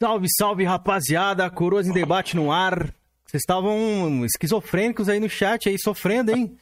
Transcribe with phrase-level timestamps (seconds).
[0.00, 1.50] Salve, salve, rapaziada.
[1.50, 2.94] Coroas em debate no ar.
[3.26, 6.56] Vocês estavam esquizofrênicos aí no chat, aí, sofrendo, hein?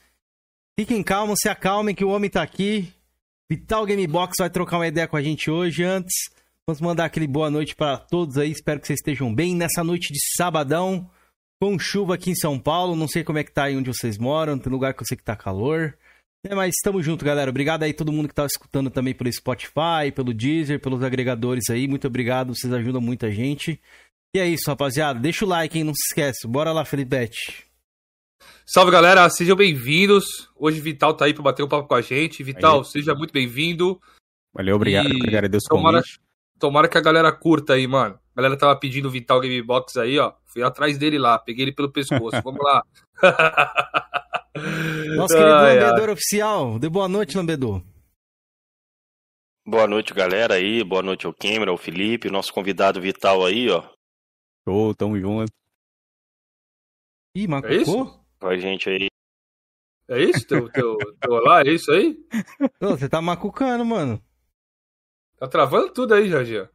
[0.75, 2.91] Fiquem calmos, se acalmem que o homem tá aqui.
[3.49, 5.85] Vital Game Box vai trocar uma ideia com a gente hoje.
[5.85, 6.15] Antes,
[6.67, 8.51] vamos mandar aquele boa noite para todos aí.
[8.51, 11.09] Espero que vocês estejam bem nessa noite de sabadão,
[11.61, 12.97] com chuva aqui em São Paulo.
[12.97, 14.59] Não sei como é que tá aí onde vocês moram.
[14.59, 15.95] Tem lugar que eu sei que tá calor.
[16.49, 17.51] É, mas estamos junto, galera.
[17.51, 21.89] Obrigado aí todo mundo que tá escutando também pelo Spotify, pelo Deezer, pelos agregadores aí.
[21.89, 23.81] Muito obrigado, vocês ajudam muita gente.
[24.35, 25.19] E é isso, rapaziada.
[25.19, 25.83] Deixa o like, hein?
[25.83, 26.47] Não se esquece.
[26.47, 27.67] Bora lá, Felipete.
[28.65, 29.29] Salve, galera.
[29.29, 30.49] Sejam bem-vindos.
[30.55, 32.45] Hoje Vital tá aí para bater um papo com a gente.
[32.45, 32.85] Vital, aí.
[32.85, 34.01] seja muito bem-vindo.
[34.55, 35.09] Valeu, obrigado.
[35.09, 35.27] E...
[35.27, 36.03] Agradeço o tomara,
[36.61, 38.21] tomara que a galera curta aí, mano.
[38.37, 40.33] A galera tava pedindo Vital Game Box aí, ó.
[40.45, 42.41] Fui atrás dele lá, peguei ele pelo pescoço.
[42.45, 42.85] Vamos lá.
[45.17, 46.15] Nosso querido ai, Lambedor ai.
[46.15, 46.79] oficial.
[46.79, 47.83] Dê boa noite, Lambedor.
[49.67, 50.85] Boa noite, galera aí.
[50.85, 53.83] Boa noite ao Cameron, ao Felipe, nosso convidado Vital aí, ó.
[54.65, 55.53] Show, tamo junto.
[57.35, 57.77] Ih, macucou?
[57.77, 58.25] É isso?
[58.39, 59.09] Com a gente aí.
[60.09, 60.47] É isso?
[60.47, 62.17] Teu, teu, teu olá, é isso aí?
[62.81, 64.23] Ô, você tá macucando, mano.
[65.37, 66.69] Tá travando tudo aí, Jorginho.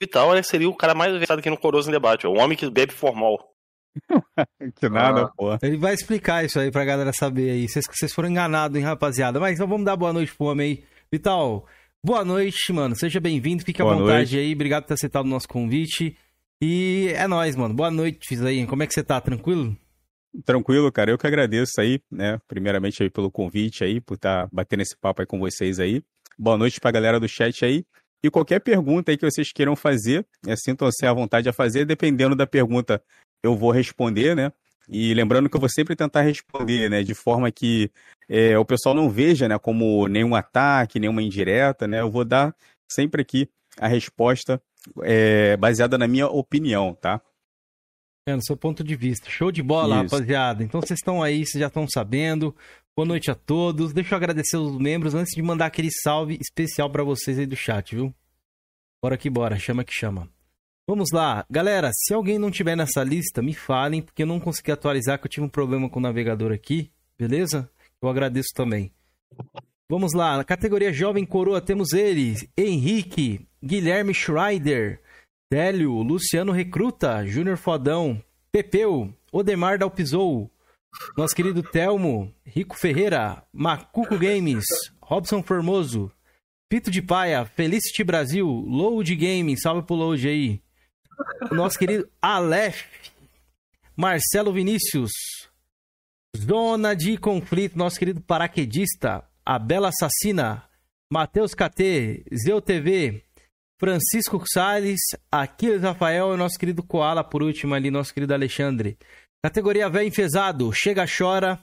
[0.00, 2.30] Vital seria o cara mais versado aqui no Coroso em Debate, ó.
[2.30, 3.51] O homem que bebe formal.
[4.76, 5.32] que nada, ah.
[5.36, 5.58] pô.
[5.62, 7.68] Ele vai explicar isso aí pra galera saber aí.
[7.68, 9.38] Vocês, vocês foram enganados, hein, rapaziada.
[9.38, 10.84] Mas então vamos dar boa noite pro homem aí.
[11.10, 11.66] Vital,
[12.02, 12.96] boa noite, mano.
[12.96, 14.38] Seja bem-vindo, fique à boa vontade noite.
[14.38, 14.54] aí.
[14.54, 16.16] Obrigado por ter aceitado o nosso convite.
[16.60, 17.74] E é nóis, mano.
[17.74, 18.66] Boa noite, aí.
[18.66, 19.20] Como é que você tá?
[19.20, 19.76] Tranquilo?
[20.44, 21.10] Tranquilo, cara.
[21.10, 22.38] Eu que agradeço aí, né?
[22.48, 26.02] Primeiramente aí pelo convite aí, por estar tá batendo esse papo aí com vocês aí.
[26.38, 27.84] Boa noite pra galera do chat aí.
[28.24, 32.36] E qualquer pergunta aí que vocês queiram fazer, é, sintam-se à vontade a fazer, dependendo
[32.36, 33.02] da pergunta
[33.42, 34.52] eu vou responder, né?
[34.88, 37.90] E lembrando que eu vou sempre tentar responder, né, de forma que
[38.28, 42.00] é, o pessoal não veja, né, como nenhum ataque, nenhuma indireta, né?
[42.00, 42.54] Eu vou dar
[42.90, 43.48] sempre aqui
[43.78, 44.60] a resposta
[45.02, 47.20] é, baseada na minha opinião, tá?
[48.28, 49.28] É, no seu ponto de vista.
[49.28, 50.14] Show de bola, Isso.
[50.14, 50.62] rapaziada.
[50.62, 52.54] Então vocês estão aí, vocês já estão sabendo.
[52.96, 53.92] Boa noite a todos.
[53.92, 57.56] Deixa eu agradecer os membros antes de mandar aquele salve especial para vocês aí do
[57.56, 58.14] chat, viu?
[59.02, 60.31] Bora que bora, chama que chama.
[60.92, 61.42] Vamos lá.
[61.48, 65.24] Galera, se alguém não tiver nessa lista, me falem, porque eu não consegui atualizar, que
[65.24, 67.66] eu tive um problema com o navegador aqui, beleza?
[68.02, 68.92] Eu agradeço também.
[69.88, 75.00] Vamos lá, na categoria Jovem Coroa temos eles: Henrique, Guilherme Schreider,
[75.50, 78.22] Délio, Luciano Recruta, Júnior Fodão,
[78.52, 80.50] Pepeu, Odemar Dalpizou,
[81.16, 84.66] nosso querido Telmo, Rico Ferreira, Macuco Games,
[85.00, 86.12] Robson Formoso,
[86.68, 90.61] Pito de Paia, Felicity Brasil, Load Game, salve pro Load aí
[91.50, 92.84] o nosso querido Aleph,
[93.96, 95.12] Marcelo Vinícius,
[96.36, 100.64] Zona de Conflito, nosso querido paraquedista, a Bela Assassina,
[101.12, 103.22] Matheus KT, Zeu TV,
[103.78, 108.96] Francisco Salles, Aquiles Rafael e nosso querido Koala, por último ali, nosso querido Alexandre.
[109.44, 111.60] Categoria Véio Enfesado, Chega Chora,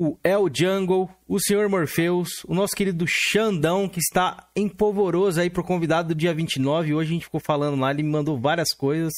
[0.00, 5.50] o El Jungle, o Senhor Morpheus, o nosso querido Xandão, que está em polvoroso aí
[5.50, 6.94] pro convidado do dia 29.
[6.94, 9.12] Hoje a gente ficou falando lá, ele me mandou várias coisas,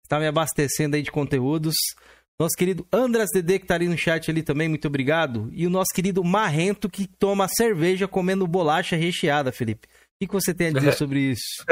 [0.00, 1.74] está me abastecendo aí de conteúdos.
[2.38, 5.50] Nosso querido Andras Dede, que tá ali no chat ali também, muito obrigado.
[5.52, 9.88] E o nosso querido Marrento, que toma cerveja comendo bolacha recheada, Felipe.
[10.22, 11.64] O que você tem a dizer sobre isso?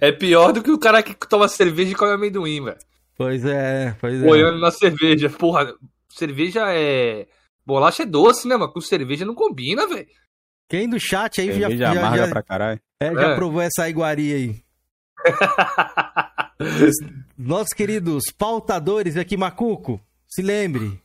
[0.00, 2.78] é pior do que o cara que toma cerveja e come amendoim, velho.
[3.16, 4.26] Pois é, pois é.
[4.26, 5.30] Boiando na cerveja.
[5.30, 5.72] Porra,
[6.10, 7.26] cerveja é.
[7.64, 8.72] Bolacha é doce, né, mano?
[8.72, 10.08] Com cerveja não combina, velho.
[10.68, 12.80] Quem do chat aí cerveja já, já, já, pra caralho.
[13.00, 13.34] É, já é.
[13.34, 14.62] provou essa iguaria aí.
[17.36, 21.00] Nossos queridos pautadores aqui, Macuco, se lembre.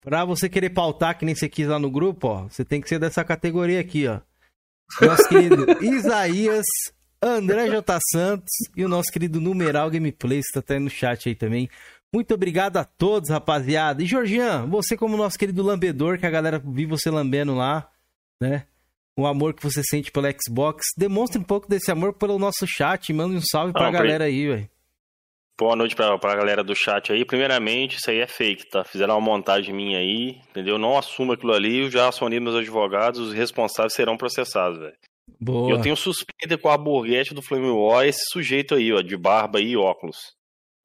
[0.00, 2.88] Pra você querer pautar, que nem você quis lá no grupo, ó, você tem que
[2.88, 4.20] ser dessa categoria aqui, ó.
[5.00, 6.66] Nosso querido Isaías,
[7.22, 7.98] André J.
[8.12, 11.70] Santos e o nosso querido Numeral Gameplay, que tá até no chat aí também.
[12.14, 14.00] Muito obrigado a todos, rapaziada.
[14.00, 17.90] E Georgian, você como nosso querido lambedor, que a galera viu você lambendo lá,
[18.40, 18.68] né?
[19.18, 20.84] O amor que você sente pelo Xbox.
[20.96, 23.12] Demonstre um pouco desse amor pelo nosso chat.
[23.12, 24.70] Manda um salve pra Não, galera aí, velho.
[25.58, 27.24] Boa noite pra, pra galera do chat aí.
[27.24, 28.84] Primeiramente, isso aí é fake, tá?
[28.84, 30.78] Fizeram uma montagem minha aí, entendeu?
[30.78, 34.96] Não assumo aquilo ali, eu já acionei meus advogados, os responsáveis serão processados, velho.
[35.40, 35.68] Boa.
[35.68, 39.60] Eu tenho suspeita com a burguete do Flame War, esse sujeito aí, ó, de barba
[39.60, 40.16] e óculos.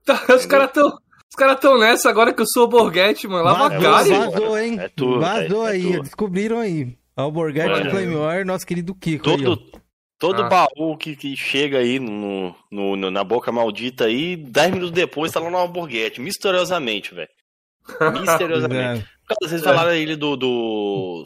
[0.03, 0.98] Tá, os caras tão.
[1.29, 3.43] Os caras estão nessa agora que eu sou o Borghetti, mano.
[3.43, 4.03] Lava a cara.
[4.03, 4.79] Vazou, hein?
[4.79, 6.01] É tu, vazou é, é aí.
[6.01, 6.98] Descobriram aí.
[7.15, 7.89] o Borghetti é.
[7.89, 9.24] Flame War, nosso querido Kiko.
[9.24, 9.81] Todo, aí,
[10.17, 10.50] todo ah.
[10.50, 15.31] baú que, que chega aí no, no, no, na boca maldita aí, 10 minutos depois
[15.31, 16.19] tá lá no Borghetti.
[16.19, 17.29] Misteriosamente, velho.
[18.19, 19.05] Misteriosamente.
[19.05, 19.19] é.
[19.43, 21.24] Vocês falaram aí do, do.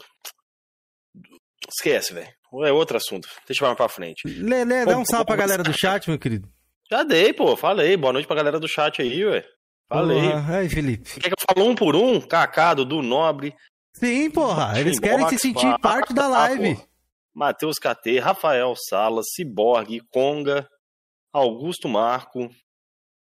[1.66, 2.28] Esquece, velho.
[2.62, 3.26] É outro assunto.
[3.46, 4.28] Deixa eu mais pra frente.
[4.28, 6.48] Lê, lê, dá um salve pra galera do chat, meu querido.
[6.90, 7.96] Já dei, pô, falei.
[7.96, 9.44] Boa noite pra galera do chat aí, ué.
[9.88, 10.30] Falei.
[10.30, 10.58] Porra.
[10.58, 11.20] Aí, Felipe.
[11.20, 12.20] Quer que eu fale um por um?
[12.20, 13.54] Cacado, do Nobre.
[13.94, 14.78] Sim, porra.
[14.80, 16.78] Eles querem se sentir parte da live.
[17.32, 20.68] Matheus KT, Rafael Salas, Ciborgue, Conga,
[21.32, 22.48] Augusto Marco,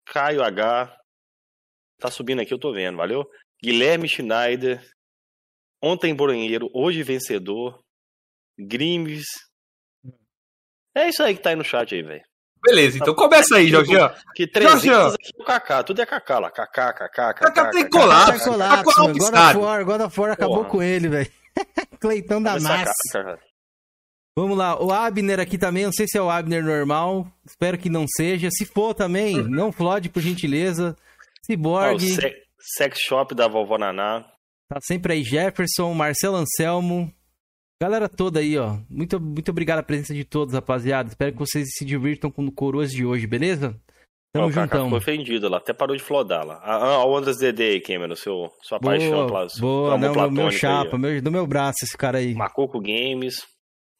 [0.05, 0.97] Caio H.
[1.97, 3.25] Tá subindo aqui, eu tô vendo, valeu?
[3.63, 4.83] Guilherme Schneider,
[5.81, 7.83] Ontem Boranheiro, hoje vencedor,
[8.59, 9.25] Grimes.
[10.95, 12.23] É isso aí que tá aí no chat aí, velho.
[12.63, 14.09] Beleza, então começa aí, Jorginho.
[14.35, 16.51] Que 300 aqui é o Kaká, tudo é Kaká lá.
[16.51, 17.51] Kaká, Kaká, Kaká.
[17.51, 18.51] Kaká tem colapso.
[18.51, 19.13] Kaká colapso.
[19.13, 21.31] God of War, God of War acabou com ele, velho.
[21.99, 23.39] Cleitão da massa.
[24.35, 27.89] Vamos lá, o Abner aqui também, não sei se é o Abner normal, espero que
[27.89, 28.49] não seja.
[28.49, 30.95] Se for também, não flode, por gentileza.
[31.45, 31.95] Cyborg.
[31.95, 32.33] Ah, se
[32.77, 34.25] sex Shop da Vovó Naná.
[34.69, 37.13] Tá sempre aí Jefferson, Marcelo Anselmo,
[37.81, 38.77] Galera toda aí, ó.
[38.87, 41.09] Muito, muito obrigado a presença de todos, rapaziada.
[41.09, 43.75] Espero que vocês se divirtam com o Coroas de hoje, beleza?
[44.31, 44.83] Tamo oh, juntão.
[44.83, 46.61] Ficou ofendido lá, até parou de flodar lá.
[46.63, 49.25] Ah, o Andras Dede aí, Cameron, seu, sua boa, paixão.
[49.25, 52.35] Plas, boa, não, meu, meu chapa, meu, do meu braço esse cara aí.
[52.35, 53.47] Macoco Games,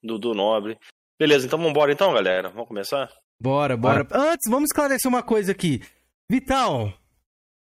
[0.03, 0.77] Dudu Nobre.
[1.19, 2.49] Beleza, então vambora então, galera.
[2.49, 3.09] Vamos começar?
[3.41, 4.03] Bora, bora.
[4.03, 4.31] bora.
[4.31, 5.81] Antes, vamos esclarecer uma coisa aqui.
[6.29, 6.93] Vital,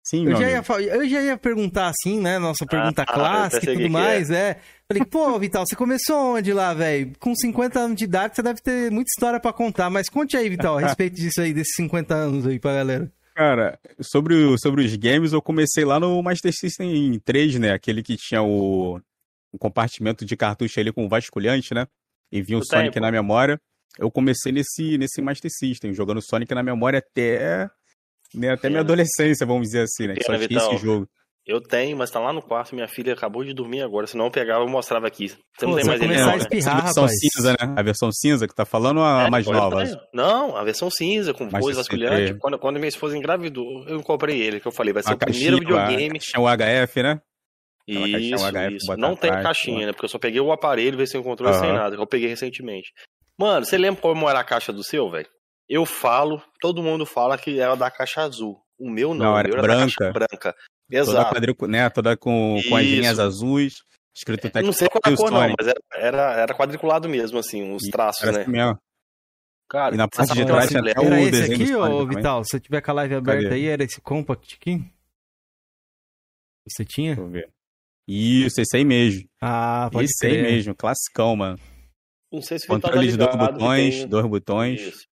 [0.04, 0.62] Sim, eu já, ia,
[0.94, 2.38] eu já ia perguntar assim, né?
[2.38, 4.50] Nossa pergunta ah, clássica e tudo mais, é.
[4.50, 4.60] é.
[4.90, 7.12] Falei, pô, Vital, você começou onde lá, velho?
[7.20, 9.88] Com 50 anos de idade, você deve ter muita história para contar.
[9.88, 13.12] Mas conte aí, Vital, a respeito disso aí, desses 50 anos aí pra galera.
[13.32, 17.72] Cara, sobre, o, sobre os games, eu comecei lá no Master System 3, né?
[17.72, 19.00] Aquele que tinha o
[19.54, 21.86] um compartimento de cartucho ali com vasculhante, né?
[22.32, 23.06] E vinha o, o Sonic tempo.
[23.06, 23.60] na memória.
[23.96, 27.70] Eu comecei nesse, nesse Master System, jogando Sonic na memória até
[28.34, 30.14] né, até minha adolescência, vamos dizer assim, né?
[30.14, 31.08] Que só tinha esse jogo.
[31.46, 32.74] Eu tenho, mas tá lá no quarto.
[32.74, 34.06] Minha filha acabou de dormir agora.
[34.06, 35.28] Se não eu pegava, eu mostrava aqui.
[35.28, 37.20] Você não Pô, tem mais ele não, a espirrar, a versão rapaz.
[37.20, 37.74] cinza, né?
[37.76, 39.84] A versão cinza que tá falando ou a é, mais nova?
[40.12, 42.38] Não, a versão cinza, com coisa vasculhante.
[42.38, 45.18] Quando, quando minha esposa engravidou, eu comprei ele, que eu falei, vai ser a o
[45.18, 46.18] primeiro videogame.
[46.18, 47.20] Tinha o HF, né?
[47.88, 48.96] Isso, HF, isso.
[48.96, 49.92] Não tem atrás, caixinha, né?
[49.92, 51.60] Porque eu só peguei o aparelho, ver se eu controle uhum.
[51.60, 52.92] sem nada, que eu peguei recentemente.
[53.38, 55.28] Mano, você lembra como era a caixa do seu, velho?
[55.68, 58.60] Eu falo, todo mundo fala que era da caixa azul.
[58.78, 60.12] O meu não, não era, era branca.
[60.12, 60.54] branca.
[60.90, 61.16] Exato.
[61.16, 61.66] Toda, quadricu...
[61.66, 63.74] né, toda com, com as linhas azuis,
[64.14, 64.62] escrito Tectoy.
[64.62, 67.82] Não sei qual é a cor, não, mas era, era, era, quadriculado mesmo, assim, os
[67.84, 68.42] traços, né?
[68.42, 68.78] Assim mesmo.
[69.68, 72.42] Cara, e na parte de trás tinha até o era esse aqui, ô Vital?
[72.42, 73.54] Se você tiver com a live aberta Cadê?
[73.54, 74.84] aí, era esse compact aqui?
[76.68, 77.14] Você tinha?
[77.14, 77.48] Deixa eu ver.
[78.08, 79.28] Isso, esse aí mesmo.
[79.40, 80.44] Ah, pode Esse crer.
[80.44, 81.58] aí mesmo, classicão, mano.
[82.32, 84.08] Não sei se o Controle tá de dois botões, tem...
[84.08, 84.80] dois botões.
[84.80, 85.06] Isso.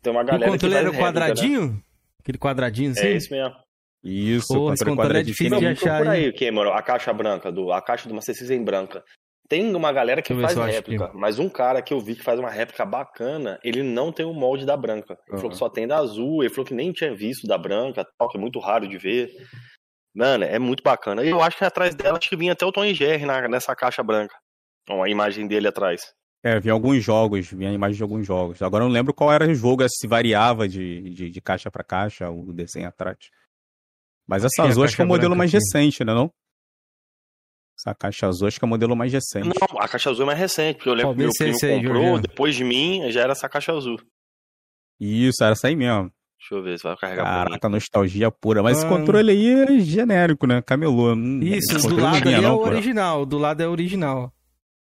[0.00, 1.72] Tem uma galera o controle era o quadradinho?
[1.72, 1.82] Né?
[2.20, 3.06] Aquele quadradinho assim?
[3.06, 3.54] É isso mesmo.
[4.02, 5.98] Isso, Pô, esse controle é difícil de achar.
[5.98, 9.02] Por aí, Cameron, a caixa branca, do, a caixa do Master System branca.
[9.48, 11.16] Tem uma galera que faz réplica, que...
[11.16, 14.34] mas um cara que eu vi que faz uma réplica bacana, ele não tem o
[14.34, 15.18] molde da branca.
[15.26, 15.38] Ele uhum.
[15.38, 18.28] falou que só tem da azul, ele falou que nem tinha visto da branca, tal,
[18.28, 19.30] que é muito raro de ver.
[20.14, 21.24] Mano, é muito bacana.
[21.24, 23.74] E eu acho que atrás dela acho que vinha até o Tony Jerry na, nessa
[23.74, 24.34] caixa branca.
[24.88, 26.02] Uma imagem dele atrás.
[26.42, 28.60] É, vi alguns jogos, vi a imagem de alguns jogos.
[28.60, 31.82] Agora eu não lembro qual era o jogo, se variava de, de, de caixa para
[31.82, 33.16] caixa, o desenho atrás.
[34.28, 35.64] Mas essa azul acho que é o modelo mais aqui.
[35.64, 36.30] recente, né não?
[37.78, 39.48] Essa caixa azul acho que é o modelo mais recente.
[39.48, 41.94] Não, a caixa azul é mais recente, porque eu lembro que meu primo aí, comprou,
[41.94, 42.20] Juliano.
[42.20, 43.98] depois de mim, já era essa caixa azul.
[45.00, 46.12] Isso, era essa aí mesmo.
[46.38, 48.62] Deixa eu ver se vai carregar Caraca, nostalgia pura.
[48.62, 48.80] Mas ah.
[48.80, 50.60] esse controle aí é genérico, né?
[50.62, 51.14] Camelô.
[51.40, 53.26] Isso, do lado é o original.
[53.26, 54.32] Do lado é o original.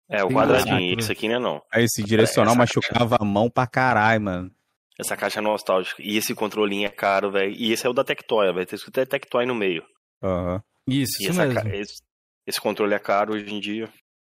[0.10, 1.62] É, o quadradinho, isso aqui não é não.
[1.72, 3.24] Aí esse direcional machucava caixa...
[3.24, 4.52] a mão pra caralho, mano.
[5.02, 6.02] Essa caixa é nostálgica.
[6.02, 7.52] E esse controlinho é caro, velho.
[7.58, 9.84] E esse é o da Tectoy, vai ter escrito Tectoy no meio.
[10.24, 10.56] Aham.
[10.56, 10.62] Uhum.
[10.88, 11.54] Isso, e isso mesmo.
[11.56, 11.76] Ca...
[11.76, 12.02] Esse,
[12.46, 13.90] esse, controle é caro hoje em dia.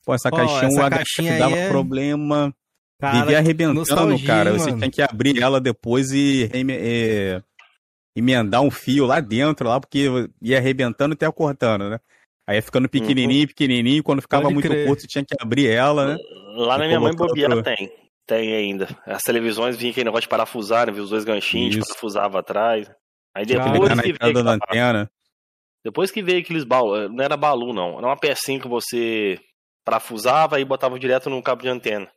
[0.04, 1.68] Pô, essa caixinha, essa caixinha dava é...
[1.68, 2.52] problema.
[3.00, 4.52] Cara, Vivia arrebentando, cara.
[4.52, 7.42] Você tinha que abrir ela depois e, e,
[8.16, 10.08] emendar um fio lá dentro, lá, porque
[10.40, 12.00] ia arrebentando e até cortando, né?
[12.48, 13.48] Aí ia ficando pequenininho, uhum.
[13.48, 14.86] pequenininho, quando ficava Pode muito crer.
[14.86, 16.16] curto, você tinha que abrir ela, né?
[16.56, 17.62] Lá na minha mãe bobeira pro...
[17.62, 17.92] tem.
[18.26, 18.88] Tem ainda.
[19.06, 20.92] As televisões vinham aquele negócio de parafusar, né?
[20.92, 21.86] Viu os dois ganchinhos, Isso.
[21.86, 22.90] parafusava atrás.
[23.34, 24.44] Aí depois que, veio.
[24.44, 25.10] Da antena.
[25.84, 27.98] Depois que veio aqueles baú, não era balu, não.
[27.98, 29.38] Era uma pecinha que você
[29.84, 32.10] parafusava e botava direto no cabo de antena.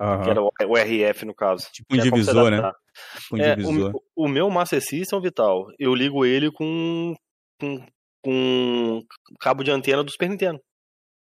[0.00, 0.22] Uhum.
[0.22, 1.66] Que era o RF, no caso.
[1.72, 2.72] Tipo um divisor, né?
[3.20, 3.92] Tipo um é, divisor.
[4.14, 7.14] O, o, meu Master System, Vital, eu ligo ele com,
[7.58, 7.86] com
[8.22, 9.02] com
[9.40, 10.60] cabo de antena do Super Nintendo.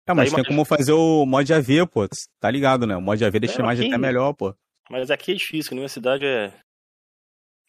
[0.08, 2.08] É, mas Daí, tem como fazer o mod AV, pô.
[2.40, 2.96] Tá ligado, né?
[2.96, 4.54] O mod AV deixa a imagem até melhor, pô.
[4.90, 6.50] Mas aqui é difícil, que na minha cidade é.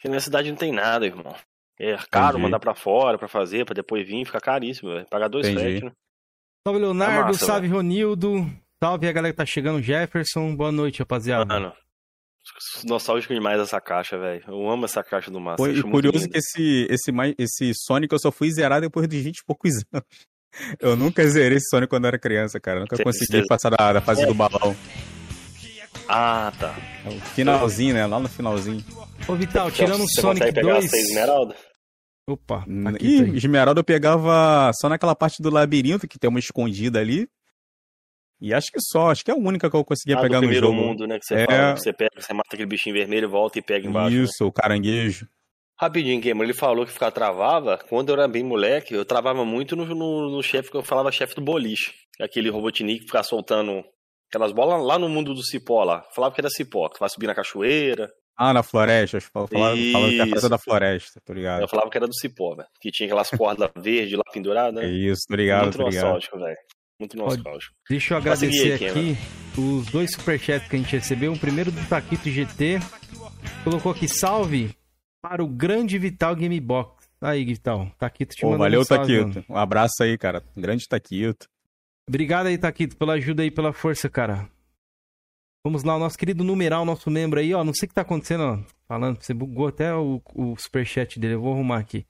[0.01, 1.35] Que na minha cidade não tem nada, irmão.
[1.79, 2.43] É caro Entendi.
[2.43, 5.07] mandar pra fora pra fazer, pra depois vir, fica caríssimo, velho.
[5.07, 5.93] Pagar dois frete, né?
[6.67, 7.15] Salve, Leonardo.
[7.15, 7.75] É massa, salve, véio.
[7.77, 8.51] Ronildo.
[8.83, 10.55] Salve a galera que tá chegando, Jefferson.
[10.55, 11.47] Boa noite, rapaziada.
[11.47, 11.73] Mano,
[12.85, 14.45] Nostálgico demais essa caixa, velho.
[14.47, 15.75] Eu amo essa caixa do Master.
[15.75, 19.45] Foi curioso que esse, esse, esse Sonic eu só fui zerar depois de 20 e
[19.45, 20.05] poucos anos.
[20.81, 22.79] Eu nunca zerei esse Sonic quando era criança, cara.
[22.79, 23.47] Eu nunca cê, consegui cê...
[23.47, 24.27] passar da, da fase é.
[24.27, 24.77] do balão.
[26.09, 26.77] Ah, tá.
[27.05, 28.07] É o finalzinho, né?
[28.07, 28.85] Lá no finalzinho.
[29.27, 30.93] Ô, Vital, tirando o Sonic 2...
[30.93, 31.55] Esmeralda?
[32.27, 36.39] Opa, tá aqui, Ih, Esmeralda eu pegava só naquela parte do labirinto, que tem uma
[36.39, 37.29] escondida ali.
[38.41, 40.53] E acho que só, acho que é a única que eu conseguia ah, pegar no
[40.53, 40.73] jogo.
[40.73, 41.19] mundo, né?
[41.19, 41.47] Que você, é...
[41.47, 44.17] fala, que você pega, você mata aquele bichinho vermelho, volta e pega embaixo.
[44.17, 44.49] Isso, né?
[44.49, 45.29] o caranguejo.
[45.79, 47.79] Rapidinho, Gamer, ele falou que ficar travava.
[47.89, 51.11] Quando eu era bem moleque, eu travava muito no, no, no chefe que eu falava
[51.11, 51.93] chefe do boliche.
[52.21, 53.85] Aquele Robotnik que ficava soltando
[54.29, 56.05] aquelas bolas lá no mundo do cipó lá.
[56.15, 58.09] Falava que era cipó, que vai subir na cachoeira.
[58.37, 59.21] Ah, na floresta.
[59.21, 61.63] Falava, falava que era coisa da floresta, tô ligado.
[61.63, 62.69] Eu falava que era do cipó, velho.
[62.81, 64.89] Que tinha aquelas cordas verdes lá penduradas, né?
[64.89, 66.05] Isso, tô ligado, Muito tô ligado.
[66.05, 66.57] nostálgico, velho.
[67.01, 67.75] Muito nostálgico.
[67.91, 69.17] Deixa eu agradecer aqui, aqui
[69.59, 71.33] os dois superchats que a gente recebeu.
[71.33, 72.79] O primeiro do Taquito GT.
[73.65, 74.77] Colocou aqui, salve
[75.25, 77.09] para o grande Vital Gamebox.
[77.19, 77.91] Aí, Vital.
[77.99, 79.43] Taquito te Pô, Valeu, um Taquito.
[79.49, 80.45] Um abraço aí, cara.
[80.55, 81.49] Grande Taquito.
[82.07, 84.47] Obrigado aí, Taquito, pela ajuda aí, pela força, cara.
[85.65, 87.65] Vamos lá, o nosso querido numeral, nosso membro aí, ó.
[87.65, 88.59] Não sei o que tá acontecendo, ó.
[88.87, 91.37] Falando, você bugou até o, o superchat dele.
[91.37, 92.05] Eu vou arrumar aqui.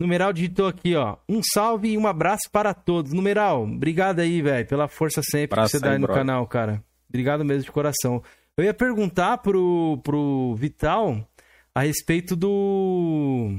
[0.00, 1.18] Numeral digitou aqui, ó.
[1.28, 3.12] Um salve e um abraço para todos.
[3.12, 6.82] Numeral, obrigado aí, velho, pela força sempre Abraço que você dá aí no canal, cara.
[7.06, 8.22] Obrigado mesmo de coração.
[8.56, 11.22] Eu ia perguntar pro, pro Vital
[11.76, 13.50] a respeito do.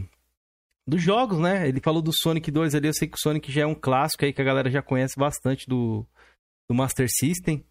[0.88, 1.68] Dos jogos, né?
[1.68, 2.88] Ele falou do Sonic 2 ali.
[2.88, 5.16] Eu sei que o Sonic já é um clássico aí que a galera já conhece
[5.16, 6.04] bastante do,
[6.68, 7.64] do Master System.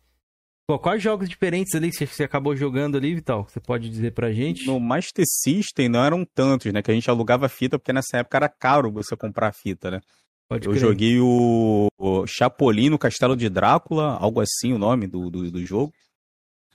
[0.68, 3.44] Pô, quais jogos diferentes ali que você acabou jogando ali, Vital?
[3.48, 4.66] Você pode dizer pra gente?
[4.66, 6.80] No Master System não eram tantos, né?
[6.80, 10.00] Que a gente alugava fita, porque nessa época era caro você comprar fita, né?
[10.48, 10.80] Pode Eu crer.
[10.80, 15.66] joguei o, o Chapolin no Castelo de Drácula, algo assim o nome do, do, do,
[15.66, 15.92] jogo.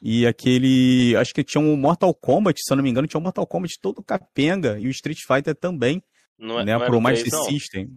[0.01, 1.15] E aquele.
[1.15, 3.79] Acho que tinha um Mortal Kombat, se eu não me engano, tinha um Mortal Kombat
[3.79, 6.01] todo capenga e o Street Fighter também.
[6.39, 7.89] Não é, né, não pro Master System.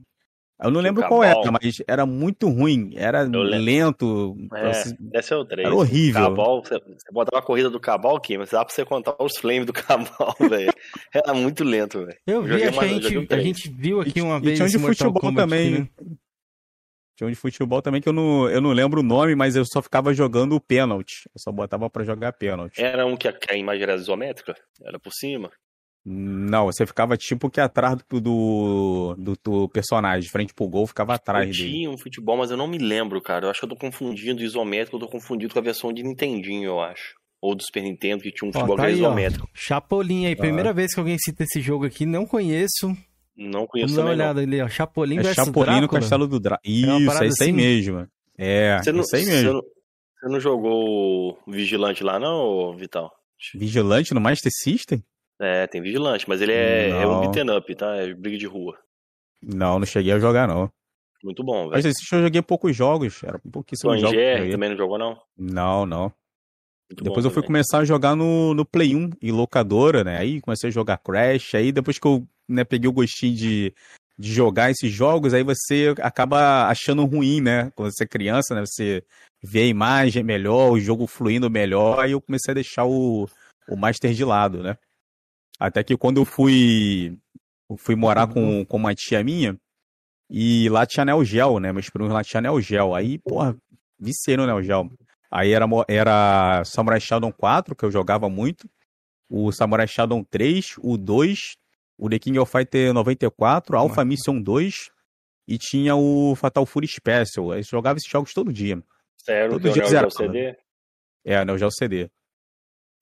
[0.63, 2.93] Eu não lembro qual era, mas era muito ruim.
[2.95, 4.37] Era lento.
[4.55, 5.67] É, assim, esse é o 3.
[5.67, 6.23] Era horrível.
[6.23, 9.37] Cabal, você, você botava a corrida do Cabal aqui, mas dá pra você contar os
[9.37, 10.73] flames do Cabal, velho.
[11.13, 12.19] Era muito lento, velho.
[12.27, 14.61] Eu vi, a gente, a gente viu aqui uma e, vez.
[14.61, 15.75] E tinha um de futebol Kombat também.
[15.75, 16.17] Aqui, né?
[17.17, 19.65] Tinha um de futebol também que eu não, eu não lembro o nome, mas eu
[19.65, 21.29] só ficava jogando o pênalti.
[21.35, 22.83] Eu só botava pra jogar pênalti.
[22.83, 24.55] Era um que a, que a imagem era isométrica?
[24.85, 25.51] Era por cima?
[26.07, 31.15] Não, você ficava tipo que atrás do, do, do, do personagem, frente pro gol, ficava
[31.15, 31.73] atrás eu dele.
[31.73, 33.47] Tinha um futebol, mas eu não me lembro, cara.
[33.47, 36.65] Eu acho que eu tô confundindo isométrico, eu tô confundindo com a versão de Nintendinho,
[36.65, 37.15] eu acho.
[37.41, 39.49] Ou do Super Nintendo, que tinha um futebol ó, tá aí, isométrico.
[39.51, 40.75] Ó, Chapolin aí, primeira ah.
[40.75, 42.95] vez que alguém cita esse jogo aqui, não conheço.
[43.37, 44.69] Não conheço Vamos dar uma olhada ali, ó.
[44.69, 45.81] Chapolin é Chapolin Drácula.
[45.81, 46.73] no Castelo do Drácula.
[46.73, 47.53] Isso, é, é isso aí assim.
[47.53, 48.09] mesmo.
[48.39, 49.41] É, você não, isso aí mesmo.
[49.41, 53.11] Você não, você não jogou o Vigilante lá, não, Vital?
[53.55, 55.03] Vigilante no Master System?
[55.41, 57.97] É, tem vigilante, mas ele é, é um beaten up, tá?
[57.97, 58.79] É briga de rua.
[59.43, 60.71] Não, não cheguei a jogar, não.
[61.23, 61.83] Muito bom, velho.
[61.83, 64.17] Mas eu joguei poucos jogos, era um pouquíssimo jogos.
[64.51, 65.19] Também não jogou, não?
[65.37, 66.13] Não, não.
[66.91, 70.19] Muito depois eu fui começar a jogar no, no Play 1 e locadora, né?
[70.19, 73.75] Aí comecei a jogar Crash, aí depois que eu né, peguei o gostinho de,
[74.19, 77.71] de jogar esses jogos, aí você acaba achando ruim, né?
[77.75, 78.63] Quando você é criança, né?
[78.65, 79.05] Você
[79.43, 83.29] vê a imagem melhor, o jogo fluindo melhor, aí eu comecei a deixar o,
[83.69, 84.77] o Master de lado, né?
[85.59, 87.17] Até que quando eu fui,
[87.79, 89.57] fui morar com, com uma tia minha,
[90.31, 91.73] e lá tinha Neo Geo, né?
[91.73, 92.95] Meus primos lá tinha Neo Geo.
[92.95, 93.57] Aí, porra,
[93.99, 94.91] viciei no Neo Geo.
[95.31, 98.69] Aí era, era Samurai Shodown 4, que eu jogava muito.
[99.29, 101.57] O Samurai Shodown 3, o 2,
[101.99, 104.05] o The King of Fighter 94, Alpha Nossa.
[104.05, 104.91] Mission 2
[105.47, 107.55] e tinha o Fatal Fury Special.
[107.55, 108.83] Eu jogava esses jogos todo dia.
[109.19, 109.53] Sério?
[109.53, 110.57] Todo dia Neo Geo CD?
[111.25, 112.11] É, Neo Geo CD.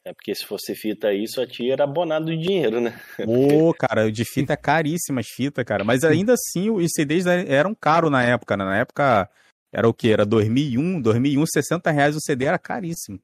[0.04, 3.00] É porque se fosse fita isso, a tia era abonado de dinheiro, né?
[3.26, 5.84] Ô, cara, de fita é caríssima as fitas, cara.
[5.84, 8.64] Mas ainda assim, os CDs eram caros na época, né?
[8.64, 9.30] Na época
[9.72, 10.10] era o que?
[10.10, 13.20] Era 2001, 2001, 60 reais o CD era caríssimo.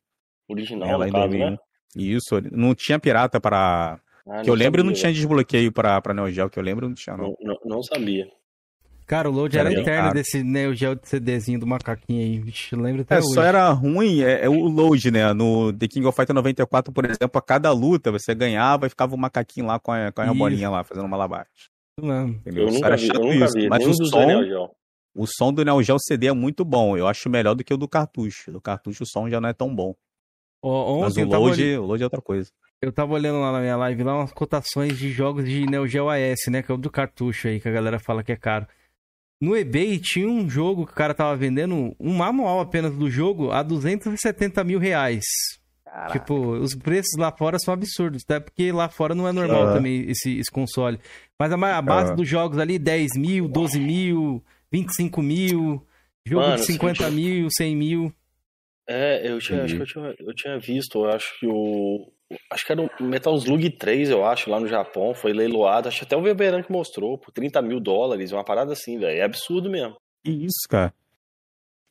[0.49, 1.51] Original, Ela, em 2001.
[1.51, 1.57] Né?
[1.97, 4.01] Isso, não tinha pirata para...
[4.29, 4.91] Ah, que eu lembro sabia.
[4.91, 7.29] não tinha desbloqueio para Neo Geo, que eu lembro não tinha não.
[7.29, 8.29] Não, não, não sabia.
[9.09, 12.39] Cara, o load era, era eterno desse Neo Geo de CDzinho do macaquinho aí.
[12.39, 13.33] Vixe, lembro até é, hoje.
[13.33, 15.33] só era ruim é, é, o load, né?
[15.33, 19.15] No The King of Fighter 94, por exemplo, a cada luta você ganhava e ficava
[19.15, 21.49] o macaquinho lá com a, com a bolinha lá, fazendo uma lavagem.
[21.99, 22.29] Não.
[22.29, 22.69] Entendeu?
[22.69, 24.71] Eu nunca vi, eu nunca vi, mas o som,
[25.15, 26.95] o som do Neo Geo CD é muito bom.
[26.95, 28.53] Eu acho melhor do que o do cartucho.
[28.53, 29.95] Do cartucho o som já não é tão bom.
[30.61, 32.51] Oh, mas o load, o load é outra coisa.
[32.81, 36.09] Eu tava olhando lá na minha live lá umas cotações de jogos de Neo Geo
[36.09, 36.63] AS, né?
[36.63, 38.67] Que é o do cartucho aí, que a galera fala que é caro.
[39.41, 43.51] No eBay tinha um jogo que o cara tava vendendo, um manual apenas do jogo,
[43.51, 45.25] a 270 mil reais.
[45.85, 46.19] Caraca.
[46.19, 49.75] Tipo, os preços lá fora são absurdos, até porque lá fora não é normal uhum.
[49.75, 51.01] também esse, esse console.
[51.39, 52.17] Mas a, a base uhum.
[52.17, 55.87] dos jogos ali, 10 mil, 12 mil, 25 mil,
[56.27, 58.13] jogo Mano, de 50 mil, 100 mil.
[58.89, 62.11] É, eu tinha, acho que eu tinha, eu tinha visto, eu acho que o.
[62.51, 65.89] Acho que era o Metal Slug 3, eu acho, lá no Japão, foi leiloado.
[65.89, 69.19] Acho que até o Weberan que mostrou, por 30 mil dólares, uma parada assim, velho.
[69.19, 69.97] É absurdo mesmo.
[70.23, 70.93] Que isso, cara.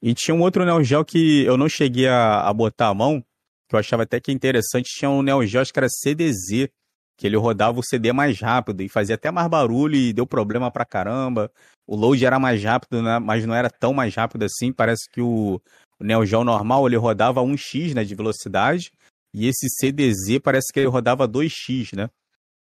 [0.02, 3.20] E tinha um outro Neo Geo que eu não cheguei a, a botar a mão,
[3.68, 4.94] que eu achava até que interessante.
[4.96, 6.70] Tinha um Neo Geo, acho que era CDZ,
[7.18, 10.70] que ele rodava o CD mais rápido e fazia até mais barulho e deu problema
[10.70, 11.52] pra caramba.
[11.88, 13.18] O load era mais rápido, né?
[13.18, 14.72] mas não era tão mais rápido assim.
[14.72, 15.60] Parece que o,
[16.00, 18.92] o Neo Geo normal ele rodava 1x né, de velocidade
[19.38, 22.10] e esse CDZ parece que ele rodava 2x, né?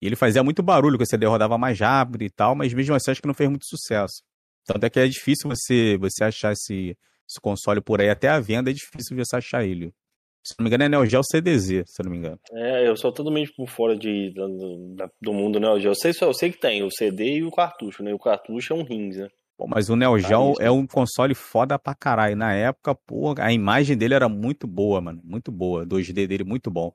[0.02, 2.94] E ele fazia muito barulho, que o CD rodava mais rápido e tal, mas mesmo
[2.94, 4.22] assim acho que não fez muito sucesso.
[4.66, 6.98] Tanto é que é difícil você, você achar esse,
[7.30, 9.94] esse console por aí, até a venda é difícil você achar ele.
[10.44, 12.40] Se não me engano, é Neo Geo CDZ, se não me engano.
[12.52, 15.92] É, eu sou totalmente por fora de, do, do mundo Neo Geo.
[15.92, 18.14] Eu sei, eu sei que tem o CD e o cartucho, né?
[18.14, 19.30] O cartucho é um rings, né?
[19.58, 22.36] Pô, mas o Neo Geo é um console foda pra caralho.
[22.36, 25.22] Na época, pô, a imagem dele era muito boa, mano.
[25.24, 25.86] Muito boa.
[25.86, 26.94] 2D dele muito bom.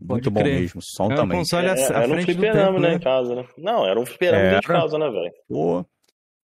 [0.00, 0.80] Muito bom mesmo.
[0.82, 1.38] Som era também.
[1.38, 3.48] Um console é, era um fliperama, né, né, em casa, né?
[3.56, 4.54] Não, era um fliperama era...
[4.56, 5.32] dentro de casa, né, velho?
[5.48, 5.86] Pô.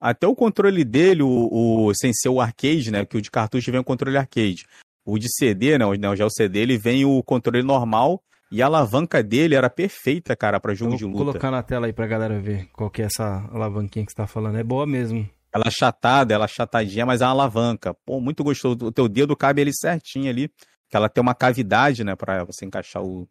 [0.00, 1.48] Até o controle dele, o,
[1.86, 3.04] o, sem ser o arcade, né?
[3.04, 4.66] Que o de cartucho vem o controle arcade.
[5.04, 5.84] O de CD, né?
[5.84, 10.36] O Neo Geo CD, ele vem o controle normal e a alavanca dele era perfeita,
[10.36, 11.16] cara, para jogo de luta.
[11.16, 14.16] Vou colocar na tela aí pra galera ver qual que é essa alavanquinha que você
[14.16, 14.58] tá falando.
[14.58, 15.26] É boa mesmo.
[15.54, 17.94] Ela é chatada, ela é chatadinha, mas é uma alavanca.
[18.04, 18.76] Pô, muito gostoso.
[18.82, 20.50] O teu dedo cabe ali certinho ali.
[20.90, 23.26] Que ela tem uma cavidade, né, pra você encaixar o,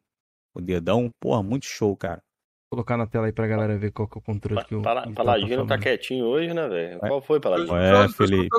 [0.55, 1.11] o dedão.
[1.19, 2.23] Pô, muito show, cara.
[2.71, 4.81] Vou colocar na tela aí pra galera ver qual que é o controle que o.
[4.81, 6.99] Paladino tá, tá quietinho hoje, né, velho?
[6.99, 7.67] Qual foi, Paladino?
[7.67, 8.49] Qual é, Felipe?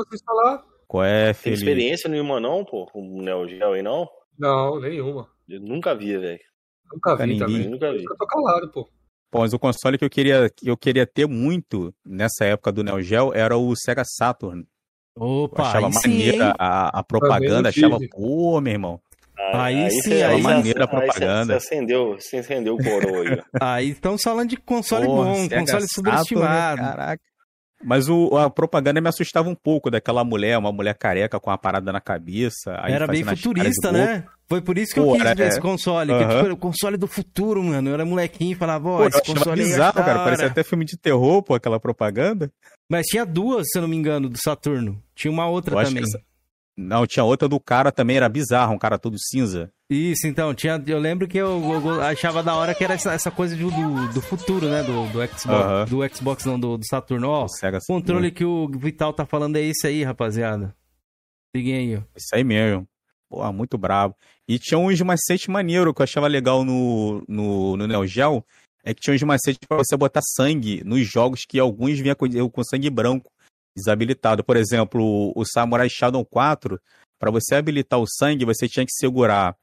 [0.86, 1.42] Qual é, Felipe?
[1.42, 2.86] Tem experiência nenhuma, não, pô?
[2.86, 4.08] Com o Neo Geo aí, não?
[4.38, 5.28] Não, nenhuma.
[5.48, 6.51] Eu nunca vi, velho.
[6.92, 7.68] Nunca vi também.
[7.68, 8.04] Nunca vi.
[8.04, 8.88] Eu tô calado, pô.
[9.32, 12.84] Bom, mas o console que eu queria, que eu queria ter muito nessa época do
[12.84, 14.66] Neo Geo era o Sega Saturn.
[15.16, 19.00] Opa, eu achava maneira a, a, propaganda, achava, pô, meu irmão.
[19.38, 21.58] Ah, aí, aí sim, aí maneira a propaganda.
[21.58, 23.42] Você acendeu, você acendeu o coroa aí.
[23.60, 26.82] aí estamos falando de console Porra, bom, Sega console subestimado.
[26.82, 27.22] Caraca.
[27.82, 31.58] Mas o, a propaganda me assustava um pouco daquela mulher, uma mulher careca com uma
[31.58, 32.72] parada na cabeça.
[32.84, 34.24] Era bem futurista, né?
[34.48, 35.48] Foi por isso que Pô, eu quis ver é...
[35.48, 36.12] esse console.
[36.12, 37.88] Que, tipo, o console do futuro, mano.
[37.88, 40.24] Eu era molequinho e falava, ó, esse console é bizarro, cara.
[40.24, 42.52] Parecia até filme de terror, pô, aquela propaganda.
[42.88, 45.02] Mas tinha duas, se eu não me engano, do Saturno.
[45.14, 46.04] Tinha uma outra eu também.
[46.76, 49.70] Não, tinha outra do cara também, era bizarro, um cara todo cinza.
[49.90, 53.30] Isso, então, tinha, eu lembro que eu, eu achava da hora que era essa, essa
[53.30, 53.70] coisa do,
[54.12, 55.84] do futuro, né, do, do Xbox, uh -huh.
[55.86, 59.60] do Xbox não, do, do Saturno, ó, o controle que o Vital tá falando é
[59.60, 60.74] esse aí, rapaziada.
[61.54, 62.00] Liguem aí, ó.
[62.16, 62.88] Isso aí mesmo.
[63.28, 64.14] Pô, muito brabo.
[64.48, 68.42] E tinha uns macetes maneiro que eu achava legal no, no, no Neo Geo,
[68.82, 72.48] é que tinha uns macetes pra você botar sangue nos jogos que alguns vinham com,
[72.48, 73.30] com sangue branco
[73.76, 74.44] desabilitado.
[74.44, 76.80] Por exemplo, o Samurai Shadow 4,
[77.18, 79.56] para você habilitar o sangue, você tinha que segurar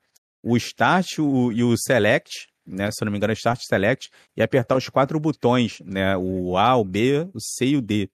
[0.43, 2.89] o Start o, e o Select, né?
[2.91, 6.15] Se eu não me engano, é Start Select, e apertar os quatro botões, né?
[6.17, 8.10] O A, o B, o C e o D,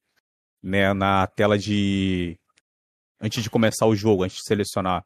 [0.64, 0.94] né?
[0.94, 2.38] Na tela de.
[3.22, 5.06] Antes de começar o jogo, antes de selecionar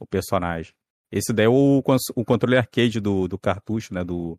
[0.00, 0.72] o personagem.
[1.10, 1.82] Esse daí é o,
[2.14, 4.02] o controle arcade do, do cartucho, né?
[4.04, 4.38] Do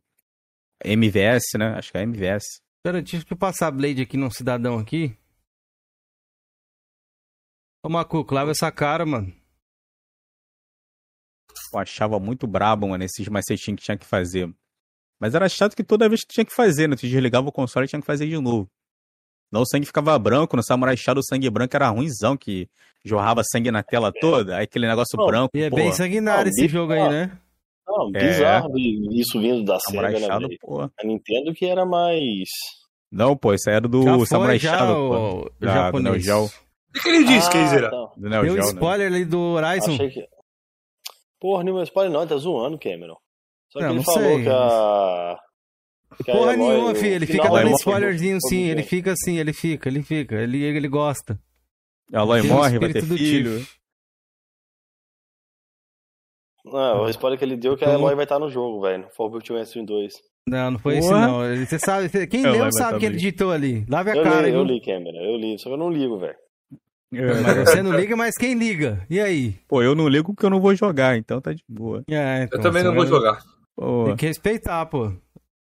[0.84, 1.76] MVS, né?
[1.78, 2.43] Acho que é MVS.
[2.84, 5.17] Pera, deixa eu passar a Blade aqui num cidadão aqui.
[7.88, 9.32] Ô, Macu, clava essa cara, mano.
[11.73, 14.54] Eu achava muito brabo, mano, esses macetinhos que tinha que fazer.
[15.17, 16.97] Mas era chato que toda vez que tinha que fazer, né?
[16.97, 18.69] Tu desligava o console e tinha que fazer de novo.
[19.50, 22.69] Não, o sangue ficava branco, no Samurai Shadow o sangue branco era ruimzão, que
[23.06, 25.52] jorrava sangue na tela toda, aí aquele negócio branco.
[25.56, 27.39] E é bem sanguinário esse jogo aí, né?
[27.88, 28.19] Não, é.
[28.19, 28.82] bizarro é.
[29.13, 30.82] isso vindo da Samurai Sega, né, Shadow, né, pô.
[30.82, 32.50] A Nintendo que era mais...
[33.10, 35.43] Não, pô, isso aí era do já Samurai já Shadow, o...
[35.43, 35.52] pô.
[35.62, 36.26] Já, japonês.
[36.26, 36.66] Do
[36.97, 37.89] o que ele disse, ah, Keizera?
[37.89, 38.12] Tá.
[38.17, 39.17] Deu um spoiler né?
[39.17, 39.93] ali do Horizon.
[39.93, 40.27] Achei que...
[41.39, 43.17] Porra, nenhum spoiler não, ele tá zoando, Cameron.
[43.69, 44.43] Só que não, ele não falou sei.
[44.43, 45.39] que a...
[46.23, 49.89] Que Porra a nenhuma, filho, ele fica dando spoilerzinho sim, ele fica assim, ele fica,
[49.89, 51.39] ele fica, ele, ele gosta.
[52.13, 53.65] A Aloy morre, vai ter filho.
[56.65, 59.03] Não, o spoiler que ele deu é que a Eloy vai estar no jogo, velho.
[59.03, 60.13] No Forbidden West 2.
[60.47, 61.39] Não, não foi isso não.
[61.65, 63.86] Você sabe, quem leu sabe que ele digitou ali.
[63.89, 64.47] Lave a eu cara.
[64.47, 66.36] Li, eu li, Cameron, eu li, só que eu não ligo, velho.
[67.13, 67.41] É.
[67.41, 69.06] Mas você não liga, mas quem liga?
[69.10, 69.60] E aí?
[69.67, 72.04] Pô, eu não ligo porque eu não vou jogar, então tá de boa.
[72.10, 73.43] É, então, eu também não vou jogar.
[73.76, 74.06] Pô.
[74.06, 75.13] Tem que respeitar, pô.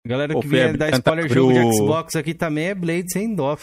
[0.05, 1.53] Galera que vier dar spoiler jogo o...
[1.53, 3.57] de Xbox aqui também é Blade sem dó,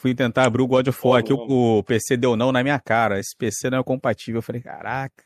[0.00, 3.20] Fui tentar abrir o God of War aqui, o PC deu não na minha cara.
[3.20, 4.38] Esse PC não é compatível.
[4.38, 5.22] Eu falei, caraca.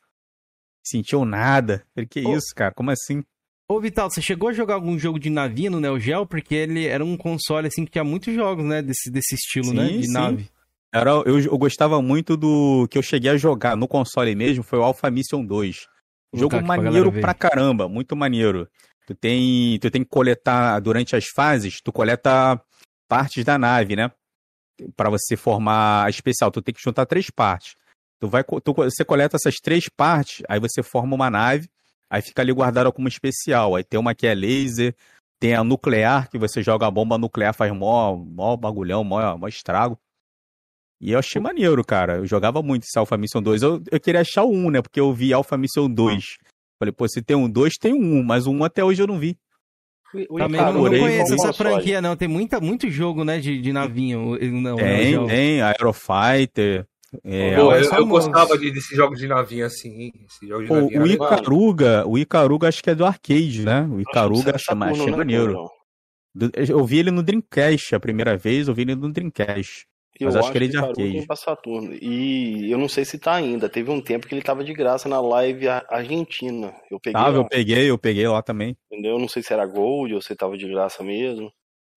[0.85, 1.85] sentiu nada.
[1.95, 2.75] Falei, que isso, cara?
[2.75, 3.23] Como assim?
[3.71, 6.27] Ô, Vital, você chegou a jogar algum jogo de navinha no Neo Geo?
[6.27, 8.83] Porque ele era um console, assim, que tinha muitos jogos, né?
[8.83, 9.89] Desse, desse estilo, sim, né?
[9.91, 10.13] De sim.
[10.13, 10.51] nave.
[10.95, 14.79] Era, eu, eu gostava muito do que eu cheguei a jogar no console mesmo, foi
[14.79, 15.89] o Alpha Mission 2.
[16.33, 18.69] Jogo maneiro pra, pra caramba, muito maneiro.
[19.05, 22.61] Tu tem, tu tem que coletar, durante as fases, tu coleta
[23.09, 24.09] partes da nave, né?
[24.95, 27.75] Para você formar a especial, tu tem que juntar três partes.
[28.21, 31.69] Tu vai, tu, você coleta essas três partes, aí você forma uma nave,
[32.09, 33.75] aí fica ali guardada como especial.
[33.75, 34.95] Aí tem uma que é laser,
[35.41, 39.49] tem a nuclear, que você joga a bomba nuclear, faz mó, mó bagulhão, mó, mó
[39.49, 39.99] estrago.
[41.01, 42.17] E eu achei maneiro, cara.
[42.17, 43.63] Eu jogava muito esse Alpha Mission 2.
[43.63, 44.83] Eu, eu queria achar o 1, né?
[44.83, 46.25] Porque eu vi Alpha Mission 2.
[46.79, 49.07] Falei, pô, se tem um 2, tem um 1, mas o 1 até hoje eu
[49.07, 49.37] não vi.
[50.29, 52.17] O Também não, não conheço essa franquia, não.
[52.17, 54.39] Tem muita, muito jogo, né, de, de navinho.
[54.41, 55.61] Não, tem, não tem.
[55.61, 56.87] Aerofighter.
[57.23, 60.11] É, Pô, eu, eu, gostava de, desses jogos de navinha assim.
[60.27, 63.89] Esse jogo de Pô, navinha o Icaruga, o Icaruga acho que é do arcade, né?
[63.91, 65.69] O Icaruga chama, achei maneiro.
[66.69, 69.87] Eu vi ele no Dreamcast a primeira vez, eu vi ele no Dreamcast.
[70.19, 71.27] Eu Mas acho, acho que ele é de arcade.
[71.27, 71.93] Pra Saturno.
[71.95, 73.69] E eu não sei se tá ainda.
[73.69, 76.73] Teve um tempo que ele tava de graça na live argentina.
[76.91, 77.21] Eu peguei.
[77.21, 78.77] Tava, eu peguei, eu peguei lá também.
[78.91, 79.13] Entendeu?
[79.13, 81.53] Eu não sei se era Gold ou se tava de graça mesmo.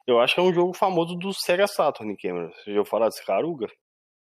[0.08, 2.49] Eu acho que é um jogo famoso do Sega Saturn, Cameron.
[2.49, 3.67] Você já ouviu falar desse Caruga?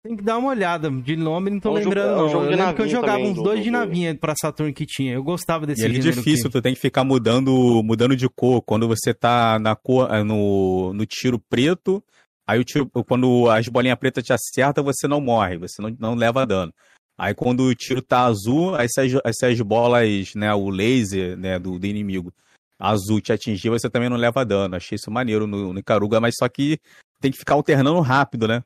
[0.03, 0.91] Tem que dar uma olhada.
[0.91, 2.45] De nome não tô é um lembrando, jogo, é um não.
[2.45, 5.15] eu lembro que eu jogava uns dois do, de navinha pra Saturn que tinha.
[5.15, 8.61] Eu gostava desse e ele é difícil, tu tem que ficar mudando, mudando de cor.
[8.61, 12.03] Quando você tá na cor, eh, no, no tiro preto,
[12.47, 16.15] Aí o tiro, quando as bolinhas pretas te acertam, você não morre, você não, não
[16.15, 16.73] leva dano.
[17.17, 21.37] Aí quando o tiro tá azul, aí se as, se as bolas, né, o laser,
[21.39, 22.33] né, do, do, inimigo
[22.79, 24.77] azul te atingir, você também não leva dano.
[24.77, 26.79] Achei isso maneiro no, no Icaruga, mas só que
[27.21, 28.63] tem que ficar alternando rápido, né?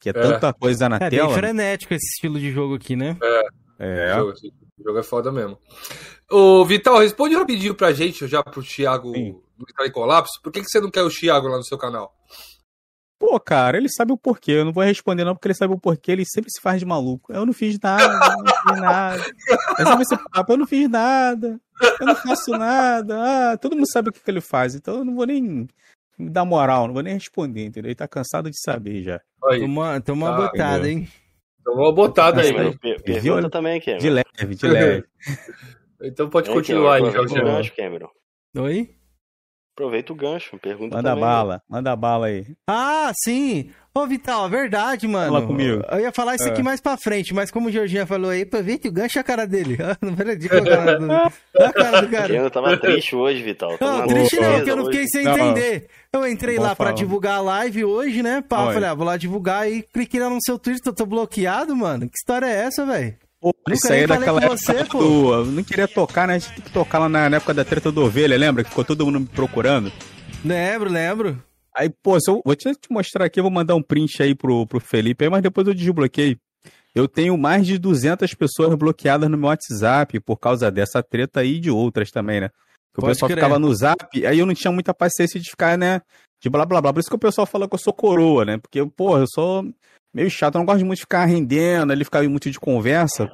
[0.00, 0.14] Que é, é.
[0.14, 1.24] tanta coisa na é, tela.
[1.24, 3.16] É bem frenético esse estilo de jogo aqui, né?
[3.22, 3.48] É.
[3.80, 4.14] É.
[4.16, 4.32] O jogo,
[4.78, 5.58] o jogo é foda mesmo.
[6.30, 9.32] Ô, Vital, responde rapidinho pra gente, já pro Thiago Sim.
[9.56, 10.40] do Vital Colapso.
[10.42, 12.14] Por que, que você não quer o Thiago lá no seu canal?
[13.20, 14.52] Pô, cara, ele sabe o porquê.
[14.52, 16.12] Eu não vou responder, não, porque ele sabe o porquê.
[16.12, 17.30] Ele sempre se faz de maluco.
[17.30, 19.22] Eu não fiz nada, eu não fiz nada.
[19.78, 21.60] É sempre esse papo, eu não fiz nada.
[22.00, 23.18] Eu não faço nada.
[23.52, 24.74] Ah, todo mundo sabe o que, que ele faz.
[24.74, 25.68] Então eu não vou nem
[26.18, 27.90] dar moral, não vou nem responder, entendeu?
[27.90, 29.20] Ele tá cansado de saber já.
[29.50, 29.60] Aí.
[29.60, 31.06] Toma, toma uma tá, botada, hein?
[31.62, 32.78] Toma uma botada aí, mano.
[33.04, 34.00] Pergunta também, Cameron.
[34.00, 35.04] De leve, de leve.
[36.02, 37.34] então pode continuar aí, Jorge.
[38.56, 38.99] Oi?
[39.80, 41.60] Aproveita o gancho, pergunta Manda também, bala, né?
[41.66, 42.44] manda bala aí.
[42.68, 43.70] Ah, sim.
[43.94, 45.32] Ô, Vital, verdade, mano.
[45.32, 45.82] Fala comigo.
[45.90, 46.50] Eu ia falar isso é.
[46.50, 49.46] aqui mais pra frente, mas como o Jorginho falou aí, aproveita o gancho a cara
[49.46, 49.78] dele.
[50.02, 52.34] Não perdi a cara do, a cara do cara.
[52.34, 53.78] Eu tava triste hoje, Vital.
[53.80, 55.32] Não, triste não, porque eu não fiquei sem não.
[55.32, 55.88] entender.
[56.12, 58.44] Eu entrei lá pra divulgar a live hoje, né?
[58.46, 61.74] Pá, falei, ah, vou lá divulgar e cliquei lá no seu Twitter, tô, tô bloqueado,
[61.74, 62.06] mano.
[62.06, 63.16] Que história é essa, velho?
[63.40, 65.46] Pô, isso aí é daquela época você, do...
[65.46, 66.34] Não queria tocar, né?
[66.34, 68.62] A gente tem que tocar lá na época da treta do ovelha, lembra?
[68.62, 69.90] Que ficou todo mundo me procurando.
[70.44, 71.42] Lembro, lembro.
[71.74, 74.80] Aí, pô, eu vou te, mostrar aqui, eu vou mandar um print aí pro, pro
[74.80, 76.36] Felipe, aí, mas depois eu desbloqueei.
[76.94, 81.54] Eu tenho mais de 200 pessoas bloqueadas no meu WhatsApp por causa dessa treta aí
[81.54, 82.50] e de outras também, né?
[82.92, 83.38] Que o pessoal crer.
[83.38, 86.02] ficava no zap, aí eu não tinha muita paciência de ficar, né?
[86.42, 86.92] De blá blá blá.
[86.92, 88.58] Por isso que o pessoal fala que eu sou coroa, né?
[88.58, 89.64] Porque, pô, eu sou
[90.12, 93.30] meio chato, eu não gosto muito de ficar rendendo, ali ficar muito de conversa.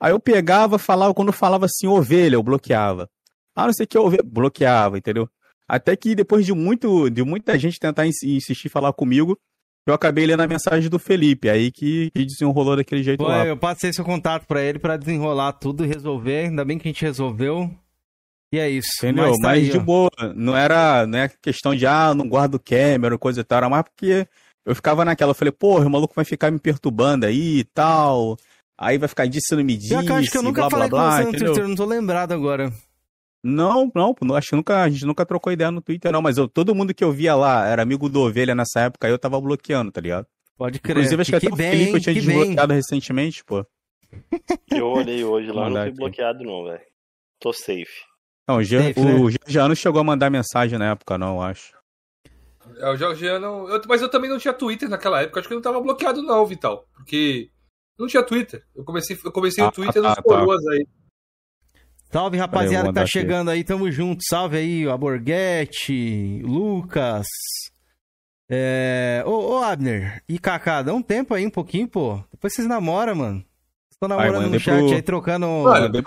[0.00, 3.08] Aí eu pegava, falava, quando falava assim, ovelha, eu bloqueava.
[3.54, 5.28] Ah, não sei o que, ovelha, bloqueava, entendeu?
[5.66, 9.38] Até que depois de muito, de muita gente tentar insistir falar comigo,
[9.86, 13.46] eu acabei lendo a mensagem do Felipe, aí que, que desenrolou daquele jeito Pô, lá.
[13.46, 16.46] Eu passei seu contato para ele para desenrolar tudo e resolver.
[16.46, 17.70] Ainda bem que a gente resolveu.
[18.50, 18.88] E é isso.
[18.98, 19.28] Entendeu?
[19.28, 19.80] Mas, tá Mas aí, de ó.
[19.80, 20.10] boa.
[20.34, 23.58] Não era, não é questão de, ah, não guardo câmera, coisa e tal.
[23.58, 24.26] Era mais porque
[24.64, 25.30] eu ficava naquela.
[25.30, 28.36] Eu falei, porra, o maluco vai ficar me perturbando aí e tal.
[28.76, 29.94] Aí vai ficar disse, não me disse.
[29.94, 31.84] Eu acho que eu nunca blá, falei blá, com blá, você no Twitter, não tô
[31.84, 32.72] lembrado agora.
[33.46, 36.48] Não, não, acho que nunca, a gente nunca trocou ideia no Twitter, não, mas eu,
[36.48, 39.38] todo mundo que eu via lá era amigo do Ovelha nessa época, aí eu tava
[39.38, 40.26] bloqueando, tá ligado?
[40.56, 40.96] Pode crer.
[40.96, 42.76] Inclusive, acho que, que até bem, o Felipe eu tinha desbloqueado bem.
[42.76, 43.66] recentemente, pô.
[44.70, 46.80] Eu olhei hoje lá, não fui bloqueado não, velho.
[47.40, 47.84] Tô safe.
[48.48, 49.36] Não, o, safe, o né?
[49.42, 51.72] Georgiano chegou a mandar mensagem na época, não, eu acho.
[52.78, 53.68] É, o Georgiano.
[53.68, 56.22] Eu, mas eu também não tinha Twitter naquela época, acho que eu não tava bloqueado,
[56.22, 56.86] não, Vital.
[56.94, 57.50] Porque
[57.98, 58.64] não tinha Twitter.
[58.74, 60.22] Eu comecei, eu comecei ah, o Twitter ah, nos tá.
[60.22, 60.86] coroas aí.
[62.10, 63.58] Salve, rapaziada que tá chegando aqui.
[63.58, 64.22] aí, tamo junto.
[64.22, 67.26] Salve aí, a Borghetti, Lucas.
[68.48, 69.22] É...
[69.26, 72.22] Ô, ô, Abner e Kaká, dá um tempo aí, um pouquinho, pô.
[72.30, 73.44] Depois vocês namoram, mano.
[73.90, 74.94] Estão namorando Ai, no chat pro...
[74.94, 75.46] aí, trocando.
[75.46, 76.02] Mano,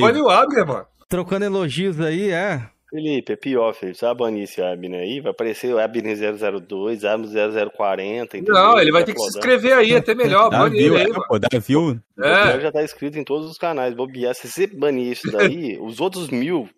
[0.00, 0.86] bane o Abner, mano.
[1.08, 2.68] Trocando elogios aí, é.
[2.92, 3.96] Felipe, é pior, Felipe.
[3.96, 8.36] Você vai banir esse Abner aí, vai aparecer o Abner 002, Abner 0040.
[8.36, 8.54] Entendeu?
[8.54, 10.50] Não, ele vai ter que se inscrever aí, até melhor.
[10.50, 11.98] Dá view, aí, é, pô, dá view.
[12.22, 12.60] É.
[12.60, 13.94] já tá inscrito em todos os canais.
[13.94, 16.68] Bobear, se você banir isso daí, os outros mil.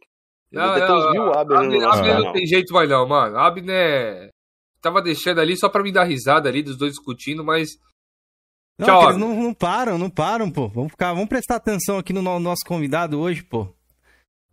[0.53, 3.37] Não, não, uns mil Abner, Abner, Abner não tem jeito mais não, mano.
[3.37, 4.31] Abner
[4.81, 7.71] tava deixando ali só pra me dar risada ali dos dois discutindo, mas
[8.79, 10.69] não, Tchau, eles não, não, param, não param, pô.
[10.69, 13.69] Vamos ficar, vamos prestar atenção aqui no, no nosso convidado hoje, pô.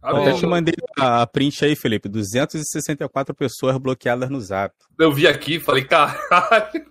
[0.03, 2.09] Eu até te mandei a print aí, Felipe.
[2.09, 4.73] 264 pessoas bloqueadas no zap.
[4.99, 6.85] Eu vi aqui falei, caralho.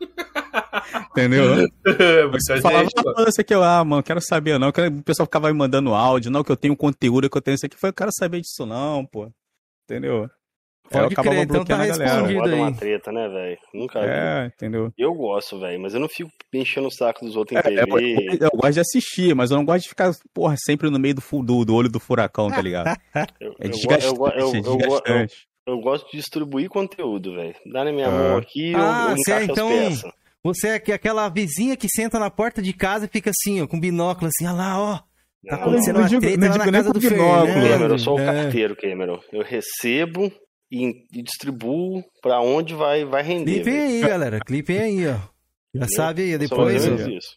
[1.11, 1.69] Entendeu?
[2.33, 4.69] Você falava, ah, isso aqui, ah, mano, quero saber não.
[4.69, 7.67] O pessoal ficava me mandando áudio, não, que eu tenho conteúdo, que eu tenho isso
[7.67, 7.75] aqui.
[7.75, 9.29] Eu falei, eu quero saber disso não, pô.
[9.85, 10.31] Entendeu?
[10.91, 12.55] Pode eu crer, então tá respondido aí.
[12.55, 13.59] uma treta, né, velho?
[13.73, 14.47] Nunca É, vi.
[14.49, 14.93] entendeu?
[14.99, 18.17] Eu gosto, velho, mas eu não fico enchendo o saco dos outros em é, TV.
[18.29, 21.15] Eu, eu, gosto de assistir, mas eu não gosto de ficar, porra, sempre no meio
[21.15, 22.89] do, do, do olho do furacão, tá ligado?
[23.15, 25.47] é desgastante, eu, é desgastante.
[25.65, 27.55] Eu, gosto de distribuir conteúdo, velho.
[27.73, 28.11] Dá na minha ah.
[28.11, 29.69] mão aqui, ah, eu, eu é, então...
[30.43, 33.79] Você é aquela vizinha que senta na porta de casa e fica assim, ó, com
[33.79, 35.01] binóculo assim, olha lá, ó.
[35.47, 37.55] Tá acontecendo uma treta não lá na casa do binóculo.
[37.55, 38.25] Cameron, eu sou o é.
[38.25, 39.21] carteiro, Cameron.
[39.33, 40.33] Eu recebo,
[40.71, 43.63] e, e distribuo para onde vai, vai render.
[43.63, 44.41] Clipem aí, galera.
[44.41, 45.19] Clipem aí, ó.
[45.75, 46.87] Já sabe aí, depois.
[46.87, 47.37] Eu, isso.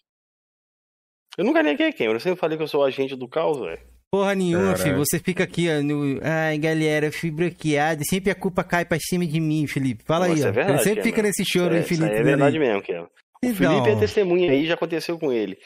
[1.38, 3.82] eu nunca neguei quem, eu sempre falei que eu sou agente do caos, velho.
[4.12, 5.00] Porra nenhuma, filho.
[5.00, 6.20] Você fica aqui, ó, no...
[6.22, 8.06] Ai, galera, fui bloqueado.
[8.06, 10.04] Sempre a culpa cai pra cima de mim, Felipe.
[10.04, 10.50] Fala Nossa, aí, ó.
[10.50, 12.14] É verdade, ele sempre fica nesse choro, é, hein, Felipe.
[12.14, 13.10] é verdade mesmo, que O
[13.42, 13.56] então...
[13.56, 15.58] Felipe é testemunha aí, já aconteceu com ele.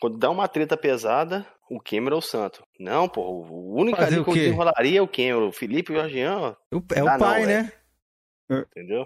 [0.00, 2.62] Quando dá uma treta pesada, o Cameron é o santo.
[2.78, 5.48] Não, pô, o único ali que eu desenrolaria é o Cameron.
[5.48, 6.56] O Felipe e o Jorgian.
[6.94, 7.72] É o pai, não, né?
[8.50, 9.04] Entendeu?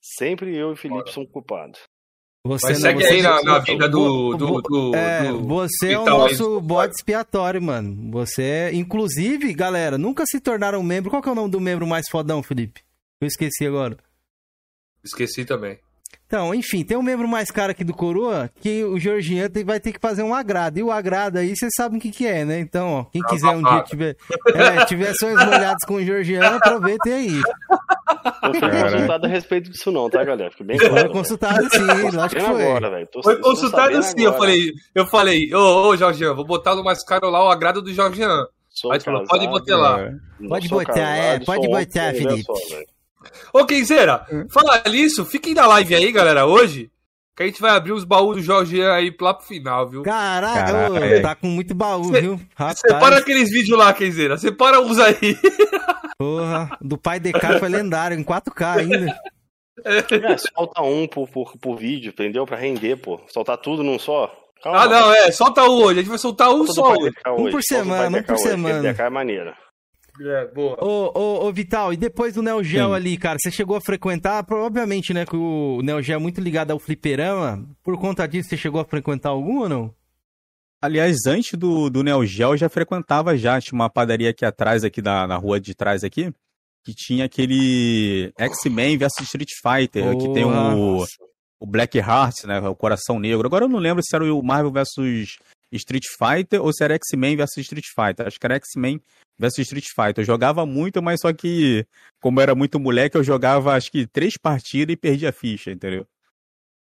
[0.00, 1.80] Sempre eu e o Felipe somos culpados.
[2.46, 5.92] Você Mas não, segue você, aí na, na vida do, do, do, é, do Você
[5.92, 8.10] é o nosso bode expiatório, mano.
[8.10, 8.74] Você é.
[8.74, 11.08] Inclusive, galera, nunca se tornaram membro.
[11.08, 12.82] Qual que é o nome do membro mais fodão, Felipe?
[13.18, 13.96] Eu esqueci agora.
[15.02, 15.78] Esqueci também.
[16.34, 19.92] Então, enfim, tem um membro mais caro aqui do Coroa que o Georgian vai ter
[19.92, 20.76] que fazer um agrado.
[20.78, 22.58] E o agrado aí, vocês sabem o que, que é, né?
[22.58, 24.16] Então, ó, quem quiser um dia tiver,
[24.52, 27.40] é, tiver sonhos molhados com o Georgian, aproveitem aí.
[28.42, 30.50] Não foi consultado a respeito disso, não, tá, galera?
[30.50, 30.94] Fique bem claro.
[30.94, 32.66] Foi consultado sim, lógico que foi.
[32.66, 34.32] Agora, tô, foi consultado sim, agora.
[34.32, 37.80] eu falei, eu falei, ô, ô, Georgian, vou botar no mais caro lá o agrado
[37.80, 38.44] do Georgian.
[38.90, 40.10] Aí pode botar lá.
[40.48, 42.42] Pode botar, é, pode botar, Felipe.
[42.42, 42.54] Só,
[43.52, 44.46] Ô, Kenzeira, hum.
[44.50, 46.90] fala nisso, fiquem na live aí, galera, hoje.
[47.36, 50.02] Que a gente vai abrir os baús do Jorge aí lá pro final, viu?
[50.04, 52.40] Caraca, Caraca tá com muito baú, Cê, viu?
[52.54, 52.78] Rapaz.
[52.78, 54.38] Separa aqueles vídeos lá, Kenzeira.
[54.38, 55.36] Separa uns aí.
[56.16, 59.20] Porra, do pai DK foi lendário, em 4K ainda.
[59.84, 62.46] É, solta um por, por, por vídeo, entendeu?
[62.46, 63.20] Pra render, pô.
[63.26, 64.32] Soltar tudo num só.
[64.62, 65.32] Calma, ah, não, é.
[65.32, 65.98] Solta um hoje.
[65.98, 67.12] A gente vai soltar um só hoje.
[67.36, 68.92] Um por semana, um por semana.
[68.92, 69.54] DK é maneiro.
[70.20, 70.76] É, boa.
[70.80, 72.94] Ô, ô, ô, Vital, e depois do Neo Geo Sim.
[72.94, 76.70] ali, cara, você chegou a frequentar, obviamente, né, que o Neo Geo é muito ligado
[76.70, 79.94] ao fliperama, por conta disso você chegou a frequentar algum ou não?
[80.80, 84.84] Aliás, antes do, do Neo Geo eu já frequentava já, tinha uma padaria aqui atrás,
[84.84, 86.32] aqui da, na rua de trás aqui,
[86.84, 91.04] que tinha aquele X-Men vs Street Fighter, oh, que tem o,
[91.58, 93.46] o Black Heart, né, o Coração Negro.
[93.46, 95.38] Agora eu não lembro se era o Marvel vs
[95.76, 98.26] Street Fighter ou se era X-Men vs Street Fighter.
[98.26, 99.00] Acho que era X-Men
[99.38, 100.22] versus Street Fighter.
[100.22, 101.86] Eu jogava muito, mas só que,
[102.20, 106.06] como era muito moleque, eu jogava acho que três partidas e perdi a ficha, entendeu?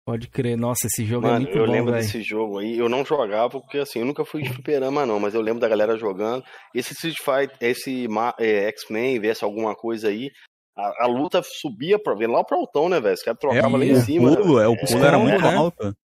[0.04, 2.04] Pode crer, nossa, esse jogo é Mano, é muito eu bom, Eu lembro véio.
[2.04, 5.34] desse jogo aí, eu não jogava porque assim, eu nunca fui de fliperama não, mas
[5.34, 6.42] eu lembro da galera jogando.
[6.74, 10.30] Esse Street Fighter, esse é, X-Men, vs alguma coisa aí,
[10.76, 13.14] a, a, luta subia pra ver lá pro altão, né, velho?
[13.14, 14.34] Os caras trocavam é, lá em cima.
[14.34, 14.64] Pulo, né?
[14.64, 15.54] É, o pulo é, era muito né?
[15.54, 15.96] alto.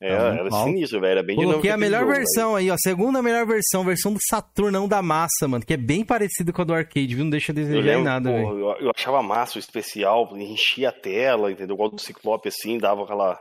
[0.00, 1.12] É, era, era sinistro, velho.
[1.12, 2.74] Era bem Coloquei a melhor jogo, versão aí, ó.
[2.74, 5.64] A segunda melhor versão, versão do Saturnão da massa, mano.
[5.64, 7.24] Que é bem parecido com a do arcade, viu?
[7.24, 8.58] Não deixa de desejar lembro, em nada, velho.
[8.58, 11.74] Eu, eu, achava massa o especial, enchia a tela, entendeu?
[11.74, 13.40] Igual do Ciclope, assim, dava aquela.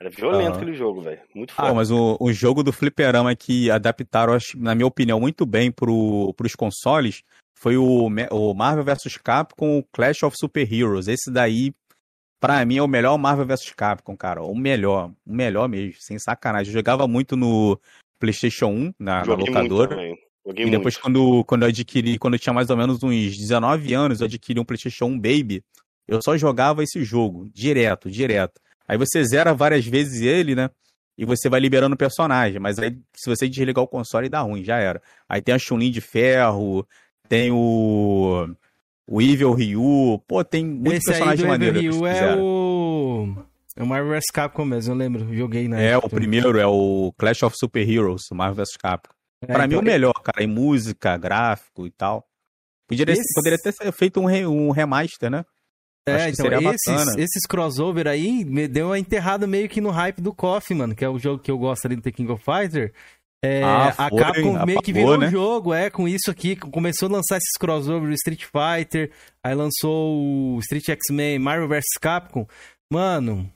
[0.00, 1.20] Era violento aquele jogo, velho.
[1.34, 1.70] Muito forte.
[1.70, 6.34] Ah, mas o, o jogo do Fliperama que adaptaram, na minha opinião, muito bem pro,
[6.36, 7.22] pros consoles
[7.54, 11.08] foi o, o Marvel vs Capcom Clash of Super Heroes.
[11.08, 11.72] Esse daí
[12.44, 14.42] Pra mim é o melhor Marvel vs Capcom, cara.
[14.42, 15.10] O melhor.
[15.26, 16.70] O melhor mesmo, sem sacanagem.
[16.70, 17.80] Eu jogava muito no
[18.20, 19.96] PlayStation 1, na, na locadora.
[20.54, 24.20] e depois, quando, quando eu adquiri, quando eu tinha mais ou menos uns 19 anos,
[24.20, 25.64] eu adquiri um PlayStation 1 Baby.
[26.06, 28.60] Eu só jogava esse jogo, direto, direto.
[28.86, 30.68] Aí você zera várias vezes ele, né?
[31.16, 32.60] E você vai liberando o personagem.
[32.60, 35.00] Mas aí, se você desligar o console, dá ruim, já era.
[35.26, 36.86] Aí tem a Chun-Li de ferro,
[37.26, 38.54] tem o
[39.06, 40.22] o Evil Ryu.
[40.26, 41.78] Pô, tem muito Esse personagem maneiro.
[41.78, 43.34] Evil Ryu é o.
[43.76, 45.34] É o Marvel vs Capcom mesmo, eu lembro.
[45.34, 45.80] Joguei na.
[45.80, 46.06] É, época.
[46.06, 49.14] o primeiro é o Clash of Super Heroes, o Marvel vs Capcom.
[49.42, 49.68] É, pra então...
[49.68, 52.24] mim, o melhor, cara, em música, gráfico e tal.
[52.86, 53.34] Poderia, esse...
[53.34, 55.44] poderia ter feito um, re, um remaster, né?
[56.06, 60.34] É, então, esses, esses crossover aí me deu uma enterrada meio que no hype do
[60.34, 62.92] Coffee, mano, que é o jogo que eu gosto ali do The King of Fighter.
[63.44, 65.26] É, ah, foi, a Capcom meio que virou né?
[65.26, 66.56] um jogo, é, com isso aqui.
[66.56, 69.10] Começou a lançar esses crossover do Street Fighter,
[69.42, 70.16] aí lançou
[70.56, 72.46] o Street X-Men, Mario vs Capcom.
[72.90, 73.50] Mano,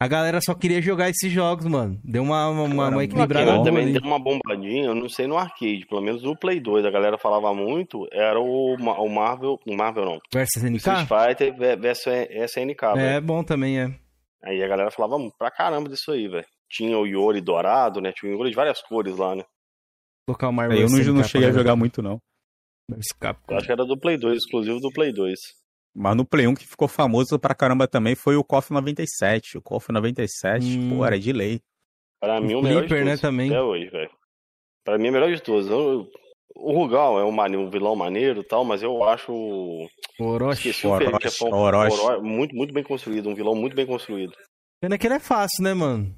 [0.00, 2.00] a galera só queria jogar esses jogos, mano.
[2.02, 3.64] Deu uma, uma, uma equilibrada boa.
[3.64, 6.90] Também deu uma bombadinha, eu não sei no arcade, pelo menos no Play 2, a
[6.90, 10.18] galera falava muito, era o, o Marvel, o Marvel não.
[10.32, 10.76] Versus NK?
[10.76, 13.22] Street Fighter versus SNK, É, véio.
[13.22, 13.94] bom também, é.
[14.42, 16.46] Aí a galera falava pra caramba disso aí, velho.
[16.74, 18.12] Tinha o Yori dourado, né?
[18.12, 19.44] Tinha o Yori de várias cores lá, né?
[20.26, 22.18] Colocar o Marvel Eu não, não cheguei a jogar muito, não.
[22.90, 25.38] Eu acho que era do Play 2, exclusivo do Play 2.
[25.94, 29.58] Mas no Play 1 que ficou famoso pra caramba também foi o KOF 97.
[29.58, 30.96] O KOF 97, hum.
[30.96, 31.60] pô, era de lei.
[32.20, 33.22] Pra mim, o, o melhor Flipper, de né, todos.
[33.22, 33.50] né, também.
[33.50, 34.10] Até hoje, velho.
[34.84, 35.70] Pra mim, é o melhor de todos.
[35.70, 36.08] Eu,
[36.56, 39.32] o Rugal é um, um vilão maneiro e tal, mas eu acho.
[39.32, 39.88] O
[40.20, 40.70] Orochi.
[40.70, 42.00] Esqueci, Orochi, o Orochi.
[42.00, 42.22] Orochi.
[42.22, 43.28] Muito, muito bem construído.
[43.28, 44.34] Um vilão muito bem construído.
[44.80, 46.14] Pena que ele é fácil, né, mano?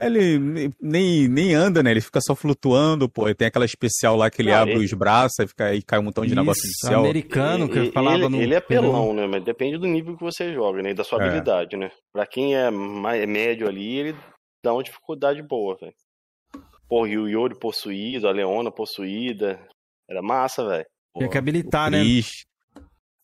[0.00, 0.38] Ele
[0.80, 1.92] nem, nem anda, né?
[1.92, 3.32] Ele fica só flutuando, pô.
[3.34, 4.84] Tem aquela especial lá que ele não, abre ele...
[4.84, 7.00] os braços e, fica, e cai um montão de Isso, negócio de céu.
[7.00, 8.42] americano que ele, falava ele, no...
[8.42, 9.26] Ele é pelão, né?
[9.28, 10.90] Mas depende do nível que você joga, né?
[10.90, 11.26] E da sua é.
[11.26, 11.90] habilidade, né?
[12.12, 14.16] Pra quem é, mais, é médio ali, ele
[14.64, 15.94] dá uma dificuldade boa, velho.
[16.88, 19.60] Porra, e o Yori possuído, a Leona possuída.
[20.10, 20.86] Era massa, velho.
[21.16, 22.02] Tinha que habilitar, né?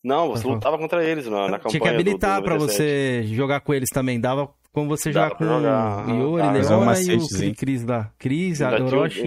[0.04, 1.70] Não, você lutava contra eles na, na campanha.
[1.70, 4.20] Tinha que habilitar do, do pra você jogar com eles também.
[4.20, 8.10] Dava como você joga com jogar, o Yuri, ah, Leona e o Cris lá.
[8.18, 9.22] Cris, a Orochi.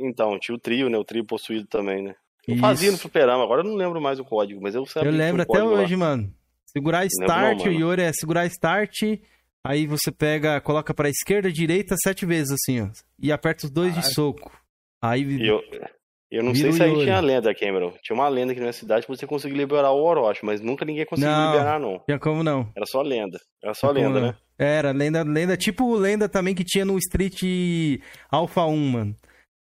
[0.00, 0.96] Então, tinha o trio, né?
[0.96, 2.14] O trio possuído também, né?
[2.46, 2.60] Eu Isso.
[2.60, 5.42] fazia no fliperama, agora eu não lembro mais o código, mas eu sabia Eu lembro
[5.42, 6.06] até hoje, lá.
[6.06, 6.32] mano.
[6.66, 9.02] Segurar Start, não, o Yuri é segurar Start,
[9.64, 12.88] aí você pega, coloca pra esquerda, direita, sete vezes assim, ó.
[13.18, 14.52] E aperta os dois de soco.
[15.02, 15.44] Aí...
[15.44, 15.60] Eu,
[16.30, 17.92] eu não sei se aí tinha lenda, Cameron.
[18.02, 21.06] Tinha uma lenda aqui na cidade que você conseguia liberar o Orochi, mas nunca ninguém
[21.06, 22.00] conseguiu não, liberar, não.
[22.04, 22.68] Tinha como não.
[22.76, 23.38] Era só lenda.
[23.62, 24.36] Era só tinha lenda, né?
[24.58, 28.00] Era, lenda, lenda, tipo lenda também que tinha no Street
[28.30, 29.16] Alpha 1, mano.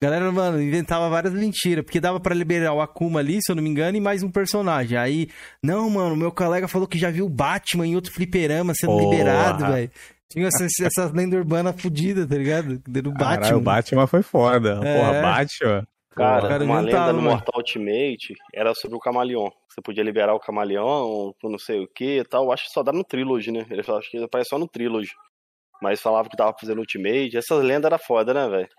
[0.01, 3.61] Galera, mano, inventava várias mentiras, porque dava para liberar o Akuma ali, se eu não
[3.61, 4.97] me engano, e mais um personagem.
[4.97, 5.27] Aí,
[5.61, 9.09] não, mano, meu colega falou que já viu o Batman em outro fliperama sendo Porra.
[9.09, 9.91] liberado, velho.
[10.31, 12.79] Tinha essas, essas lendas urbanas fodidas, tá ligado?
[12.87, 13.35] Do Batman.
[13.35, 14.79] Caralho, o Batman foi foda.
[14.83, 14.97] É.
[14.97, 15.87] Porra, Batman.
[16.11, 19.51] Cara, cara uma lenda no Mortal Ultimate era sobre o Camaleão.
[19.67, 22.51] Você podia liberar o Camaleão, não sei o que e tal.
[22.51, 23.65] Acho que só dá no Trilogy, né?
[23.69, 25.11] Ele acho que aparece só no Trilogy.
[25.81, 27.37] Mas falava que tava fazendo Ultimate.
[27.37, 28.69] Essas lendas era foda, né, velho?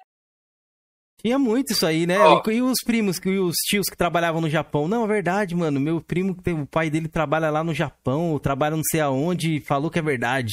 [1.22, 2.18] Tinha muito isso aí, né?
[2.18, 2.51] Oh.
[2.51, 4.89] E os primos, e os tios que trabalhavam no Japão?
[4.89, 5.78] Não, é verdade, mano.
[5.78, 9.99] Meu primo, o pai dele trabalha lá no Japão, trabalha não sei aonde, falou que
[9.99, 10.53] é verdade.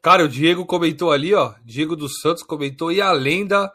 [0.00, 1.54] Cara, o Diego comentou ali, ó.
[1.64, 3.72] Diego dos Santos comentou, e a lenda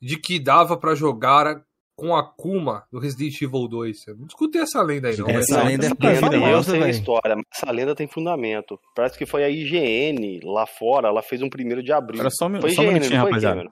[0.00, 1.62] de que dava para jogar
[2.00, 4.06] com a Kuma do Resident Evil 2.
[4.08, 5.28] Eu não escutei essa lenda aí, não.
[5.28, 8.80] Essa lenda é famosa, Eu história, mas essa lenda tem fundamento.
[8.96, 12.20] Parece que foi a IGN lá fora, ela fez um primeiro de abril.
[12.20, 13.70] Era só, foi só IGN, um minutinho, rapaziada.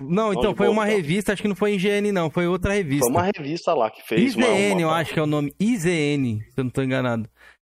[0.00, 3.04] Não, então foi uma revista, acho que não foi IGN, não, foi outra revista.
[3.04, 4.34] Foi uma revista lá que fez.
[4.34, 4.80] IZN, uma, uma...
[4.80, 5.54] eu acho que é o nome.
[5.60, 7.28] IZN, se eu não tô enganado.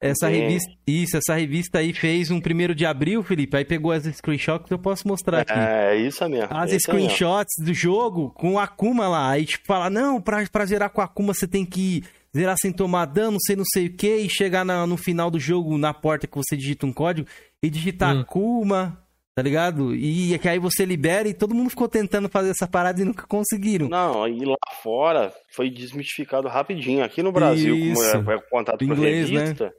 [0.02, 3.56] Essa revista, isso, essa revista aí fez um primeiro de abril, Felipe.
[3.56, 5.54] Aí pegou as screenshots que eu posso mostrar aqui.
[5.54, 6.48] É, isso mesmo.
[6.50, 7.72] As screenshots mesmo.
[7.72, 9.30] do jogo com o Akuma lá.
[9.30, 12.04] Aí, tipo, fala, não, pra, pra zerar com o Akuma você tem que
[12.36, 15.40] zerar sem tomar dano, sei não sei o que, e chegar na, no final do
[15.40, 17.28] jogo, na porta que você digita um código,
[17.62, 18.22] e digitar hum.
[18.22, 18.98] Akuma,
[19.36, 19.94] tá ligado?
[19.94, 23.06] E é que aí você libera e todo mundo ficou tentando fazer essa parada e
[23.06, 23.88] nunca conseguiram.
[23.88, 27.04] Não, e lá fora foi desmistificado rapidinho.
[27.04, 28.12] Aqui no Brasil, Isso.
[28.14, 29.72] como é, é contato com Inglês, revista, né?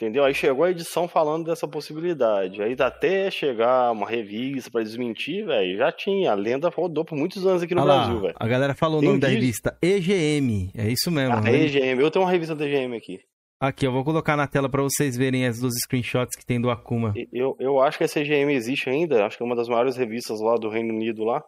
[0.00, 0.24] Entendeu?
[0.24, 2.62] Aí chegou a edição falando dessa possibilidade.
[2.62, 6.32] Aí até chegar uma revista para desmentir, velho, já tinha.
[6.32, 8.34] A lenda rodou por muitos anos aqui no Brasil, velho.
[8.34, 10.70] A galera falou o nome da revista EGM.
[10.74, 11.34] É isso mesmo.
[11.34, 11.54] Ah, né?
[11.54, 12.00] EGM.
[12.00, 13.20] Eu tenho uma revista da EGM aqui.
[13.60, 16.70] Aqui, eu vou colocar na tela para vocês verem as duas screenshots que tem do
[16.70, 17.12] Akuma.
[17.30, 19.26] Eu, eu acho que essa EGM existe ainda.
[19.26, 21.44] Acho que é uma das maiores revistas lá do Reino Unido lá.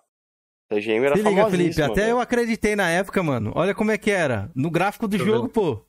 [0.71, 2.11] A EGM era Se liga, Felipe, até véio.
[2.11, 3.51] eu acreditei na época, mano.
[3.55, 4.51] Olha como é que era.
[4.55, 5.83] No gráfico do jogo, pô.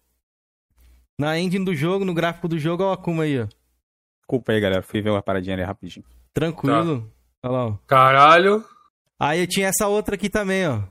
[1.24, 3.48] Na engine do jogo, no gráfico do jogo, olha o Akuma aí, ó.
[4.20, 4.84] Desculpa aí, galera.
[4.84, 6.06] Fui ver uma paradinha ali rapidinho.
[6.34, 7.10] Tranquilo.
[7.42, 7.48] Tá.
[7.48, 7.78] Olha lá, ó.
[7.88, 8.66] Caralho.
[9.18, 10.82] Aí tinha essa outra aqui também, ó.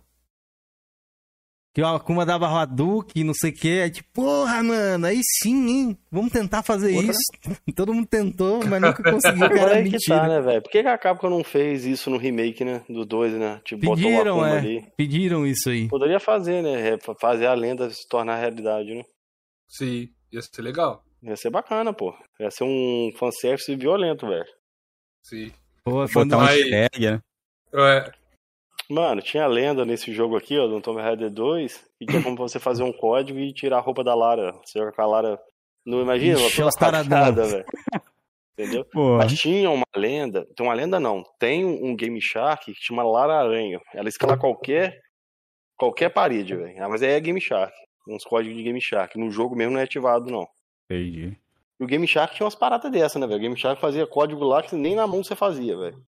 [1.74, 3.83] Que o Akuma dava Hadouken, não sei o que.
[3.83, 5.99] Aí tipo, porra, mano, aí sim, hein?
[6.11, 7.11] Vamos tentar fazer outra?
[7.11, 7.22] isso.
[7.76, 9.99] Todo mundo tentou, mas nunca conseguiu, cara, é mentira.
[9.99, 10.62] Que tá, né, velho?
[10.62, 12.83] Por que a Capcom não fez isso no remake, né?
[12.89, 13.61] Do 2, né?
[13.66, 14.59] Tipo, Pediram, é.
[14.59, 14.87] Ali.
[14.97, 15.89] Pediram isso aí.
[15.89, 16.99] Poderia fazer, né?
[17.20, 19.03] Fazer a lenda se tornar realidade, né?
[19.68, 21.05] Sim, ia ser legal.
[21.22, 22.14] Ia ser bacana, pô.
[22.41, 24.47] Ia ser um fanservice violento, velho.
[25.22, 25.53] Sim.
[25.85, 27.22] Pô, botar um hashtag, né?
[27.74, 28.12] É.
[28.91, 32.59] Mano, tinha lenda nesse jogo aqui, ó, do Tomb Raider 2, que tinha como você
[32.59, 34.53] fazer um código e tirar a roupa da Lara.
[34.64, 35.41] Você joga com a Lara.
[35.85, 37.64] Não imagina, Ixi, uma parada, velho.
[38.59, 38.85] Entendeu?
[38.85, 39.24] Porra.
[39.24, 40.47] Mas tinha uma lenda.
[40.55, 41.24] Tem uma lenda não.
[41.39, 43.80] Tem um Game Shark que chama Lara Aranha.
[43.95, 45.01] Ela escala qualquer.
[45.76, 46.85] qualquer parede, velho.
[46.85, 47.72] Ah, mas aí é Game Shark.
[48.09, 49.19] Uns códigos de Game Shark.
[49.19, 50.47] No jogo mesmo não é ativado, não.
[50.91, 51.37] Entendi.
[51.79, 53.39] E o Game Shark tinha umas paradas dessa, né, velho?
[53.39, 56.03] O Game Shark fazia código lá que nem na mão você fazia, velho.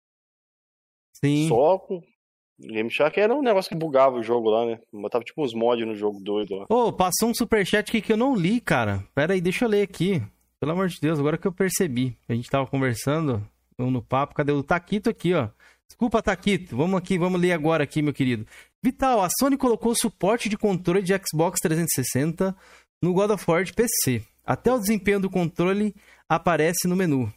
[1.14, 1.48] Sim.
[1.48, 1.96] Só com.
[1.96, 4.78] O Game Shark era um negócio que bugava o jogo lá, né?
[4.92, 6.66] Botava tipo uns mods no jogo doido lá.
[6.68, 9.04] Ô, oh, passou um superchat aqui que eu não li, cara.
[9.12, 10.22] Pera aí, deixa eu ler aqui.
[10.60, 12.16] Pelo amor de Deus, agora que eu percebi.
[12.28, 13.44] A gente tava conversando
[13.76, 14.34] no papo.
[14.34, 15.48] Cadê o Taquito aqui, ó?
[15.88, 16.76] Desculpa, Taquito.
[16.76, 18.46] Vamos aqui, vamos ler agora aqui, meu querido.
[18.82, 22.54] Vital, a Sony colocou suporte de controle de Xbox 360
[23.02, 24.22] no God of War de PC.
[24.44, 25.94] Até o desempenho do controle
[26.28, 27.32] aparece no menu.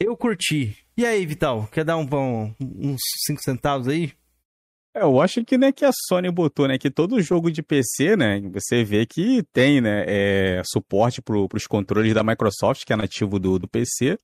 [0.00, 0.76] Eu curti.
[0.96, 4.12] E aí, Vital, quer dar um, um, uns 5 centavos aí?
[4.94, 8.16] É, eu acho que né, que a Sony botou, né, que todo jogo de PC,
[8.16, 12.96] né, você vê que tem, né, é, suporte para os controles da Microsoft, que é
[12.96, 14.18] nativo do, do PC.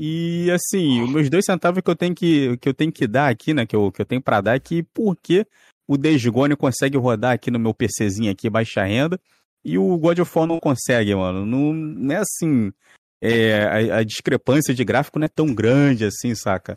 [0.00, 3.28] E assim, os meus dois centavos que eu tenho que, que eu tenho que dar
[3.28, 5.44] aqui, né, que eu, que eu tenho para dar é que por que
[5.88, 9.18] o Days Gone consegue rodar aqui no meu PCzinho aqui, baixa renda,
[9.64, 11.44] e o God of War não consegue, mano.
[11.44, 12.72] Não, não é assim.
[13.20, 16.76] É, a, a, discrepância de gráfico não é tão grande assim, saca?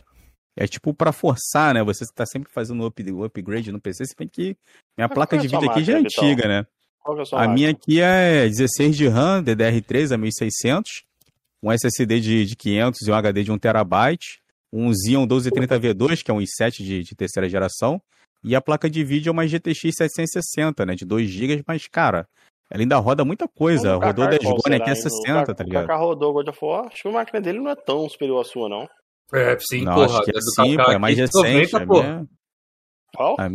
[0.55, 1.83] É tipo para forçar, né?
[1.83, 4.57] Você está sempre fazendo o up, upgrade no PC, você tem que.
[4.97, 6.65] Minha Mas placa de vídeo aqui já é antiga, né?
[7.05, 11.03] É a, a minha aqui é 16 de RAM, DDR3 a 1600,
[11.61, 14.17] um SSD de, de 500 e um HD de 1TB,
[14.73, 18.01] um Xeon 1230V2, que é um i7 de, de terceira geração,
[18.43, 20.95] e a placa de vídeo é uma GTX 760, né?
[20.95, 22.27] De 2 GB, mas, cara,
[22.69, 23.95] ela ainda roda muita coisa.
[23.95, 25.83] Rodou 10 Gone aqui é 60, tá ligado?
[25.83, 28.41] O Kaká rodou God of War, acho que a máquina dele não é tão superior
[28.41, 28.89] à sua, não.
[29.33, 30.19] É, sim, não, porra.
[30.19, 31.47] Acho que é, sim, é mais recente.
[31.47, 32.27] 590, porra.
[33.15, 33.35] Qual?
[33.39, 33.49] A,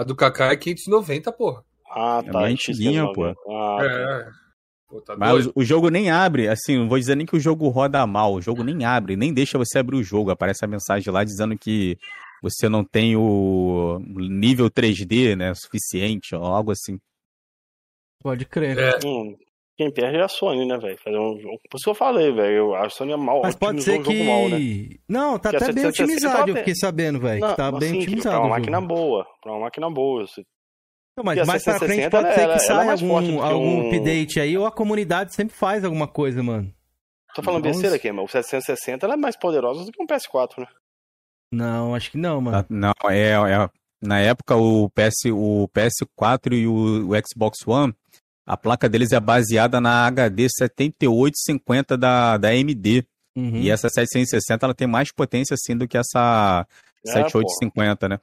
[0.00, 1.64] a do Kaká é 590, porra.
[1.90, 2.28] Ah, tá.
[2.28, 3.26] É mais antiguinha, pô.
[3.26, 3.34] Ah,
[3.78, 3.84] tá.
[3.84, 4.43] é.
[4.94, 7.40] Pô, tá Mas o, o, jogo nem abre, assim, não vou dizer nem que o
[7.40, 10.30] jogo roda mal, o jogo nem abre, nem deixa você abrir o jogo.
[10.30, 11.98] Aparece a mensagem lá dizendo que
[12.40, 17.00] você não tem o nível 3D, né, suficiente, ou algo assim.
[18.22, 18.78] Pode crer.
[18.78, 18.98] É.
[19.04, 19.36] Hum,
[19.76, 20.96] quem perde é a Sony, né, velho?
[21.02, 21.58] Fazer um jogo.
[21.68, 22.76] Por isso que eu falei, velho.
[22.76, 23.40] A Sony é mal.
[23.42, 24.22] Mas pode ser que.
[24.22, 24.58] Um mal, né?
[25.08, 27.44] Não, tá que até bem otimizado, eu fiquei sabendo, velho.
[27.44, 28.36] Que tá bem assim, otimizado.
[28.36, 29.26] Pra uma máquina boa.
[29.42, 30.24] Pra uma máquina boa.
[30.24, 30.44] Você...
[31.16, 33.86] Não, mas mais pra frente pode ser que saia algum, algum um...
[33.88, 36.72] update aí, ou a comunidade sempre faz alguma coisa, mano.
[37.34, 37.76] Tô falando Vamos...
[37.76, 40.66] besteira aqui, mas o 760 ela é mais poderosa do que um PS4, né?
[41.52, 42.58] Não, acho que não, mano.
[42.58, 43.70] Ah, não, é, é
[44.02, 47.94] na época o PS, o PS4 e o, o Xbox One
[48.46, 53.06] a placa deles é baseada na HD 7850 da, da AMD.
[53.36, 53.56] Uhum.
[53.56, 56.66] E essa 760 ela tem mais potência assim do que essa
[57.06, 58.20] é, 7850, né?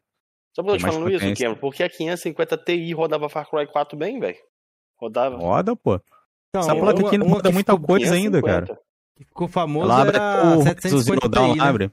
[0.53, 1.31] Só pra eu te falando potência.
[1.31, 4.37] isso, Cameron, porque a 550 Ti rodava Far Cry 4 bem, velho.
[4.99, 5.37] Rodava.
[5.37, 5.99] Roda, pô.
[6.49, 8.15] Então, Essa placa aqui não roda muita coisa 550.
[8.15, 8.79] ainda, cara.
[9.17, 11.63] ficou famoso ela abre era o 750 Ti, né?
[11.63, 11.91] abre.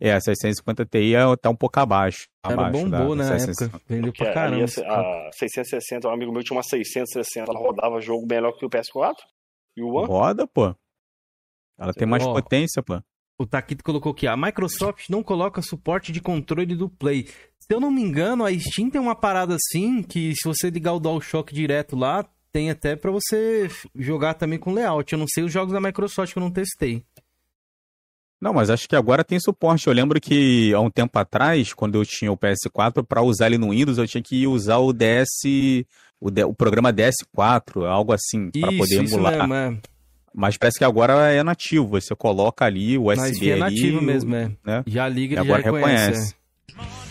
[0.00, 2.26] É, a 650 Ti é, tá um pouco abaixo.
[2.44, 3.80] Era abaixo bombou da, na época.
[3.88, 4.64] Vendeu pra caramba.
[4.86, 8.68] A, a 660, um amigo meu tinha uma 660, ela rodava jogo melhor que o
[8.68, 9.14] PS4
[9.76, 10.08] e o One.
[10.08, 10.74] Roda, pô.
[11.78, 13.00] Ela tem mais potência, pô.
[13.36, 17.28] O Taquito colocou aqui, a Microsoft não coloca suporte de controle do Play.
[17.58, 20.92] Se eu não me engano, a Steam tem uma parada assim, que se você ligar
[20.92, 25.12] o DualShock direto lá, tem até para você jogar também com layout.
[25.12, 27.02] Eu não sei os jogos da Microsoft que eu não testei.
[28.40, 29.86] Não, mas acho que agora tem suporte.
[29.86, 33.58] Eu lembro que há um tempo atrás, quando eu tinha o PS4, para usar ele
[33.58, 35.86] no Windows, eu tinha que usar o DS,
[36.20, 39.32] o, D, o programa DS4, algo assim, para poder emular.
[39.32, 39.93] Isso mesmo, é.
[40.34, 41.86] Mas parece que agora é nativo.
[41.88, 44.50] Você coloca ali o USB é nativo ali, mesmo, é.
[44.64, 44.82] Né?
[44.86, 46.06] Já liga e agora já reconhece.
[46.06, 46.34] reconhece.
[46.40, 47.04] É.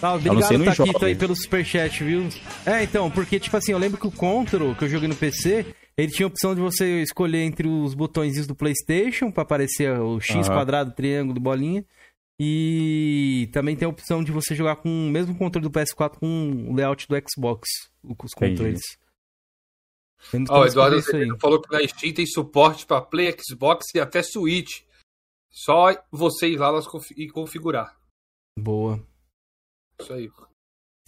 [0.00, 2.28] Tá, obrigado, Taquito, aí pelo superchat, viu?
[2.66, 5.64] É, então, porque, tipo assim, eu lembro que o Control, que eu joguei no PC,
[5.96, 10.20] ele tinha a opção de você escolher entre os botões do PlayStation para aparecer o
[10.20, 10.54] X uhum.
[10.54, 11.84] quadrado, triângulo, bolinha.
[12.38, 16.66] E também tem a opção de você jogar com o mesmo controle do PS4 com
[16.68, 17.68] o layout do Xbox,
[18.02, 18.82] os controles.
[20.48, 21.00] Ó, oh, Eduardo
[21.38, 24.82] falou que na Steam tem suporte para Play, Xbox e até Switch.
[25.50, 26.70] Só você ir lá
[27.16, 27.96] e configurar.
[28.58, 29.00] Boa.
[30.00, 30.30] Isso aí.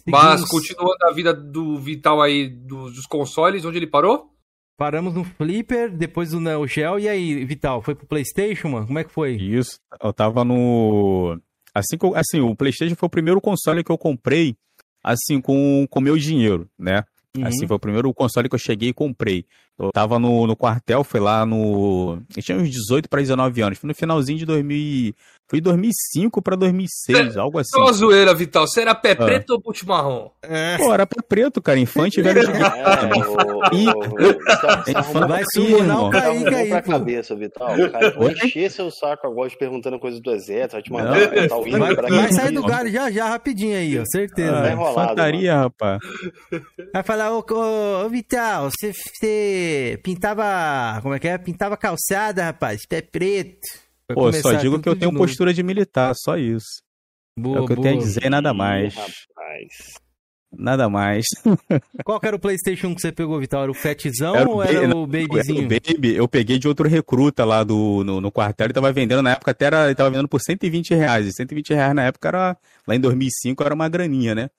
[0.05, 4.33] Mas continuando a vida do Vital aí dos, dos consoles, onde ele parou?
[4.77, 6.99] Paramos no Flipper, depois do Neo Geo.
[6.99, 8.87] E aí, Vital, foi pro PlayStation, mano?
[8.87, 9.35] Como é que foi?
[9.35, 11.37] Isso, eu tava no.
[11.73, 14.55] Assim, assim o PlayStation foi o primeiro console que eu comprei,
[15.03, 17.03] assim, com o meu dinheiro, né?
[17.37, 17.47] Uhum.
[17.47, 19.45] Assim, foi o primeiro console que eu cheguei e comprei.
[19.79, 22.19] Eu tava no, no quartel, foi lá no.
[22.35, 23.77] Eu tinha uns 18 para 19 anos.
[23.77, 25.13] Foi no finalzinho de 2000.
[25.49, 27.79] Foi 2005 para 2006, é, algo assim.
[27.79, 28.67] É uma zoeira, Vital.
[28.67, 29.15] Você era pé ah.
[29.15, 30.29] preto ou boot marrom?
[30.41, 30.75] É.
[30.75, 31.79] Pô, era pé preto, cara.
[31.79, 32.57] Infante velho de é,
[35.25, 37.69] Vai summonar o Kaique aí, pra cabeça, Vital.
[38.17, 42.09] Vai encher seu saco agora perguntando coisas do exército, vai te mandar não, vai, vai,
[42.09, 44.03] vai sair do galho já já rapidinho aí, ó.
[44.05, 44.57] Certeza.
[44.57, 45.61] Ah, vai enrolado, mano.
[45.61, 45.99] rapaz.
[46.93, 48.91] Vai falar, ô, ô, ô Vital, você,
[49.67, 50.99] você pintava.
[51.01, 51.37] Como é que é?
[51.37, 53.67] Pintava calçada, rapaz, pé preto.
[54.13, 56.81] Pô, só digo que eu tenho postura de militar, só isso.
[57.37, 57.85] Boa, é o que boa.
[57.85, 58.95] eu tenho a dizer e nada mais.
[58.95, 59.97] Rapaz.
[60.57, 61.25] Nada mais.
[62.05, 63.63] Qual era o PlayStation que você pegou, Vital?
[63.63, 65.57] Era o Fatzão era ou era o Babyzinho?
[65.57, 68.67] Era o Baby, eu peguei de outro recruta lá do, no, no quartel.
[68.67, 71.27] Ele tava vendendo, na época até era, ele tava vendendo por 120 reais.
[71.27, 72.57] E 120 reais na época era,
[72.87, 74.49] lá em 2005, era uma graninha, né?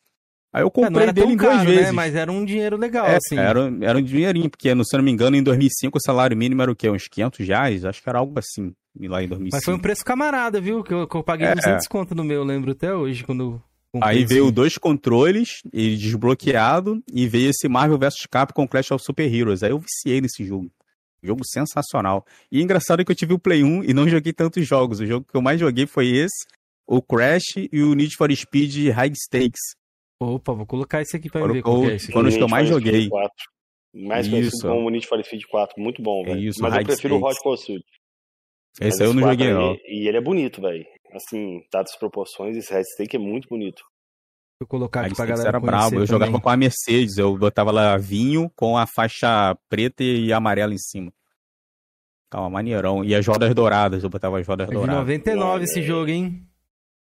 [0.53, 1.74] Aí eu comprei é, dele em duas caro, né?
[1.74, 1.86] vezes.
[1.86, 1.92] Né?
[1.92, 3.36] Mas era um dinheiro legal, é, assim.
[3.36, 6.62] Era, era um dinheirinho, porque, se eu não me engano, em 2005 o salário mínimo
[6.62, 6.88] era o quê?
[6.88, 7.84] Uns 500 reais?
[7.84, 9.51] Acho que era algo assim, lá em 2005.
[9.53, 10.82] Mas foi um preço camarada, viu?
[10.82, 11.55] Que eu, que eu paguei é.
[11.55, 13.62] 200 conto no meu, lembro até hoje, quando...
[14.03, 19.32] Aí veio dois controles, e desbloqueado, e veio esse Marvel vs Capcom Clash of Super
[19.32, 19.62] Heroes.
[19.62, 20.70] Aí eu viciei nesse jogo.
[21.22, 22.24] Jogo sensacional.
[22.53, 25.01] E engraçado é que eu tive o Play 1 e não joguei tantos jogos.
[25.01, 26.46] O jogo que eu mais joguei foi esse,
[26.86, 29.78] o Crash e o Need for Speed High Stakes.
[30.20, 32.10] Opa, vou colocar esse aqui pra foram, ver qual é esse.
[32.10, 33.08] Foram os que eu mais joguei.
[33.94, 36.52] Mais conhecido como Need for Speed 4, muito bom, velho.
[36.60, 37.84] Mas eu prefiro o Hot Pursuit.
[38.80, 39.74] Esse aí eu não joguei, não.
[39.86, 40.84] E ele é bonito, velho.
[41.12, 43.82] Assim, dadas as proporções, esse Red Stake é muito bonito.
[44.60, 45.86] Vou colocar aqui pra galera era brabo.
[45.86, 46.06] Eu também.
[46.06, 50.78] jogava com a Mercedes, eu botava lá vinho com a faixa preta e amarela em
[50.78, 51.12] cima.
[52.30, 53.04] Calma, maneirão.
[53.04, 55.00] E as rodas douradas, eu botava as rodas é douradas.
[55.00, 56.47] 99 esse jogo, hein?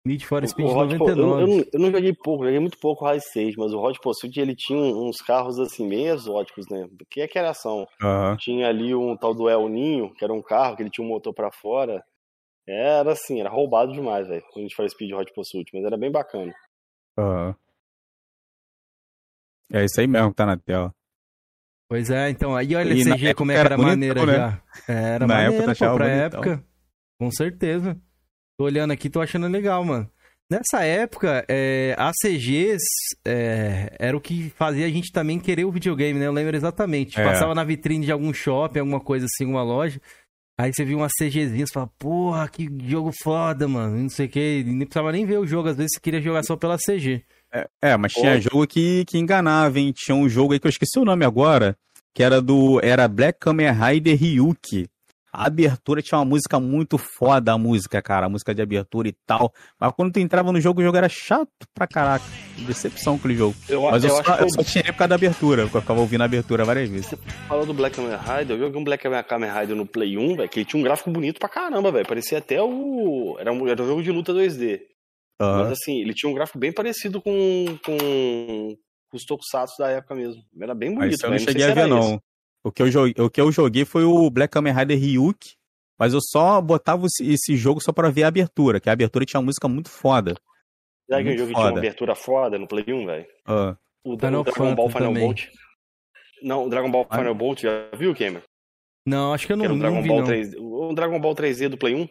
[0.06, 1.42] Need for Speed o, o 99.
[1.42, 4.40] Eu, eu, eu, não joguei pouco, joguei muito pouco High Stage, mas o Hot Pursuit
[4.40, 6.88] ele tinha uns carros assim meio exóticos, né?
[7.10, 7.86] Que é que era ação?
[8.02, 8.36] Uhum.
[8.38, 11.08] Tinha ali um tal do El Ninho, que era um carro que ele tinha um
[11.10, 12.02] motor para fora.
[12.66, 16.10] Era assim, era roubado demais, velho, o Need for Speed Hot Pursuit, mas era bem
[16.10, 16.54] bacana.
[17.18, 17.54] Uhum.
[19.72, 20.94] É isso aí mesmo que tá na tela.
[21.88, 24.32] Pois é, então aí olha e CG como é que era, era maneira né?
[24.34, 24.62] já.
[24.88, 26.64] É, era na maneira, época, pô, pra época.
[27.18, 28.00] Com certeza.
[28.58, 30.10] Tô olhando aqui, tô achando legal, mano.
[30.50, 32.82] Nessa época, é, ACGs
[33.24, 36.26] é, era o que fazia a gente também querer o videogame, né?
[36.26, 37.20] Eu lembro exatamente.
[37.20, 37.22] É.
[37.22, 40.00] Passava na vitrine de algum shopping, alguma coisa assim, uma loja.
[40.58, 43.96] Aí você viu uma CGzinha, você fala, porra, que jogo foda, mano.
[43.96, 44.64] Não sei o que.
[44.66, 47.22] Nem precisava nem ver o jogo, às vezes você queria jogar só pela CG.
[47.54, 49.92] É, é mas tinha jogo que, que enganava, hein?
[49.94, 51.76] Tinha um jogo aí que eu esqueci o nome agora,
[52.12, 52.80] que era do.
[52.82, 54.88] Era Black Kamen Rider Ryuki.
[55.32, 59.12] A abertura tinha uma música muito foda, a música, cara, a música de abertura e
[59.26, 59.52] tal.
[59.78, 62.24] Mas quando tu entrava no jogo, o jogo era chato pra caraca.
[62.66, 63.54] Decepção aquele jogo.
[63.68, 66.24] Eu, Mas eu, eu só, eu só tinha época da abertura, eu ficava ouvindo a
[66.24, 67.06] abertura várias vezes.
[67.06, 67.16] Você
[67.46, 70.48] falou do Black Kamen Rider, eu joguei um Black Kamen Rider no Play 1, velho,
[70.48, 72.06] que ele tinha um gráfico bonito pra caramba, velho.
[72.06, 73.36] Parecia até o.
[73.38, 74.80] Era um, era um jogo de luta 2D.
[75.40, 75.58] Uhum.
[75.58, 78.76] Mas assim, ele tinha um gráfico bem parecido com, com,
[79.08, 80.42] com os Tokusatsu da época mesmo.
[80.60, 81.12] Era bem bonito.
[81.12, 82.20] Mas eu não cheguei a ver, não.
[82.64, 85.54] O que, eu joguei, o que eu joguei foi o Black Kamen Rider Ryuk,
[85.98, 89.40] mas eu só botava esse jogo só pra ver a abertura, que a abertura tinha
[89.40, 90.34] uma música muito foda.
[91.08, 91.60] Já que o jogo foda.
[91.60, 93.26] tinha uma abertura foda no Play 1, velho?
[93.48, 93.76] Uh.
[94.04, 95.24] O, Final Dragon Ball Final também.
[95.24, 95.46] Bolt.
[96.42, 97.16] Não, o Dragon Ball ah.
[97.16, 98.42] Final Bolt, já viu, Gamer?
[99.06, 100.26] Não, acho que eu não, que um Dragon não vi, Ball não.
[100.26, 102.08] 3, o Dragon Ball 3D do Play 1?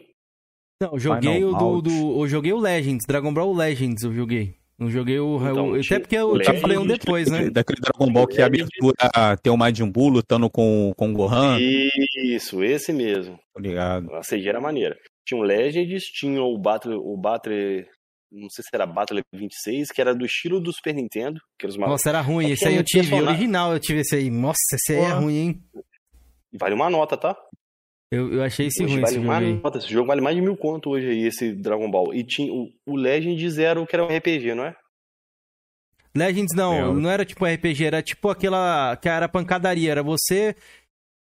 [0.80, 4.56] Não, eu joguei o do, do, Eu joguei o Legends, Dragon Ball Legends eu joguei.
[4.78, 5.36] Não joguei o.
[5.36, 7.50] então, o até porque eu tive Play 1 depois, né?
[7.50, 8.94] Daquele Dragon Ball que a abertura
[9.42, 11.58] tem o Majin Buu lutando com, com o Gohan.
[11.58, 13.38] Isso, esse mesmo.
[13.56, 14.14] Obrigado.
[14.14, 14.96] A CG era maneira.
[15.26, 16.96] Tinha o Legends, tinha o Battle.
[16.96, 17.84] O Battle
[18.30, 21.40] não sei se era Battle 26, que era do estilo do Super Nintendo.
[21.58, 22.50] Que era os Nossa, era ruim.
[22.50, 24.30] Esse aí eu tive, original eu tive esse aí.
[24.30, 25.62] Nossa, esse aí é ruim, hein?
[26.52, 27.36] Vale uma nota, tá?
[28.10, 29.02] Eu, eu achei esse hoje ruim.
[29.02, 31.90] Vale esse, jogo nota, esse jogo vale mais de mil conto hoje aí, esse Dragon
[31.90, 32.14] Ball.
[32.14, 34.74] E tinha o, o Legends era o que era um RPG, não é?
[36.16, 36.94] Legends não, Meu.
[36.94, 40.56] não era tipo RPG, era tipo aquela que era pancadaria, era você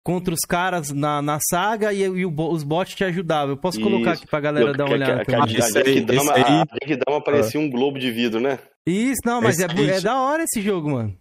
[0.05, 3.55] contra os caras na, na saga e, e o, os bots te ajudavam.
[3.55, 4.23] Eu posso colocar Isso.
[4.23, 5.23] aqui pra galera dar uma olhada.
[5.29, 8.59] A, a, a, a Genkidama parecia um globo de vidro, né?
[8.87, 11.17] Isso, não, mas é, é, da hora esse jogo, mano.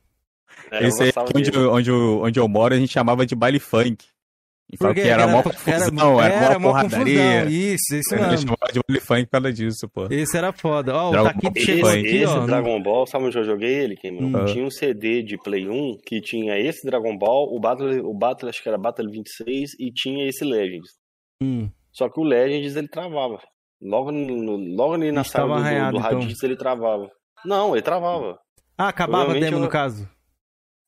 [0.70, 4.06] É, esse aí, onde, onde, onde eu moro, a gente chamava de baile funk.
[4.72, 7.46] E falou que era, era mó confusão, era, era, era mó porradaria.
[7.46, 8.30] Isso, isso mesmo.
[8.30, 10.08] Deixa eu de Olifante por causa disso, pô.
[10.10, 10.96] Esse era foda.
[10.96, 12.46] Ó, oh, o Taquito chegou esse, aqui, esse ó.
[12.46, 14.18] Dragon Ball, sabe onde eu joguei ele, Kim?
[14.18, 14.46] Hum.
[14.46, 18.50] Tinha um CD de Play 1 que tinha esse Dragon Ball, o Battle, o Battle
[18.50, 20.90] acho que era Battle 26, e tinha esse Legends.
[21.42, 21.70] Hum.
[21.92, 23.40] Só que o Legends ele travava.
[23.82, 26.38] Logo, no, logo ali na sala do, do, do então.
[26.44, 27.10] Ele travava.
[27.46, 28.40] Não, ele travava.
[28.78, 29.60] Ah, acabava demo eu...
[29.60, 30.10] no caso.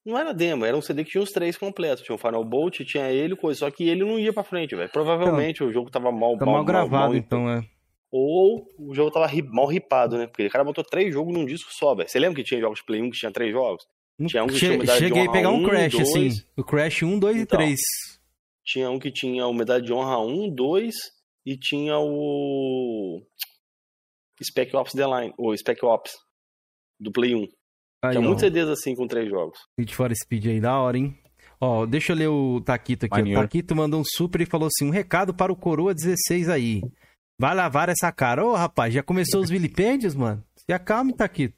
[0.07, 2.01] Não era demo, era um CD que tinha os três completos.
[2.01, 3.59] Tinha o Final Bolt, tinha ele, coisa.
[3.59, 4.89] Só que ele não ia pra frente, velho.
[4.89, 7.61] Provavelmente então, o jogo tava mal, tá mal, mal gravado, mal, então, é.
[8.09, 10.25] Ou o jogo tava mal ripado, né?
[10.25, 12.07] Porque o cara botou três jogos num disco só, velho.
[12.07, 13.85] Você lembra que tinha jogos de Play 1 que tinha três jogos?
[14.27, 16.29] Tinha um que che tinha Cheguei a pegar um Crash, 1, assim.
[16.55, 17.79] O Crash 1, 2 então, e 3.
[18.63, 20.95] Tinha um que tinha o Medalha de Honra 1, 2
[21.45, 23.21] e tinha o
[24.41, 26.13] Spec Ops The Line, ou Spec Ops
[26.97, 27.45] do Play 1.
[28.07, 28.25] Aí, tinha ó.
[28.25, 29.57] muitos CDs assim com três jogos.
[29.77, 31.17] Need for Speed aí, da hora, hein?
[31.59, 33.17] Ó, deixa eu ler o Taquito aqui.
[33.17, 33.39] Maneiro.
[33.39, 36.81] O Taquito mandou um super e falou assim: um recado para o Coroa 16 aí.
[37.39, 38.45] Vai lavar essa cara.
[38.45, 40.43] Ô, rapaz, já começou os vilipêndios, mano?
[40.55, 41.55] Se acalme, Taquito.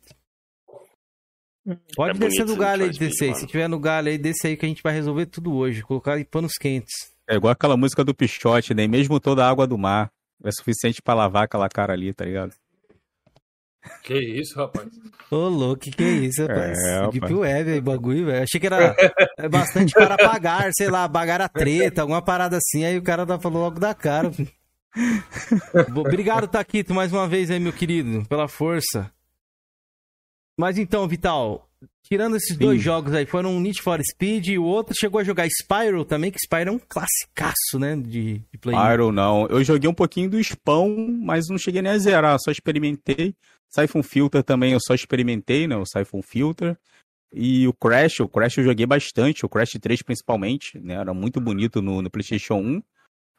[1.95, 3.37] Pode é descer do galho aí, 16.
[3.37, 5.83] Se tiver no galho aí, desce aí que a gente vai resolver tudo hoje.
[5.83, 6.93] Colocar em panos quentes.
[7.29, 8.97] É igual aquela música do Pichote, nem né?
[8.97, 10.09] mesmo toda a água do mar
[10.43, 12.53] é suficiente para lavar aquela cara ali, tá ligado?
[14.03, 14.89] Que isso, rapaz?
[15.31, 16.77] Ô, louco, que que é isso, rapaz?
[16.79, 18.43] É, Deep Web aí, bagulho, velho.
[18.43, 18.95] Achei que era
[19.37, 22.83] é bastante para pagar, sei lá, pagar a treta, alguma parada assim.
[22.83, 24.31] Aí o cara falou logo da cara.
[25.95, 29.11] Obrigado, Taquito, mais uma vez aí, meu querido, pela força.
[30.57, 31.69] Mas então, Vital,
[32.03, 32.57] tirando esses Sim.
[32.57, 36.03] dois jogos aí, foram um Need for Speed e o outro chegou a jogar Spyro
[36.03, 38.75] também, que Spyro é um classicaço, né, de, de play.
[38.75, 42.51] Spyro não, eu joguei um pouquinho do Spawn, mas não cheguei nem a zerar, só
[42.51, 43.33] experimentei.
[43.69, 46.77] Siphon Filter também eu só experimentei, né, o Siphon Filter.
[47.31, 51.39] E o Crash, o Crash eu joguei bastante, o Crash 3 principalmente, né, era muito
[51.39, 52.81] bonito no, no PlayStation 1.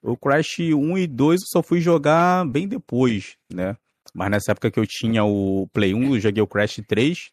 [0.03, 3.77] O Crash 1 e 2 eu só fui jogar bem depois, né?
[4.15, 7.31] Mas nessa época que eu tinha o Play 1, eu joguei o Crash 3.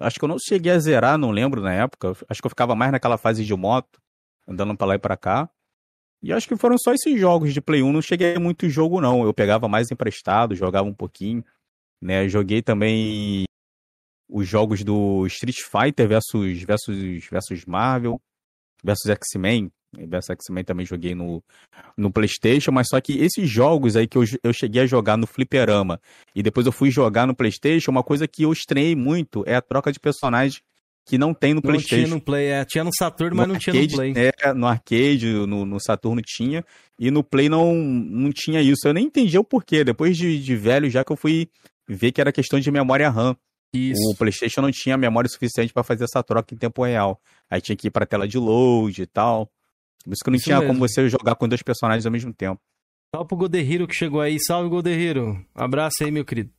[0.00, 2.12] Acho que eu não cheguei a zerar, não lembro na época.
[2.28, 4.00] Acho que eu ficava mais naquela fase de moto,
[4.46, 5.48] andando pra lá e pra cá.
[6.22, 7.92] E acho que foram só esses jogos de Play 1.
[7.92, 9.24] Não cheguei a muito jogo, não.
[9.24, 11.44] Eu pegava mais emprestado, jogava um pouquinho.
[12.04, 12.28] Né?
[12.28, 13.44] Joguei também
[14.28, 18.20] os jogos do Street Fighter versus, versus, versus Marvel,
[18.84, 19.70] versus X-Men.
[19.96, 21.42] Versus X-Men também joguei no,
[21.96, 25.26] no PlayStation, mas só que esses jogos aí que eu, eu cheguei a jogar no
[25.26, 26.00] Fliperama
[26.34, 29.62] e depois eu fui jogar no PlayStation, uma coisa que eu estranhei muito é a
[29.62, 30.60] troca de personagens
[31.06, 32.04] que não tem no não PlayStation.
[32.04, 34.14] Tinha no Play, é, tinha no Saturno, mas no não arcade, tinha no Play.
[34.16, 36.64] É, no arcade, no, no Saturno tinha,
[36.98, 38.86] e no Play não, não tinha isso.
[38.86, 39.84] Eu nem entendi o porquê.
[39.84, 41.48] Depois de, de velho, já que eu fui
[41.88, 43.36] ver que era questão de memória RAM.
[43.72, 44.00] Isso.
[44.10, 47.20] O PlayStation não tinha memória suficiente para fazer essa troca em tempo real.
[47.50, 49.50] Aí tinha que ir para tela de load e tal.
[50.04, 50.74] Por isso que não isso tinha mesmo.
[50.74, 52.60] como você jogar com dois personagens ao mesmo tempo.
[53.14, 54.38] Salve pro Godehiro que chegou aí.
[54.40, 55.44] Salve, Godehiro.
[55.54, 56.50] Abraço aí, meu querido.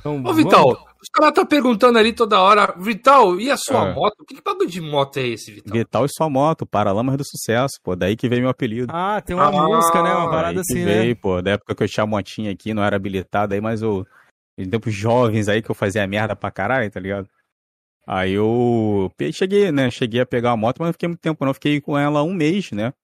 [0.00, 0.87] Então, Ô, Vital, vamos...
[1.00, 3.94] os caras estão perguntando ali toda hora, Vital, e a sua é.
[3.94, 4.24] moto?
[4.26, 5.76] Que, que bagulho de moto é esse, Vital?
[5.76, 8.92] Vital e sua moto, Paralamas do Sucesso, pô, daí que veio meu apelido.
[8.92, 11.00] Ah, tem uma ah, música, né, uma parada assim, né?
[11.02, 13.80] veio, pô, da época que eu tinha a motinha aqui, não era habilitada aí, mas
[13.80, 14.06] eu,
[14.56, 17.28] em tempos jovens aí que eu fazia merda pra caralho, tá ligado?
[18.10, 19.90] Aí eu cheguei, né?
[19.90, 21.52] Cheguei a pegar a moto, mas não fiquei muito tempo, não.
[21.52, 22.94] Fiquei com ela um mês, né?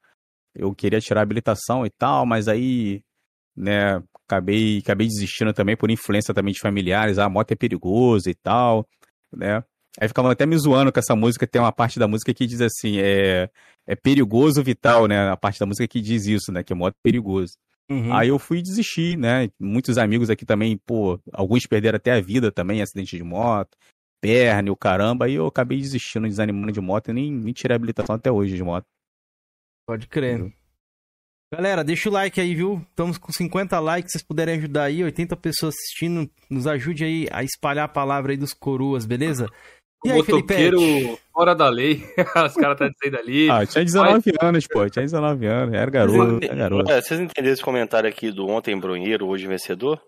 [0.54, 3.02] Eu queria tirar a habilitação e tal, mas aí,
[3.54, 7.18] né, acabei, acabei desistindo também por influência também de familiares.
[7.18, 8.86] Ah, a moto é perigosa e tal,
[9.32, 9.62] né?
[10.00, 11.46] Aí ficavam até me zoando com essa música.
[11.46, 13.48] Tem uma parte da música que diz assim: é,
[13.86, 15.30] é perigoso vital, né?
[15.30, 16.62] A parte da música que diz isso, né?
[16.62, 17.54] Que moto é perigoso.
[17.90, 18.14] Uhum.
[18.14, 19.50] Aí eu fui desistir, né?
[19.60, 23.76] Muitos amigos aqui também, pô, alguns perderam até a vida também acidente de moto
[24.24, 27.74] perna e o caramba, aí eu acabei desistindo, desanimando de moto e nem, nem tirei
[27.74, 28.86] a habilitação até hoje de moto.
[29.86, 30.36] Pode crer.
[30.36, 30.63] Entendeu?
[31.54, 32.84] Galera, deixa o like aí, viu?
[32.90, 37.28] Estamos com 50 likes, se vocês puderem ajudar aí, 80 pessoas assistindo, nos ajude aí
[37.30, 39.48] a espalhar a palavra aí dos coroas, beleza?
[40.04, 41.18] E aí, motoqueiro Felipe?
[41.32, 42.04] fora da lei,
[42.44, 43.48] os caras tá dizendo ali.
[43.48, 44.48] Ah, tinha 19 Mas...
[44.48, 46.90] anos, pô, tinha 19 anos, era garoto, era garoto.
[46.90, 50.02] É, vocês entenderam esse comentário aqui do ontem Brunheiro, hoje vencedor?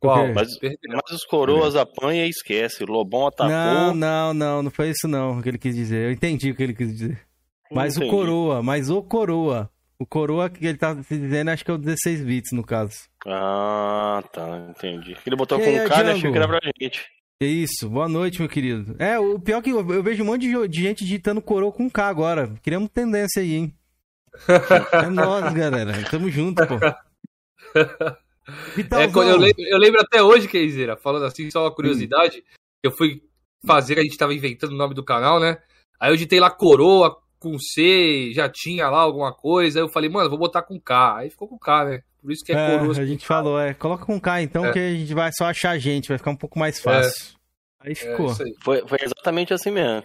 [0.00, 0.32] Qual?
[0.32, 2.82] Mas, mas os coroas apanha e esquece.
[2.82, 3.50] O Lobão atacou.
[3.50, 6.06] Não, não, não, não foi isso não que ele quis dizer.
[6.06, 7.20] Eu entendi o que ele quis dizer.
[7.70, 9.70] Mas o coroa, mas o coroa.
[10.00, 13.02] O coroa que ele tá dizendo, acho que é o 16 bits no caso.
[13.26, 15.14] Ah, tá, entendi.
[15.26, 17.06] Ele botou com um cara e achei que era pra gente.
[17.42, 18.96] É isso, boa noite, meu querido.
[18.98, 21.70] É, o pior é que eu, eu vejo um monte de, de, gente digitando coroa
[21.70, 22.50] com K agora.
[22.62, 23.74] Criamos tendência aí, hein?
[24.90, 25.92] é nós, galera.
[26.10, 26.76] Tamo junto, pô.
[26.76, 26.96] É,
[29.04, 32.54] eu, lembro, eu, lembro, até hoje, Keizera, falando assim, só uma curiosidade, hum.
[32.82, 33.22] eu fui
[33.66, 35.58] fazer, a gente tava inventando o nome do canal, né?
[36.00, 40.10] Aí eu digitei lá coroa com C, já tinha lá alguma coisa, aí eu falei,
[40.10, 41.16] mano, vou botar com K.
[41.16, 42.00] Aí ficou com K, né?
[42.20, 42.98] Por isso que é, é coroa.
[42.98, 44.72] A gente falou, é, coloca com K então, é.
[44.72, 47.34] que a gente vai só achar a gente, vai ficar um pouco mais fácil.
[47.82, 47.88] É.
[47.88, 48.28] Aí ficou.
[48.28, 48.54] Aí.
[48.62, 50.02] Foi, foi exatamente assim mesmo.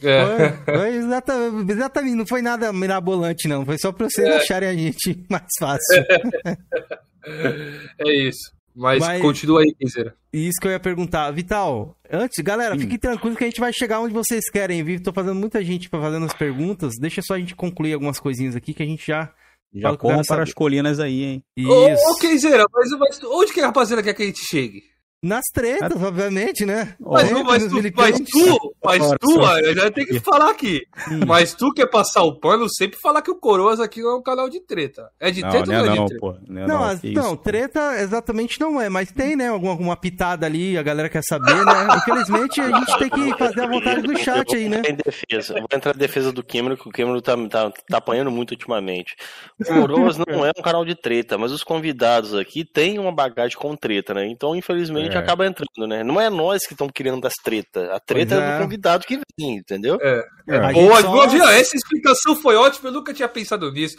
[0.00, 0.52] É.
[0.64, 3.66] Foi, foi exatamente, exatamente, não foi nada mirabolante, não.
[3.66, 4.36] Foi só pra vocês é.
[4.36, 6.04] acharem a gente mais fácil.
[7.98, 8.52] É isso.
[8.72, 10.14] Mas, Mas, continua aí, Kenzeira.
[10.38, 11.30] Isso que eu ia perguntar.
[11.30, 12.80] Vital, antes, galera, Sim.
[12.80, 15.02] fiquem tranquilos que a gente vai chegar onde vocês querem, viu?
[15.02, 16.92] Tô fazendo muita gente fazendo as perguntas.
[17.00, 19.32] Deixa só a gente concluir algumas coisinhas aqui que a gente já.
[19.74, 21.44] Já corram para as colinas aí, hein?
[21.56, 21.68] Isso.
[21.70, 24.84] Ô, ô Kenzeira, mas, mas onde que a rapaziada quer que a gente chegue?
[25.22, 26.94] Nas tretas, obviamente, né?
[27.00, 30.82] Mas, mas, mas, tu, mas tu, mas tu, olha, já tem que falar aqui.
[31.10, 31.20] Hum.
[31.26, 34.22] Mas tu quer passar o pano, sempre falar que o Coroas aqui não é um
[34.22, 35.10] canal de treta.
[35.18, 36.20] É de treta não, ou não é, é de treta?
[36.20, 39.48] Pô, não, é não, não, não treta exatamente não é, mas tem, né?
[39.48, 41.96] Alguma, alguma pitada ali, a galera quer saber, né?
[41.96, 44.82] Infelizmente a gente tem que fazer a vontade do chat aí, né?
[44.86, 45.54] Em defesa.
[45.54, 49.16] vou entrar em defesa do Cameron, que o Cameron tá, tá, tá apanhando muito ultimamente.
[49.58, 53.56] O Coroas não é um canal de treta, mas os convidados aqui têm uma bagagem
[53.56, 54.26] com treta, né?
[54.26, 55.18] Então, infelizmente, é.
[55.18, 56.02] acaba entrando, né?
[56.02, 57.88] Não é nós que estamos criando as tretas.
[57.90, 58.38] A treta é.
[58.38, 59.98] é do convidado que vem, entendeu?
[60.00, 60.24] É.
[60.48, 60.72] é.
[60.72, 61.50] Boa, só...
[61.50, 63.96] essa explicação foi ótima, eu nunca tinha pensado nisso.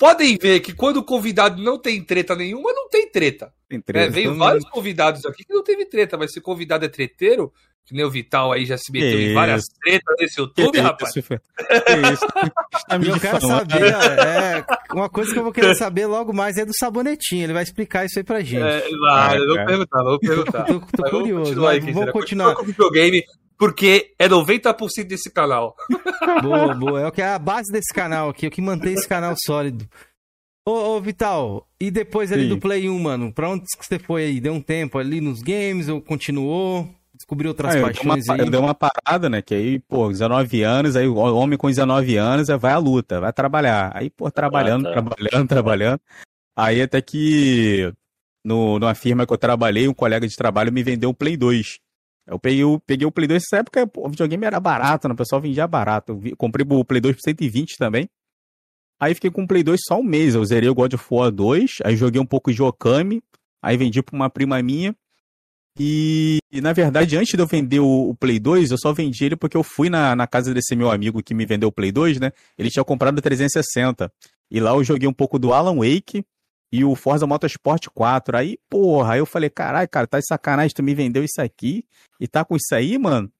[0.00, 3.52] Podem ver que quando o convidado não tem treta nenhuma, não tem treta.
[3.68, 4.06] Tem treta.
[4.06, 7.52] É, veio vários convidados aqui que não teve treta, mas se o convidado é treteiro,
[7.86, 9.72] que nem o Vital aí já se meteu que em várias isso?
[9.82, 11.16] tretas nesse YouTube, que rapaz.
[11.16, 11.34] Isso, que
[12.12, 12.26] isso?
[12.88, 16.64] Tá eu quero saber, é, uma coisa que eu vou querer saber logo mais é
[16.64, 17.44] do sabonetinho.
[17.44, 18.62] Ele vai explicar isso aí pra gente.
[18.62, 20.64] É, vai, eu vou perguntar, vou perguntar.
[20.64, 21.54] tô, tô curioso.
[21.54, 22.54] Vou continuar, vou continuar.
[22.54, 23.24] com o videogame,
[23.58, 25.76] porque é 90% desse canal.
[26.42, 27.00] Boa, boa.
[27.00, 29.34] É o que é a base desse canal aqui, é o que mantém esse canal
[29.44, 29.86] sólido.
[30.66, 32.48] Ô, ô Vital, e depois ali Sim.
[32.50, 34.40] do Play 1, mano, pra onde você foi aí?
[34.40, 36.88] Deu um tempo ali nos games ou continuou?
[37.20, 38.40] Descobrir outras ah, paixões eu aí.
[38.40, 39.42] Eu dei uma parada, né?
[39.42, 43.32] Que aí, pô, 19 anos, aí o homem com 19 anos vai à luta, vai
[43.32, 43.92] trabalhar.
[43.94, 45.02] Aí, pô, trabalhando, ah, tá.
[45.02, 46.00] trabalhando, trabalhando.
[46.56, 47.92] Aí até que
[48.44, 51.78] no, numa firma que eu trabalhei, um colega de trabalho me vendeu um Play 2.
[52.26, 55.14] Eu peguei, eu peguei o Play 2 nessa época, pô, o videogame era barato, né?
[55.14, 56.12] O pessoal vendia barato.
[56.12, 58.08] Eu vi, comprei o Play 2 por 120 também.
[58.98, 60.34] Aí fiquei com o Play 2 só um mês.
[60.34, 63.22] Eu zerei o God of War 2, aí joguei um pouco de Okami,
[63.62, 64.94] aí vendi pra uma prima minha.
[65.78, 69.24] E, e, na verdade, antes de eu vender o, o, Play 2, eu só vendi
[69.24, 71.92] ele porque eu fui na, na casa desse meu amigo que me vendeu o Play
[71.92, 72.32] 2, né?
[72.58, 74.12] Ele tinha comprado o 360.
[74.50, 76.24] E lá eu joguei um pouco do Alan Wake
[76.72, 78.36] e o Forza Motorsport 4.
[78.36, 81.84] Aí, porra, aí eu falei, caralho, cara, tá de sacanagem, tu me vendeu isso aqui
[82.20, 83.30] e tá com isso aí, mano?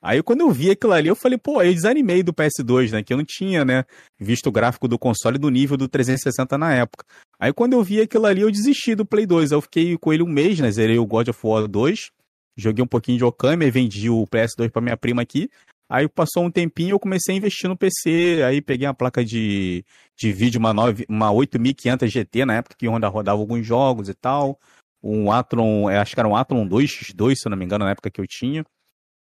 [0.00, 3.02] Aí quando eu vi aquilo ali, eu falei, pô, eu desanimei do PS2, né?
[3.02, 3.84] Que eu não tinha, né,
[4.18, 7.04] visto o gráfico do console do nível do 360 na época.
[7.38, 9.52] Aí quando eu vi aquilo ali, eu desisti do Play 2.
[9.52, 10.70] Eu fiquei com ele um mês, né?
[10.70, 12.10] Zerei o God of War 2.
[12.56, 15.48] Joguei um pouquinho de Okami, vendi o PS2 pra minha prima aqui.
[15.90, 18.42] Aí passou um tempinho, eu comecei a investir no PC.
[18.44, 19.84] Aí peguei uma placa de,
[20.16, 24.14] de vídeo, uma, 9, uma 8500 GT na época, que ainda rodava alguns jogos e
[24.14, 24.58] tal.
[25.02, 28.10] Um Atron, acho que era um Atron 2X2, se eu não me engano, na época
[28.10, 28.64] que eu tinha.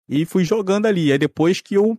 [0.08, 1.12] E fui jogando ali.
[1.12, 1.98] Aí depois que eu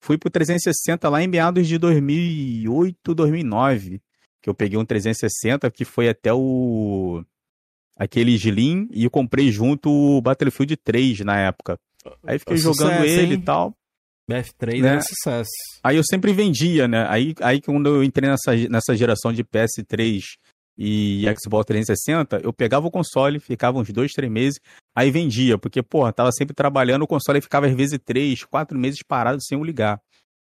[0.00, 4.00] fui pro 360 lá em meados de 2008, 2009,
[4.42, 7.24] que eu peguei um 360 que foi até o
[7.96, 11.78] aquele Slim e eu comprei junto o Battlefield 3 na época.
[12.24, 13.40] Aí fiquei jogando sucesso, ele hein?
[13.40, 13.76] e tal.
[14.30, 14.96] BF3 né?
[14.96, 15.50] é sucesso.
[15.82, 17.04] Aí eu sempre vendia, né?
[17.08, 20.22] Aí, aí quando eu entrei nessa, nessa geração de PS3
[20.82, 24.58] e Xbox 360, eu pegava o console, ficava uns dois, três meses,
[24.94, 29.02] aí vendia, porque, porra, tava sempre trabalhando, o console ficava às vezes três, quatro meses
[29.02, 30.00] parado sem eu ligar.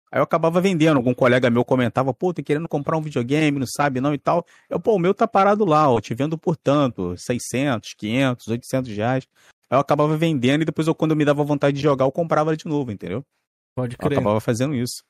[0.09, 3.67] Aí eu acabava vendendo, algum colega meu comentava, pô, tô querendo comprar um videogame, não
[3.67, 4.45] sabe não e tal.
[4.69, 8.95] Eu, pô, o meu tá parado lá, ó, te vendo por tanto, 600, 500, 800
[8.95, 9.27] reais.
[9.69, 12.11] Aí eu acabava vendendo e depois eu, quando eu me dava vontade de jogar, eu
[12.11, 13.21] comprava de novo, entendeu?
[13.75, 14.13] Pode crer.
[14.13, 15.03] Eu acabava fazendo isso.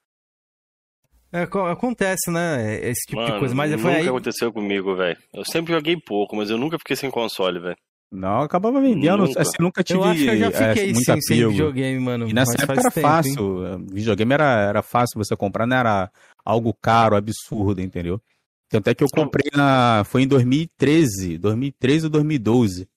[1.34, 2.80] É, acontece, né?
[2.84, 3.56] Esse tipo Mano, de coisa.
[3.56, 4.08] Mas nunca foi aí...
[4.08, 5.18] aconteceu comigo, velho.
[5.34, 7.78] Eu sempre joguei pouco, mas eu nunca fiquei sem console, velho.
[8.12, 9.26] Não, eu acabava vendendo.
[9.26, 9.42] Nunca.
[9.42, 10.00] Assim, nunca tive.
[10.00, 12.28] Eu acho que eu já é, fiquei é, sem, sem videogame, mano.
[12.28, 13.66] E nessa época era tempo, fácil.
[13.66, 13.88] Hein?
[13.90, 16.12] Videogame era, era fácil você comprar, não era
[16.44, 18.22] algo caro, absurdo, entendeu?
[18.68, 20.04] Tanto é que eu comprei na.
[20.06, 22.90] Foi em 2013, 2013 ou 2012.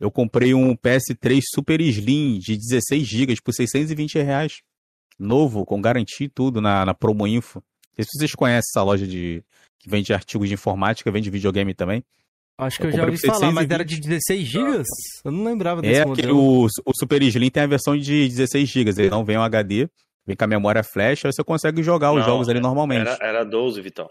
[0.00, 4.58] Eu comprei um PS3 Super Slim de 16 GB por 620 reais.
[5.18, 7.62] Novo, com garantia e tudo na, na Promo Info
[7.96, 9.42] sei se vocês conhecem essa loja de
[9.78, 12.04] que vende artigos de informática, vende videogame também.
[12.58, 14.82] Acho que eu, eu já ouvi falar, mas era de 16 GB?
[15.24, 16.28] Eu não lembrava desse é modelo.
[16.28, 19.36] É que o, o Super Slim tem a versão de 16 GB, ele não vem
[19.36, 19.88] um HD,
[20.26, 23.08] vem com a memória flash, aí você consegue jogar não, os jogos ali normalmente.
[23.08, 24.08] Era, era 12, Vitão.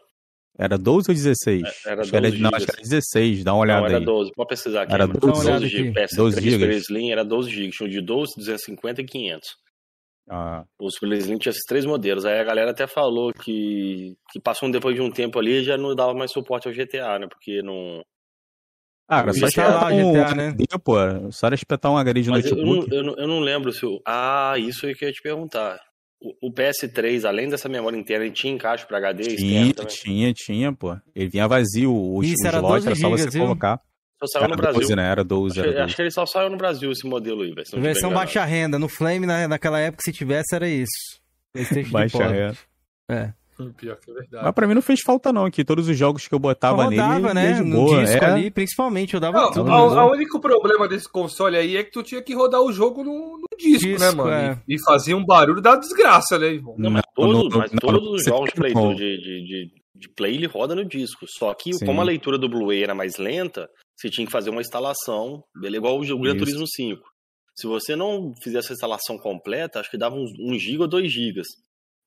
[0.57, 1.63] Era 12 ou 16?
[1.63, 4.05] É, era 12 acho não, acho que era 16, dá uma olhada não, era aí.
[4.05, 4.93] 12, pode pesquisar aqui.
[4.93, 6.75] Era 12, 12 GB, PS3 12 GB.
[6.77, 9.64] Slim era 12 GB, tinha de 12, 250 e 500.
[10.30, 10.65] Ah.
[10.80, 12.26] O Super Slim tinha esses três modelos.
[12.26, 15.95] Aí a galera até falou que, que passou depois de um tempo ali já não
[15.95, 17.28] dava mais suporte ao GTA, né?
[17.28, 18.03] Porque não.
[19.07, 20.55] Ah, era só espetar um GTA, né?
[20.84, 20.95] Pô.
[21.32, 22.91] Só era espetar um HD de Mas notebook.
[22.91, 24.01] Eu não, eu, não, eu não lembro se o.
[24.05, 25.80] Ah, isso aí que eu ia te perguntar.
[26.19, 30.73] O, o PS3, além dessa memória interna, ele tinha encaixe para HD tinha, Tinha, tinha,
[30.73, 30.97] pô.
[31.13, 33.43] Ele vinha vazio, o, Isso, os era slots era só você viu?
[33.43, 33.80] colocar.
[34.24, 34.80] Só saiu no Brasil.
[34.82, 35.09] 12, né?
[35.11, 35.51] Era 12.
[35.51, 35.84] Acho, era 12.
[35.86, 37.82] acho que ele só saiu no Brasil esse modelo aí, velho.
[37.82, 38.80] Versão baixa renda.
[38.80, 40.89] No Flame, na, naquela época, se tivesse, era isso.
[41.91, 42.57] Baixa renda.
[43.09, 43.34] É.
[43.78, 44.43] Pior que é verdade.
[44.43, 46.89] Mas pra mim não fez falta, não, que todos os jogos que eu botava Eu
[46.89, 47.53] rodava, nele.
[47.53, 47.59] né?
[47.61, 48.26] No boa, disco é.
[48.26, 49.72] ali, principalmente, eu dava Não, tudo.
[49.72, 53.38] o único problema desse console aí é que tu tinha que rodar o jogo no,
[53.38, 54.30] no disco, Disco, né, mano?
[54.32, 54.61] é.
[54.68, 56.76] E, e fazia um barulho da desgraça, né, irmão?
[56.78, 60.47] Não, mas, no- mas não, todos os jogos Play, de, de, de, de Play ele
[60.47, 61.26] roda no disco.
[61.26, 61.86] Só que, Sim.
[61.86, 65.77] como a leitura do Blu-ray era mais lenta, você tinha que fazer uma instalação, beleza?
[65.77, 66.37] igual o Gran.
[66.37, 67.01] Turismo 5.
[67.55, 71.11] Se você não fizesse a instalação completa, acho que dava uns 1 GB ou 2
[71.11, 71.41] GB.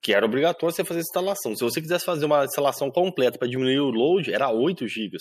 [0.03, 1.57] Que era obrigatório você fazer a instalação.
[1.57, 5.17] Se você quisesse fazer uma instalação completa para diminuir o load, era 8 GB.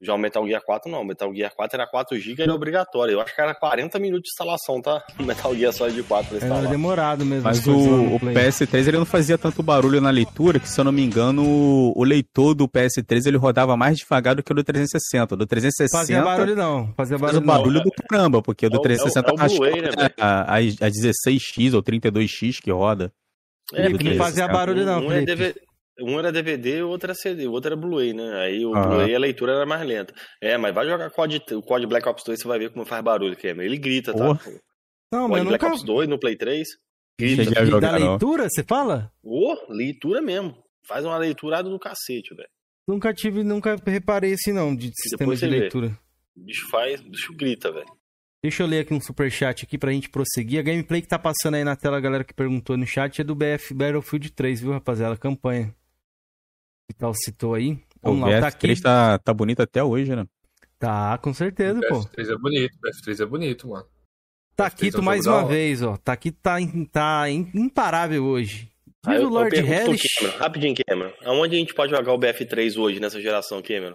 [0.00, 1.00] Já o Metal Gear 4 não.
[1.02, 3.14] O Metal Gear 4 era 4 GB era obrigatório.
[3.14, 5.02] Eu acho que era 40 minutos de instalação, tá?
[5.18, 6.70] O Metal Gear Solid 4 pra Era instalar.
[6.70, 7.42] demorado mesmo.
[7.42, 8.34] Mas o, o Play.
[8.34, 12.04] PS3 ele não fazia tanto barulho na leitura, que se eu não me engano, o,
[12.04, 15.34] leitor do PS3 ele rodava mais devagar do que o do 360.
[15.34, 16.94] O do 360 Fazia barulho não.
[16.96, 17.80] Fazia faz o barulho não.
[17.80, 19.90] barulho do caramba, porque o do É o- 360 é o- é o Blu-ray, né,
[19.90, 20.14] velho?
[20.20, 23.12] a, a, a 16x ou 32x que roda.
[23.74, 25.24] É, porque não fazia barulho não, um, é
[26.00, 28.40] um era DVD, o outro era CD, o outro era Blu-ray, né?
[28.40, 28.72] Aí o.
[28.72, 30.14] Blu-ray a leitura era mais lenta.
[30.40, 33.02] É, mas vai jogar COD, o COD Black Ops 2, você vai ver como faz
[33.02, 33.62] barulho, Cameron.
[33.62, 34.38] Ele grita, tá?
[35.12, 35.74] Não, mas Black nunca...
[35.74, 36.66] Ops 2 no Play 3.
[37.20, 38.10] Cheguei a E da jogar, não.
[38.10, 39.10] leitura, você fala?
[39.22, 40.56] Ô, leitura mesmo.
[40.86, 42.48] Faz uma leiturada do cacete, velho.
[42.86, 45.58] Nunca tive, nunca reparei assim não, de sistema Depois de vê.
[45.58, 45.98] leitura.
[46.36, 47.86] O bicho faz, o bicho grita, velho.
[48.42, 50.60] Deixa eu ler aqui um superchat aqui pra gente prosseguir.
[50.60, 53.24] A gameplay que tá passando aí na tela, a galera que perguntou no chat, é
[53.24, 55.16] do BF Battlefield 3, viu, rapaziada?
[55.16, 55.74] Campanha.
[56.88, 57.72] Que tal citou aí?
[58.02, 58.66] O Vamos lá, o Taquito.
[58.72, 60.24] BF3 tá, tá bonito até hoje, né?
[60.78, 62.00] Tá, com certeza, pô.
[62.00, 63.86] BF3 é bonito, BF3 é bonito, mano.
[64.56, 65.96] Taquito é um mais uma vez, ó.
[65.96, 66.56] Taquito tá,
[66.90, 68.70] tá im- imparável hoje.
[69.06, 70.02] Diz eu, o eu Lord Hellish.
[70.38, 71.12] Rapidinho, Cameron.
[71.24, 73.94] Aonde a gente pode jogar o BF3 hoje, nessa geração, Cameron?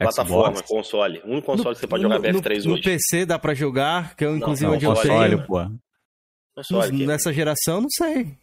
[0.00, 0.68] Plataforma, Xbox.
[0.68, 1.20] console.
[1.24, 2.80] O único console No- que você pode jogar no- BF3 no, hoje.
[2.82, 5.20] No PC dá pra jogar, que eu, inclusive, não, onde eu console, tenho.
[5.20, 5.70] Olha, pô.
[6.56, 7.06] Console.
[7.06, 8.36] Nessa geração, não sei.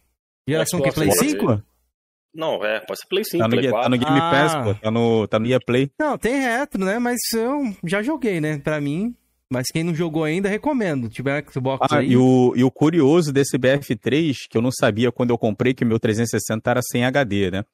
[0.48, 1.30] Geração que Xbox, Play Xbox.
[1.58, 1.69] 5?
[2.34, 3.82] Não, é, pode ser Play 5, Tá no, Play Ga- 4.
[3.90, 4.30] tá no Game Ah.
[4.30, 4.74] Pass, pô.
[4.74, 5.90] Tá no, tá no EA Play.
[5.98, 6.98] Não, tem retro, né?
[6.98, 8.58] Mas eu já joguei, né?
[8.58, 9.14] Pra mim.
[9.52, 11.08] Mas quem não jogou ainda, recomendo.
[11.08, 12.10] Tiver Xbox Ah, aí.
[12.12, 15.82] e o, e o curioso desse BF3, que eu não sabia quando eu comprei, que
[15.82, 17.64] o meu 360 era sem HD, né?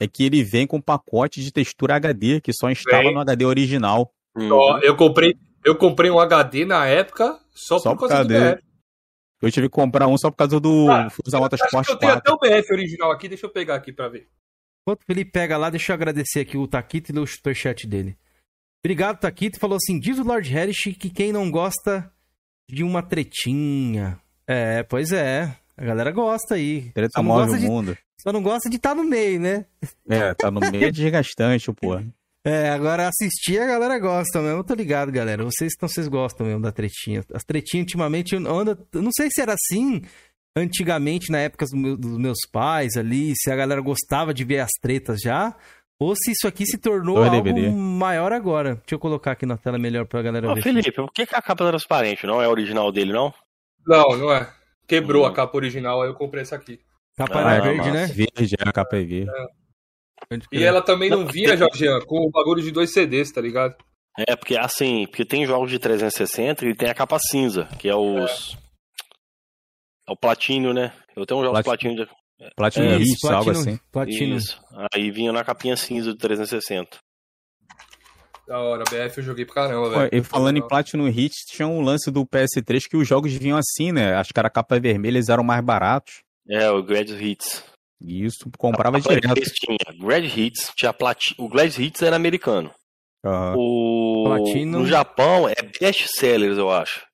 [0.00, 3.14] É que ele vem com um pacote de textura HD, que só instala Vem.
[3.14, 4.12] no HD original.
[4.36, 8.34] Ó, eu comprei, eu comprei um HD na época só, Só por por causa do
[8.34, 8.62] BF.
[9.42, 11.96] Eu tive que comprar um só por causa do Ah, Forza Acho Motorsport que eu
[11.98, 12.32] tenho 4.
[12.32, 14.28] até o BF original aqui, deixa eu pegar aqui pra ver.
[14.82, 17.86] Enquanto o Felipe pega lá, deixa eu agradecer aqui o Taquito e ler o superchat
[17.86, 18.16] dele.
[18.84, 19.58] Obrigado, Taquito.
[19.60, 22.10] Falou assim: diz o Lord Hellish que quem não gosta
[22.70, 24.18] de uma tretinha.
[24.46, 25.56] É, pois é.
[25.76, 26.90] A galera gosta aí.
[26.92, 27.98] Treta Só não move gosta o de- mundo.
[28.20, 29.66] Só não gosta de estar no meio, né?
[30.08, 31.96] É, tá no meio é desgastante, pô.
[32.44, 34.58] É, agora assistir a galera gosta mesmo.
[34.58, 35.44] Eu tô ligado, galera.
[35.44, 37.22] Vocês, então, vocês gostam mesmo da tretinha.
[37.32, 38.76] As tretinhas ultimamente anda.
[38.92, 40.02] eu Não sei se era assim
[40.56, 44.58] antigamente, na época dos meus, dos meus pais ali, se a galera gostava de ver
[44.58, 45.54] as tretas já.
[46.00, 48.74] Ou se isso aqui se tornou algo maior agora.
[48.74, 50.62] Deixa eu colocar aqui na tela melhor pra galera Ô, ver.
[50.62, 52.26] Felipe, por que, que a capa é transparente?
[52.26, 53.32] Não é original dele, não?
[53.86, 54.52] Não, não é.
[54.88, 55.26] Quebrou Hum.
[55.26, 56.80] a capa original, aí eu comprei essa aqui.
[57.16, 57.92] Capa Ah, verde, massa.
[57.92, 58.06] né?
[58.06, 59.26] Verde, é, a capa é verde.
[59.26, 59.52] Pode
[60.52, 63.74] E ela também não vinha, Jorgian, com o bagulho de dois CDs, tá ligado?
[64.18, 67.94] É, porque assim, porque tem jogos de 360 e tem a capa cinza, que é
[67.94, 68.56] os.
[70.08, 70.92] É, o platínio, né?
[71.16, 71.96] Eu tenho um jogo de Platínio.
[71.96, 72.22] platínio.
[72.40, 72.54] De...
[72.56, 73.78] Platinum É, Hits, algo assim.
[73.90, 74.36] Platino.
[74.36, 74.60] Isso.
[74.94, 76.98] Aí vinha na capinha cinza do 360.
[78.46, 80.10] Da hora, BF eu joguei pra caramba, velho.
[80.12, 83.92] E falando em Platinum Hits, tinha um lance do PS3 que os jogos vinham assim,
[83.92, 84.14] né?
[84.16, 86.22] Acho que era capa vermelha, eles eram mais baratos.
[86.50, 87.64] É, o Grad Hits.
[88.04, 89.34] E isso comprava A direto.
[89.34, 91.34] 3 tinha Grad Hits, tinha plati...
[91.38, 92.70] O Grad Hits era americano.
[93.24, 93.54] Aham.
[93.56, 94.24] O...
[94.26, 94.80] Platino.
[94.80, 97.04] No Japão é best sellers, eu acho.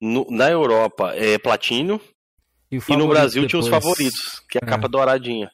[0.00, 2.00] No- Na Europa é platino.
[2.72, 3.82] o E no Brasil tinha os depois.
[3.84, 4.68] favoritos, que é a É.
[4.70, 5.50] capa douradinha.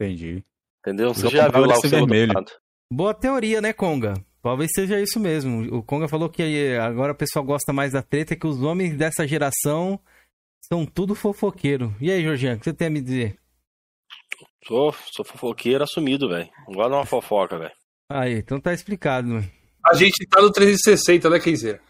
[0.00, 0.42] Entendi.
[0.80, 1.12] Entendeu?
[1.14, 2.32] Você já viu lá o vermelho.
[2.32, 2.52] dourado.
[2.92, 4.14] Boa teoria, né, Conga?
[4.42, 5.74] Talvez seja isso mesmo.
[5.76, 9.26] O Conga falou que agora o pessoal gosta mais da treta, que os homens dessa
[9.26, 9.98] geração
[10.62, 11.94] são tudo fofoqueiro.
[12.00, 13.38] E aí, Jorginho, o que você tem a me dizer?
[14.66, 16.48] Sou, sou fofoqueiro assumido, velho.
[16.66, 17.72] Não gosto de uma fofoca, velho.
[18.10, 19.28] Aí, então tá explicado.
[19.28, 19.50] mano.
[19.86, 21.80] A gente tá no 360, né, Kenzeira?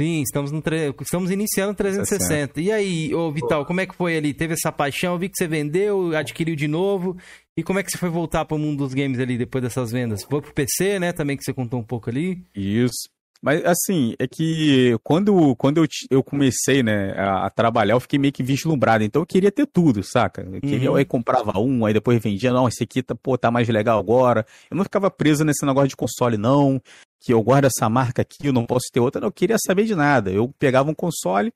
[0.00, 2.60] Sim, estamos, no tre- estamos iniciando o 360.
[2.60, 4.34] E aí, ô Vital, como é que foi ali?
[4.34, 5.12] Teve essa paixão?
[5.12, 7.16] Eu vi que você vendeu, adquiriu de novo.
[7.56, 10.24] E como é que você foi voltar pro mundo dos games ali depois dessas vendas?
[10.24, 11.12] Foi pro PC, né?
[11.12, 12.42] Também que você contou um pouco ali.
[12.54, 13.08] Isso.
[13.44, 18.18] Mas assim, é que quando, quando eu, eu comecei, né, a, a, trabalhar, eu fiquei
[18.18, 19.04] meio que vislumbrado.
[19.04, 20.40] Então eu queria ter tudo, saca?
[20.40, 20.96] Eu queria, uhum.
[20.96, 24.46] aí comprava um, aí depois vendia, não, esse aqui tá, pô, tá mais legal agora.
[24.70, 26.80] Eu não ficava preso nesse negócio de console, não,
[27.20, 29.20] que eu guardo essa marca aqui, eu não posso ter outra.
[29.20, 30.30] Não, eu queria saber de nada.
[30.30, 31.52] Eu pegava um console,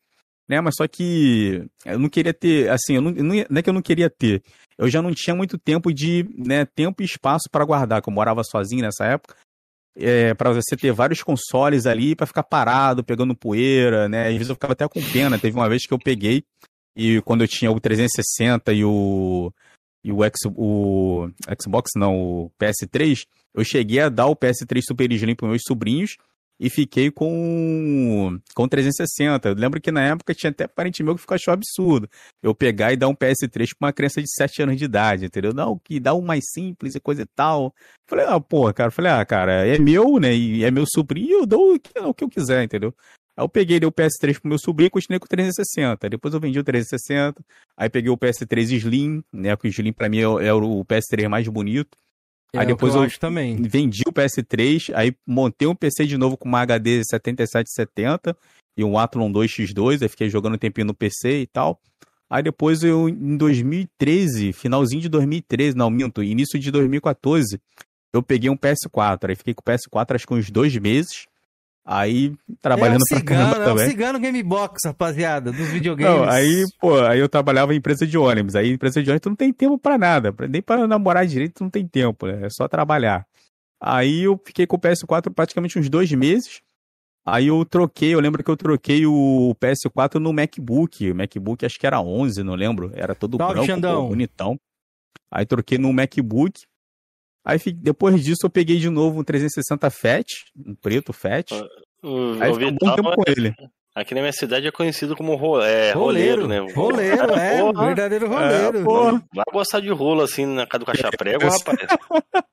[0.47, 3.74] né, mas só que eu não queria ter, assim, eu não, não é que eu
[3.74, 4.43] não queria ter.
[4.76, 8.12] Eu já não tinha muito tempo de, né, tempo e espaço para guardar, que eu
[8.12, 9.34] morava sozinho nessa época
[9.99, 14.28] é, para você ter vários consoles ali para ficar parado, pegando poeira, né?
[14.28, 15.38] Às vezes eu ficava até com pena.
[15.38, 16.44] Teve uma vez que eu peguei
[16.96, 19.53] e quando eu tinha o 360 e o
[20.05, 21.28] e o, X, o
[21.61, 26.16] Xbox não, o PS3, eu cheguei a dar o PS3 Super Slim para meus sobrinhos
[26.59, 29.49] e fiquei com com 360.
[29.49, 32.09] Eu lembro que na época tinha até parente meu que ficou achou absurdo.
[32.43, 35.55] Eu pegar e dar um PS3 pra uma criança de 7 anos de idade, entendeu?
[35.55, 37.75] Não, que dá um mais simples e coisa e tal.
[38.07, 40.35] Falei, ah, pô, cara, falei, ah, cara, é meu, né?
[40.35, 42.95] E é meu sobrinho, eu dou o que, o que eu quiser, entendeu?
[43.37, 46.11] Aí eu peguei dei o PS3 pro meu sobrinho e continuei com o 360.
[46.11, 47.41] Depois eu vendi o 360.
[47.77, 49.57] Aí peguei o PS3 Slim, né?
[49.57, 51.97] Que o Slim pra mim é, é o PS3 mais bonito.
[52.53, 53.57] É, aí depois eu, eu também.
[53.57, 58.36] vendi o PS3, aí montei um PC de novo com uma HD 7770
[58.76, 61.80] e um Athlon 2X2, aí fiquei jogando um tempinho no PC e tal.
[62.30, 67.59] Aí depois eu, em 2013, finalzinho de 2013, não, minto, início de 2014,
[68.12, 69.30] eu peguei um PS4.
[69.30, 71.26] Aí fiquei com o PS4 acho que uns dois meses.
[71.91, 73.80] Aí, trabalhando é um cigano, pra caramba.
[73.80, 76.20] É um cigano Game Box, rapaziada, dos videogames.
[76.20, 78.55] Não, aí, pô, aí eu trabalhava em empresa de ônibus.
[78.55, 80.34] Aí, empresa de ônibus, tu não tem tempo pra nada.
[80.51, 82.45] Nem pra namorar direito, tu não tem tempo, né?
[82.45, 83.26] É só trabalhar.
[83.80, 86.61] Aí eu fiquei com o PS4 praticamente uns dois meses.
[87.26, 91.11] Aí eu troquei, eu lembro que eu troquei o PS4 no MacBook.
[91.11, 92.93] O MacBook acho que era 11, não lembro.
[92.95, 94.61] Era todo Salve, branco, pô, bonitão.
[95.30, 96.61] Aí troquei no MacBook.
[97.49, 101.53] Aí depois disso eu peguei de novo um 360 FAT, um preto FAT.
[102.05, 103.55] Uh, aí fiquei um bom tempo com ele.
[103.94, 106.72] Aqui na minha cidade é conhecido como ro é, roleiro, roleiro, né?
[106.74, 108.78] Roleiro, é, porra, verdadeiro é, roleiro.
[108.78, 111.78] É, Vai gostar de rolo assim na casa do caixa prego, rapaz.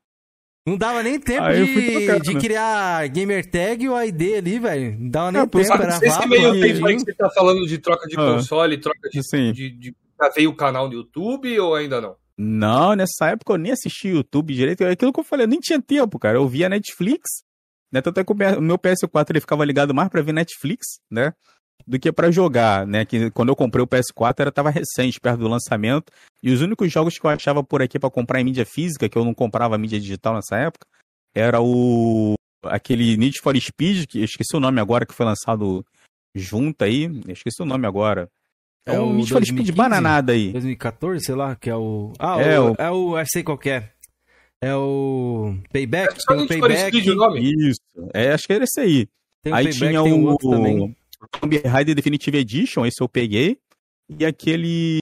[0.65, 4.97] Não dava nem tempo de, de criar gamer tag ou ID ali, velho.
[4.97, 5.73] Não dava nem é, tempo.
[5.73, 9.09] Era esse meio tempo aí que você tá falando de troca de ah, console, troca
[9.09, 9.51] de, sim.
[9.51, 9.95] de, de...
[10.19, 12.15] Já veio o canal no YouTube ou ainda não?
[12.37, 14.83] Não, nessa época eu nem assisti YouTube direito.
[14.83, 16.37] É aquilo que eu falei, eu nem tinha tempo, cara.
[16.37, 17.43] Eu via Netflix,
[17.91, 18.01] né?
[18.01, 21.33] Tanto é que o meu PS4 ele ficava ligado mais para ver Netflix, né?
[21.87, 23.05] Do que para jogar, né?
[23.05, 26.11] Que quando eu comprei o PS4 era tava recente, perto do lançamento.
[26.43, 29.17] E os únicos jogos que eu achava por aqui para comprar em mídia física, que
[29.17, 30.85] eu não comprava mídia digital nessa época,
[31.33, 32.33] era o
[32.63, 35.85] aquele Need for Speed, que eu esqueci o nome agora, que foi lançado
[36.33, 37.03] junto aí.
[37.03, 38.29] Eu esqueci o nome agora.
[38.85, 40.51] É, é o Need for Speed bananada aí.
[40.51, 42.13] 2014, sei lá, que é o.
[42.19, 42.75] Ah, é o.
[42.77, 43.17] É o.
[43.17, 43.89] Eu sei qual é.
[44.61, 46.13] É o Payback.
[46.13, 46.97] É, tem o Payback.
[46.97, 47.41] Speed, o nome.
[47.41, 47.81] Isso.
[48.13, 49.07] É, acho que era esse aí.
[49.43, 50.33] Tem aí payback, tinha o.
[50.33, 50.95] o
[51.39, 53.57] Tomb Raider Definitive Edition, esse eu peguei.
[54.07, 54.99] E aquele.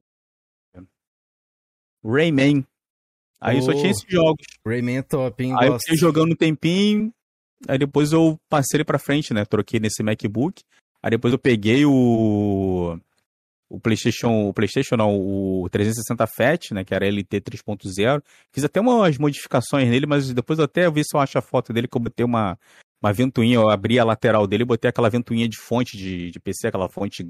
[2.06, 2.66] Rayman.
[3.40, 4.46] Aí oh, só tinha esses jogos.
[4.66, 5.52] Rayman é top, hein?
[5.60, 5.74] Aí gosto.
[5.74, 7.14] eu fiquei jogando um tempinho.
[7.68, 9.44] Aí depois eu passei ele pra frente, né?
[9.44, 10.62] Troquei nesse MacBook.
[11.02, 12.98] Aí depois eu peguei o
[13.70, 18.22] o PlayStation, o PlayStation não, o 360 Fat, né, que era LT 3.0.
[18.52, 21.74] Fiz até umas modificações nele, mas depois eu até vi se eu acho a foto
[21.74, 22.58] dele que eu botei uma
[23.02, 26.40] uma ventoinha, eu abri a lateral dele e botei aquela ventoinha de fonte de, de
[26.40, 27.28] PC, aquela fonte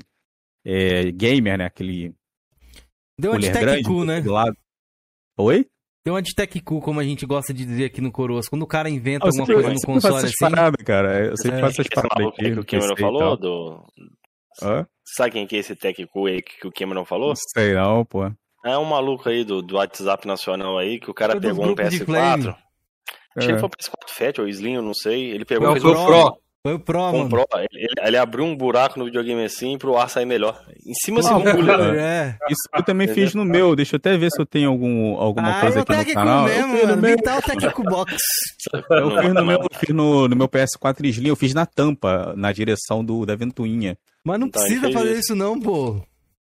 [0.63, 2.13] é, gamer, né, aquele
[3.19, 4.21] Deu uma de tech cool, né?
[4.25, 4.57] Lado.
[5.37, 5.65] Oi?
[6.05, 8.49] Deu uma de tech cool, como a gente gosta de dizer aqui no Coroas.
[8.49, 10.33] Quando o cara inventa ah, alguma coisa no console assim...
[10.39, 11.27] Parada, cara.
[11.27, 11.61] Eu sempre é.
[11.61, 12.51] faço essas paradas aqui.
[12.51, 13.85] que o Cameron falou do...
[14.61, 14.85] Hã?
[15.15, 17.29] Sabe quem que é esse técnico aí que o Cameron falou?
[17.29, 18.31] Não sei não, pô.
[18.65, 22.55] É um maluco aí do, do WhatsApp nacional aí, que o cara pegou um PS4.
[23.35, 23.57] Acho que é.
[23.57, 25.31] foi o PS4 Fat ou Slim, eu não sei.
[25.31, 26.37] Ele pegou foi o Pro.
[26.65, 27.29] Foi o Pro, mano.
[27.29, 27.45] Pro.
[27.71, 30.63] Ele, ele, abriu um buraco no videogame assim pro ar sair melhor.
[30.85, 31.97] Em cima assim, um né?
[31.97, 32.37] é.
[32.49, 33.75] Isso eu também fiz no meu.
[33.75, 36.45] Deixa eu até ver se eu tenho algum, alguma ah, coisa aqui no canal.
[36.45, 37.21] Mesmo, eu fiz no meu...
[37.21, 38.17] Tá o Técnico Box.
[38.89, 42.33] Eu fiz no meu, eu fiz no, no meu PS4 Slim, eu fiz na tampa,
[42.37, 43.97] na direção do, da ventoinha.
[44.25, 46.01] Mas não então, precisa fazer isso não, pô.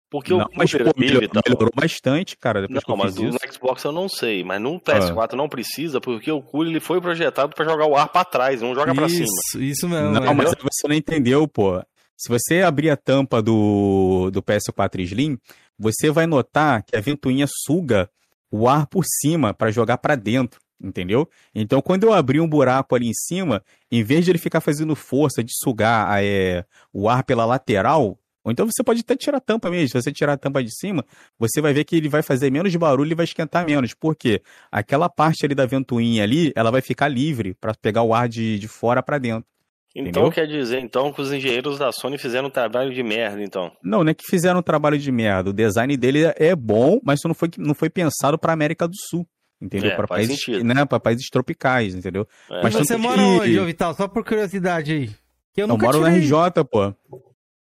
[0.10, 2.62] Porque não, o mas, pô, melhorou, melhorou bastante, cara.
[2.62, 4.44] Depois não, mas no Xbox eu não sei.
[4.44, 5.36] Mas no PS4 ah.
[5.36, 8.74] não precisa, porque o cooler ele foi projetado para jogar o ar para trás, não
[8.74, 9.28] joga para cima.
[9.60, 10.10] Isso mesmo.
[10.10, 11.80] Não, mas você não entendeu, pô.
[12.18, 15.38] Se você abrir a tampa do, do PS4 Slim,
[15.78, 18.10] você vai notar que a ventoinha suga
[18.52, 21.30] o ar por cima para jogar para dentro entendeu?
[21.54, 24.96] Então, quando eu abri um buraco ali em cima, em vez de ele ficar fazendo
[24.96, 29.42] força de sugar é, o ar pela lateral, ou então você pode até tirar a
[29.42, 29.90] tampa mesmo.
[29.90, 31.06] Se você tirar a tampa de cima,
[31.38, 33.94] você vai ver que ele vai fazer menos barulho e vai esquentar menos.
[33.94, 34.42] Por quê?
[34.72, 38.58] Aquela parte ali da ventoinha ali, ela vai ficar livre para pegar o ar de,
[38.58, 39.46] de fora para dentro.
[39.96, 40.32] Então Entendeu?
[40.32, 43.72] quer dizer então que os engenheiros da Sony fizeram um trabalho de merda, então?
[43.84, 45.50] Não, não é que fizeram um trabalho de merda.
[45.50, 48.96] O design dele é bom, mas isso não foi, não foi pensado para América do
[48.96, 49.28] Sul.
[49.62, 49.92] Entendeu?
[49.92, 52.28] É, para países, né, para países tropicais, entendeu?
[52.50, 52.64] É.
[52.64, 53.22] Mas você mora que...
[53.22, 53.94] onde, Vital?
[53.94, 55.10] Só por curiosidade aí.
[55.54, 56.94] Que eu não moro na RJ, pô.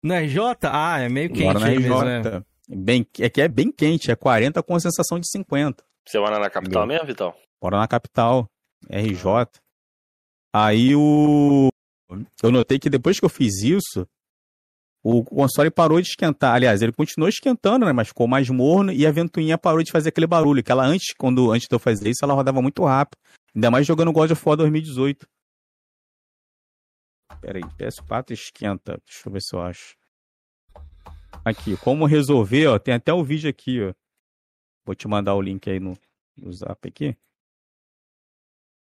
[0.02, 0.38] Na RJ?
[0.62, 1.44] Ah, é meio quente.
[1.44, 1.80] Moro na RJ.
[1.80, 2.44] Mesmo, né?
[2.68, 5.82] bem, é que é bem quente, é 40 com sensação de 50.
[6.06, 6.86] Você mora na capital entendeu?
[6.86, 7.36] mesmo, Vital?
[7.60, 8.48] Moro na capital,
[8.88, 9.26] RJ.
[10.52, 11.68] Aí o
[12.42, 14.06] eu notei que depois que eu fiz isso,
[15.02, 16.54] o console parou de esquentar.
[16.54, 17.92] Aliás, ele continuou esquentando, né?
[17.92, 20.62] Mas ficou mais morno e a ventoinha parou de fazer aquele barulho.
[20.62, 23.18] Que ela antes, quando antes de eu fazer isso, ela rodava muito rápido.
[23.54, 25.26] Ainda mais jogando God of War 2018.
[27.40, 28.96] Pera aí, PS4 esquenta.
[29.04, 29.96] Deixa eu ver se eu acho.
[31.44, 32.78] Aqui, como resolver, ó.
[32.78, 33.92] Tem até o vídeo aqui, ó.
[34.84, 35.98] Vou te mandar o link aí no,
[36.36, 37.16] no zap aqui.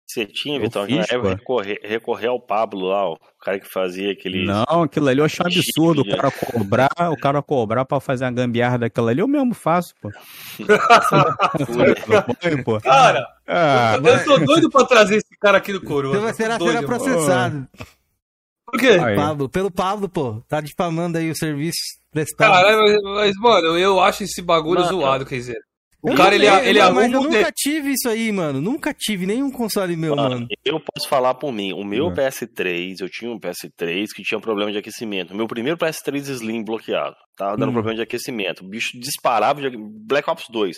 [0.07, 4.45] Você tinha, Vitor, fiz, recorrer, recorrer ao Pablo lá, o cara que fazia aquele.
[4.45, 6.03] Não, aquilo ali eu acho um absurdo.
[6.03, 9.93] O cara cobrar, o cara cobrar pra fazer uma gambiarra daquela ali, eu mesmo faço,
[10.01, 10.09] pô.
[12.65, 12.81] pô.
[12.81, 14.25] Cara, ah, eu, mas...
[14.25, 16.15] tô doido pra trazer esse cara aqui do Coroa.
[16.15, 17.67] Você vai ser, será processado.
[18.65, 18.99] Por quê?
[19.17, 20.41] Pablo, pelo Pablo, pô.
[20.49, 21.81] Tá difamando aí o serviço
[22.13, 22.53] prestado.
[22.53, 25.59] Caralho, mas, mas, mano, eu acho esse bagulho mano, zoado, quer dizer.
[26.07, 27.03] O cara, ele, ele arruma.
[27.03, 28.61] eu nunca tive isso aí, mano.
[28.61, 30.37] Nunca tive nenhum console meu, mano.
[30.37, 30.49] mano.
[30.65, 31.73] Eu posso falar por mim.
[31.73, 35.35] O meu PS3, eu tinha um PS3 que tinha problema de aquecimento.
[35.35, 37.17] O meu primeiro PS3 Slim bloqueado.
[37.37, 37.73] Tava dando hum.
[37.73, 38.65] problema de aquecimento.
[38.65, 40.77] O bicho disparava de Black Ops 2.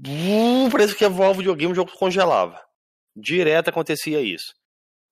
[0.00, 2.58] Uh, parece que voar o videogame, o jogo congelava.
[3.14, 4.54] Direto acontecia isso.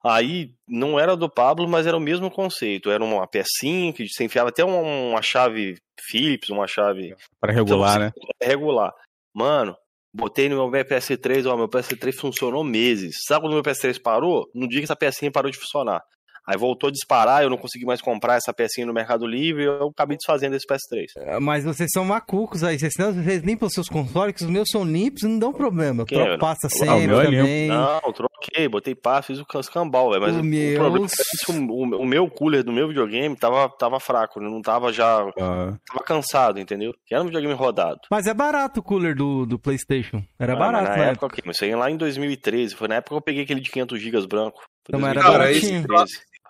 [0.03, 2.91] Aí não era do Pablo, mas era o mesmo conceito.
[2.91, 5.77] Era uma pecinha que você enfiava até uma, uma chave
[6.09, 7.15] Philips, uma chave.
[7.39, 8.13] Para regular, então, né?
[8.43, 8.95] Regular.
[9.35, 9.77] Mano,
[10.13, 13.25] botei no meu PS3, ó, meu PS3 funcionou meses.
[13.27, 14.47] Sabe quando meu PS3 parou?
[14.55, 16.03] No dia que essa pecinha parou de funcionar.
[16.47, 19.89] Aí voltou a disparar, eu não consegui mais comprar essa pecinha no Mercado Livre, eu
[19.89, 21.07] acabei desfazendo esse PS3.
[21.17, 24.85] É, mas vocês são macucos aí, vocês, vocês limpam seus consoles, que os meus são
[24.85, 26.05] limpos e não dão problema.
[26.05, 27.69] Que, Troco pasta sempre ah, também.
[27.69, 30.81] Não, troquei, botei pasta, fiz o escambau, mas o, o, meu...
[30.81, 34.93] problema é que o, o, meu cooler do meu videogame tava, tava fraco, não tava
[34.93, 35.21] já...
[35.39, 35.75] Ah.
[35.87, 36.95] Tava cansado, entendeu?
[37.07, 38.01] Que era um videogame rodado.
[38.11, 40.23] Mas é barato o cooler do, do Playstation.
[40.39, 41.27] Era ah, barato, na época.
[41.27, 41.43] época.
[41.45, 44.01] Mas isso aí lá em 2013, foi na época que eu peguei aquele de 500
[44.01, 44.63] GB branco.
[44.89, 45.85] Não, era baratinho.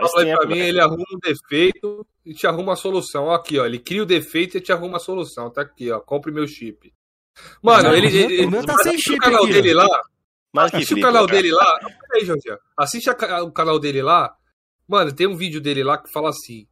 [0.09, 3.31] Fala aí pra mim, ele arruma um defeito e te arruma a solução.
[3.31, 3.67] Aqui, ó.
[3.67, 5.51] Ele cria o defeito e te arruma a solução.
[5.51, 6.01] Tá aqui, ó.
[6.01, 6.93] Compre meu chip.
[7.63, 8.07] Mano, ele.
[8.17, 9.17] ele, o meu tá sem chip.
[9.17, 9.89] O canal aqui, dele lá.
[10.53, 11.79] Mas assiste o canal dele lá.
[12.09, 12.49] Peraí, Jorge.
[12.77, 14.35] Assiste a, o canal dele lá.
[14.87, 16.67] Mano, tem um vídeo dele lá que fala assim: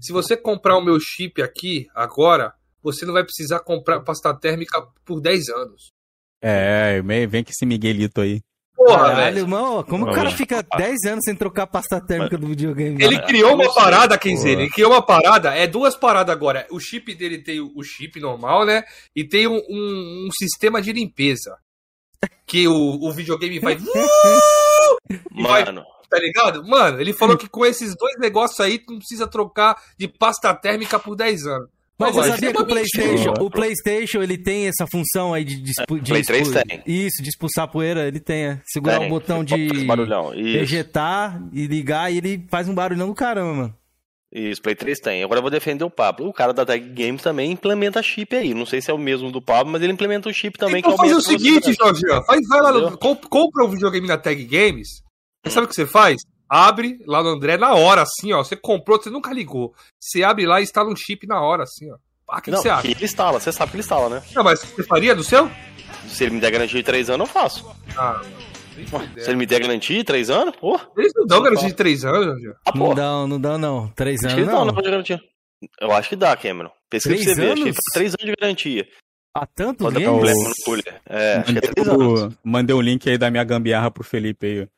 [0.00, 4.80] se você comprar o meu chip aqui, agora, você não vai precisar comprar pasta térmica
[5.04, 5.92] por 10 anos.
[6.40, 8.42] É, vem com esse Miguelito aí.
[8.84, 12.48] Porra, Caralho, irmão, como o cara fica 10 anos sem trocar a pasta térmica do
[12.48, 13.02] videogame?
[13.02, 16.66] Ele criou uma parada, dizer, ele criou uma parada, é duas paradas agora.
[16.70, 18.84] O chip dele tem o chip normal, né?
[19.16, 21.56] E tem um, um, um sistema de limpeza.
[22.46, 23.78] Que o, o videogame vai.
[25.32, 25.82] Mano.
[25.82, 26.62] Vai, tá ligado?
[26.66, 30.54] Mano, ele falou que com esses dois negócios aí, tu não precisa trocar de pasta
[30.54, 31.70] térmica por 10 anos.
[31.98, 36.00] Mas você sabia que o PlayStation, o PlayStation ele tem essa função aí de, dispu,
[36.00, 36.82] de Play 3 tem.
[36.84, 38.46] Isso, de expulsar poeira, ele tem.
[38.46, 38.60] É.
[38.66, 39.06] Segurar tem.
[39.06, 39.68] o botão de
[40.58, 43.74] ejetar e ligar e ele faz um barulhão do caramba, mano.
[44.32, 45.22] Isso, Play 3 tem.
[45.22, 46.28] Agora eu vou defender o Pablo.
[46.28, 48.52] O cara da Tag Games também implementa chip aí.
[48.52, 50.80] Não sei se é o mesmo do Pablo, mas ele implementa o chip também.
[50.80, 55.04] Então faz o seguinte, Jorge, faz, vai lá, no, compra um videogame na Tag Games.
[55.46, 56.20] Sabe o que você faz?
[56.54, 58.44] Abre lá no André na hora, assim, ó.
[58.44, 59.74] Você comprou, você nunca ligou.
[60.00, 61.96] Você abre lá e instala um chip na hora, assim, ó.
[62.28, 62.86] Ah, que, não, que você acha?
[62.86, 64.22] ele instala, você sabe que ele instala, né?
[64.32, 65.50] Não, mas você faria do seu?
[66.06, 67.68] Se ele me der garantia de 3 anos, eu faço.
[67.98, 68.22] Ah,
[69.18, 70.78] se ele me der garantia de 3 anos, pô.
[70.96, 73.88] Eles não dão garantia de 3 anos, ah, não dão, não dão, não.
[73.88, 74.38] 3 anos.
[74.38, 75.20] Eles não, não, de garantia.
[75.80, 76.70] Eu acho que dá, Cameron.
[76.88, 78.88] Pesquisa pra você ver, achei 3 anos de garantia.
[79.36, 80.08] Há tanto Pode tempo?
[80.08, 80.32] É, mandei,
[81.40, 82.34] acho que é 3 anos.
[82.44, 84.68] Mandei o link aí da minha gambiarra pro Felipe aí.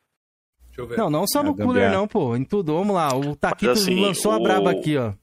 [0.77, 0.97] Deixa eu ver.
[0.97, 2.35] Não, não só no cooler, não, pô.
[2.35, 2.75] Em tudo.
[2.75, 3.09] Vamos lá.
[3.15, 4.35] O Taquito assim, lançou o...
[4.35, 5.13] a braba aqui, ó.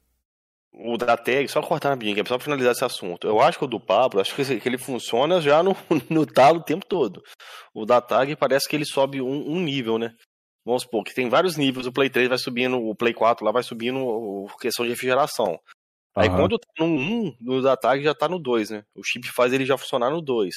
[0.77, 3.29] O da tag, só cortar que é só pra finalizar esse assunto.
[3.29, 5.77] Eu acho que o do Pablo, acho que ele funciona já no,
[6.11, 7.23] no talo o tempo todo.
[7.73, 10.13] O da tag parece que ele sobe um, um, nível, né?
[10.65, 13.53] Vamos supor que tem vários níveis, o Play 3 vai subindo, o Play 4 lá
[13.53, 15.61] vai subindo a questão de refrigeração.
[16.17, 18.85] Aí quando tá no 1, no da tag já tá no 2, né?
[18.97, 20.55] O chip faz ele já funcionar no 2.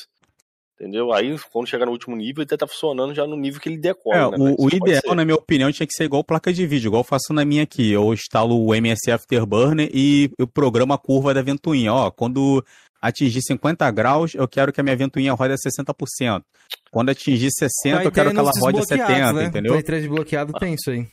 [0.79, 1.11] Entendeu?
[1.11, 4.35] Aí, quando chegar no último nível, ele tá funcionando já no nível que ele decola.
[4.35, 4.55] É, né?
[4.59, 7.03] o, o ideal, na minha opinião, tinha que ser igual placa de vídeo, igual eu
[7.03, 7.91] faço na minha aqui.
[7.91, 11.91] Eu instalo o MS Afterburner e eu programo a curva da ventoinha.
[11.91, 12.63] Ó, quando
[13.01, 16.43] atingir 50 graus, eu quero que a minha ventoinha rode a 60%.
[16.91, 19.45] Quando atingir 60, eu quero que ela rode a 70, né?
[19.45, 19.71] entendeu?
[19.73, 21.07] Play 3 bloqueado tem isso aí.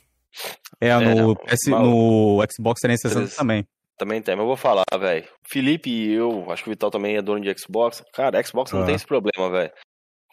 [0.79, 3.65] É, é no, é, PS, no Xbox 360 também.
[3.97, 5.25] Também tem, mas eu vou falar, velho.
[5.43, 8.03] Felipe e eu, acho que o Vital também é dono de Xbox.
[8.13, 8.85] Cara, Xbox não ah.
[8.85, 9.71] tem esse problema, velho.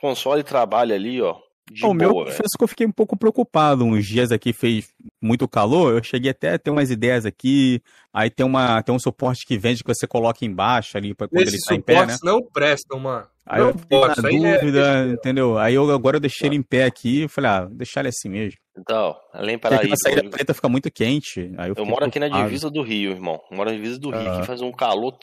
[0.00, 1.36] Console trabalha ali, ó.
[1.70, 3.84] De o boa, meu, confesso que eu fiquei um pouco preocupado.
[3.84, 7.80] Uns dias aqui fez muito calor, eu cheguei até a ter umas ideias aqui.
[8.12, 11.42] Aí tem, uma, tem um suporte que vende que você coloca embaixo ali pra quando
[11.42, 12.16] Esses ele tá em pé, né?
[12.24, 13.28] não prestam, mano.
[13.46, 15.08] Aí não eu fiquei na é dúvida, é...
[15.12, 15.56] entendeu?
[15.56, 18.28] Aí eu, agora eu deixei ele em pé aqui e falei, ah, deixar ele assim
[18.28, 18.58] mesmo.
[18.76, 19.92] Então, além para aí.
[19.92, 21.52] A saída preta fica muito quente.
[21.58, 23.40] Aí eu, eu moro aqui na divisa do Rio, irmão.
[23.50, 25.18] Eu moro na divisa do Rio, que faz um calor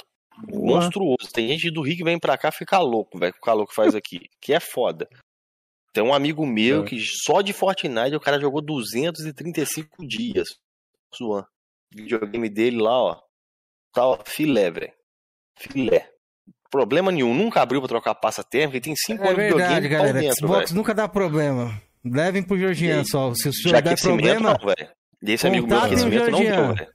[0.48, 1.32] monstruoso.
[1.34, 3.74] Tem gente do Rio que vem pra cá ficar louco, velho, com o calor que
[3.74, 4.22] faz aqui.
[4.40, 5.08] que é foda.
[5.92, 6.86] Tem um amigo meu é.
[6.86, 10.48] que só de Fortnite o cara jogou 235 dias.
[11.16, 11.48] Zoando.
[11.92, 13.22] Videogame dele lá, ó.
[13.92, 14.94] Tá, ó, filé, velho.
[15.58, 16.08] Filé.
[16.70, 19.82] Problema nenhum, nunca abriu pra trocar passa térmica e tem 5 é anos verdade, de
[19.82, 20.20] videogame galera.
[20.20, 20.78] dentro, Xbox véio.
[20.78, 21.82] nunca dá problema.
[22.04, 23.34] Levem pro Georgian só.
[23.34, 24.58] Se o senhor der problema.
[24.58, 24.90] Não, velho.
[25.22, 26.88] Desse amigo meu aquecimento não deu, velho.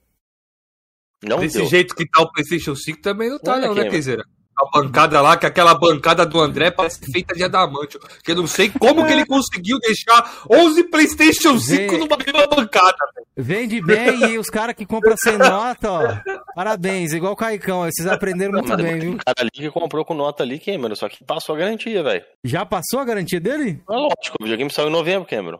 [1.22, 1.66] Não Desse deu.
[1.66, 4.24] jeito que tá o PlayStation 5 também não tá, Olha não, né, Keizera?
[4.56, 7.98] A bancada lá, que aquela bancada do André parece feita de adamante.
[8.22, 12.46] Que eu não sei como que ele conseguiu deixar 11 PlayStation 5 Vem, numa mesma
[12.46, 12.96] bancada.
[13.36, 16.18] Vende bem e os caras que compram sem nota, ó.
[16.54, 19.12] Parabéns, igual o Caicão, vocês aprenderam muito não, bem, viu?
[19.14, 22.24] O cara ali que comprou com nota ali, Cameron, só que passou a garantia, velho.
[22.44, 23.82] Já passou a garantia dele?
[23.90, 25.58] É lógico, o videogame saiu em novembro, Cameron.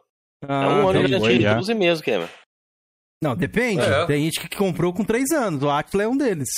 [0.49, 2.29] Ah, é um ano de garantia, de 12 meses, Cameron.
[3.23, 3.83] Não, depende.
[3.83, 4.07] É.
[4.07, 6.49] Tem gente que comprou com 3 anos, o Atlas é um deles.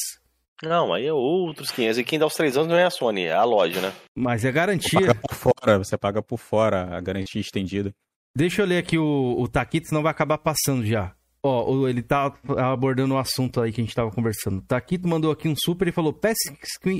[0.62, 1.98] Não, aí é outros 500.
[1.98, 3.92] E quem dá os 3 anos não é a Sony, é a loja, né?
[4.16, 4.98] Mas é garantia.
[5.00, 7.92] Você paga por fora, você paga por fora a garantia estendida.
[8.34, 11.14] Deixa eu ler aqui o, o Taquito, senão vai acabar passando já.
[11.42, 14.58] Ó, ele tá abordando o assunto aí que a gente tava conversando.
[14.58, 16.36] O Taquito mandou aqui um super e falou: PS,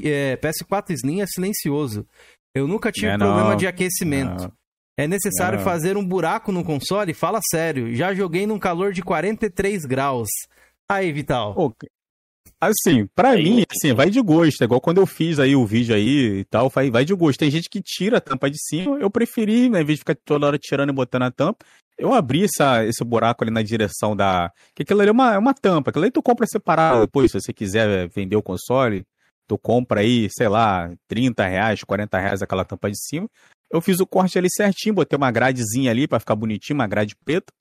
[0.05, 2.07] é, PS4 Slim é silencioso.
[2.55, 3.57] Eu nunca tive é problema não.
[3.57, 4.45] de aquecimento.
[4.45, 4.53] Não.
[4.99, 5.65] É necessário não.
[5.65, 7.12] fazer um buraco no console?
[7.12, 7.95] Fala sério.
[7.95, 10.28] Já joguei num calor de 43 graus.
[10.89, 11.55] Aí, Vital.
[12.60, 14.60] Assim, para mim, assim, vai de gosto.
[14.62, 17.39] É igual quando eu fiz aí o vídeo aí e tal, vai, vai de gosto.
[17.39, 20.16] Tem gente que tira a tampa de cima, eu preferi, né, em vez de ficar
[20.24, 21.64] toda hora tirando e botando a tampa,
[21.98, 24.52] eu abri essa, esse buraco ali na direção da.
[24.74, 27.40] Que aquilo ali é uma, é uma tampa, aquilo ali tu compra separado depois, se
[27.40, 29.06] você quiser vender o console,
[29.47, 33.28] tu compra aí, sei lá, 30 reais, 40 reais aquela tampa de cima.
[33.70, 37.16] Eu fiz o corte ali certinho, botei uma gradezinha ali para ficar bonitinho, uma grade
[37.24, 37.52] preta.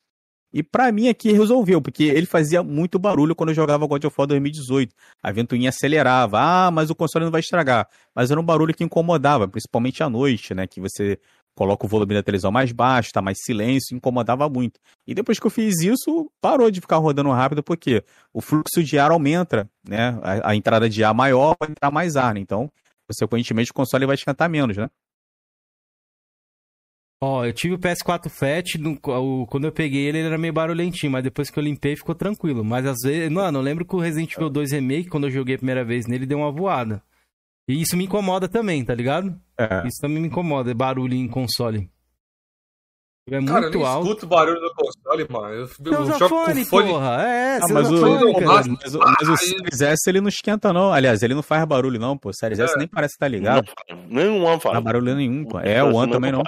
[0.55, 4.15] E para mim aqui resolveu, porque ele fazia muito barulho quando eu jogava God of
[4.17, 4.95] War 2018.
[5.21, 6.39] A ventoinha acelerava.
[6.39, 7.89] Ah, mas o console não vai estragar.
[8.15, 10.65] Mas era um barulho que incomodava, principalmente à noite, né?
[10.65, 11.19] Que você
[11.53, 14.79] coloca o volume da televisão mais baixo, tá mais silêncio, incomodava muito.
[15.05, 18.01] E depois que eu fiz isso, parou de ficar rodando rápido, porque
[18.33, 20.17] o fluxo de ar aumenta, né?
[20.23, 22.39] A, a entrada de ar maior vai entrar mais ar, né?
[22.39, 22.71] Então,
[23.05, 24.89] consequentemente, o console vai esquentar menos, né?
[27.25, 30.37] Ó, oh, eu tive o PS4 Fat, no, o, quando eu peguei ele, ele era
[30.37, 32.63] meio barulhentinho, mas depois que eu limpei ficou tranquilo.
[32.63, 35.55] Mas às vezes, mano, eu lembro que o Resident Evil 2 Remake, quando eu joguei
[35.55, 37.01] a primeira vez nele, deu uma voada.
[37.67, 39.35] E isso me incomoda também, tá ligado?
[39.57, 39.87] É.
[39.87, 41.89] Isso também me incomoda, é barulho em console.
[43.27, 44.07] É muito Cara, eu nem alto.
[44.07, 45.47] escuto barulho no console, mano.
[45.47, 46.89] Eu, eu jogo fone, com fone.
[46.89, 47.23] Porra.
[47.23, 50.71] É, ah, mas, o, fone, mas, mas, o, mas o Series S ele não esquenta,
[50.71, 50.93] não.
[50.93, 52.29] Aliás, ele não faz barulho, não, pô.
[52.29, 52.65] O Series é.
[52.65, 53.65] S nem parece estar tá ligado.
[54.07, 54.75] Nenhum One faz.
[54.75, 55.59] Não barulho nenhum, pô.
[55.59, 56.43] É, o One também não.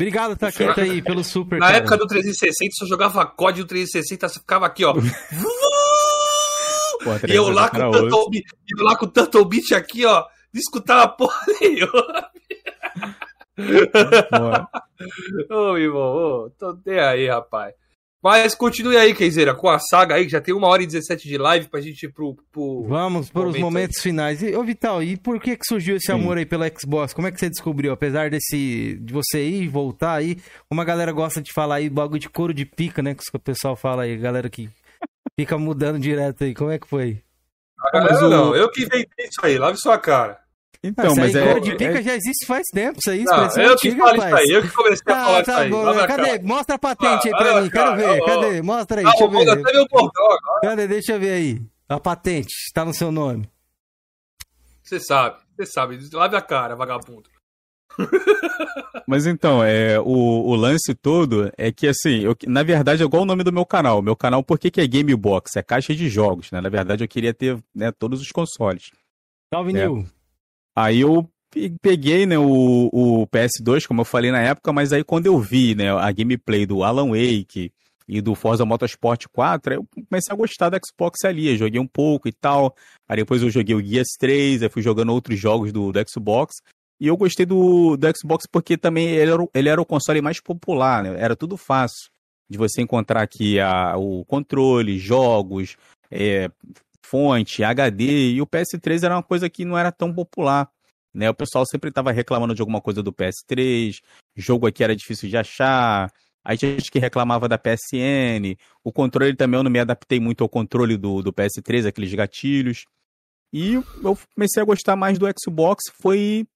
[0.00, 1.58] Obrigado, Taqueta, aí, pelo super.
[1.58, 1.78] Na cara.
[1.78, 4.94] época do 360, se eu jogava COD do 360, você ficava aqui, ó.
[4.94, 5.00] Pô,
[7.28, 8.44] e eu lá, com o Turtle Beat,
[8.78, 10.24] eu lá com o Turtle Beat aqui, ó.
[10.50, 12.30] De escutar a porra nenhuma.
[15.50, 17.74] Ô, irmão, ô, tô até aí, rapaz.
[18.22, 21.26] Mas continue aí, Keizeira, com a saga aí, que já tem uma hora e 17
[21.26, 22.36] de live pra gente ir pro.
[22.52, 24.02] pro Vamos para os momentos aí.
[24.02, 24.42] finais.
[24.42, 26.12] E, ô, Vital, e por que que surgiu esse Sim.
[26.12, 27.14] amor aí pela Xbox?
[27.14, 27.92] Como é que você descobriu?
[27.92, 28.98] Apesar desse.
[29.00, 30.36] de você ir e voltar aí,
[30.68, 33.14] como a galera gosta de falar aí, bagulho de couro de pica, né?
[33.14, 34.68] Que o pessoal fala aí, galera que
[35.38, 36.54] fica mudando direto aí.
[36.54, 37.22] Como é que foi?
[37.86, 40.38] A galera, não, eu que inventei isso aí, lave sua cara.
[40.82, 41.60] Então, mas é.
[41.60, 42.02] de pica é...
[42.02, 43.22] já existe faz tempo, isso aí.
[43.24, 45.88] Não, eu que falo isso aí, eu que comecei a ah, falar tá isso bom.
[45.88, 46.06] aí.
[46.06, 46.38] Cadê?
[46.38, 48.24] Mostra a patente ah, aí pra mim, quero ver.
[48.24, 48.62] Cadê?
[48.62, 49.50] Mostra aí, ah, deixa eu ver.
[49.50, 50.60] Até meu portão agora.
[50.62, 50.88] Cadê?
[50.88, 51.62] Deixa eu ver aí.
[51.86, 53.50] A patente, está no seu nome.
[54.82, 55.98] Você sabe, você sabe.
[56.12, 57.28] Lave a cara, vagabundo.
[59.06, 63.24] Mas então, é, o, o, lance todo é que, assim, eu, na verdade é igual
[63.24, 64.00] o nome do meu canal.
[64.00, 65.56] Meu canal, por que, que é Game Box?
[65.56, 66.60] É caixa de jogos, né?
[66.60, 68.90] Na verdade, eu queria ter né, todos os consoles.
[69.52, 70.06] Salve, é, Nil.
[70.76, 71.28] Aí eu
[71.82, 75.74] peguei né, o, o PS2, como eu falei na época, mas aí quando eu vi
[75.74, 77.72] né, a gameplay do Alan Wake
[78.06, 82.28] e do Forza Motorsport 4, eu comecei a gostar do Xbox ali, joguei um pouco
[82.28, 82.74] e tal.
[83.08, 86.56] Aí depois eu joguei o Gears 3, aí fui jogando outros jogos do, do Xbox.
[87.00, 90.40] E eu gostei do, do Xbox porque também ele era, ele era o console mais
[90.40, 91.14] popular, né?
[91.18, 92.10] Era tudo fácil.
[92.48, 95.76] de você encontrar aqui a, o controle, jogos,
[96.10, 96.50] é,
[97.04, 100.70] fonte, HD, e o PS3 era uma coisa que não era tão popular.
[101.12, 101.28] Né?
[101.28, 104.00] O pessoal sempre estava reclamando de alguma coisa do PS3,
[104.36, 106.12] jogo aqui era difícil de achar,
[106.44, 110.48] a gente que reclamava da PSN, o controle também eu não me adaptei muito ao
[110.48, 112.84] controle do, do PS3, aqueles gatilhos.
[113.52, 116.46] E eu comecei a gostar mais do Xbox, foi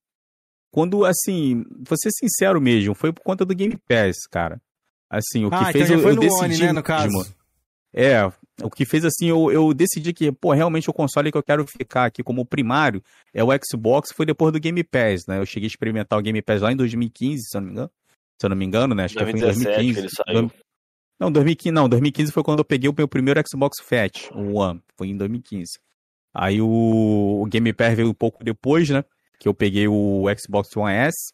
[0.70, 4.60] quando, assim, vou ser sincero mesmo, foi por conta do Game Pass, cara.
[5.10, 7.34] Assim, o que ah, fez então eu, eu decidi One, né, no caso.
[7.92, 8.32] É,
[8.62, 11.66] o que fez assim, eu, eu decidi que, pô, realmente o console que eu quero
[11.66, 13.02] ficar aqui como primário
[13.32, 15.38] é o Xbox, foi depois do Game Pass, né?
[15.38, 17.90] Eu cheguei a experimentar o Game Pass lá em 2015, se eu não me engano.
[18.40, 19.04] Se eu não me engano, né?
[19.04, 19.98] Acho 2017, que foi em 2015.
[19.98, 20.64] ele saiu.
[21.18, 24.82] Não, 2015, não, 2015 foi quando eu peguei o meu primeiro Xbox Fat, o One,
[24.96, 25.78] foi em 2015.
[26.32, 29.04] Aí o, o Game Pass veio um pouco depois, né?
[29.38, 31.32] Que eu peguei o Xbox One S.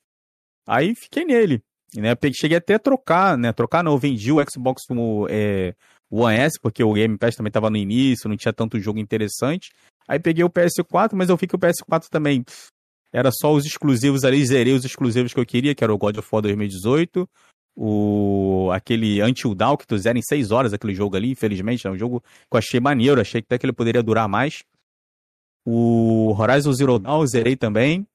[0.66, 1.62] Aí fiquei nele.
[1.96, 2.14] Né?
[2.34, 3.52] Cheguei até a trocar, né?
[3.52, 4.82] Trocar não, eu vendi o Xbox
[5.28, 5.74] é,
[6.10, 9.70] One S, porque o Game Pass também estava no início, não tinha tanto jogo interessante.
[10.08, 12.44] Aí peguei o PS4, mas eu vi que o PS4 também
[13.12, 16.16] era só os exclusivos ali, zerei os exclusivos que eu queria, que era o God
[16.16, 17.28] of War 2018,
[17.76, 21.90] o aquele Until Dawn, que tu zera em 6 horas aquele jogo ali, infelizmente, é
[21.90, 24.64] um jogo que eu achei maneiro, achei até que ele poderia durar mais.
[25.64, 28.06] O Horizon Zero Dawn eu zerei também.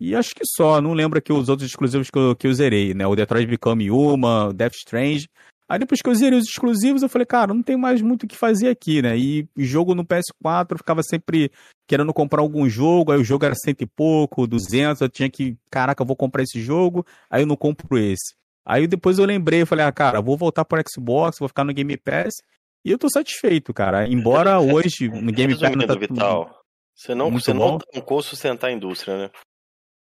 [0.00, 2.94] E acho que só, não lembro aqui os outros exclusivos que eu, que eu zerei,
[2.94, 3.06] né?
[3.06, 5.28] O Detroit Become Human, Death Strange.
[5.68, 8.26] Aí depois que eu zerei os exclusivos, eu falei, cara, não tem mais muito o
[8.26, 9.18] que fazer aqui, né?
[9.18, 11.52] E jogo no PS4, eu ficava sempre
[11.86, 15.56] querendo comprar algum jogo, aí o jogo era cento e pouco, duzentos, eu tinha que,
[15.70, 18.34] caraca, eu vou comprar esse jogo, aí eu não compro esse.
[18.64, 21.74] Aí depois eu lembrei, eu falei, ah, cara, vou voltar pro Xbox, vou ficar no
[21.74, 22.34] Game Pass,
[22.84, 24.08] e eu tô satisfeito, cara.
[24.08, 26.58] Embora hoje no Game Pass não tá Vital,
[26.94, 29.30] você não, você não tancou sustentar a indústria, né?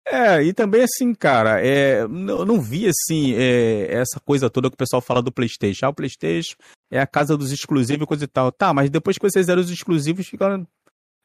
[0.10, 4.76] É, e também assim, cara, é, eu não vi assim é, essa coisa toda que
[4.76, 5.86] o pessoal fala do PlayStation.
[5.86, 6.56] Ah, o PlayStation
[6.90, 8.52] é a casa dos exclusivos e coisa e tal.
[8.52, 10.66] Tá, mas depois que vocês zeram os exclusivos, fica.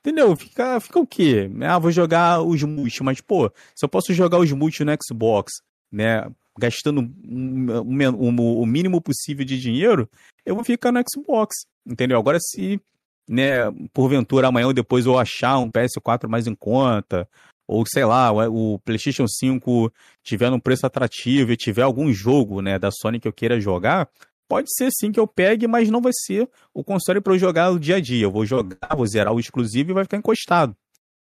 [0.05, 0.35] Entendeu?
[0.35, 1.49] Fica, fica o quê?
[1.61, 5.53] Ah, vou jogar os multi, mas pô, se eu posso jogar os multi no Xbox,
[5.91, 6.29] né?
[6.59, 10.11] Gastando um, um, um, o mínimo possível de dinheiro,
[10.45, 11.55] eu vou ficar no Xbox.
[11.87, 12.19] Entendeu?
[12.19, 12.81] Agora, se
[13.29, 17.29] né, porventura amanhã ou depois eu achar um PS4 mais em conta,
[17.73, 19.93] ou sei lá, o PlayStation 5
[20.23, 24.09] tiver num preço atrativo e tiver algum jogo, né, da Sony que eu queira jogar,
[24.47, 27.73] pode ser sim que eu pegue, mas não vai ser o console para eu jogar
[27.73, 28.25] no dia a dia.
[28.25, 30.77] Eu vou jogar, vou zerar o exclusivo e vai ficar encostado.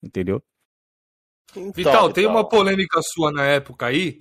[0.02, 0.42] Entendeu?
[1.52, 4.20] Então, Vital, tem uma polêmica sua na época aí,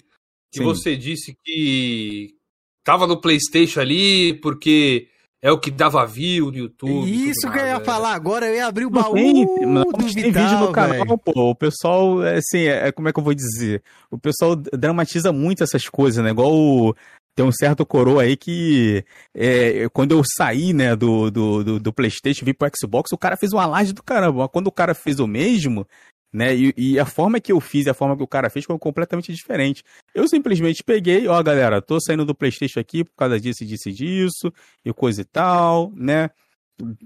[0.51, 0.65] que sim.
[0.65, 2.35] você disse que
[2.83, 5.09] tava no PlayStation ali porque
[5.47, 7.09] é o que dava view no YouTube.
[7.09, 10.09] Isso que eu ia falar agora, eu ia abrir o baú tem, não, do tem
[10.09, 11.51] Vital, vídeo no canal, pô.
[11.51, 13.81] O pessoal, é, assim, é, é, como é que eu vou dizer?
[14.11, 16.31] O pessoal dramatiza muito essas coisas, né?
[16.31, 16.97] Igual o,
[17.37, 21.93] tem um certo coroa aí que é, quando eu saí, né, do, do, do, do
[21.93, 24.39] Playstation, vim pro Xbox, o cara fez uma laje do caramba.
[24.41, 25.87] Mas quando o cara fez o mesmo,
[26.37, 26.55] né?
[26.55, 29.33] E, e, a forma que eu fiz a forma que o cara fez foi completamente
[29.33, 29.83] diferente.
[30.15, 33.93] Eu simplesmente peguei, ó, galera, tô saindo do PlayStation aqui por causa disso, disso e
[33.93, 34.53] disso,
[34.85, 36.29] e coisa e tal, né?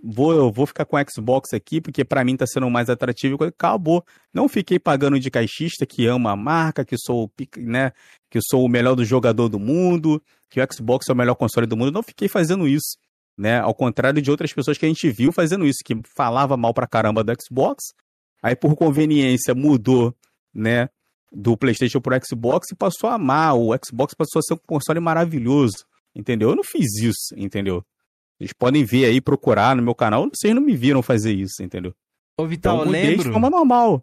[0.03, 3.45] Vou, vou ficar com o Xbox aqui porque para mim tá sendo mais atrativo.
[3.45, 4.05] Acabou.
[4.35, 7.93] Não fiquei pagando de caixista que ama a marca, que sou, né,
[8.29, 10.21] que sou o melhor do jogador do mundo,
[10.51, 11.93] que o Xbox é o melhor console do mundo.
[11.93, 12.99] Não fiquei fazendo isso,
[13.39, 13.61] né?
[13.61, 16.89] Ao contrário de outras pessoas que a gente viu fazendo isso, que falava mal pra
[16.89, 17.95] caramba do Xbox,
[18.43, 20.15] Aí, por conveniência, mudou,
[20.55, 20.89] né?
[21.33, 23.57] Do PlayStation pro Xbox e passou a amar.
[23.57, 25.85] O Xbox passou a ser um console maravilhoso.
[26.15, 26.51] Entendeu?
[26.51, 27.85] Eu não fiz isso, entendeu?
[28.37, 30.29] Vocês podem ver aí, procurar no meu canal.
[30.33, 31.95] Vocês não me viram fazer isso, entendeu?
[32.39, 33.25] Ô, Vital, então, eu lembro.
[33.25, 34.03] De forma normal.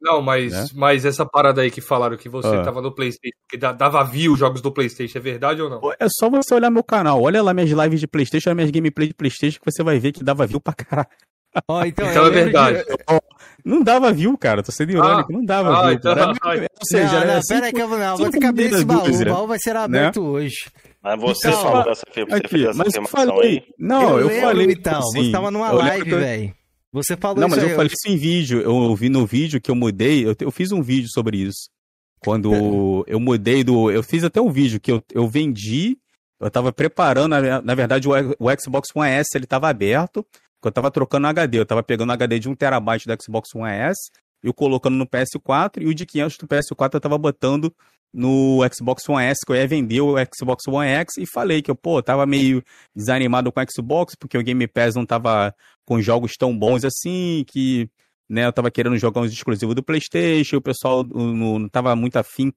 [0.00, 0.66] Não, mas, né?
[0.74, 2.62] mas essa parada aí que falaram que você ah.
[2.62, 5.80] tava no PlayStation, que dava view os jogos do PlayStation, é verdade ou não?
[5.98, 7.22] É só você olhar meu canal.
[7.22, 10.22] Olha lá minhas lives de PlayStation, minhas gameplay de PlayStation, que você vai ver que
[10.22, 11.08] dava view pra caralho.
[11.68, 12.78] Oh, então, então é verdade.
[12.78, 12.94] De...
[13.64, 14.62] Não dava view, cara.
[14.62, 15.32] Tô sendo irônico.
[15.32, 15.92] Ah, não dava ah, view.
[15.94, 16.28] Então, era...
[16.28, 18.84] Ou seja, não, não, pera aí que eu vou, não, vou ter que abrir esse
[18.84, 19.08] baú.
[19.08, 20.28] O baú vai ser aberto né?
[20.28, 20.70] hoje.
[21.02, 23.62] Mas você então, falou dessa, você aqui, fez essa mas afirmação falei, aí?
[23.78, 24.66] Não, eu, eu falei.
[24.70, 26.54] Então, assim, você tava numa live, velho.
[26.92, 28.60] Você falou Não, mas eu falei isso em vídeo.
[28.60, 30.26] Eu vi no vídeo que eu mudei.
[30.26, 31.68] Eu, eu fiz um vídeo sobre isso.
[32.20, 33.12] Quando é.
[33.14, 33.90] eu mudei do.
[33.90, 35.98] Eu fiz até um vídeo que eu, eu vendi.
[36.40, 40.24] Eu tava preparando, na, na verdade, o, o Xbox One S ele tava aberto
[40.64, 44.10] eu tava trocando HD, eu tava pegando HD de 1TB do Xbox One S
[44.42, 47.74] e colocando no PS4, e o de 500 do PS4 eu tava botando
[48.12, 51.70] no Xbox One S, que eu ia vender o Xbox One X, e falei que
[51.70, 52.62] eu, pô, tava meio
[52.94, 55.54] desanimado com o Xbox, porque o Game Pass não tava
[55.84, 57.90] com jogos tão bons assim, que,
[58.28, 62.16] né, eu tava querendo jogar uns exclusivos do Playstation, o pessoal não, não tava muito
[62.16, 62.52] afim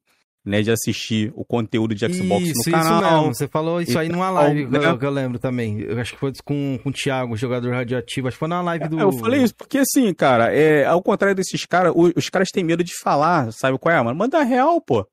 [0.45, 3.01] né, de assistir o conteúdo de Xbox isso, no canal.
[3.01, 4.97] Isso mesmo, você falou isso aí numa live né?
[4.97, 5.81] que, eu, lembro também.
[5.81, 8.27] Eu acho que foi com, com o Thiago, jogador radioativo.
[8.27, 8.99] Acho que foi na live do.
[8.99, 12.49] É, eu falei isso porque, assim, cara, é, ao contrário desses caras, os, os, caras
[12.49, 14.17] têm medo de falar, sabe qual é, mano?
[14.17, 15.05] Manda real, pô.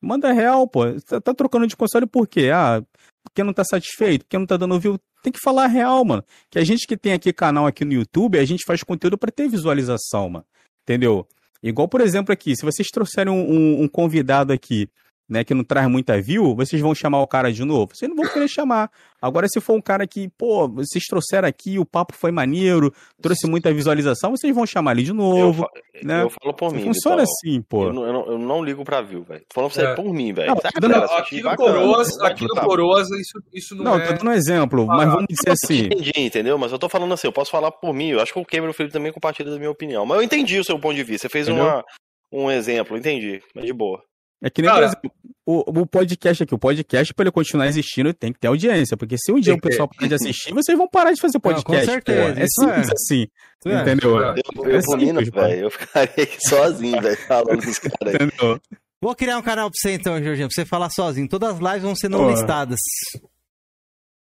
[0.00, 0.84] Manda real, pô.
[1.02, 2.50] Tá, tá trocando de console por quê?
[2.52, 2.82] Ah,
[3.22, 4.98] porque não tá satisfeito, porque não tá dando view.
[5.22, 6.24] Tem que falar real, mano.
[6.50, 9.30] Que a gente que tem aqui canal aqui no YouTube, a gente faz conteúdo para
[9.30, 10.44] ter visualização, mano.
[10.82, 11.26] Entendeu?
[11.62, 14.88] Igual, por exemplo, aqui, se vocês trouxerem um, um, um convidado aqui
[15.32, 17.92] né, que não traz muita view, vocês vão chamar o cara de novo?
[17.94, 18.90] Vocês não vão querer chamar.
[19.20, 23.46] Agora, se for um cara que, pô, vocês trouxeram aqui, o papo foi maneiro, trouxe
[23.46, 25.66] muita visualização, vocês vão chamar ele de novo.
[25.94, 26.22] Eu, né?
[26.22, 26.82] eu falo por mim.
[26.82, 27.86] Funciona então, assim, pô.
[27.86, 29.42] Eu não, eu, não, eu não, ligo pra view, velho.
[29.54, 29.94] Falando pra você, é.
[29.94, 30.52] por mim, velho.
[30.52, 33.98] Aqui no Coroas, aqui no Coroas, isso, isso não, não é...
[34.00, 35.86] Não, tô dando um exemplo, ah, mas vamos dizer assim...
[35.86, 36.58] Entendi, entendeu?
[36.58, 38.74] Mas eu tô falando assim, eu posso falar por mim, eu acho que o Cameron
[38.74, 40.04] Felipe também compartilha da minha opinião.
[40.04, 41.82] Mas eu entendi o seu ponto de vista, você fez uma,
[42.30, 44.02] um exemplo, entendi, mas de boa.
[44.42, 45.12] É que nem, Cara, por exemplo,
[45.46, 46.54] o, o podcast aqui.
[46.54, 48.96] O podcast, para ele continuar existindo, tem que ter audiência.
[48.96, 51.70] Porque se um dia o pessoal parar de assistir, vocês vão parar de fazer podcast.
[51.72, 52.40] Não, com certeza.
[52.40, 52.92] É simples é.
[52.92, 53.26] assim.
[53.66, 53.80] É.
[53.80, 54.18] Entendeu?
[54.18, 55.60] Eu, eu, é simples, velho.
[55.64, 58.60] Eu ficaria aqui sozinho, velho, falando com os caras aí.
[59.00, 61.28] Vou criar um canal pra você então, Jorginho, pra você falar sozinho.
[61.28, 62.78] Todas as lives vão ser não listadas.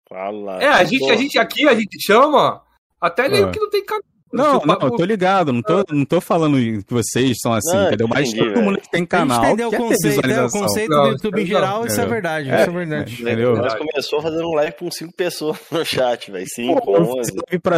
[0.08, 0.62] Fala.
[0.62, 2.64] É, a gente, a gente aqui, a gente chama
[3.02, 4.04] até nem que não tem canal.
[4.32, 7.88] Não, não, eu tô ligado, não tô, não tô falando que vocês são assim, não,
[7.88, 8.08] entendeu?
[8.08, 11.08] Mas entendi, todo mundo que tem canal quer o conceito, ter É, o conceito do
[11.08, 13.22] YouTube em geral, isso é verdade, é, isso é verdade.
[13.22, 13.58] Entendeu?
[13.58, 17.32] Nós começou fazendo um live com cinco pessoas no chat, velho, cinco, pô, onze.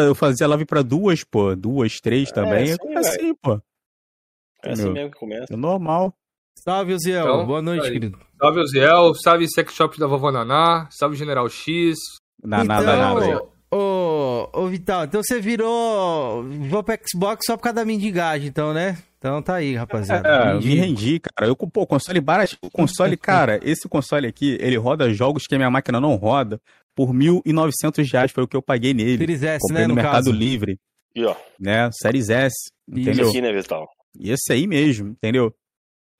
[0.06, 3.61] Eu fazia live pra duas, pô, duas, três é, também, é assim, assim pô.
[4.64, 5.53] É assim mesmo que começa.
[5.53, 6.14] É normal.
[6.64, 7.23] Salve, Oziel.
[7.23, 7.94] Então, Boa noite, aí.
[7.94, 8.19] querido.
[8.40, 9.15] Salve, Oziel.
[9.15, 10.88] Salve, Sex Shop da Vovó Naná.
[10.91, 11.98] Salve, General X.
[12.44, 13.51] Na, então, nada, nada.
[13.73, 16.43] Ô, ô, Vital, então você virou.
[16.43, 18.98] Vou pro Xbox só por causa da mendigagem, então, né?
[19.18, 20.27] Então tá aí, rapaziada.
[20.27, 21.49] É, me rendi, cara.
[21.49, 22.57] Eu, pô, console barato.
[22.73, 26.60] Console, cara, esse console aqui, ele roda jogos que a minha máquina não roda
[26.93, 28.31] por 1.900 reais.
[28.31, 29.19] Foi o que eu paguei nele.
[29.19, 29.88] Series S, Comprei né?
[29.88, 30.31] No, no Mercado caso.
[30.31, 30.77] Livre.
[31.15, 31.35] E ó.
[31.60, 31.89] Né?
[31.93, 32.56] Series S.
[32.89, 33.14] Entendeu?
[33.14, 33.88] Isso aqui, né, Vital?
[34.19, 35.53] E esse aí mesmo, entendeu?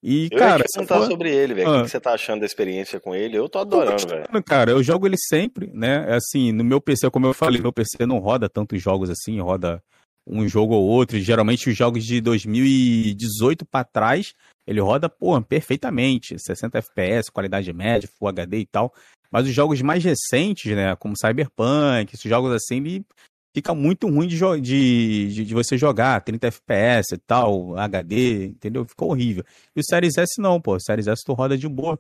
[0.03, 0.64] E, eu cara.
[0.64, 1.69] Eu perguntar sobre ele, velho.
[1.69, 1.80] Ah.
[1.80, 3.38] O que você tá achando da experiência com ele?
[3.38, 4.26] Eu tô adorando, velho.
[4.44, 6.06] Cara, eu jogo ele sempre, né?
[6.10, 9.40] É assim, no meu PC, como eu falei, meu PC não roda tantos jogos assim,
[9.40, 9.82] roda
[10.28, 11.19] um jogo ou outro.
[11.19, 14.34] Geralmente os jogos de 2018 para trás,
[14.65, 16.38] ele roda, pô, perfeitamente.
[16.38, 18.94] 60 FPS, qualidade média, Full HD e tal.
[19.32, 23.06] Mas os jogos mais recentes, né, como Cyberpunk, esses jogos assim, ele
[23.53, 28.86] fica muito ruim de, de, de, você jogar, 30 FPS e tal, HD, entendeu?
[28.86, 29.44] Ficou horrível.
[29.76, 30.76] E o Series S não, pô.
[30.76, 31.99] O Series S tu roda de boa.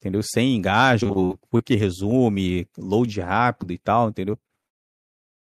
[0.00, 0.22] Entendeu?
[0.22, 4.38] Sem engajo, quick resume, load rápido e tal, entendeu?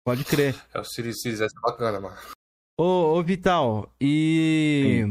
[0.04, 0.54] Pode crer.
[0.72, 2.16] É, o Series, Series S é bacana, mano.
[2.78, 5.04] Ô, ô Vital, e...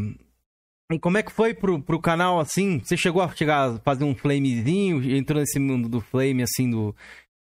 [0.91, 2.79] e como é que foi pro, pro canal, assim?
[2.79, 5.03] Você chegou a chegar a fazer um flamezinho?
[5.15, 6.95] Entrou nesse mundo do flame, assim, do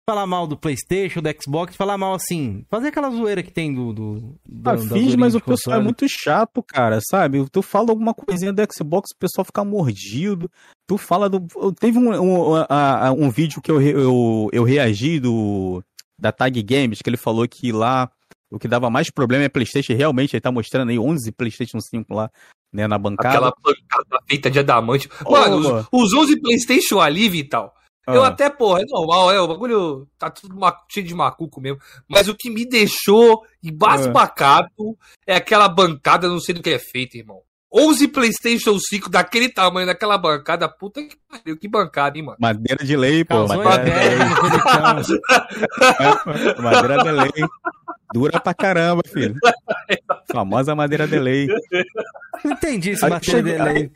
[0.10, 3.94] falar mal do PlayStation, do Xbox, falar mal assim, fazer aquela zoeira que tem do.
[3.94, 7.48] do, do ah, fiz, mas o pessoal é muito chato, cara, sabe?
[7.50, 10.50] Tu fala alguma coisinha do Xbox, o pessoal fica mordido.
[10.88, 11.46] Tu fala do.
[11.80, 15.84] Teve um, um, um, um vídeo que eu, eu, eu reagi do.
[16.20, 18.08] Da Tag Games, que ele falou que lá
[18.52, 19.94] o que dava mais problema é PlayStation.
[19.94, 22.30] Realmente, ele tá mostrando aí 11 PlayStation 5 lá,
[22.72, 23.30] né, na bancada.
[23.30, 25.10] Aquela bancada feita de adamante.
[25.28, 27.74] Mano, oh, os, os 11 PlayStation ali, Vital,
[28.06, 28.16] ah.
[28.16, 30.56] Eu até, porra, é normal, é, o bagulho tá tudo
[30.90, 31.80] cheio de macuco mesmo.
[32.10, 35.34] Mas o que me deixou embasbacado é.
[35.34, 37.42] é aquela bancada, não sei do que é feito, irmão.
[37.74, 42.38] 11 PlayStation 5 daquele tamanho, daquela bancada, puta que pariu, que bancada, hein, mano.
[42.40, 43.48] Madeira de lei, pô.
[43.48, 43.84] Madeira,
[45.04, 45.22] de lei.
[46.62, 47.48] madeira de lei.
[48.14, 49.36] Dura pra caramba, filho.
[50.30, 51.48] Famosa madeira de lei.
[52.44, 53.92] Não entendi isso, madeira de lei.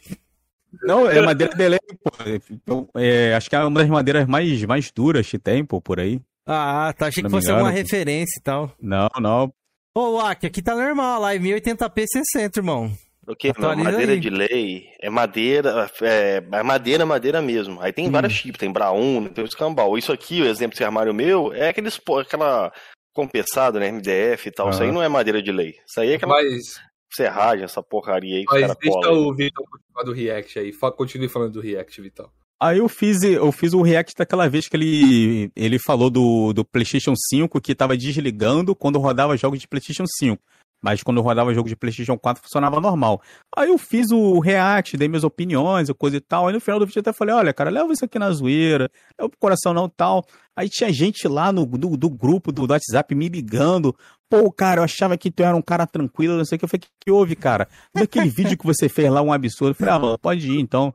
[0.84, 2.12] Não, é madeira belém, pô.
[2.50, 6.00] Então, é, acho que é uma das madeiras mais, mais duras que tem, pô, por
[6.00, 6.20] aí.
[6.46, 7.08] Ah, tá.
[7.08, 8.72] Achei que fosse uma referência e tal.
[8.82, 9.54] Não, não.
[9.98, 12.92] Ô, Aki, aqui tá normal, lá em 1080p 60, irmão.
[13.28, 13.52] O que?
[13.58, 14.20] Madeira aí.
[14.20, 17.82] de lei é madeira, é, é, madeira, madeira mesmo.
[17.82, 18.12] Aí tem hum.
[18.12, 19.98] vários tipos, tem Braun, tem o escambau.
[19.98, 22.72] Isso aqui, o exemplo desse armário meu, é aqueles, aquela
[23.14, 24.70] compensado, né, MDF e tal.
[24.70, 25.74] Isso aí não é madeira de lei.
[25.88, 26.76] Isso aí é aquela Mas
[27.12, 30.74] serragem, essa porcaria aí que Mas deixa cola, o Vitor continuar do React aí.
[30.74, 32.30] Continue falando do React, Vitor.
[32.60, 36.64] Aí eu fiz, eu fiz o react daquela vez que ele, ele falou do, do
[36.64, 40.42] PlayStation 5 que estava desligando quando rodava jogos de PlayStation 5.
[40.82, 43.20] Mas quando rodava jogo de PlayStation 4 funcionava normal.
[43.58, 46.48] Aí eu fiz o react, dei minhas opiniões, coisa e tal.
[46.48, 48.90] Aí no final do vídeo eu até falei: olha, cara, leva isso aqui na zoeira,
[49.20, 50.24] leva pro coração não tal.
[50.56, 53.96] Aí tinha gente lá no do, do grupo do, do WhatsApp me ligando.
[54.30, 56.66] Pô, cara, eu achava que tu era um cara tranquilo, não sei o que.
[56.66, 57.68] Eu falei: que, que houve, cara?
[57.94, 59.72] Daquele vídeo que você fez lá, um absurdo.
[59.72, 60.94] Eu falei: ah, mano, pode ir então.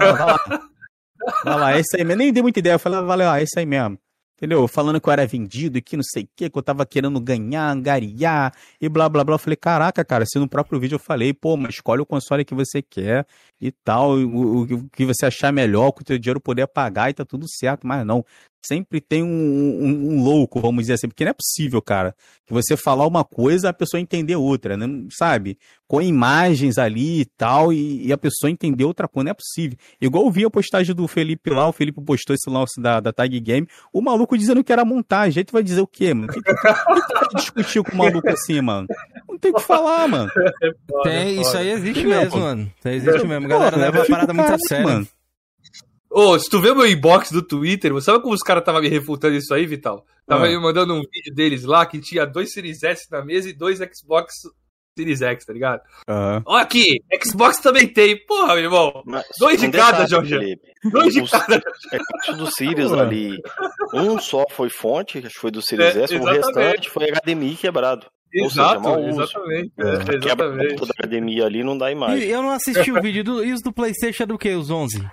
[0.00, 0.38] Lá.
[1.44, 2.18] Vai lá, é isso aí mesmo.
[2.18, 2.74] Nem dei muita ideia.
[2.74, 3.98] Eu falei, ah, valeu, ah, é isso aí mesmo.
[4.36, 4.66] Entendeu?
[4.66, 7.20] Falando que eu era vendido e que não sei o que, que eu tava querendo
[7.20, 9.36] ganhar, angariar e blá blá blá.
[9.36, 12.44] Eu falei, caraca, cara, se no próprio vídeo eu falei, pô, mas escolhe o console
[12.44, 13.26] que você quer
[13.60, 17.14] e tal, o, o que você achar melhor, que o teu dinheiro poder pagar e
[17.14, 18.24] tá tudo certo, mas não
[18.66, 22.14] sempre tem um, um, um, louco, vamos dizer assim, porque não é possível, cara,
[22.46, 24.86] que você falar uma coisa a pessoa entender outra, né?
[25.10, 25.58] sabe?
[25.86, 29.78] Com imagens ali e tal, e, e, a pessoa entender outra coisa, não é possível.
[30.00, 33.12] Igual eu vi a postagem do Felipe lá, o Felipe postou esse lance da, da
[33.12, 36.30] Tag Game, o maluco dizendo que era montagem, aí tu vai dizer o quê, mano?
[36.30, 38.86] O que, que, que, discutir com o maluco assim, mano?
[39.28, 40.30] Não tem o que falar, mano.
[41.02, 42.72] Tem, isso aí existe mesmo, mano.
[42.78, 43.46] Isso aí existe mesmo.
[43.46, 44.84] A galera leva a parada muito a sério.
[44.86, 45.08] Mano.
[46.14, 48.88] Ô, oh, se tu vê meu inbox do Twitter, sabe como os caras estavam me
[48.88, 50.06] refutando isso aí, Vital?
[50.24, 50.48] Tava ah.
[50.48, 53.80] me mandando um vídeo deles lá que tinha dois Series S na mesa e dois
[53.80, 54.32] Xbox
[54.96, 55.80] Series X, tá ligado?
[56.08, 56.42] Uhum.
[56.46, 58.16] Olha aqui, Xbox também tem.
[58.26, 59.02] Porra, meu irmão.
[59.04, 60.56] Mas, dois de cada, Jorge.
[60.84, 61.60] Dois de cada.
[61.92, 63.36] É do Series ali.
[63.92, 67.56] Um só foi fonte, acho que foi do Series é, S, o restante foi HDMI
[67.56, 68.06] quebrado.
[68.32, 69.72] Exato, seja, exatamente.
[69.78, 70.18] É.
[70.20, 72.28] Quebra toda a HDMI ali não dá imagem.
[72.28, 74.54] E eu não assisti o vídeo do, isso do PlayStation do que?
[74.54, 75.04] Os 11?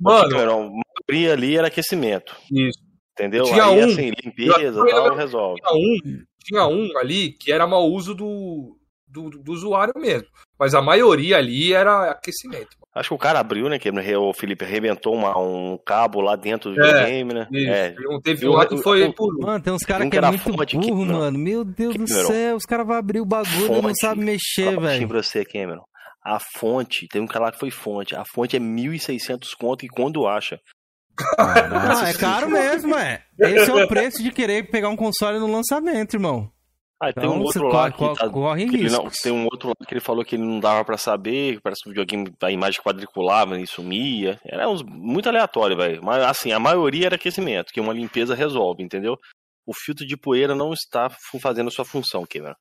[0.00, 2.34] Mano, a maioria ali era aquecimento.
[2.50, 2.78] Isso.
[3.12, 3.44] Entendeu?
[3.44, 5.60] Tinha Aí, um, assim, limpeza e tal, resolve.
[5.60, 10.26] Tinha um, tinha um ali que era mau uso do, do, do, usuário mesmo.
[10.58, 12.80] Mas a maioria ali era aquecimento.
[12.94, 13.78] Acho que o cara abriu, né?
[13.78, 17.48] Que o Felipe arrebentou uma, um cabo lá dentro do é, videogame, né?
[17.52, 17.70] Isso.
[17.70, 17.94] É.
[18.24, 19.38] Teve um lá que foi um, por.
[19.38, 21.38] Mano, tem uns caras que, que é muito burro, mano.
[21.38, 25.08] Meu Deus do céu, os caras vão abrir o bagulho e não sabem mexer, velho.
[25.08, 25.84] pra você, Cameron.
[26.22, 28.14] A fonte, tem um cara lá que foi fonte.
[28.14, 30.60] A fonte é 1.600 conto e quando acha.
[31.38, 33.24] Ah, é caro mesmo, é.
[33.38, 36.50] Esse é o preço de querer pegar um console no lançamento, irmão.
[37.02, 39.44] Ah, então, tem um outro lá corre, que, tá, corre que ele não, tem um
[39.44, 42.30] outro lá que ele falou que ele não dava para saber, parece que o videogame
[42.42, 44.38] a imagem quadriculava e sumia.
[44.44, 46.04] Era uns, muito aleatório, velho.
[46.04, 49.16] Mas assim, a maioria era aquecimento, que uma limpeza resolve, entendeu?
[49.66, 51.08] O filtro de poeira não está
[51.40, 52.54] fazendo a sua função, Cameron.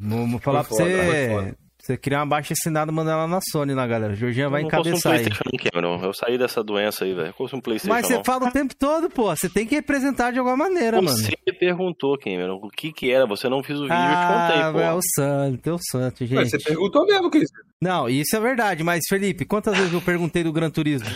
[0.00, 1.54] Vamos falar pra você.
[1.84, 4.14] Você criar uma baixa assinada e mandar lá na Sony, na galera.
[4.14, 5.26] Georginha vai encabeçar um aí.
[5.70, 6.02] Cameron.
[6.02, 7.34] Eu saí dessa doença aí, velho.
[7.34, 7.94] Como um PlayStation.
[7.94, 9.24] Mas você fala o tempo todo, pô.
[9.36, 11.18] Você tem que representar de alguma maneira, você mano.
[11.18, 13.26] Você me perguntou, Cameron, o que que era.
[13.26, 14.80] Você não fez o vídeo, ah, eu te contei, pô.
[14.80, 16.36] É o santo, teu santo, gente.
[16.36, 17.50] Mas você perguntou mesmo, Cris.
[17.82, 18.82] Não, isso é verdade.
[18.82, 21.10] Mas, Felipe, quantas vezes eu perguntei do Gran Turismo?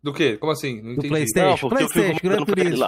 [0.00, 0.36] Do quê?
[0.36, 0.80] Como assim?
[0.80, 1.68] Não do Playstation?
[1.68, 2.84] Não, Playstation, Gran Turismo.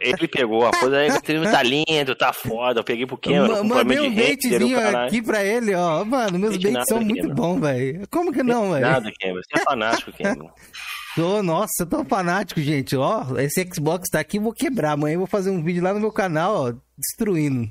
[0.00, 2.80] Ele pegou a coisa aí, o tá lindo, tá foda.
[2.80, 3.62] Eu peguei pro Cameron.
[3.62, 6.04] Mandei um baitzinho aqui pra ele, ó.
[6.04, 8.08] Mano, meus baits são muito bons, velho.
[8.10, 8.86] Como que não, velho?
[8.86, 9.40] Nada, Cameron.
[9.40, 10.50] Você é fanático, Cameron.
[11.14, 12.96] Tô, nossa, eu tô fanático, gente.
[12.96, 14.92] Ó, esse Xbox tá aqui, vou quebrar.
[14.92, 17.68] Amanhã eu vou fazer um vídeo lá no meu canal, ó, destruindo.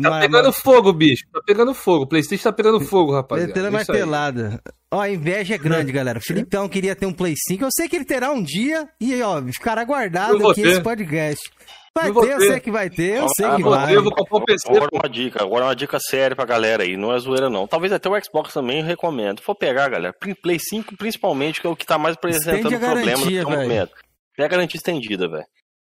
[0.00, 0.58] Tá mas, pegando mas...
[0.58, 1.24] fogo, bicho.
[1.30, 2.04] Tá pegando fogo.
[2.04, 3.52] O Playstation tá pegando fogo, rapaziada.
[3.52, 4.62] Metendo martelada.
[4.90, 6.18] Ó, a inveja é grande, galera.
[6.18, 7.62] O Filipão queria ter um Play 5.
[7.62, 8.88] Eu sei que ele terá um dia.
[8.98, 10.68] E ó, ficará guardado aqui ter.
[10.68, 11.50] esse podcast.
[11.94, 13.94] Vai ter, eu sei que vai ter, eu sei que vai.
[13.94, 14.66] Eu vou comprar um PC.
[14.66, 17.66] Agora uma dica, agora uma dica séria pra galera aí, não é zoeira não.
[17.66, 19.42] Talvez até o Xbox também eu recomendo.
[19.42, 23.50] For pegar, galera, Play 5 principalmente, que é o que tá mais apresentando problema no
[23.50, 23.92] momento.
[24.38, 25.44] É a garantia estendida, velho.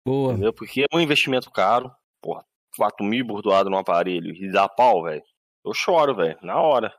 [0.07, 0.33] Boa.
[0.35, 0.53] Entendeu?
[0.53, 1.91] Porque é um investimento caro.
[2.21, 2.45] Porra,
[2.77, 5.23] 4 mil bordoado no aparelho e dá pau, velho,
[5.65, 6.93] eu choro, velho, na hora.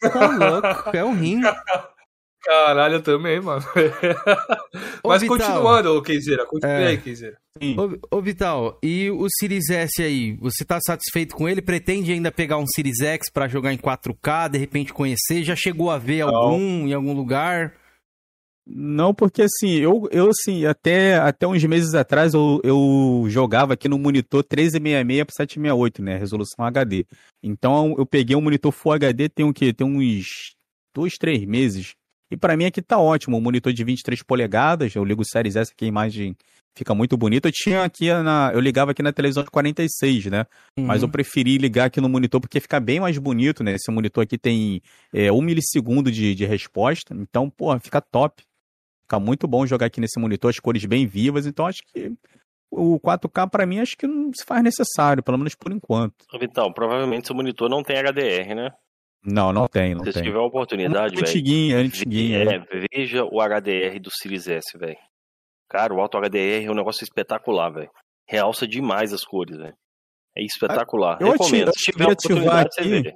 [0.00, 1.40] Tá louco, é um rim.
[2.46, 3.64] Caralho, eu também, mano.
[5.02, 7.36] Ô, Mas Vital, continuando, ô Keizeira, continue é, aí, Keizeira.
[7.76, 11.60] Ô, ô, Vital, e o Series S aí, você tá satisfeito com ele?
[11.60, 15.42] Pretende ainda pegar um Series X para jogar em 4K, de repente conhecer?
[15.42, 16.34] Já chegou a ver Não.
[16.34, 17.74] algum em algum lugar?
[18.68, 23.88] Não, porque assim, eu, eu assim, até, até uns meses atrás eu, eu jogava aqui
[23.88, 26.18] no monitor 1366 por 768, né?
[26.18, 27.06] Resolução HD.
[27.40, 29.72] Então eu peguei um monitor Full HD tem o quê?
[29.72, 30.56] Tem uns
[30.92, 31.94] dois, três meses.
[32.28, 35.54] E para mim aqui tá ótimo, um monitor de 23 polegadas, eu ligo o Series
[35.54, 36.36] S aqui a imagem
[36.76, 37.48] fica muito bonita.
[37.48, 40.44] Eu tinha aqui na, eu ligava aqui na televisão de 46, né?
[40.76, 40.84] Uhum.
[40.86, 43.74] Mas eu preferi ligar aqui no monitor porque fica bem mais bonito, né?
[43.74, 44.82] Esse monitor aqui tem
[45.12, 48.42] é, um milissegundo de, de resposta, então, pô, fica top.
[49.06, 52.12] Fica muito bom jogar aqui nesse monitor, as cores bem vivas, então acho que
[52.68, 56.24] o 4K para mim acho que não se faz necessário, pelo menos por enquanto.
[56.40, 58.70] Então, provavelmente seu monitor não tem HDR, né?
[59.24, 60.22] Não, não tem, não Se tem.
[60.22, 61.26] Se tiver a oportunidade, velho.
[61.26, 62.38] Antiguinha, antiguinha.
[62.42, 62.58] É,
[62.92, 64.98] veja o HDR do Series S, velho.
[65.68, 67.90] Cara, o Auto HDR é um negócio espetacular, velho.
[68.28, 69.74] Realça demais as cores, velho.
[70.36, 71.18] É espetacular.
[71.20, 71.72] Eu Recomendo.
[71.72, 73.14] Se tiver a oportunidade, aqui, você vê.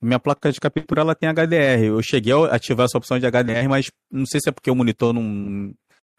[0.00, 1.84] Minha placa de captura ela tem HDR.
[1.84, 4.74] Eu cheguei a ativar essa opção de HDR, mas não sei se é porque o
[4.74, 5.74] monitor não,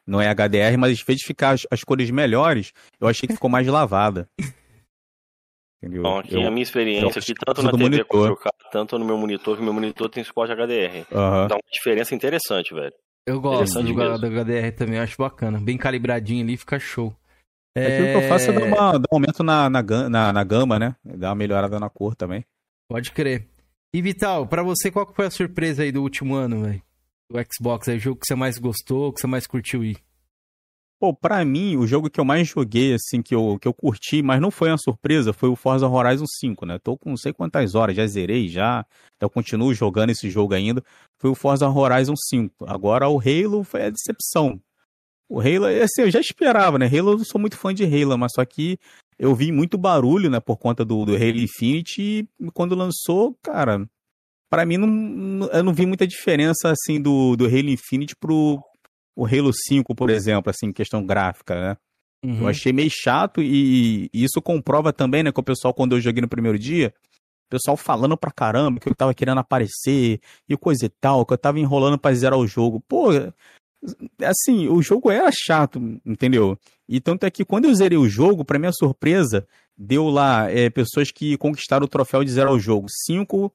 [0.06, 3.35] não é HDR, mas em vez de ficar as, as cores melhores, eu achei que
[3.35, 4.27] ficou mais lavada.
[5.81, 6.03] Entendeu?
[6.03, 8.38] Bom, aqui eu, a minha experiência aqui, tanto na TV monitor.
[8.38, 11.07] quanto tanto no meu monitor, que meu monitor tem suporte HDR.
[11.10, 11.47] Uhum.
[11.47, 12.93] Dá uma diferença interessante, velho.
[13.26, 15.57] Eu gosto do, do HDR também, acho bacana.
[15.60, 17.15] Bem calibradinho ali, fica show.
[17.77, 17.85] É...
[17.85, 20.77] Aquilo que eu faço é dar, uma, dar um aumento na, na, na, na gama,
[20.77, 20.95] né?
[21.03, 22.43] Dar uma melhorada na cor também.
[22.89, 23.47] Pode crer.
[23.91, 26.82] E Vital, para você, qual foi a surpresa aí do último ano, velho?
[27.32, 29.98] O Xbox, é o jogo que você mais gostou, que você mais curtiu ir?
[30.99, 34.22] Pô, pra mim, o jogo que eu mais joguei, assim, que eu, que eu curti,
[34.22, 36.78] mas não foi uma surpresa, foi o Forza Horizon 5, né?
[36.78, 38.86] Tô com não sei quantas horas, já zerei já,
[39.20, 40.84] eu continuo jogando esse jogo ainda.
[41.18, 42.66] Foi o Forza Horizon 5.
[42.68, 44.61] Agora o Halo foi a decepção.
[45.30, 46.88] O Halo, assim, eu já esperava, né?
[46.88, 48.80] Halo, eu não sou muito fã de Halo, mas só que
[49.18, 53.88] eu vi muito barulho, né, por conta do, do Halo Infinite, e quando lançou, cara,
[54.49, 58.60] para mim não, eu não vi muita diferença, assim, do, do Halo Infinite pro,
[59.15, 61.77] o Halo 5, por exemplo, assim, questão gráfica, né?
[62.26, 62.41] Uhum.
[62.41, 66.01] Eu achei meio chato e, e, isso comprova também, né, que o pessoal, quando eu
[66.01, 66.93] joguei no primeiro dia,
[67.47, 71.34] o pessoal falando pra caramba que eu tava querendo aparecer e coisa e tal, que
[71.34, 72.80] eu tava enrolando pra zerar o jogo.
[72.88, 73.10] Pô,
[74.22, 76.57] assim, o jogo era chato, entendeu?
[76.88, 79.47] E tanto é que quando eu zerei o jogo, pra minha surpresa,
[79.77, 82.88] deu lá é, pessoas que conquistaram o troféu de zerar o jogo.
[83.06, 83.53] 5,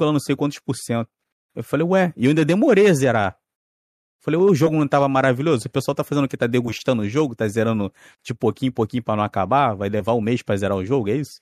[0.00, 1.10] não sei quantos por cento.
[1.54, 3.38] Eu falei, ué, e eu ainda demorei a zerar.
[4.20, 5.68] Falei, o jogo não tava maravilhoso?
[5.68, 6.36] O pessoal tá fazendo o que?
[6.36, 7.34] Tá degustando o jogo?
[7.34, 7.92] Tá zerando
[8.24, 9.74] de pouquinho em pouquinho pra não acabar?
[9.74, 11.08] Vai levar um mês pra zerar o jogo?
[11.08, 11.40] É isso?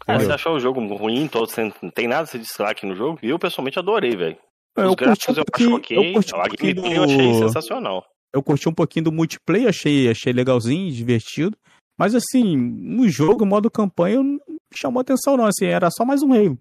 [0.00, 1.26] Cara, você achou o jogo ruim?
[1.26, 1.50] Todo,
[1.82, 3.18] não tem nada de destaque no jogo?
[3.22, 4.36] E eu pessoalmente adorei, velho.
[4.76, 5.96] Os gráficos um eu acho ok.
[5.96, 6.86] Eu curti um a gameplay do...
[6.86, 8.04] eu achei sensacional.
[8.34, 11.56] Eu curti um pouquinho do multiplayer, achei, achei legalzinho, divertido.
[11.98, 14.38] Mas assim, no jogo, modo campanha, não
[14.74, 16.58] chamou atenção não, assim, era só mais um Halo.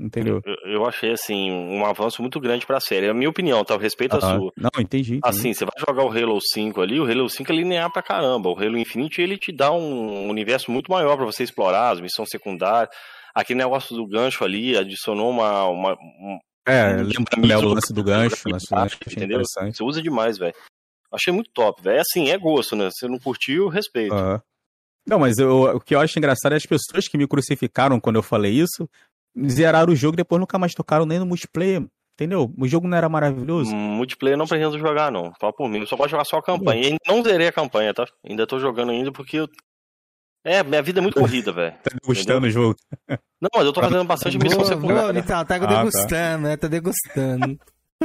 [0.00, 0.40] Entendeu?
[0.44, 3.06] Eu, eu, achei, assim, um avanço muito grande pra série.
[3.06, 3.74] É a minha opinião, tá?
[3.74, 4.52] Eu respeito a sua.
[4.56, 7.56] Não, entendi, entendi, Assim, você vai jogar o Halo 5 ali, o Halo 5 é
[7.56, 8.48] linear pra caramba.
[8.48, 12.28] O Halo Infinite, ele te dá um universo muito maior pra você explorar, as missões
[12.30, 12.94] secundárias.
[13.34, 15.64] Aquele negócio do gancho ali adicionou uma...
[15.66, 16.38] uma um,
[16.68, 19.42] é, lembra né, o lance do gancho, lance do gancho entendeu?
[19.42, 20.54] Você usa demais, velho.
[21.12, 21.96] Achei muito top, velho.
[21.96, 22.90] É assim, é gosto, né?
[22.90, 24.14] Você não curtiu, respeito.
[24.14, 24.38] Uhum.
[25.06, 28.16] Não, mas eu, o que eu acho engraçado é as pessoas que me crucificaram quando
[28.16, 28.88] eu falei isso,
[29.48, 31.82] zeraram o jogo e depois nunca mais tocaram nem no multiplayer.
[32.14, 32.52] Entendeu?
[32.58, 33.72] O jogo não era maravilhoso?
[33.72, 35.32] Multiplayer não pretendo jogar, não.
[35.40, 35.78] Fala por mim.
[35.78, 36.88] Eu só posso jogar só a campanha.
[36.88, 38.06] E não zerei a campanha, tá?
[38.28, 39.48] Ainda tô jogando ainda porque eu.
[40.44, 41.74] É, minha vida é muito corrida, velho.
[41.82, 42.76] tá degustando o jogo.
[43.40, 45.12] Não, mas eu tô fazendo bastante missão secundária.
[45.12, 46.48] Boa, tá, tá ah, degustando, tá.
[46.48, 46.56] né?
[46.56, 47.58] Tá degustando.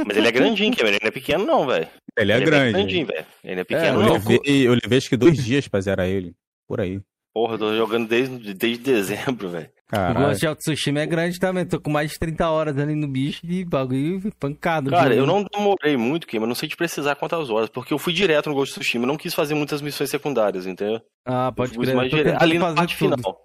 [0.06, 1.88] Mas ele é grandinho, Ele não é pequeno, não, velho.
[2.18, 2.68] Ele é ele grande.
[2.68, 3.26] É grandinho, velho.
[3.44, 6.34] Ele é pequeno, é, eu, levei, eu levei acho que dois dias pra zerar ele.
[6.66, 7.00] Por aí.
[7.32, 9.70] Porra, eu tô jogando desde, desde dezembro, velho.
[9.92, 11.66] O Ghost de Tsushima é grande também.
[11.66, 14.90] Tô com mais de 30 horas ali no bicho de bagulho pancado.
[14.90, 17.98] Cara, eu não demorei muito, Kim, mas não sei te precisar quantas horas, porque eu
[17.98, 19.04] fui direto no Ghost of Tsushima.
[19.04, 21.00] Eu não quis fazer muitas missões secundárias, entendeu?
[21.26, 21.94] Ah, pode crer.
[21.94, 22.34] Mais dire...
[22.38, 23.16] Ali na parte tudo.
[23.16, 23.44] final.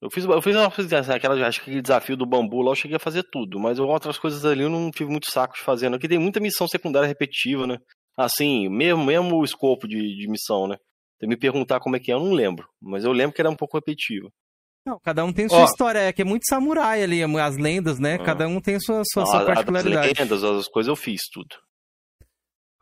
[0.00, 0.66] Eu fiz, eu fiz uma,
[1.14, 4.18] aquela, acho que aquele desafio do bambu lá, eu cheguei a fazer tudo, mas outras
[4.18, 5.96] coisas ali eu não tive muito saco de fazer, não.
[5.96, 7.78] Porque tem muita missão secundária repetitiva, né?
[8.16, 10.76] Assim, mesmo, mesmo o escopo de, de missão, né?
[11.18, 12.66] Você me perguntar como é que é, eu não lembro.
[12.80, 14.28] Mas eu lembro que era um pouco repetitivo.
[14.84, 18.00] Não, cada um tem sua Ó, história, é que é muito samurai ali, as lendas,
[18.00, 18.14] né?
[18.14, 18.24] Ah.
[18.24, 20.12] Cada um tem sua, sua, não, sua particularidade.
[20.12, 21.54] As lendas, as coisas eu fiz tudo.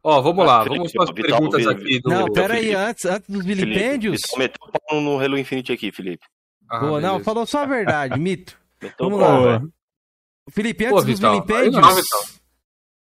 [0.03, 2.09] Ó, vamos lá, vamos para as perguntas aqui do.
[2.09, 4.21] Não, pera aí, antes, antes dos vilipêndios.
[4.31, 6.25] Felipe, meteu o pau no Halo Infinite aqui, Felipe.
[6.71, 8.59] Ah, Boa, não, falou só a verdade, mito.
[8.99, 9.61] vamos lá.
[10.51, 12.40] Felipe, antes Pô, dos vilipêndios.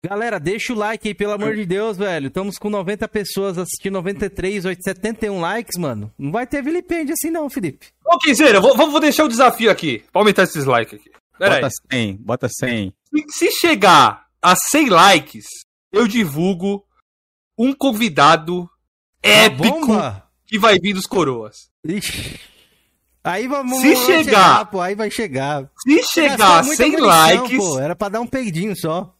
[0.06, 2.28] Galera, deixa o like aí, pelo amor de Deus, velho.
[2.28, 6.12] Estamos com 90 pessoas assistindo, 93, 71 likes, mano.
[6.18, 7.88] Não vai ter vilipêndio assim não, Felipe.
[8.06, 10.04] Ô, Quinzeira, vou, vou deixar o desafio aqui.
[10.12, 11.10] Pra aumentar esses likes aqui.
[11.40, 12.00] Pera bota aí.
[12.00, 12.94] 100, bota 100.
[13.14, 15.46] Se, se chegar a 100 likes,
[15.90, 16.86] eu divulgo
[17.58, 18.70] um convidado
[19.22, 19.88] épico
[20.46, 21.70] que vai vir dos coroas.
[21.86, 22.40] Ixi.
[23.24, 25.70] Aí vamos se chegar, chegar, pô, aí vai chegar.
[25.82, 29.16] Se chegar a 100 likes, pô, era pra dar um peidinho só.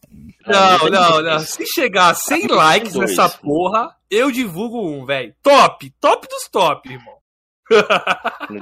[0.46, 1.38] Não, não, não.
[1.40, 5.34] Se chegar a 100 likes nessa porra, eu divulgo um, velho.
[5.42, 5.90] Top!
[6.00, 7.14] Top dos top, irmão.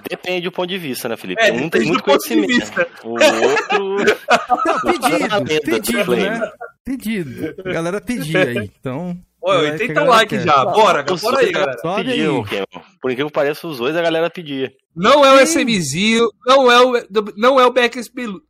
[0.09, 1.43] Depende do ponto de vista, né, Felipe?
[1.43, 2.73] É, um tem muito conhecimento.
[3.03, 3.97] O outro.
[4.65, 4.81] Não,
[5.45, 6.53] pedido, pedido, né?
[6.85, 7.55] Pedido.
[7.65, 8.71] A galera pedia aí.
[8.79, 9.19] Então.
[9.43, 10.65] Oi, 80 likes já.
[10.65, 11.77] Bora, bora aí, galera.
[11.97, 12.65] Pediu, aí.
[13.01, 14.73] Por incrível que pareça, os dois a galera pedia.
[14.95, 16.93] Não é o SMzinho, não é o,
[17.37, 17.73] não é o
[18.15, 18.41] Bilu.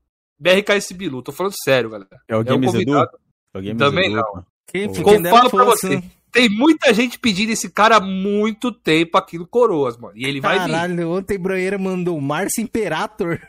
[0.43, 2.20] BRKS Bilu, tô falando sério, galera.
[2.27, 2.98] É o Games é Edu?
[2.98, 4.44] É Também Edu, não.
[4.66, 6.02] Quem Como falo pra você,
[6.32, 10.14] tem muita gente pedindo esse cara há muito tempo aqui no Coroas, mano.
[10.16, 10.73] E ele vai vir.
[10.73, 13.40] Caralho, ontem Broeira mandou Márcio Imperator.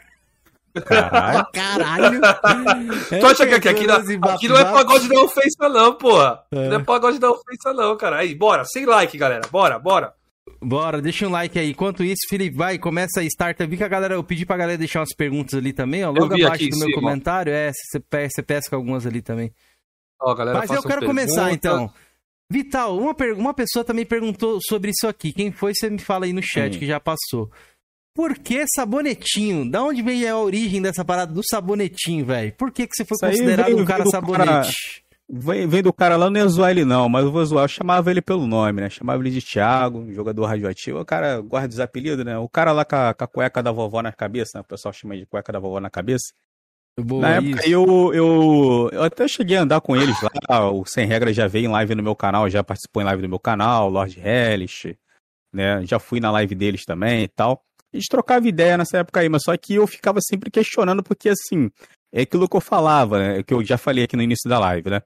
[0.86, 1.48] Caralho.
[1.54, 2.22] Caralho.
[3.10, 6.44] tu acha que aqui, aqui, não, aqui não é pagode da ofensa, não, porra.
[6.52, 6.70] É.
[6.70, 8.18] Não é pagode da ofensa, não, cara.
[8.18, 9.48] Aí, bora, sem like, galera.
[9.50, 10.14] Bora, bora.
[10.62, 11.72] Bora, deixa um like aí.
[11.72, 13.66] Enquanto isso, Felipe, vai, começa aí, starta.
[13.66, 16.12] Vi que a galera, eu pedi pra galera deixar umas perguntas ali também, ó.
[16.12, 17.02] Logo abaixo do meu cima.
[17.02, 17.52] comentário.
[17.54, 19.54] É, você, pesca algumas ali também.
[20.22, 21.92] Ó, galera, Mas eu quero começar então.
[22.50, 25.34] Vital, uma, uma pessoa também perguntou sobre isso aqui.
[25.34, 26.80] Quem foi, você me fala aí no chat, hum.
[26.80, 27.50] que já passou.
[28.14, 29.70] Por que sabonetinho?
[29.70, 32.54] Da onde veio a origem dessa parada do sabonetinho, velho?
[32.54, 34.46] Por que, que você foi isso considerado um cara sabonete?
[34.46, 34.72] Cara...
[35.30, 37.64] Vem, vem, do cara lá, não ia zoar ele não, mas eu vou zoar.
[37.64, 38.90] Eu chamava ele pelo nome, né?
[38.90, 41.00] Chamava ele de Thiago, jogador radioativo.
[41.00, 42.38] O cara guarda os apelidos, né?
[42.38, 44.62] O cara lá com a, com a cueca da vovó na cabeça, né?
[44.62, 46.34] O pessoal chama de cueca da vovó na cabeça.
[47.00, 50.16] Boa, Na época eu, eu, eu até cheguei a andar com eles
[50.48, 53.24] lá, o Sem Regra já veio em live no meu canal, já participou em live
[53.24, 54.96] no meu canal, Lord Hellish,
[55.52, 55.84] né?
[55.86, 57.64] Já fui na live deles também e tal.
[57.92, 61.30] A gente trocava ideia nessa época aí, mas só que eu ficava sempre questionando, porque
[61.30, 61.72] assim,
[62.14, 63.44] é aquilo que eu falava, né?
[63.44, 65.02] Que eu já falei aqui no início da live, né?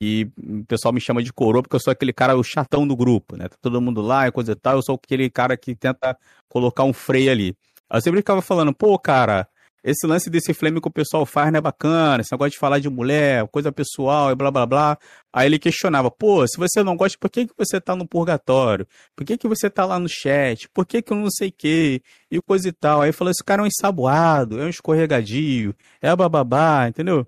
[0.00, 2.94] E o pessoal me chama de coroa porque eu sou aquele cara, o chatão do
[2.94, 3.48] grupo, né?
[3.48, 6.16] Tá todo mundo lá e coisa e tal, eu sou aquele cara que tenta
[6.48, 7.56] colocar um freio ali.
[7.90, 9.48] Eu sempre ficava falando, pô, cara,
[9.82, 12.78] esse lance desse flame que o pessoal faz não é bacana, esse negócio de falar
[12.78, 14.98] de mulher, coisa pessoal e blá blá blá.
[15.32, 18.86] Aí ele questionava, pô, se você não gosta, por que, que você tá no purgatório?
[19.16, 20.68] Por que, que você tá lá no chat?
[20.70, 22.02] Por que, que eu não sei o quê?
[22.30, 23.02] E coisa e tal.
[23.02, 27.26] Aí falou, esse cara é um ensaboado, é um escorregadio, é bababá, entendeu?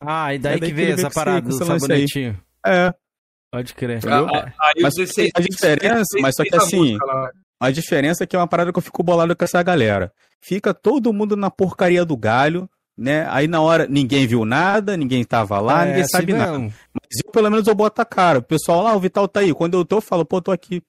[0.00, 2.40] Ah, e daí, é daí que veio essa parada do sabonetinho.
[2.66, 2.92] É.
[3.50, 4.00] Pode crer.
[4.06, 6.98] Ah, mas a diferença, mas só que assim,
[7.60, 10.12] a diferença é que é uma parada que eu fico bolado com essa galera.
[10.40, 13.26] Fica todo mundo na porcaria do galho, né?
[13.30, 16.58] Aí na hora ninguém viu nada, ninguém tava lá, é, ninguém assim sabe nada.
[16.58, 18.38] Mas eu, pelo menos, eu boto a cara.
[18.38, 19.52] O pessoal lá, o Vital tá aí.
[19.54, 20.82] Quando eu tô, eu falo, pô, tô aqui.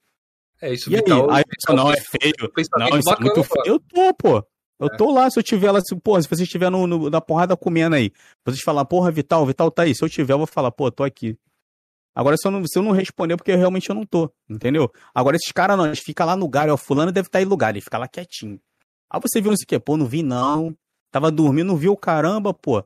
[0.62, 1.30] É isso, e Vital.
[1.32, 2.34] Aí, aí Vital, não, é feio.
[2.78, 3.66] Não, isso é muito feio.
[3.66, 4.44] Eu tô, pô.
[4.80, 4.96] Eu é.
[4.96, 7.58] tô lá, se eu tiver lá, se, porra, se você estiver no, no, na porrada
[7.58, 8.14] comendo aí,
[8.46, 9.94] vocês falar, porra, Vital, Vital tá aí.
[9.94, 11.38] Se eu tiver, eu vou falar, pô, tô aqui.
[12.14, 14.92] Agora, se eu, não, se eu não responder, porque realmente eu não tô, entendeu?
[15.14, 17.70] Agora, esses caras não, eles ficam lá no galho, ó, fulano deve estar em lugar,
[17.70, 18.60] ele fica lá quietinho.
[19.10, 20.76] Aí você viu não sei o que, pô, não vi não,
[21.12, 22.84] tava dormindo, não viu caramba, pô.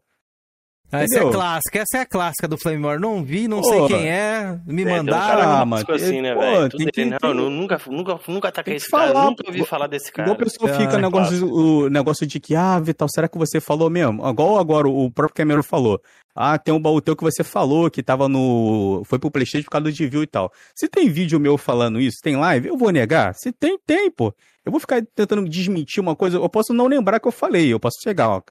[0.93, 2.99] Essa é a clássica, essa é a clássica do Flame War.
[2.99, 5.41] Não vi, não pô, sei quem é, me é, mandaram.
[5.41, 6.69] Ah, mas assim, né, velho?
[6.69, 7.33] Tem que, não, tem...
[7.33, 10.29] nunca, nunca, nunca ataquei esse falar, cara, nunca ouvi falar desse cara.
[10.29, 13.59] Igual a pessoa fica é, negócio, o negócio de que, ah, Vital, será que você
[13.59, 14.27] falou mesmo?
[14.27, 15.99] Igual agora o próprio Cameron falou.
[16.35, 19.03] Ah, tem um baú teu que você falou que tava no.
[19.05, 20.51] Foi pro Playstation por causa do desvio e tal.
[20.75, 23.35] Se tem vídeo meu falando isso, tem live, eu vou negar?
[23.35, 24.33] Se tem, tem, pô.
[24.65, 27.79] Eu vou ficar tentando desmentir uma coisa, eu posso não lembrar que eu falei, eu
[27.79, 28.41] posso chegar, ó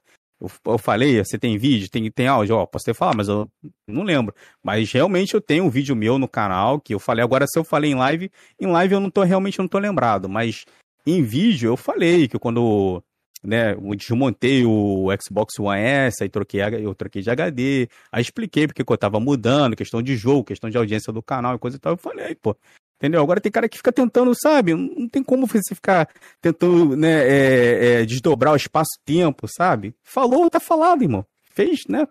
[0.43, 3.48] eu, eu falei, você tem vídeo, tem, tem áudio, ó, posso ter falado, mas eu
[3.86, 4.35] não lembro.
[4.60, 7.23] Mas realmente eu tenho um vídeo meu no canal que eu falei.
[7.24, 10.28] Agora, se eu falei em live, em live eu não tô realmente não tô lembrado.
[10.28, 10.64] Mas
[11.06, 13.01] em vídeo eu falei que quando
[13.43, 18.66] né, eu desmontei o Xbox One S, aí troquei, eu troquei de HD, aí expliquei
[18.66, 21.81] porque eu tava mudando, questão de jogo, questão de audiência do canal e coisa e
[21.81, 21.93] tal.
[21.93, 22.56] Eu falei, pô,
[23.02, 23.20] Entendeu?
[23.20, 24.74] Agora tem cara que fica tentando, sabe?
[24.74, 26.08] Não tem como você ficar
[26.40, 29.92] tentando né, é, é, desdobrar o espaço-tempo, sabe?
[30.04, 31.26] Falou, tá falado, irmão.
[31.52, 32.06] Fez, né?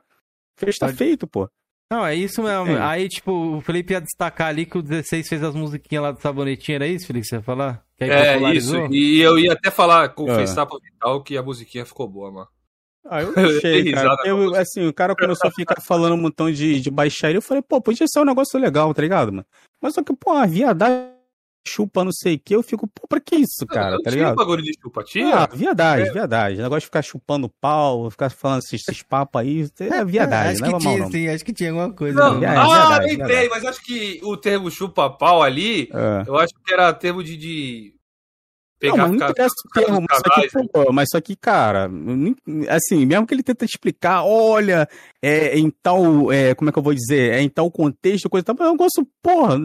[0.57, 0.97] Fez, tá Pode...
[0.97, 1.49] feito, pô.
[1.89, 2.72] Não, é isso mesmo.
[2.72, 2.81] É.
[2.81, 6.19] Aí, tipo, o Felipe ia destacar ali que o 16 fez as musiquinhas lá do
[6.19, 7.26] Sabonetinho, era isso, Felipe?
[7.26, 7.85] Você ia falar?
[7.97, 8.76] é, isso.
[8.91, 10.65] E eu ia até falar, confessar é.
[10.65, 12.47] pro Vital que a musiquinha ficou boa, mano.
[13.06, 14.15] Ah, eu achei, cara.
[14.26, 17.38] Eu, assim, o cara começou a ficar falando um montão de, de baixaria.
[17.38, 19.45] Eu falei, pô, podia ser um negócio legal, tá ligado, mano?
[19.82, 21.11] Mas só que, pô, a viadagem
[21.68, 24.36] chupa não sei o que, eu fico, pô, pra que isso, cara, tá ligado?
[24.36, 25.36] bagulho de chupa, tinha?
[25.36, 26.11] Ah, viadagem, é.
[26.11, 26.60] viadagem.
[26.60, 30.61] O negócio de ficar chupando pau, ficar falando esses, esses papos aí, é viadagem, acho
[30.61, 32.19] não que tinha, sim, acho que tinha alguma coisa.
[32.19, 32.48] Não, não.
[32.48, 36.23] ah, viadagem, entrei, mas acho que o termo chupa-pau ali, é.
[36.28, 37.94] eu acho que era termo de, de
[38.82, 41.88] Pegar, não, mas não interessa o termo, mas só, que, pô, mas só que, cara,
[42.68, 44.90] assim, mesmo que ele tenta explicar, olha,
[45.22, 48.44] é, em tal, é, como é que eu vou dizer, é em tal contexto, coisa
[48.44, 49.56] tal, mas é um negócio, porra,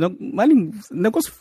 [0.91, 1.33] negócio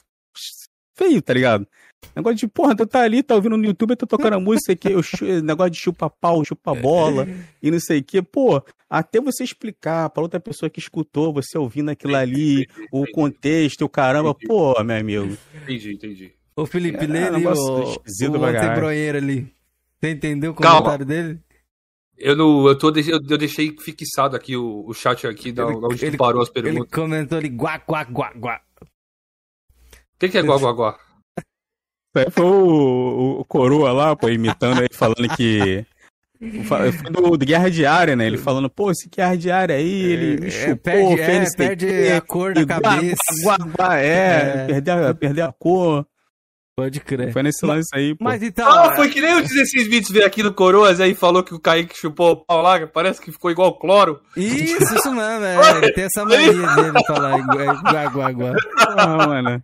[0.97, 1.67] feio, tá ligado?
[2.15, 4.95] Negócio de, porra, tu tá ali, tá ouvindo no YouTube, tá tocando a música aqui,
[4.95, 7.27] o negócio de chupa pau, chupa bola
[7.61, 8.21] e não sei o que.
[8.21, 13.83] Pô, até você explicar pra outra pessoa que escutou, você ouvindo aquilo ali, o contexto,
[13.83, 15.37] o caramba, pô, meu amigo.
[15.63, 16.44] Entendi, entendi.
[16.57, 19.53] Ô Felipe, é, lê ali o, o antebroeiro ali.
[19.99, 21.39] Você entendeu o comentário dele?
[22.17, 25.75] Eu, não, eu, tô, eu, eu deixei fixado aqui o, o chat aqui, da, ele,
[25.83, 26.77] onde ele, parou as perguntas.
[26.77, 28.61] Ele comentou ali, guá, guá, guá, guá.
[28.81, 30.99] O que, que é guá, guá, guá?
[32.15, 35.85] É, foi o, o, Coroa lá, pô, imitando ele, falando que...
[36.67, 38.27] Foi do, do Guerra Diária, né?
[38.27, 42.21] Ele falando, pô, esse Guerra Diária aí, ele é, chupou, é, perde, é, perde a
[42.21, 43.15] cor da cabeça.
[43.41, 44.65] Guá, guá, guá, é, é.
[44.67, 46.05] Perder, a, perder a cor.
[46.77, 47.31] Pode crer.
[47.31, 48.25] Foi nesse lance aí, pô.
[48.25, 48.67] Mas então.
[48.69, 51.59] Ah, foi que nem o 16 bits veio aqui no Coroas aí falou que o
[51.59, 54.19] Kaique chupou o pau lá, parece que ficou igual cloro.
[54.35, 55.55] Isso, isso mesmo, é.
[55.79, 58.53] Ele tem essa mania dele falar igual, igual, igual.
[58.97, 59.63] Ah, mano.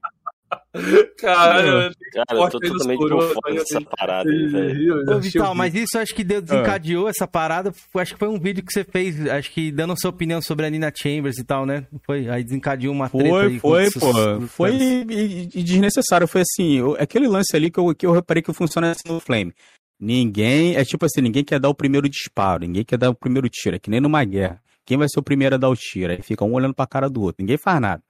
[1.18, 5.03] Cara, cara eu tô totalmente por fora dessa parada aí, velho.
[5.10, 7.10] Ô, Vital, mas isso acho que deu, desencadeou ah.
[7.10, 7.73] essa parada.
[7.95, 10.65] Acho que foi um vídeo que você fez, acho que dando a sua opinião sobre
[10.65, 11.86] a Nina Chambers e tal, né?
[12.06, 13.60] Foi, aí desencadeou uma treta foi, aí.
[13.60, 14.48] Foi, pô.
[14.48, 16.28] Foi e, e, desnecessário.
[16.28, 19.53] Foi assim, aquele lance ali que eu, que eu reparei que funciona assim no Flame.
[19.99, 23.48] Ninguém, é tipo assim, ninguém quer dar o primeiro disparo, ninguém quer dar o primeiro
[23.48, 24.60] tiro, é que nem numa guerra.
[24.84, 26.11] Quem vai ser o primeiro a dar o tiro?
[26.11, 28.02] Aí fica um olhando pra cara do outro, ninguém faz nada.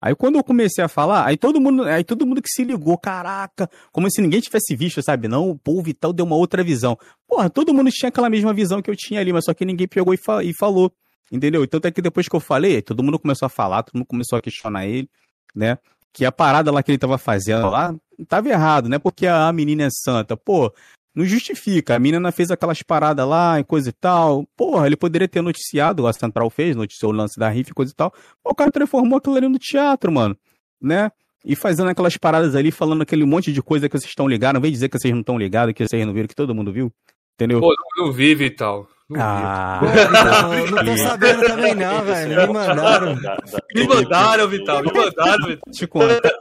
[0.00, 2.96] Aí quando eu comecei a falar, aí todo mundo, aí todo mundo que se ligou,
[2.96, 5.28] caraca, como se ninguém tivesse visto, sabe?
[5.28, 6.98] Não, o povo Vital deu uma outra visão.
[7.28, 9.86] Porra, todo mundo tinha aquela mesma visão que eu tinha ali, mas só que ninguém
[9.86, 10.90] pegou e, fa e falou.
[11.30, 11.62] Entendeu?
[11.62, 14.38] Então até que depois que eu falei, todo mundo começou a falar, todo mundo começou
[14.38, 15.08] a questionar ele,
[15.54, 15.78] né?
[16.12, 17.94] Que a parada lá que ele tava fazendo lá
[18.26, 18.98] tava errado, né?
[18.98, 20.36] Porque a menina é santa.
[20.36, 20.72] Pô,
[21.14, 21.96] não justifica.
[21.96, 24.46] A menina fez aquelas paradas lá e coisa e tal.
[24.56, 27.92] Porra, ele poderia ter noticiado, a Central fez, noticiou o lance da riff e coisa
[27.92, 28.12] e tal.
[28.44, 30.36] O cara transformou aquilo ali no teatro, mano.
[30.80, 31.10] Né?
[31.44, 34.54] E fazendo aquelas paradas ali, falando aquele monte de coisa que vocês estão ligados.
[34.54, 36.72] Não vem dizer que vocês não estão ligados, que vocês não viram, que todo mundo
[36.72, 36.92] viu.
[37.34, 37.60] Entendeu?
[37.60, 38.50] Pô, vive e
[39.14, 39.20] tal.
[39.20, 39.80] Ah,
[40.42, 42.46] não, não tô sabendo também não, velho.
[42.46, 43.16] Me mandaram.
[43.74, 44.82] Me mandaram, Vital.
[44.82, 45.72] Me mandaram, Vital.
[45.72, 46.38] Te conta.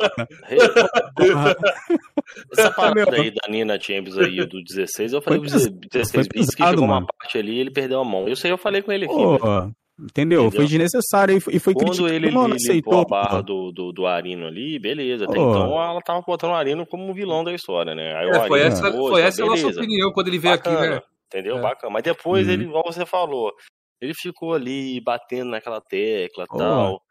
[2.51, 6.63] Essa parada aí da Nina Champions aí do 16, eu falei pro 16 bits que
[6.63, 8.27] chegou uma parte ali e ele perdeu a mão.
[8.27, 9.13] Eu sei, eu falei com ele aqui.
[9.13, 9.73] Oh, entendeu?
[9.99, 10.51] entendeu?
[10.51, 14.79] Foi desnecessário e foi Quando ele, ele aceitou a barra do, do, do Arino ali,
[14.79, 15.25] beleza.
[15.25, 15.49] Até oh.
[15.49, 18.15] então ela tava botando o Arino como vilão da história, né?
[18.15, 20.79] Aí, é, foi essa, foi essa a nossa opinião quando ele veio Bacana.
[20.79, 21.01] aqui, né?
[21.29, 21.59] Entendeu?
[21.59, 21.61] É.
[21.61, 21.93] Bacana.
[21.93, 22.53] Mas depois uhum.
[22.53, 23.53] ele, igual você falou,
[24.01, 26.57] ele ficou ali batendo naquela tecla e oh.
[26.57, 27.01] tal.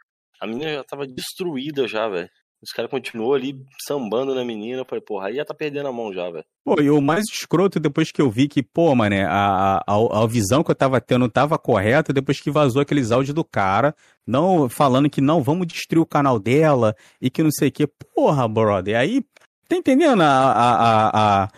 [0.41, 2.29] A menina já tava destruída já, velho.
[2.61, 3.55] Os caras continuou ali
[3.87, 4.81] sambando na menina.
[4.81, 6.45] Eu falei, porra, aí já tá perdendo a mão já, velho.
[6.65, 10.27] Pô, e o mais escroto depois que eu vi que, pô, mané, a, a, a
[10.27, 13.95] visão que eu tava tendo tava correta, depois que vazou aqueles áudios do cara,
[14.27, 17.87] não falando que não, vamos destruir o canal dela e que não sei o que.
[17.87, 18.97] Porra, brother.
[18.97, 19.23] Aí,
[19.69, 21.49] tá entendendo a, a, a, a,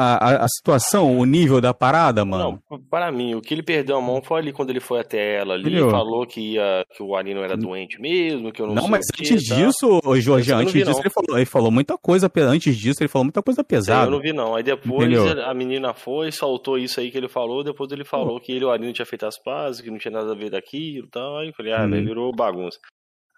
[0.00, 2.62] a, situação, o nível da parada, mano?
[2.70, 5.36] Não, para mim, o que ele perdeu a mão foi ali quando ele foi até
[5.38, 8.88] ela ali, falou que, ia, que o Arino era doente mesmo, que eu não, não
[8.88, 9.54] mas antes tá?
[9.54, 13.08] disso, o Jorge, antes vi, disso ele falou, ele falou, muita coisa, antes disso ele
[13.08, 14.06] falou muita coisa pesada.
[14.06, 15.44] eu não vi não, aí depois Entendeu?
[15.44, 18.64] a menina foi, soltou isso aí que ele falou, depois ele falou que ele e
[18.64, 21.38] o Arino tinha feito as pazes, que não tinha nada a ver daquilo e tal,
[21.38, 21.90] aí eu falei, ah, hum.
[22.04, 22.78] virou bagunça.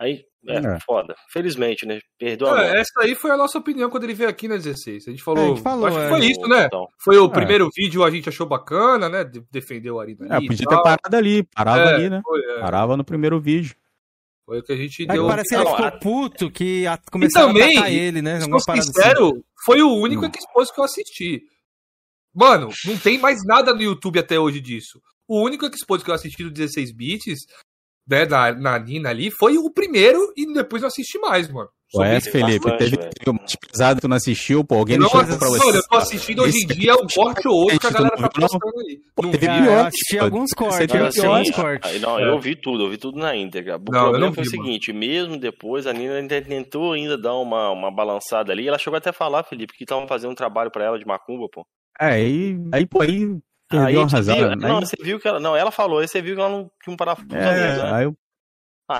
[0.02, 1.14] Aí, é, é, foda.
[1.32, 2.00] Felizmente, né?
[2.18, 5.06] Perdeu a é, Essa aí foi a nossa opinião quando ele veio aqui na 16.
[5.06, 5.40] A gente falou.
[5.40, 6.24] É, a gente falou acho que foi é.
[6.24, 6.64] isso, né?
[6.66, 6.88] Então.
[7.04, 7.30] Foi o é.
[7.30, 9.24] primeiro vídeo, a gente achou bacana, né?
[9.52, 10.26] Defendeu a Arina.
[10.36, 11.44] É, podia ter parado ali.
[11.44, 12.20] Parava ali, né?
[12.24, 13.76] Foi, Parava no primeiro vídeo.
[14.44, 15.28] Foi o que a gente deu.
[15.28, 16.96] Parece que ele ficou puto que a...
[16.96, 18.40] também, a atacar ele, né?
[18.42, 19.42] Alguma sincero, assim.
[19.64, 20.30] foi o único hum.
[20.36, 21.42] Expose que eu assisti.
[22.34, 25.00] Mano, não tem mais nada no YouTube até hoje disso.
[25.28, 27.46] O único Expose que eu assisti do 16 bits
[28.08, 31.68] né, na, na Nina ali, foi o primeiro e depois não assisti mais, mano.
[31.94, 33.34] Ué, Felipe, bastante, teve velho.
[33.38, 35.66] mais pesado que tu não assistiu, pô, alguém não deixou pra você.
[35.66, 38.30] Olha, eu tô assistindo hoje em dia um corte ou outro que a galera tá
[38.30, 38.98] postando aí.
[39.14, 42.00] Pô, teve pior, assisti alguns cortes, teve piores cortes.
[42.00, 43.76] Não, eu vi tudo, eu vi tudo na íntegra.
[43.76, 45.06] O não, problema foi vi, o seguinte, mano.
[45.06, 49.10] mesmo depois, a Nina ainda tentou ainda dar uma, uma balançada ali, ela chegou até
[49.10, 51.66] a falar, Felipe, que estavam fazendo um trabalho pra ela de macumba, pô.
[52.00, 53.36] É, aí, aí pô, aí
[53.72, 55.40] Perdeu aí, razão, viu, não, você viu que ela.
[55.40, 57.34] Não, ela falou, aí você viu que ela não tinha um parafuso.
[57.34, 57.92] É, né?
[57.92, 58.16] aí eu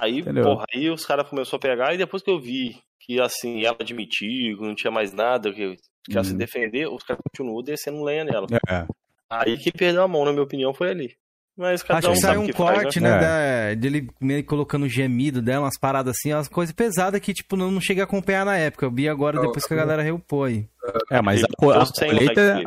[0.01, 3.65] Aí, porra, aí os caras começaram a pegar, e depois que eu vi que, assim,
[3.65, 6.39] ela admitiu, que não tinha mais nada, que, que ela se uhum.
[6.39, 8.47] defender, os caras continuam descendo lenha nela.
[8.69, 8.86] É.
[9.28, 11.16] Aí que perdeu a mão, na minha opinião, foi ali.
[11.57, 13.20] Mas cada Acho um que saiu um que corte, faz, né?
[13.20, 13.77] né é.
[13.77, 17.81] dele meio colocando gemido dela, umas paradas assim, umas coisas pesadas que, tipo, não, não
[17.81, 18.86] cheguei a acompanhar na época.
[18.86, 20.66] Eu vi agora depois que a galera reupou aí.
[21.11, 22.62] É, mas a, a, a colheita,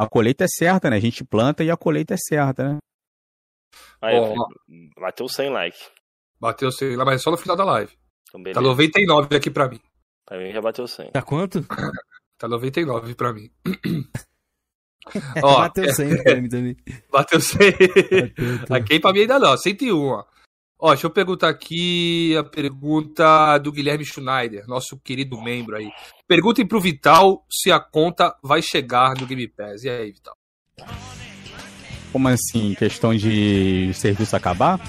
[0.00, 0.96] a colheita é certa, né?
[0.96, 2.78] A gente planta e a colheita é certa, né?
[4.00, 4.34] Aí, oh.
[4.98, 5.90] bateu 100 likes.
[6.40, 7.92] Bateu 100 lá, mas só no final da live.
[8.34, 9.78] Então, tá 99 aqui pra mim.
[10.24, 11.10] Pra mim já bateu 100.
[11.10, 11.62] Tá quanto?
[12.38, 13.50] tá 99 pra mim.
[15.44, 16.76] ó, bateu 100 pra mim também.
[17.12, 17.58] Bateu 100.
[18.60, 20.24] Bateu, aqui pra mim ainda não, 101, ó.
[20.82, 25.90] Ó, deixa eu perguntar aqui a pergunta do Guilherme Schneider, nosso querido membro aí.
[26.26, 29.84] Perguntem pro Vital se a conta vai chegar no Game Pass.
[29.84, 30.34] E aí, Vital?
[32.10, 32.74] Como assim?
[32.74, 34.80] Questão de serviço acabar?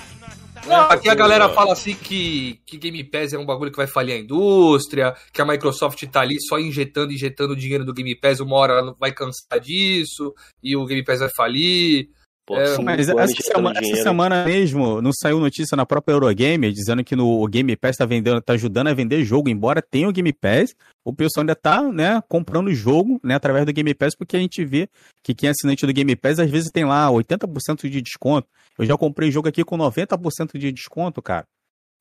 [0.65, 3.87] Não, aqui a galera fala assim que, que Game Pass é um bagulho que vai
[3.87, 8.39] falir a indústria, que a Microsoft tá ali só injetando, injetando dinheiro do Game Pass,
[8.39, 12.09] uma hora ela vai cansar disso, e o Game Pass vai falir.
[12.49, 17.15] É, mas essa semana, essa semana, mesmo não saiu notícia na própria Eurogamer dizendo que
[17.15, 20.33] no, o Game Pass tá vendendo, tá ajudando a vender jogo, embora tenha o Game
[20.33, 24.39] Pass, o pessoal ainda tá, né, comprando jogo, né, através do Game Pass, porque a
[24.39, 24.89] gente vê
[25.23, 28.47] que quem é assinante do Game Pass às vezes tem lá 80% de desconto.
[28.77, 31.45] Eu já comprei jogo aqui com 90% de desconto, cara.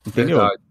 [0.06, 0.38] Entendeu?
[0.38, 0.62] Verdade.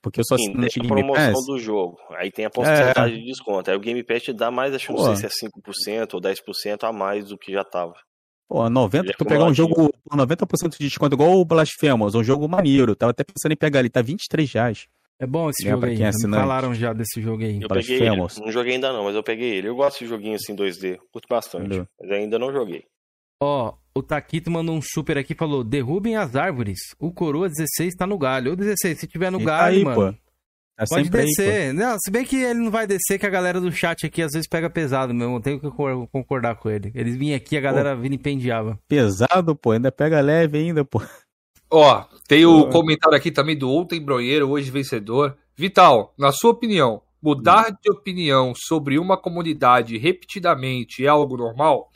[0.00, 1.46] Porque eu só Sim, tem a promoção Pass.
[1.46, 1.98] do jogo.
[2.16, 3.20] Aí tem a porcentagem é.
[3.20, 3.70] de desconto.
[3.70, 6.20] Aí o Game Pass te dá mais, acho que não sei se é 5% ou
[6.20, 7.94] 10% a mais do que já tava.
[8.48, 12.24] Pô, 90, é tu pegar um jogo por 90% de desconto, igual o Blasphemous, um
[12.24, 12.96] jogo maneiro.
[12.96, 14.86] Tava até pensando em pegar ali, tá 23 reais.
[15.20, 17.60] É bom esse jogo aí, é falaram já desse jogo aí.
[17.60, 19.68] Eu peguei ele, não joguei ainda não, mas eu peguei ele.
[19.68, 21.88] Eu gosto de joguinho assim 2D, curto bastante, Entendeu?
[22.00, 22.84] mas ainda não joguei.
[23.42, 26.78] Ó, o Taquito mandou um super aqui falou: derrubem as árvores.
[26.98, 28.52] O Coroa 16 tá no galho.
[28.52, 30.12] Ô 16, se tiver no e galho, aí, mano.
[30.12, 30.27] Pô.
[30.78, 31.70] Tá pode descer.
[31.70, 34.22] Aí, não, se bem que ele não vai descer, que a galera do chat aqui
[34.22, 35.40] às vezes pega pesado mesmo.
[35.40, 35.68] Tenho que
[36.12, 36.92] concordar com ele.
[36.94, 38.78] Eles vinham aqui a galera pô, vinipendiava.
[38.86, 39.72] Pesado, pô.
[39.72, 41.02] Ainda pega leve ainda, pô.
[41.68, 45.36] Ó, tem o comentário aqui também do Ontem Bronheiro, hoje vencedor.
[45.56, 51.90] Vital, na sua opinião, mudar de opinião sobre uma comunidade repetidamente é algo normal?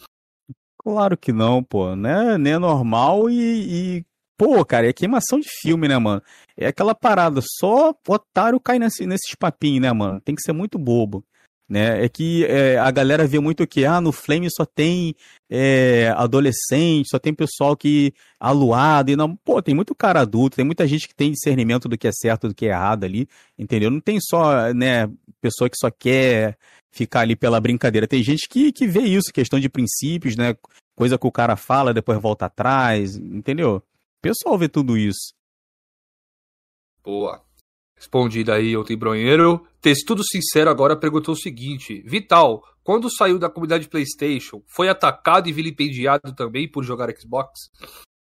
[0.76, 1.94] Claro que não, pô.
[1.94, 2.36] Né?
[2.36, 4.04] Nem é normal e, e,
[4.42, 6.20] Pô, cara, é queimação de filme, né, mano?
[6.56, 10.20] É aquela parada, só otário cai nesse, nesses papinhos, né, mano?
[10.20, 11.24] Tem que ser muito bobo
[11.68, 12.04] né?
[12.04, 15.14] É que é, a galera vê muito que ah, no Flame só tem
[15.48, 20.66] é, adolescente, só tem pessoal que aluado e não, pô, tem muito cara adulto, tem
[20.66, 23.26] muita gente que tem discernimento do que é certo do que é errado ali,
[23.58, 23.90] entendeu?
[23.90, 25.08] Não tem só, né,
[25.40, 26.58] pessoa que só quer
[26.90, 28.06] ficar ali pela brincadeira.
[28.06, 30.54] Tem gente que, que vê isso, questão de princípios, né?
[30.94, 33.82] Coisa que o cara fala, depois volta atrás, entendeu?
[34.22, 35.34] Pessoal vê tudo isso.
[37.02, 37.42] Boa.
[37.96, 39.66] Respondida aí, outro bronheiro.
[39.80, 45.52] Textudo Sincero agora perguntou o seguinte: Vital, quando saiu da comunidade PlayStation, foi atacado e
[45.52, 47.68] vilipendiado também por jogar Xbox?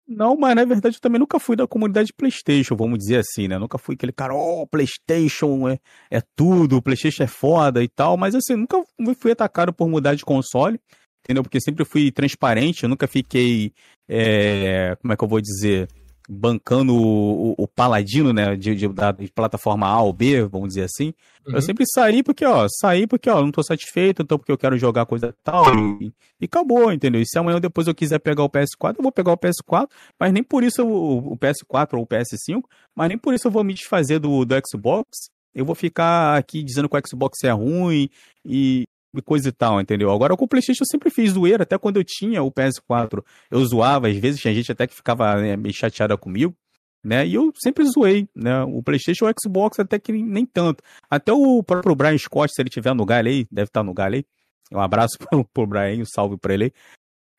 [0.08, 3.58] Não, mas na verdade eu também nunca fui da comunidade PlayStation, vamos dizer assim, né?
[3.58, 8.36] Nunca fui aquele cara, oh, PlayStation é, é tudo, PlayStation é foda e tal, mas
[8.36, 8.82] assim, nunca
[9.18, 10.80] fui atacado por mudar de console,
[11.23, 11.43] entendeu?
[11.43, 13.73] Porque sempre fui transparente, eu nunca fiquei,
[14.07, 15.88] é, como é que eu vou dizer,
[16.34, 21.14] bancando o, o, paladino, né, de, de, da plataforma A ou B, vamos dizer assim.
[21.45, 21.56] Uhum.
[21.56, 24.77] Eu sempre saí porque, ó, saí porque, ó, não tô satisfeito, então porque eu quero
[24.77, 25.65] jogar coisa tal,
[25.99, 27.22] e, e acabou, entendeu?
[27.22, 29.89] E se amanhã depois eu quiser pegar o PS4, eu vou pegar o PS4,
[30.19, 32.61] mas nem por isso o, o PS4 ou o PS5,
[32.95, 36.64] mas nem por isso eu vou me desfazer do, do Xbox, eu vou ficar aqui
[36.64, 38.10] dizendo que o Xbox é ruim
[38.45, 38.85] e
[39.24, 40.12] coisa e tal, entendeu?
[40.12, 43.66] Agora com o PlayStation eu sempre fiz zoeira, até quando eu tinha o PS4, eu
[43.66, 46.56] zoava, às vezes tinha gente até que ficava né, meio chateada comigo,
[47.04, 47.26] né?
[47.26, 48.64] E eu sempre zoei, né?
[48.64, 50.84] O PlayStation o Xbox até que nem tanto.
[51.10, 54.16] Até o próprio Brian Scott, se ele tiver no galho aí, deve estar no galho
[54.16, 54.26] aí.
[54.72, 56.74] Um abraço pro, pro Brian, um salve pra ele aí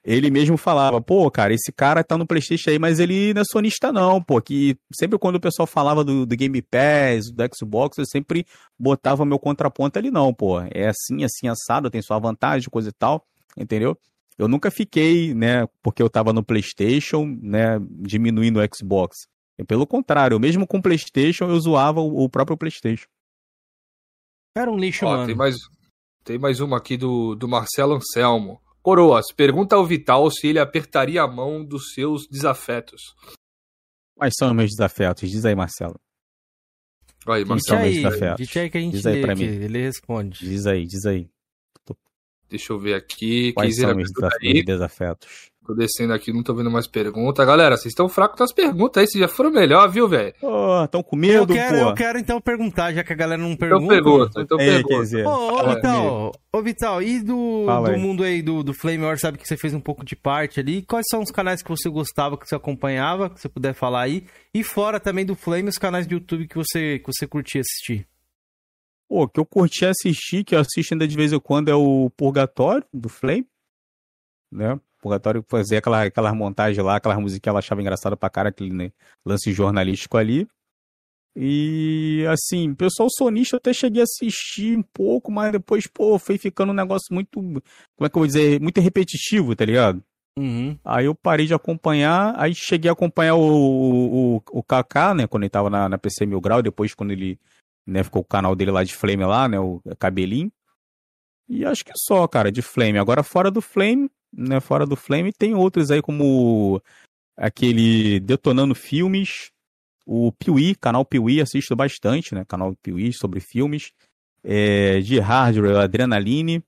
[0.04, 3.44] ele mesmo falava, pô, cara, esse cara tá no Playstation aí, mas ele não é
[3.44, 7.98] sonista não, pô, que sempre quando o pessoal falava do, do Game Pass, do Xbox,
[7.98, 8.44] eu sempre
[8.78, 12.92] botava meu contraponto ali não, pô, é assim, assim, assado, tem sua vantagem, coisa e
[12.92, 13.24] tal,
[13.56, 13.96] entendeu?
[14.36, 19.28] Eu nunca fiquei, né, porque eu tava no Playstation, né, diminuindo o Xbox.
[19.58, 23.06] E pelo contrário, mesmo com o Playstation, eu zoava o, o próprio Playstation.
[24.56, 25.26] Era um lixo, Ó, mano.
[25.26, 25.56] Tem mais,
[26.24, 28.60] tem mais uma aqui do, do Marcelo Anselmo.
[28.82, 33.14] Coroas, pergunta ao Vital se ele apertaria a mão dos seus desafetos.
[34.16, 35.30] Quais são os meus desafetos?
[35.30, 36.00] Diz aí, Marcelo.
[37.26, 37.82] Aí, Marcelo.
[37.82, 39.44] Diz aí, diz aí que a gente diz aí pra mim.
[39.44, 40.40] ele responde.
[40.40, 41.30] Diz aí, diz aí.
[42.48, 43.52] Deixa eu ver aqui.
[43.52, 45.51] Quais são os meus desafetos?
[45.64, 47.46] Tô descendo aqui, não tô vendo mais perguntas.
[47.46, 50.34] Galera, vocês estão fracos nas perguntas aí, vocês já foram melhor, viu, velho?
[50.42, 51.90] Oh, tão com medo, eu quero, pô.
[51.90, 53.84] Eu quero então perguntar, já que a galera não pergunta.
[53.84, 55.28] Então pergunta, então é, pergunta.
[55.28, 59.38] Ô, ô, Vital, ô, Vital, e do, do mundo aí do, do Flame War, sabe
[59.38, 60.82] que você fez um pouco de parte ali.
[60.82, 64.26] Quais são os canais que você gostava, que você acompanhava, que você puder falar aí?
[64.52, 68.08] E fora também do Flame, os canais do YouTube que você, que você curtia assistir?
[69.08, 72.10] Pô, que eu curti assistir, que eu assisto ainda de vez em quando, é o
[72.16, 73.46] Purgatório, do Flame,
[74.50, 74.80] né?
[75.02, 78.72] Purgatório fazer aquela, aquela montagem lá, aquela música que ela achava engraçada pra cara, aquele
[78.72, 78.92] né,
[79.26, 80.46] lance jornalístico ali.
[81.34, 86.38] E assim, pessoal sonista eu até cheguei a assistir um pouco, mas depois, pô, foi
[86.38, 90.02] ficando um negócio muito, como é que eu vou dizer, muito repetitivo, tá ligado?
[90.38, 90.78] Uhum.
[90.84, 95.26] Aí eu parei de acompanhar, aí cheguei a acompanhar o, o, o, o Kaká, né,
[95.26, 97.40] quando ele tava na, na PC Mil Grau, depois quando ele,
[97.86, 100.52] né, ficou o canal dele lá de Flame lá, né, o cabelinho.
[101.48, 102.98] E acho que só, cara, de Flame.
[102.98, 106.82] Agora fora do Flame, né, fora do Flame, tem outros aí como
[107.36, 109.50] aquele Detonando Filmes,
[110.06, 113.92] o Piuí, canal Piuí, assisto bastante, né, canal Piuí sobre filmes,
[114.42, 116.62] é, de hardware, Adrenaline,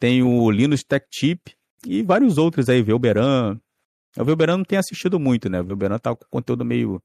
[0.00, 1.52] tem o Linux Tech Chip
[1.86, 3.58] e vários outros aí, Velberan.
[4.18, 7.02] O Velberan não tem assistido muito, né, o Velberan tá com conteúdo meio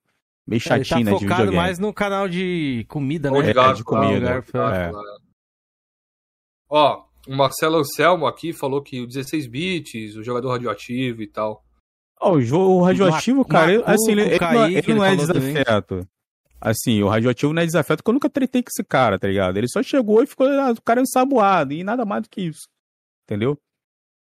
[0.47, 3.39] meio chatinho, é, ele tá né, focado mais no canal de comida, né?
[3.49, 4.43] É, de comida.
[4.73, 4.91] É.
[6.67, 11.63] Ó, o Marcelo Anselmo aqui falou que o 16 bits, o jogador radioativo e tal.
[12.19, 16.07] Oh, o, jogo, radioativo, cara, assim, ele, ele, não, ele não é desafeto.
[16.59, 19.57] Assim, o radioativo não é desafeto, porque eu nunca tretei com esse cara, tá ligado?
[19.57, 22.41] Ele só chegou e ficou, ah, o cara é ensaboado, e nada mais do que
[22.41, 22.67] isso.
[23.23, 23.57] Entendeu?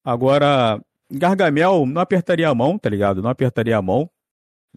[0.05, 0.81] Agora,
[1.11, 3.21] Gargamel não apertaria a mão, tá ligado?
[3.21, 4.09] Não apertaria a mão.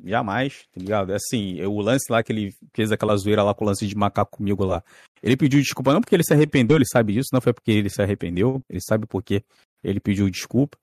[0.05, 1.13] Jamais, tá ligado?
[1.13, 3.97] É assim, o lance lá que ele fez aquela zoeira lá com o lance de
[3.97, 4.83] macaco comigo lá.
[5.23, 7.89] Ele pediu desculpa não porque ele se arrependeu, ele sabe disso, não foi porque ele
[7.89, 9.43] se arrependeu, ele sabe por que
[9.83, 10.77] ele pediu desculpa.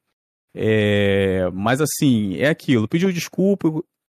[0.56, 3.70] É, mas assim, é aquilo, pediu desculpa,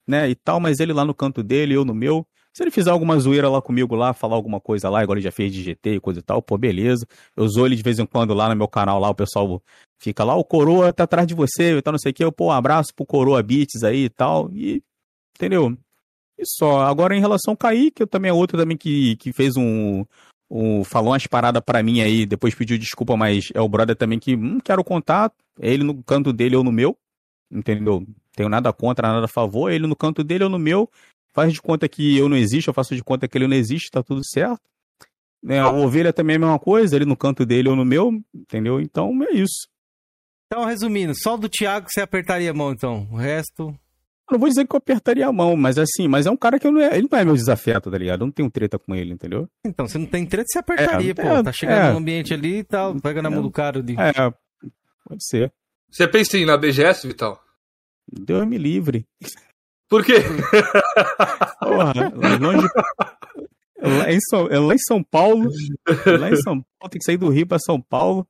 [0.08, 2.26] né, e tal, mas ele lá no canto dele, eu no meu.
[2.56, 5.32] Se ele fizer alguma zoeira lá comigo lá, falar alguma coisa lá, igual ele já
[5.32, 7.06] fez de GT e coisa e tal, pô, beleza.
[7.38, 9.62] Eu zoo ele de vez em quando lá no meu canal lá, o pessoal
[10.00, 12.24] fica lá, o Coroa tá atrás de você e tal, não sei o que.
[12.24, 14.50] Eu, pô, um abraço pro Coroa Beats aí e tal.
[14.52, 14.84] E,
[15.40, 15.78] entendeu?
[16.38, 16.82] E só.
[16.82, 20.06] Agora, em relação ao Kaique, eu também é outro também que, que fez um,
[20.50, 20.84] um.
[20.84, 24.36] Falou umas paradas pra mim aí, depois pediu desculpa, mas é o brother também que,
[24.36, 25.36] hum, quero contato.
[25.60, 26.98] É ele no canto dele, ou no meu.
[27.52, 28.06] Entendeu?
[28.36, 29.72] Tenho nada contra, nada a favor.
[29.72, 30.90] Ele no canto dele, ou no meu
[31.34, 33.92] faz de conta que eu não existo, eu faço de conta que ele não existe,
[33.92, 34.62] tá tudo certo.
[35.42, 35.60] Né?
[35.60, 38.82] A ovelha também é a mesma coisa, ele no canto dele ou no meu, entendeu?
[38.82, 39.68] Então é isso.
[40.48, 43.08] Então, resumindo, só do Thiago você apertaria a mão, então.
[43.12, 43.74] O resto.
[44.30, 46.60] Eu não vou dizer que eu apertaria a mão, mas assim, mas é um cara
[46.60, 48.22] que eu não é, ele não é meu desafeto, tá ligado?
[48.22, 49.50] Eu não tenho treta com ele, entendeu?
[49.66, 51.22] Então, você não tem treta, você apertaria, é, pô.
[51.24, 53.82] É, tá chegando é, no ambiente ali e tal, pega na mão do cara.
[53.82, 53.94] De...
[54.00, 54.14] É,
[55.04, 55.52] pode ser.
[55.90, 57.44] Você pensa em ir na BGS, Vital?
[58.08, 59.08] Deus me livre.
[59.90, 60.22] Por quê?
[61.60, 61.94] Porra,
[62.40, 62.68] longe...
[63.82, 65.50] lá, em São, lá em São Paulo,
[66.06, 68.28] lá em São Paulo, tem que sair do Rio para São Paulo.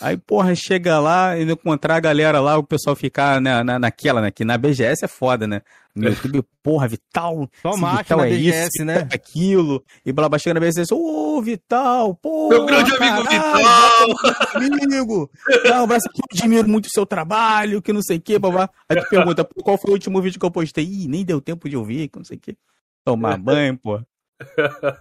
[0.00, 4.20] Aí, porra, chega lá e encontrar a galera lá, o pessoal ficar na, na, naquela,
[4.20, 4.30] né?
[4.30, 5.62] Que na BGS é foda, né?
[5.94, 7.48] No YouTube, porra, Vital.
[7.60, 9.08] Só Vital é BGS, isso, né?
[9.10, 9.84] É aquilo.
[10.04, 12.56] E blá, blá, chega na BGS, ô, oh, Vital, porra.
[12.56, 14.10] Meu grande amigo Vital.
[14.54, 15.30] Amigo.
[15.64, 18.50] Não, abraço aqui, eu admiro muito o seu trabalho, que não sei o que, blá,
[18.50, 18.70] blá.
[18.88, 20.84] Aí tu pergunta, qual foi o último vídeo que eu postei?
[20.84, 22.56] Ih, nem deu tempo de ouvir, que não sei o que.
[23.04, 24.00] Tomar banho, pô.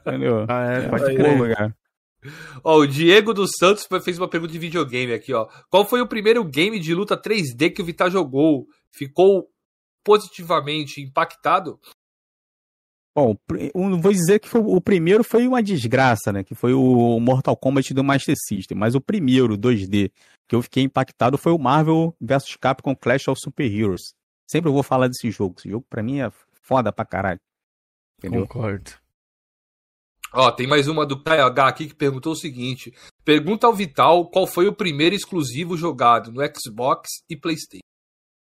[0.06, 0.46] Entendeu?
[0.48, 1.56] Ah, é, pode é, crer.
[1.56, 1.76] Cara.
[2.64, 5.48] Ó, o Diego dos Santos fez uma pergunta de videogame aqui, ó.
[5.70, 8.68] Qual foi o primeiro game de luta 3D que o Vitar jogou?
[8.92, 9.50] Ficou
[10.04, 11.80] positivamente impactado?
[13.14, 13.36] Bom,
[14.00, 16.44] vou dizer que foi, o primeiro foi uma desgraça, né?
[16.44, 18.78] Que foi o Mortal Kombat do Master System.
[18.78, 20.12] Mas o primeiro 2D
[20.48, 24.14] que eu fiquei impactado foi o Marvel vs Capcom Clash of Super Heroes.
[24.50, 25.56] Sempre eu vou falar desse jogo.
[25.58, 26.32] Esse jogo pra mim é
[26.62, 27.40] foda pra caralho.
[28.18, 28.48] Entendeu?
[28.48, 29.01] Concordo.
[30.34, 32.94] Ó, tem mais uma do KH aqui que perguntou o seguinte:
[33.26, 37.82] pergunta ao Vital qual foi o primeiro exclusivo jogado no Xbox e PlayStation.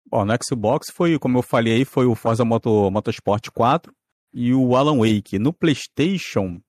[0.06, 3.92] Bom, no Xbox foi, como eu falei aí, foi o Forza Moto, Motorsport 4
[4.34, 5.40] e o Alan Wake.
[5.40, 6.62] No PlayStation,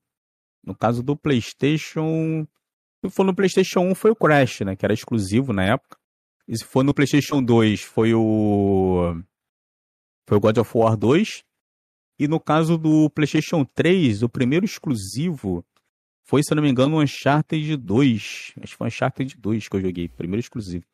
[0.65, 2.47] no caso do PlayStation,
[3.05, 5.99] se for no PlayStation 1 foi o Crash, né, que era exclusivo na época.
[6.49, 9.15] E se for no PlayStation 2 foi o
[10.27, 11.43] foi o God of War 2
[12.23, 15.65] e no caso do PlayStation 3, o primeiro exclusivo
[16.25, 18.53] foi, se eu não me engano, o Uncharted 2.
[18.63, 20.85] Acho que foi o Uncharted 2 que eu joguei, primeiro exclusivo.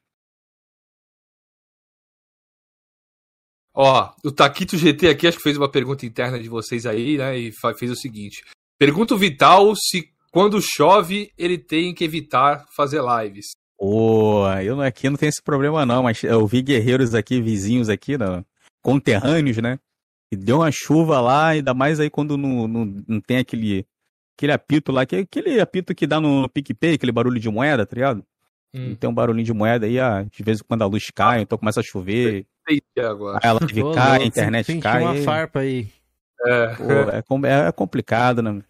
[3.75, 7.39] Ó, o Taquito GT aqui acho que fez uma pergunta interna de vocês aí, né?
[7.39, 8.43] E fez o seguinte:
[8.79, 13.51] pergunta o Vital se quando chove ele tem que evitar fazer lives.
[13.79, 18.17] Pô, eu aqui não tenho esse problema não, mas eu vi guerreiros aqui, vizinhos aqui,
[18.17, 18.45] não,
[18.83, 19.79] conterrâneos, né?
[20.31, 23.87] E deu uma chuva lá, ainda mais aí quando não, não, não tem aquele,
[24.37, 27.87] aquele apito lá, que é aquele apito que dá no PicPay, aquele barulho de moeda,
[27.87, 28.25] tá ligado?
[28.75, 28.95] Hum.
[28.95, 31.57] Tem um barulhinho de moeda aí, ah, de vez em quando a luz cai, então
[31.57, 32.47] começa a chover.
[32.99, 33.39] Agora.
[33.43, 34.99] Aí a live cai, a internet tem cai.
[34.99, 35.91] Tem uma farpa aí.
[36.45, 37.23] É.
[37.23, 38.63] Pô, é, é, complicado, né?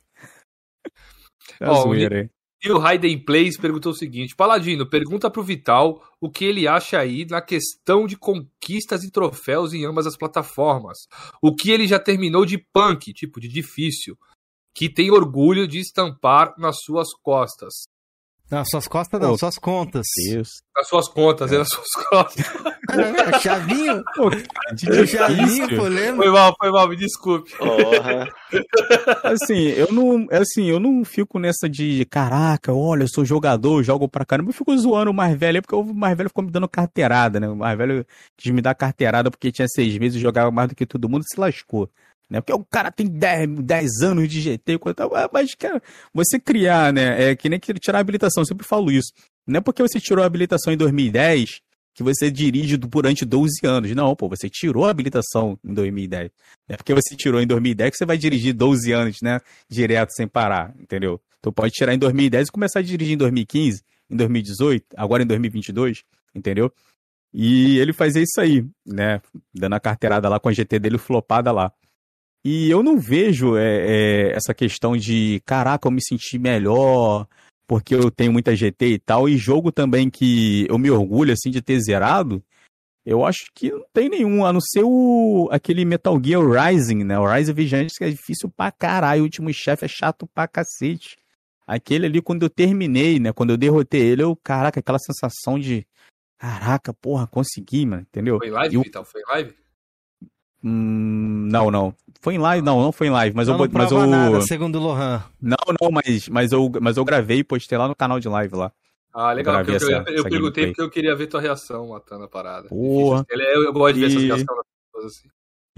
[1.61, 2.31] É Ó, aí.
[2.63, 6.99] E o Raiden Plays perguntou o seguinte: Paladino, pergunta pro Vital o que ele acha
[6.99, 11.07] aí na questão de conquistas e troféus em ambas as plataformas.
[11.41, 14.19] O que ele já terminou de punk, tipo de difícil,
[14.75, 17.87] que tem orgulho de estampar nas suas costas.
[18.51, 20.07] Nas suas costas não, Pô, suas contas.
[20.27, 20.63] Isso.
[20.75, 22.47] Nas suas contas, é, é nas suas costas.
[22.91, 24.03] É, chavinho.
[24.17, 24.31] Pô,
[24.75, 26.25] de chavinho, pô, lembra?
[26.25, 27.53] Foi mal, foi mal, me desculpe.
[29.25, 34.09] assim, eu não, assim, eu não fico nessa de, caraca, olha, eu sou jogador, jogo
[34.09, 34.49] pra caramba.
[34.49, 37.49] Eu fico zoando o mais velho, porque o mais velho ficou me dando carteirada, né?
[37.49, 40.75] O mais velho quis me dar carteirada porque tinha seis meses e jogava mais do
[40.75, 41.91] que todo mundo, se lascou
[42.29, 42.41] né?
[42.41, 44.79] Porque o cara tem 10, 10 anos de GT,
[45.33, 45.83] mas, cara,
[46.13, 47.31] você criar, né?
[47.31, 49.13] É que nem que tirar a habilitação, eu sempre falo isso.
[49.47, 51.61] Não é porque você tirou a habilitação em 2010
[51.95, 53.91] que você dirige durante 12 anos.
[53.93, 56.31] Não, pô, você tirou a habilitação em 2010.
[56.69, 59.41] Não é porque você tirou em 2010 que você vai dirigir 12 anos, né?
[59.69, 61.21] Direto, sem parar, entendeu?
[61.41, 65.27] Então pode tirar em 2010 e começar a dirigir em 2015, em 2018, agora em
[65.27, 66.73] 2022, entendeu?
[67.33, 69.21] E ele fazia isso aí, né?
[69.53, 71.73] Dando a carteirada lá com a GT dele flopada lá.
[72.45, 77.27] E eu não vejo é, é, essa questão de, caraca, eu me senti melhor
[77.69, 79.29] porque eu tenho muita GT e tal.
[79.29, 82.43] E jogo também que eu me orgulho, assim, de ter zerado,
[83.05, 87.19] eu acho que não tem nenhum, a não ser o, aquele Metal Gear Rising, né?
[87.19, 89.21] O Rise Vigilante, que é difícil pra caralho.
[89.23, 91.19] O último chefe é chato pra cacete.
[91.67, 93.33] Aquele ali, quando eu terminei, né?
[93.33, 95.87] Quando eu derrotei ele, eu, caraca, aquela sensação de.
[96.39, 98.39] Caraca, porra, consegui, mano, entendeu?
[98.39, 98.83] Foi live, eu...
[98.83, 99.05] Vital?
[99.05, 99.55] Foi live?
[100.63, 101.95] Hum, não, não.
[102.21, 102.65] Foi em live?
[102.65, 103.59] Não, não foi em live, mas não eu.
[103.59, 104.07] Não mas eu...
[104.07, 105.23] nada, segundo o Lohan.
[105.41, 108.55] Não, não, mas, mas, eu, mas eu gravei e postei lá no canal de live
[108.57, 108.73] lá.
[109.15, 109.63] Ah, legal.
[109.63, 112.69] Eu, essa, eu, eu perguntei porque eu queria ver tua reação matando a parada.
[112.69, 113.25] Porra.
[113.31, 115.29] Eu, eu gosto de ver essas reações das pessoas assim.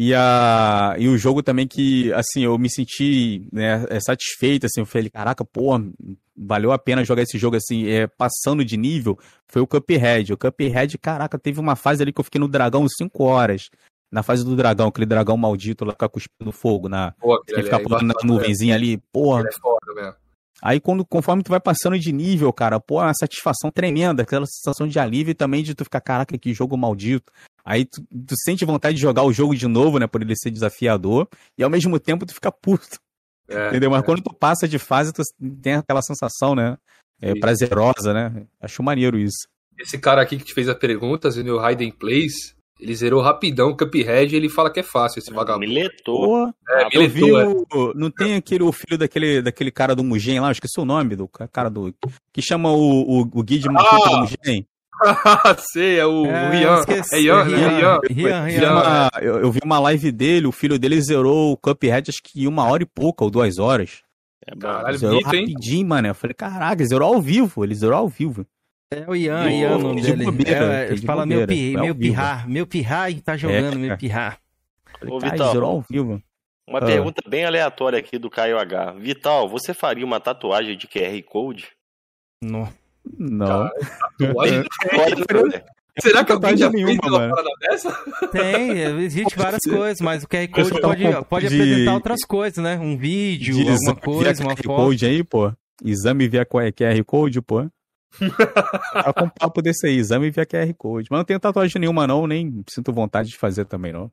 [0.02, 4.80] E, a, e o jogo também que, assim, eu me senti né, é satisfeito, assim,
[4.80, 5.72] eu falei, caraca, pô,
[6.34, 10.32] valeu a pena jogar esse jogo, assim, é, passando de nível, foi o Cuphead.
[10.32, 13.68] O Cuphead, caraca, teve uma fase ali que eu fiquei no dragão 5 horas.
[14.10, 17.80] Na fase do dragão, aquele dragão maldito lá, ficar cuspindo fogo, na, Pô, que ficar
[17.80, 19.44] pulando na nuvenzinha ali, porra.
[19.46, 20.14] é foda mesmo.
[20.62, 24.44] Aí quando, conforme tu vai passando de nível, cara, pô, é uma satisfação tremenda, aquela
[24.46, 27.32] sensação de alívio e também de tu ficar, caraca, que jogo maldito.
[27.64, 30.50] Aí tu, tu, sente vontade de jogar o jogo de novo, né, por ele ser
[30.50, 32.98] desafiador, e ao mesmo tempo tu fica puto.
[33.48, 33.90] É, entendeu?
[33.90, 34.04] Mas é.
[34.04, 35.22] quando tu passa de fase, tu
[35.62, 36.76] tem aquela sensação, né,
[37.22, 38.46] é, prazerosa, né?
[38.60, 39.48] Acho maneiro isso.
[39.78, 43.76] Esse cara aqui que te fez a pergunta, o Raiden Plays, ele zerou rapidão o
[43.76, 45.66] Cuphead e ele fala que é fácil esse vagabundo.
[45.66, 46.48] Miletou.
[46.48, 47.46] É, ah, miletou, é.
[47.46, 51.14] O, não tem aquele o filho daquele, daquele cara do Mugen lá, esqueci o nome
[51.14, 51.94] do cara do.
[52.32, 53.72] Que chama o, o, o Guide ah!
[53.72, 54.66] do Mugen.
[55.72, 56.84] Sei, é o, é, Rian.
[57.12, 58.00] É Ian, Rian.
[58.10, 59.08] Rian, Rian.
[59.20, 62.64] Eu, eu, vi uma live dele, o filho dele zerou o Cuphead acho que uma
[62.64, 64.02] hora e pouca, ou duas horas.
[64.46, 65.84] É, Caralho, zerou bonito, rapidinho, hein?
[65.84, 66.08] mano.
[66.08, 68.46] Eu falei, caraca, zerou ao vivo, ele zerou ao vivo.
[68.92, 70.24] É o Ian, oh, Ian o nome dele.
[70.24, 73.78] Bobeira, é, ele fala meu, pi, meu pirrar, meu pirrar e tá jogando, é.
[73.78, 74.40] meu pirrar.
[75.06, 76.20] Ô, Vital, ao vivo.
[76.68, 76.84] Uma ah.
[76.84, 78.94] pergunta bem aleatória aqui do Caio H.
[78.98, 81.68] Vital, você faria uma tatuagem de QR Code?
[82.42, 82.68] Não.
[83.16, 83.70] Não.
[84.18, 84.64] tatuagem
[86.00, 87.92] Será que alguém já nenhuma, fez uma parada dessa?
[88.32, 88.70] Tem,
[89.04, 91.54] existe várias coisas, mas o QR Code pode, pode de...
[91.54, 92.76] apresentar outras coisas, né?
[92.76, 94.66] Um vídeo, de alguma coisa, uma foto.
[94.66, 95.52] Code aí, pô.
[95.84, 97.70] Exame via QR Code, pô.
[98.18, 101.08] Tá com um papo desse aí, exame via QR Code.
[101.10, 104.10] Mas não tenho tatuagem nenhuma, não, nem sinto vontade de fazer também, não.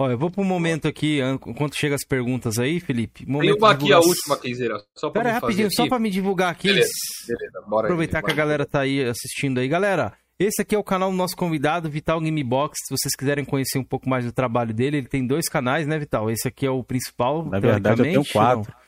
[0.00, 3.26] Ó, eu vou pro momento aqui, enquanto chega as perguntas aí, Felipe.
[3.26, 4.80] Momento Tem uma aqui, a última, Kenzeira.
[4.96, 6.68] Só pra Pera rapidinho, só pra me divulgar aqui.
[6.68, 6.90] Beleza,
[7.26, 7.64] beleza.
[7.68, 9.66] Bora Aproveitar aí, que a galera tá aí assistindo aí.
[9.66, 12.76] Galera, esse aqui é o canal do nosso convidado, Vital Gamebox.
[12.86, 15.98] Se vocês quiserem conhecer um pouco mais do trabalho dele, ele tem dois canais, né,
[15.98, 16.30] Vital?
[16.30, 17.44] Esse aqui é o principal.
[17.44, 18.72] Na verdade, eu tenho quatro.
[18.72, 18.87] Não?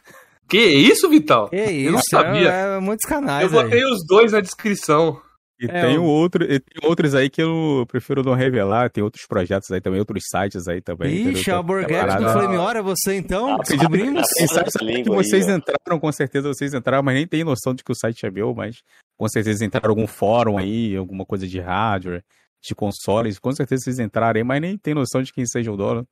[0.51, 1.49] Que isso, Vital?
[1.49, 2.53] Que isso, eu não sabia.
[2.53, 3.45] É, é muitos canais.
[3.45, 3.85] Eu botei aí.
[3.85, 5.21] os dois na descrição.
[5.61, 8.91] E é, tem, outro, e tem outros aí que eu prefiro não revelar.
[8.91, 11.29] Tem outros projetos aí também, outros sites aí também.
[11.29, 13.55] Ixi, a Borghetti do Flame Hora, você então?
[13.55, 14.27] Ah, descobrimos.
[14.27, 14.73] Sites
[15.05, 17.95] que vocês aí, entraram, com certeza vocês entraram, mas nem tem noção de que o
[17.95, 18.79] site é meu, mas
[19.19, 22.25] com certeza entraram algum fórum aí, alguma coisa de hardware,
[22.63, 23.39] de consoles.
[23.39, 26.07] Com certeza vocês entraram aí, mas nem tem noção de quem seja o dono.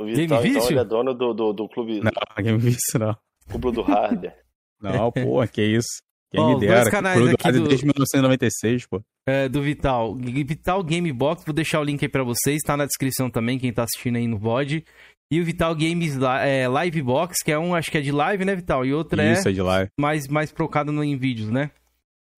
[0.00, 2.00] O Vital, Game então, ele é dono do, do, do clube.
[2.00, 2.10] Não,
[2.42, 3.16] Game Vício não.
[3.50, 4.36] Cúpula do hardware.
[4.80, 6.02] Não, pô, que isso.
[6.30, 6.82] Quem Ó, me dera.
[6.82, 7.68] Dois canais aqui do...
[7.68, 9.02] desde 1996, pô.
[9.26, 10.14] É, do Vital.
[10.14, 13.84] Vital Gamebox, vou deixar o link aí pra vocês, tá na descrição também, quem tá
[13.84, 14.84] assistindo aí no VOD.
[15.30, 18.54] E o Vital Games é, Livebox, que é um, acho que é de live, né,
[18.54, 18.84] Vital?
[18.84, 19.32] E outro é...
[19.32, 19.90] Isso, é de live.
[19.98, 21.70] Mais, mais procado no, em vídeos, né?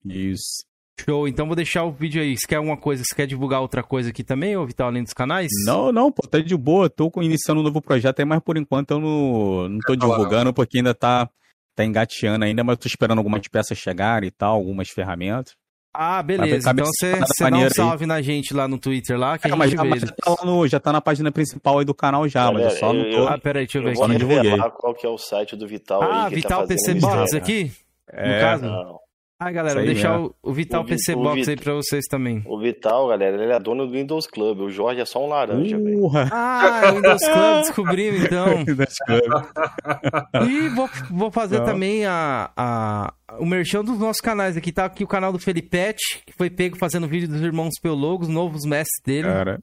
[0.04, 0.64] Isso.
[1.04, 2.36] Show, então vou deixar o vídeo aí.
[2.36, 5.12] Se quer alguma coisa, se quer divulgar outra coisa aqui também, ou Vital, além dos
[5.12, 5.48] canais?
[5.64, 6.88] Não, não, pô, tá de boa.
[6.90, 10.78] Tô iniciando um novo projeto aí, mas por enquanto eu não, não tô divulgando, porque
[10.78, 11.28] ainda tá
[11.74, 15.54] tá engateando ainda, mas eu tô esperando algumas peças chegarem e tal, algumas ferramentas.
[15.92, 16.70] Ah, beleza.
[16.70, 17.18] Então você
[17.50, 18.08] dá um salve aí.
[18.08, 19.98] na gente lá no Twitter lá, que é, a gente já, vê.
[19.98, 22.78] Já tá, no, já tá na página principal aí do canal já, Galera, mas eu
[22.78, 23.26] só não tô...
[23.26, 24.56] Ah, peraí, deixa eu ver eu aqui.
[24.56, 27.72] Vou qual que é o site do Vital Ah, aí, Vital tá PC Box aqui?
[28.08, 28.66] É, no caso?
[28.66, 29.00] Não.
[29.42, 32.42] Ah, galera, vou deixar o, o, Vital o, PC o, Box aí pra vocês também.
[32.44, 34.60] O Vital, galera, ele é dono do Windows Club.
[34.60, 36.10] O Jorge é só um laranja, velho.
[36.30, 38.58] Ah, é o Windows Club, descobrimos então.
[38.62, 40.46] Windows Club.
[40.46, 41.64] e vou, vou fazer Não.
[41.64, 44.70] também a, a, o merchan dos nossos canais aqui.
[44.70, 48.66] Tá aqui o canal do Felipete, que foi pego fazendo vídeo dos irmãos Peologos, novos
[48.66, 49.26] mestres dele.
[49.26, 49.58] Cara.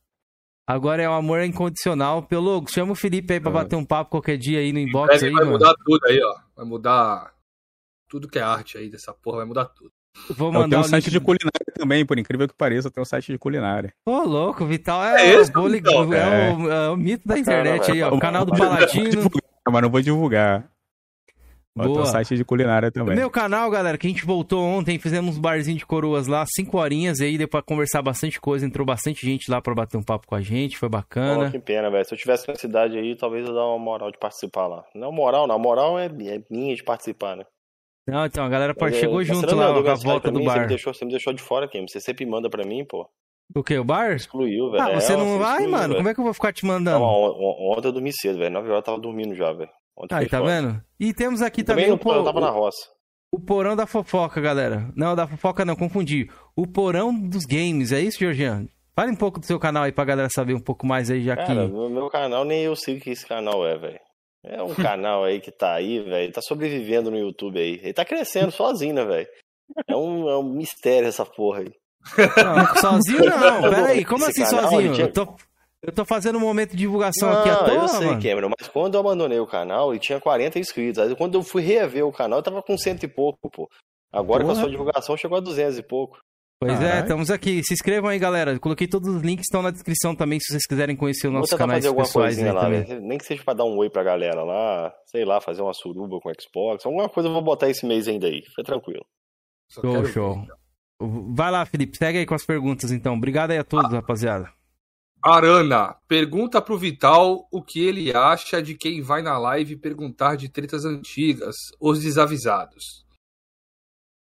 [0.65, 2.23] Agora é o amor incondicional.
[2.23, 5.29] Peologos, chama o Felipe aí pra bater um papo qualquer dia aí no inbox aí,
[5.29, 5.51] vai mano.
[5.51, 6.35] mudar tudo aí, ó.
[6.55, 7.36] Vai mudar
[8.07, 9.91] tudo que é arte aí dessa porra vai mudar tudo.
[10.29, 13.31] Vou mandar tem um site de culinária também, por incrível que pareça, tem um site
[13.31, 13.93] de culinária.
[14.05, 17.91] Ô, louco, Vital é, é, esse, o, então, é, o, é, o, mito da internet
[17.91, 18.13] aí, ó.
[18.13, 19.29] O canal do Paladino.
[19.69, 20.69] Mas não vou divulgar.
[21.85, 22.07] Boa.
[22.07, 23.15] Site de culinária também.
[23.15, 26.79] Meu canal, galera, que a gente voltou ontem, fizemos um barzinho de coroas lá, cinco
[26.79, 30.03] horinhas, e aí deu pra conversar bastante coisa, entrou bastante gente lá pra bater um
[30.03, 31.47] papo com a gente, foi bacana.
[31.47, 32.03] Oh, que pena, velho.
[32.03, 34.83] Se eu tivesse na cidade aí, talvez eu dar uma moral de participar lá.
[34.95, 35.55] Não moral, não.
[35.55, 37.45] A moral é, é minha de participar, né?
[38.07, 40.53] Não, então, a galera Mas, chegou é, junto lá com a volta do mim, bar.
[40.53, 41.85] Você me, deixou, você me deixou de fora, Kim.
[41.85, 43.07] Você sempre manda pra mim, pô.
[43.53, 44.13] O que, o bar?
[44.13, 44.83] Excluiu, velho.
[44.83, 45.87] Ah, você é, não vai, excluiu, mano?
[45.87, 45.97] Véio.
[45.97, 46.99] Como é que eu vou ficar te mandando?
[46.99, 47.07] Não,
[47.71, 48.53] ontem eu dormi cedo, velho.
[48.53, 49.69] 9 horas eu tava dormindo já, velho.
[50.11, 50.81] Aí, tá vendo?
[50.99, 52.15] E temos aqui também, também o, por...
[52.15, 52.89] eu tava na roça.
[53.31, 54.89] O porão da fofoca, galera.
[54.95, 56.29] Não, da fofoca não, confundi.
[56.55, 58.69] O porão dos games, é isso, Georgiano?
[58.95, 61.35] Fale um pouco do seu canal aí pra galera saber um pouco mais aí, já
[61.35, 61.53] Cara, que...
[61.53, 63.99] meu, meu canal nem eu sei o que esse canal é, velho.
[64.43, 66.31] É um canal aí que tá aí, velho.
[66.31, 67.79] Tá sobrevivendo no YouTube aí.
[67.83, 69.27] Ele tá crescendo sozinho, né, velho?
[69.87, 71.71] É um, é um mistério essa porra aí.
[72.43, 73.61] Não, sozinho não.
[73.69, 74.93] Pera aí, como esse assim canal, sozinho?
[74.93, 75.07] Tinha...
[75.07, 75.35] Eu tô,
[75.81, 78.21] eu tô fazendo um momento de divulgação não, aqui à toa, eu sei, mano.
[78.21, 80.99] Cameron, mas quando eu abandonei o canal, ele tinha 40 inscritos.
[80.99, 83.69] Aí quando eu fui rever o canal, eu tava com cento e pouco, pô.
[84.11, 84.53] Agora Porra.
[84.53, 86.17] com a sua divulgação chegou a 200 e pouco.
[86.59, 87.61] Pois é, estamos aqui.
[87.63, 88.57] Se inscrevam aí, galera.
[88.59, 91.75] coloquei todos os links, estão na descrição também, se vocês quiserem conhecer o nosso canal
[91.75, 92.99] fazer alguma coisinha lá, também.
[93.01, 96.19] Nem que seja pra dar um oi pra galera lá, sei lá, fazer uma suruba
[96.19, 98.41] com Xbox, alguma coisa eu vou botar esse mês ainda aí.
[98.41, 99.05] Fica tranquilo.
[99.69, 100.47] Show, show.
[100.99, 103.13] Vai lá, Felipe, segue aí com as perguntas então.
[103.13, 103.97] Obrigado aí a todos, ah.
[103.97, 104.51] rapaziada.
[105.23, 110.49] Arana, pergunta pro Vital o que ele acha de quem vai na live perguntar de
[110.49, 113.05] tretas antigas, os desavisados.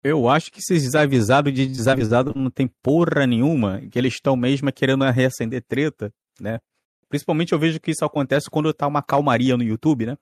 [0.06, 4.72] Eu acho que esses desavisados de desavisado não tem porra nenhuma, que eles estão mesmo
[4.72, 6.58] querendo reacender treta, né?
[7.08, 10.16] Principalmente eu vejo que isso acontece quando tá uma calmaria no YouTube, né?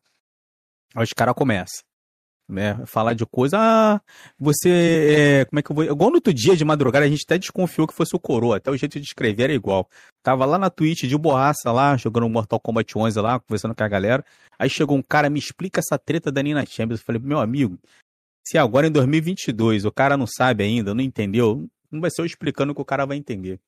[0.94, 1.82] Aí os caras começam
[2.48, 2.78] né?
[2.86, 4.01] Falar de coisa, ah,
[4.39, 5.85] você, é, como é que eu vou...
[5.85, 8.70] Igual no outro dia de madrugada, a gente até desconfiou que fosse o Coroa, até
[8.70, 9.89] o jeito de escrever era igual.
[10.23, 13.89] Tava lá na Twitch de borraça lá, jogando Mortal Kombat 11 lá, conversando com a
[13.89, 14.24] galera.
[14.59, 17.01] Aí chegou um cara, me explica essa treta da Nina Chambers.
[17.01, 17.78] Eu falei, meu amigo,
[18.45, 22.27] se agora em 2022 o cara não sabe ainda, não entendeu, não vai ser eu
[22.27, 23.59] explicando que o cara vai entender,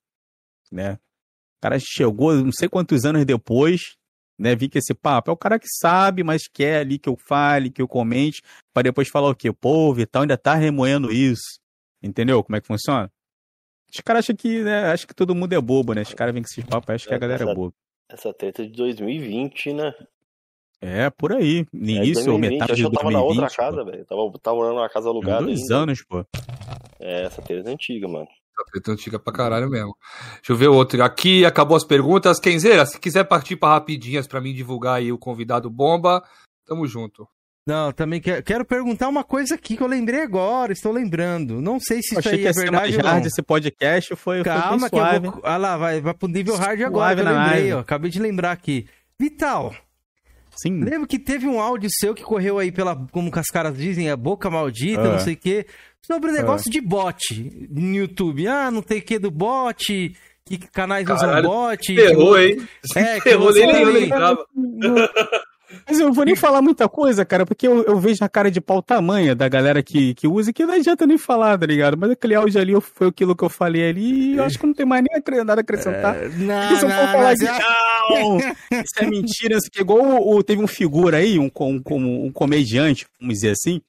[0.70, 0.94] né?
[0.94, 3.97] O cara chegou não sei quantos anos depois,
[4.39, 4.55] né?
[4.55, 7.70] Vi que esse papo é o cara que sabe, mas quer ali que eu fale,
[7.70, 8.43] que eu comente,
[8.73, 9.48] para depois falar o quê?
[9.48, 11.59] O povo e tal ainda tá remoendo isso.
[12.03, 13.11] Entendeu como é que funciona?
[13.93, 14.93] Os caras acham que, né?
[14.93, 16.03] Acho que todo mundo é bobo, né?
[16.03, 17.74] Os caras vêm com esses papos, acham que a galera essa, é boba.
[18.11, 19.94] Essa treta de 2020, né?
[20.86, 21.66] É, por aí.
[21.74, 22.84] Início ou metade de 2020.
[22.84, 24.04] Eu tava na outra casa, velho.
[24.04, 25.44] Tava, tava morando numa casa alugada.
[25.44, 25.76] Dois ainda.
[25.78, 26.24] anos, pô.
[27.00, 28.26] É, essa treta é antiga, mano.
[28.26, 29.96] Essa treta é antiga pra caralho mesmo.
[30.36, 31.02] Deixa eu ver outro.
[31.02, 32.38] Aqui acabou as perguntas.
[32.38, 36.22] Kenzeira, se quiser partir pra rapidinhas pra mim divulgar aí o convidado bomba,
[36.64, 37.26] tamo junto.
[37.66, 41.60] Não, também quero, quero perguntar uma coisa aqui que eu lembrei agora, estou lembrando.
[41.60, 43.18] Não sei se isso aí é verdade ou não.
[43.18, 45.40] esse podcast foi Calma foi que eu vou...
[45.42, 47.80] Ah lá, vai, vai pro nível hard agora, eu lembrei, ó.
[47.80, 48.86] Acabei de lembrar aqui.
[49.18, 49.74] Vital,
[50.57, 50.83] Sim.
[50.83, 54.16] Lembro que teve um áudio seu que correu aí pela, como as caras dizem, a
[54.16, 55.66] boca maldita, não sei o quê,
[56.05, 58.47] sobre o negócio de bot no YouTube.
[58.49, 61.95] Ah, não tem que do bot, que canais Caralho, usam bot.
[61.95, 62.41] Ferrou, que...
[62.41, 62.69] hein?
[62.97, 64.47] É, ferrou, nem eu lembrava.
[65.86, 68.51] Mas eu não vou nem falar muita coisa, cara, porque eu, eu, vejo a cara
[68.51, 71.97] de pau tamanha da galera que, que usa que não adianta nem falar, tá ligado?
[71.97, 74.74] Mas aquele áudio ali foi aquilo que eu falei ali e eu acho que não
[74.74, 76.16] tem mais nem nada a acrescentar.
[76.16, 80.43] É, não, se eu for falar de não, isso é mentira, isso que igual o,
[80.43, 83.80] teve um figura aí, um, um, um comediante, vamos dizer assim,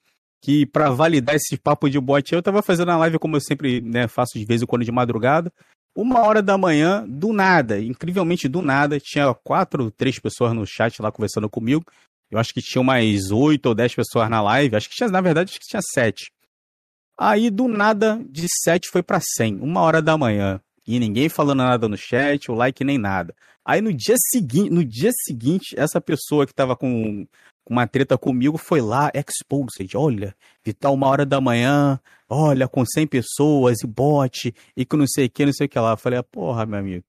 [0.42, 3.80] que para validar esse papo de bot, eu tava fazendo a live como eu sempre
[3.80, 5.52] né, faço de vez em quando de madrugada.
[5.94, 11.02] Uma hora da manhã, do nada, incrivelmente do nada, tinha quatro, três pessoas no chat
[11.02, 11.84] lá conversando comigo.
[12.30, 14.76] Eu acho que tinha mais oito ou dez pessoas na live.
[14.76, 16.30] Acho que tinha, na verdade, acho que tinha sete.
[17.18, 20.60] Aí, do nada, de sete foi para cem, uma hora da manhã.
[20.86, 23.34] E ninguém falando nada no chat, o like nem nada.
[23.64, 27.26] Aí no dia seguinte, no dia seguinte, essa pessoa que tava com
[27.68, 30.34] uma treta comigo, foi lá, exposed, olha,
[30.64, 35.26] Vital uma hora da manhã, olha, com 100 pessoas e bot, e que não sei
[35.26, 35.92] o que, não sei o que lá.
[35.92, 37.04] Eu falei, ah, porra, meu amigo,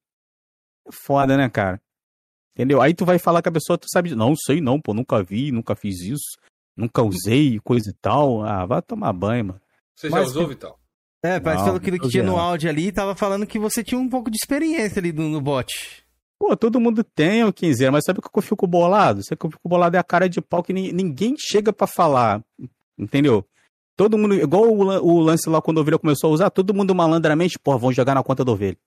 [0.87, 1.81] é foda, né, cara?
[2.53, 2.81] Entendeu?
[2.81, 5.51] Aí tu vai falar com a pessoa, tu sabe, não, sei não, pô, nunca vi,
[5.51, 6.37] nunca fiz isso,
[6.75, 8.43] nunca usei, coisa e tal.
[8.43, 9.61] Ah, vai tomar banho, mano.
[9.95, 10.79] Você Mas, já usou, Vital?
[11.23, 14.31] É, parece pelo que tinha no áudio ali, tava falando que você tinha um pouco
[14.31, 15.67] de experiência ali no, no bot.
[16.39, 19.21] Pô, todo mundo tem o 15 mas sabe o que eu fico bolado?
[19.21, 22.41] Sabe que eu fico bolado é a cara de pau que ninguém chega para falar,
[22.97, 23.45] entendeu?
[23.97, 26.95] Todo mundo, igual o, o, lance lá quando a ovelha começou a usar, todo mundo
[26.95, 28.77] malandramente, pô, vão jogar na conta da ovelha.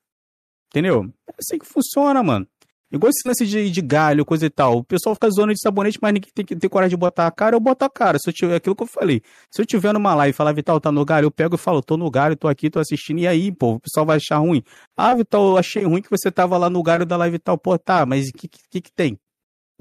[0.68, 1.12] Entendeu?
[1.28, 2.48] É assim que funciona, mano.
[2.92, 4.78] Igual esse lance de, de galho, coisa e tal.
[4.78, 7.56] O pessoal fica zoando de sabonete, mas ninguém tem ter coragem de botar a cara,
[7.56, 8.18] eu boto a cara.
[8.18, 9.22] Se eu tiver, aquilo que eu falei.
[9.50, 11.82] Se eu tiver numa live e falar, Vital, tá no galho, eu pego e falo,
[11.82, 14.62] tô no galho, tô aqui, tô assistindo, e aí, pô, o pessoal vai achar ruim.
[14.96, 17.56] Ah, Vital, eu achei ruim que você tava lá no galho da live e tal.
[17.56, 19.18] Pô, tá, mas o que, que, que tem?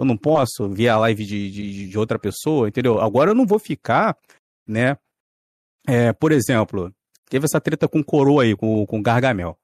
[0.02, 3.00] eu não posso ver a live de, de, de outra pessoa, entendeu?
[3.00, 4.18] Agora eu não vou ficar,
[4.68, 4.98] né?
[5.88, 6.92] É, por exemplo,
[7.30, 9.56] teve essa treta com o Coroa aí, com, com o Gargamel.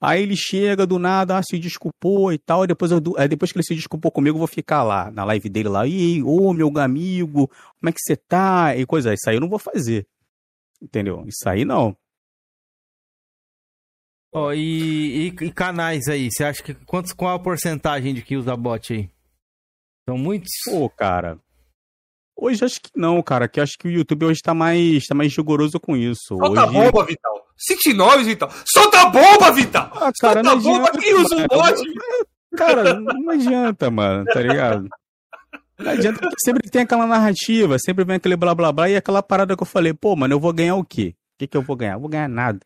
[0.00, 2.64] Aí ele chega do nada, ah, se desculpou e tal.
[2.64, 5.48] E depois, eu, depois que ele se desculpou comigo, eu vou ficar lá na live
[5.48, 5.86] dele lá.
[5.86, 8.76] E ô, meu amigo, como é que você tá?
[8.76, 9.12] E coisa.
[9.12, 10.06] Isso aí eu não vou fazer.
[10.80, 11.24] Entendeu?
[11.26, 11.96] Isso aí não.
[14.32, 16.30] Ó, oh, e, e, e, canais aí?
[16.30, 19.10] Você acha que quantos, qual a porcentagem de que usa bot aí?
[20.08, 20.50] São muitos?
[20.66, 21.40] Pô, cara.
[22.36, 23.48] Hoje acho que não, cara.
[23.48, 26.36] Que acho que o YouTube hoje tá mais, tá mais rigoroso com isso.
[26.36, 26.72] Solta hoje...
[26.72, 27.37] bomba, Vital.
[27.94, 28.50] Noves, Vital.
[28.64, 29.90] Solta a bomba, Vital!
[29.94, 31.82] Ah, cara, Solta a bomba, quem usa o bot?
[32.56, 34.88] Cara, não adianta, mano, tá ligado?
[35.78, 39.22] Não adianta, porque sempre tem aquela narrativa, sempre vem aquele blá blá blá e aquela
[39.22, 41.14] parada que eu falei, pô, mano, eu vou ganhar o quê?
[41.34, 41.94] O que, que eu vou ganhar?
[41.94, 42.58] Eu vou ganhar nada.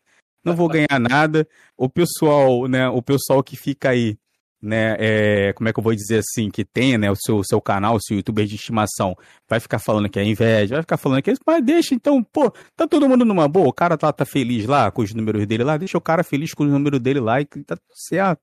[0.43, 1.47] Não vou ganhar nada.
[1.77, 4.17] O pessoal, né, o pessoal que fica aí
[4.63, 7.59] né, é, como é que eu vou dizer assim, que tenha, né, o seu, seu
[7.59, 9.13] canal, o seu youtuber de estimação,
[9.49, 12.23] vai ficar falando que é inveja, vai ficar falando que é isso, mas deixa então,
[12.23, 15.45] pô, tá todo mundo numa boa, o cara tá, tá feliz lá com os números
[15.45, 18.39] dele lá, deixa o cara feliz com os números dele lá e tá tudo certo,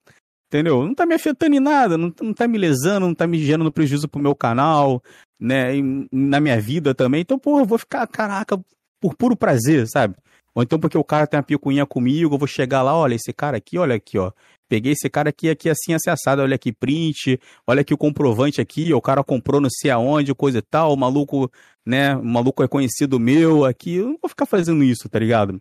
[0.48, 0.84] entendeu?
[0.84, 3.72] Não tá me afetando em nada, não, não tá me lesando, não tá me gerando
[3.72, 5.02] prejuízo pro meu canal,
[5.40, 5.82] né, e
[6.12, 8.60] na minha vida também, então, pô, eu vou ficar, caraca,
[9.00, 10.14] por puro prazer, sabe?
[10.54, 13.32] Ou então porque o cara tem uma picuinha comigo, eu vou chegar lá, olha, esse
[13.32, 14.32] cara aqui, olha aqui, ó.
[14.70, 18.94] Peguei esse cara aqui, aqui assim, acessado, olha aqui, print, olha aqui o comprovante aqui,
[18.94, 21.50] o cara comprou não sei aonde, coisa e tal, o maluco,
[21.84, 25.60] né, o maluco é conhecido meu aqui, eu não vou ficar fazendo isso, tá ligado?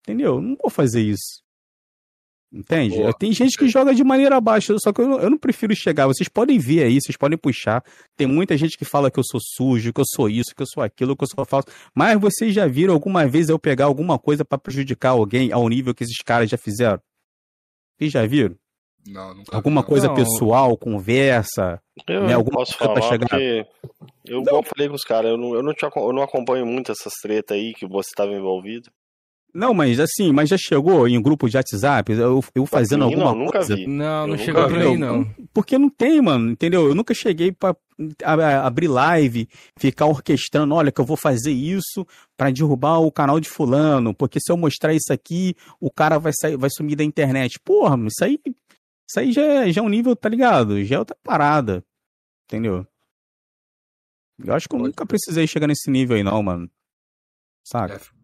[0.00, 0.36] Entendeu?
[0.36, 1.44] Eu não vou fazer isso.
[2.50, 2.96] Entende?
[2.96, 3.12] Boa.
[3.12, 6.06] Tem gente que joga de maneira baixa, só que eu não, eu não, prefiro chegar.
[6.06, 7.84] Vocês podem ver aí, vocês podem puxar.
[8.16, 10.66] Tem muita gente que fala que eu sou sujo, que eu sou isso, que eu
[10.66, 11.66] sou aquilo, que eu sou falso.
[11.94, 15.94] Mas vocês já viram alguma vez eu pegar alguma coisa para prejudicar alguém ao nível
[15.94, 17.02] que esses caras já fizeram?
[17.98, 18.56] Vocês já viram?
[19.06, 19.86] Não, nunca Alguma vi.
[19.88, 20.14] coisa não.
[20.14, 21.80] pessoal, conversa?
[22.08, 22.34] Eu né?
[22.34, 23.28] Alguma posso falar chegar...
[23.28, 23.66] porque
[24.24, 24.62] eu, não.
[24.62, 27.56] falei com os caras, eu não, eu, não te, eu não acompanho muito essas tretas
[27.56, 28.90] aí que você estava envolvido.
[29.54, 33.36] Não, mas assim, mas já chegou em grupo de WhatsApp, eu, eu fazendo alguma não,
[33.36, 33.76] nunca coisa.
[33.76, 33.86] Vi.
[33.86, 35.24] Não, não chegou por aí, não.
[35.52, 36.88] Porque não tem, mano, entendeu?
[36.88, 37.76] Eu nunca cheguei para
[38.24, 39.48] abrir live,
[39.78, 42.04] ficar orquestrando, olha que eu vou fazer isso
[42.36, 46.32] para derrubar o canal de fulano, porque se eu mostrar isso aqui, o cara vai
[46.34, 47.60] sair, vai sumir da internet.
[47.60, 48.40] Porra, isso aí,
[49.08, 50.82] isso aí já, é, já é um nível, tá ligado?
[50.84, 51.84] Já é outra parada.
[52.48, 52.84] Entendeu?
[54.44, 56.68] Eu acho que eu nunca precisei chegar nesse nível aí não, mano.
[57.64, 57.94] Saca?
[57.94, 58.23] É.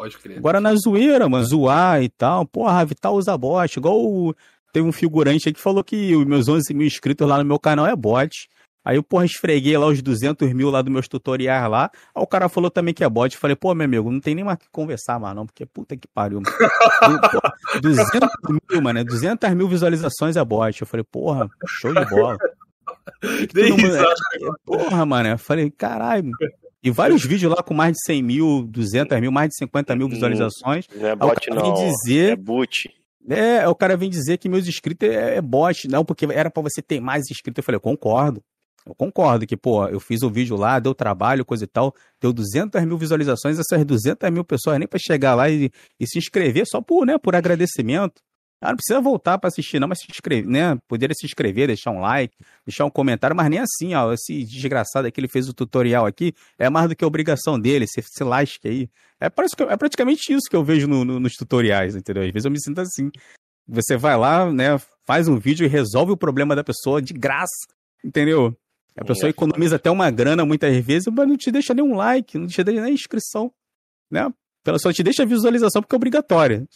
[0.00, 0.38] Pode crer.
[0.38, 2.46] Agora na zoeira, mano, zoar e tal.
[2.46, 3.78] Porra, Vital usa bot.
[3.78, 4.34] Igual o...
[4.72, 7.58] teve um figurante aí que falou que os meus 11 mil inscritos lá no meu
[7.58, 8.48] canal é bot.
[8.82, 11.90] Aí eu, porra, esfreguei lá os 200 mil lá dos meus tutoriais lá.
[12.14, 13.36] Aí o cara falou também que é bot.
[13.36, 16.08] Falei, pô, meu amigo, não tem nem mais que conversar mais não, porque puta que
[16.08, 16.40] pariu.
[16.40, 17.52] porra,
[17.82, 20.80] 200 mil, mano, 200 mil visualizações é bot.
[20.80, 22.38] Eu falei, porra, show de bola.
[23.22, 26.30] É, porra, mano, eu falei, caralho.
[26.82, 30.08] E vários vídeos lá com mais de 100 mil, 200 mil, mais de 50 mil
[30.08, 30.86] visualizações.
[30.96, 31.74] Não é bot, não.
[31.74, 32.90] Dizer, é boot.
[33.28, 35.86] É, o cara vem dizer que meus inscritos é, é bot.
[35.88, 37.58] Não, porque era para você ter mais inscritos.
[37.58, 38.42] Eu falei, eu concordo.
[38.86, 41.94] Eu concordo que, pô, eu fiz o um vídeo lá, deu trabalho, coisa e tal,
[42.20, 46.18] deu 200 mil visualizações, essas 200 mil pessoas nem para chegar lá e, e, se
[46.18, 48.22] inscrever só por, né, por agradecimento.
[48.60, 50.78] Ah, não precisa voltar para assistir, não, mas se inscrever, né?
[50.86, 54.12] Poderia se inscrever, deixar um like, deixar um comentário, mas nem assim, ó.
[54.12, 58.02] Esse desgraçado aqui, ele fez o tutorial aqui, é mais do que obrigação dele, se,
[58.02, 58.90] se lasque aí.
[59.18, 62.22] É, é praticamente isso que eu vejo no, no, nos tutoriais, entendeu?
[62.22, 63.10] Às vezes eu me sinto assim.
[63.66, 67.66] Você vai lá, né, faz um vídeo e resolve o problema da pessoa de graça,
[68.04, 68.54] entendeu?
[68.96, 72.36] A pessoa economiza até uma grana muitas vezes, mas não te deixa nem um like,
[72.36, 73.50] não te deixa nem inscrição,
[74.10, 74.28] né?
[74.66, 76.66] Ela só te deixa a visualização porque é obrigatória.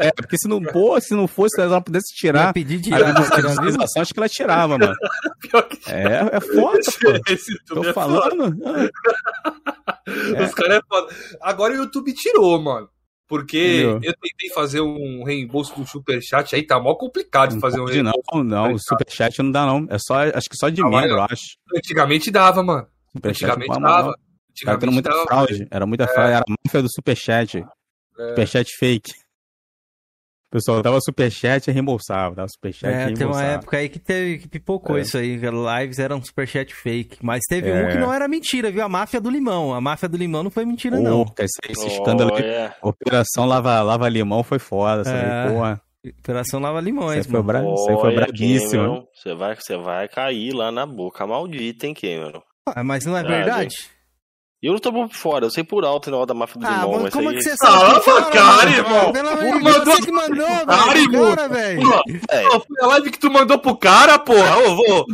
[0.00, 3.12] É, porque se não, pô, se não fosse, se ela pudesse tirar pedir de a
[3.12, 4.94] visualização, acho que ela tirava, mano.
[5.88, 7.32] É, é foda, pô.
[7.32, 8.56] Esse Tô é falando.
[10.06, 10.44] É.
[10.44, 11.14] Os caras é foda.
[11.40, 12.88] Agora o YouTube tirou, mano.
[13.28, 17.84] Porque eu tentei fazer um reembolso do superchat aí, tá mó complicado de fazer um
[17.84, 18.22] reembolso.
[18.34, 19.86] Não, não, o superchat não dá, não.
[19.90, 21.56] É só, acho que só de membro, eu acho.
[21.76, 22.86] Antigamente dava, mano.
[23.12, 24.14] Superchat Antigamente dava.
[24.50, 25.68] Antigamente era muita dava, fraude.
[25.70, 26.06] Era muita é.
[26.06, 26.32] fraude.
[26.32, 27.64] Era a máfia do superchat.
[28.18, 28.28] É.
[28.30, 29.12] Superchat fake.
[30.48, 33.18] O pessoal dava superchat e reembolsava, dava superchat é, e reembolsava.
[33.18, 35.00] Tem uma época aí que, teve, que pipocou é.
[35.00, 37.18] isso aí, lives eram superchat fake.
[37.20, 37.84] Mas teve é.
[37.84, 38.84] um que não era mentira, viu?
[38.84, 39.74] A máfia do limão.
[39.74, 41.26] A máfia do limão não foi mentira, não.
[41.38, 42.74] Esse, esse escândalo oh, yeah.
[42.80, 45.52] Operação Lava, Lava Limão foi foda, aí, é.
[45.52, 45.82] porra.
[46.20, 47.60] Operação Lava Limões, isso foi, bra...
[47.60, 49.08] isso aí foi brabíssimo.
[49.12, 52.42] Você vai, você vai cair lá na boca maldita, hein, Cameron?
[52.64, 53.90] Ah, mas não é verdade?
[54.62, 56.86] Eu não tô por fora, eu sei por alto na hora da máfia do ah.
[57.02, 57.36] Mas como aí...
[57.36, 57.84] é que você sabe?
[57.84, 59.12] Ah, cara, cara, irmão!
[59.12, 61.12] Pelo amor de Deus, você que mandou, velho.
[61.12, 61.82] Cara, velho.
[61.82, 64.56] Foi a live que tu mandou pro cara, porra.
[64.58, 65.06] Ô, vou.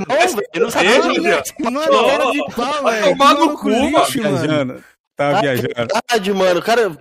[0.54, 0.98] Eu não sabia.
[1.70, 3.10] Mano, cara de pau, velho.
[3.10, 4.82] Tomar no cu, mano.
[5.16, 5.70] Tava viajando.
[5.74, 6.62] É verdade, mano.
[6.62, 6.96] Cara,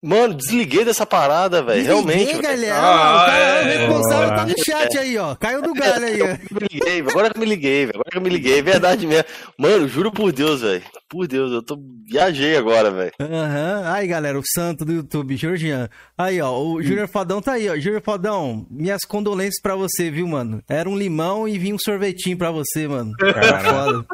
[0.00, 1.84] Mano, desliguei dessa parada, velho.
[1.84, 2.40] Realmente.
[2.40, 2.76] galera.
[2.76, 5.34] Ah, o cara é, o responsável tá no chat aí, ó.
[5.34, 6.26] Caiu do galho aí, ó.
[6.26, 7.96] Me liguei, agora que eu me liguei, velho.
[7.96, 8.58] Agora que eu me liguei.
[8.60, 9.24] É verdade mesmo.
[9.58, 10.84] Mano, juro por Deus, velho.
[11.08, 11.78] Por Deus, eu tô.
[12.04, 13.12] Viajei agora, velho.
[13.18, 13.80] Aham.
[13.80, 13.86] Uhum.
[13.86, 15.88] Aí, galera, o santo do YouTube, Georgian.
[16.18, 16.60] Aí, ó.
[16.60, 17.78] O Júnior Fadão tá aí, ó.
[17.78, 20.62] Júnior Fadão, minhas condolências pra você, viu, mano?
[20.68, 23.12] Era um limão e vinha um sorvetinho pra você, mano.
[23.16, 24.06] Cara, foda.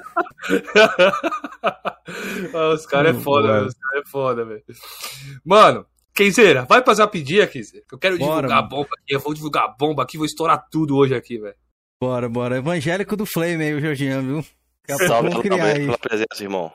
[2.55, 3.67] ah, os caras é foda, mano.
[3.67, 4.63] Os caras é foda, velho.
[5.45, 5.85] Mano,
[6.15, 7.85] Kenzeira, vai pra Zapedia, Kenzeira.
[7.91, 8.67] Eu quero bora, divulgar mano.
[8.67, 9.15] a bomba aqui.
[9.15, 11.57] Eu vou divulgar a bomba aqui, vou estourar tudo hoje aqui, velho.
[12.01, 12.59] Bora, bora.
[12.59, 14.45] Evangélico do Flame aí, o Jorginho, viu?
[15.09, 16.71] Salve pela, pela presença, irmão.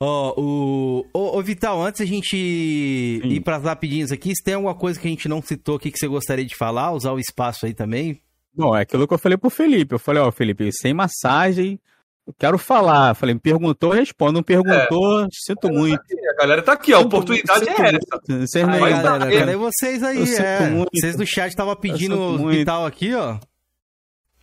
[0.00, 1.06] Ó, o.
[1.12, 3.28] Ô, ô, Vital, antes a gente Sim.
[3.28, 5.98] ir pras rapidinhas aqui, se tem alguma coisa que a gente não citou aqui que
[5.98, 8.20] você gostaria de falar, usar o espaço aí também?
[8.52, 9.94] Bom, é aquilo que eu falei pro Felipe.
[9.94, 11.80] Eu falei, ó, Felipe, sem massagem,
[12.26, 13.14] eu quero falar.
[13.14, 14.34] Falei, me perguntou, respondo.
[14.34, 15.28] Não perguntou, é.
[15.30, 16.00] sinto muito.
[16.00, 18.38] a galera tá aqui, a oportunidade sinto, é essa.
[18.46, 20.22] Vocês não aí, galera, cadê vocês aí?
[20.34, 20.70] É.
[20.92, 23.38] Vocês do chat estavam pedindo o Vital aqui, ó.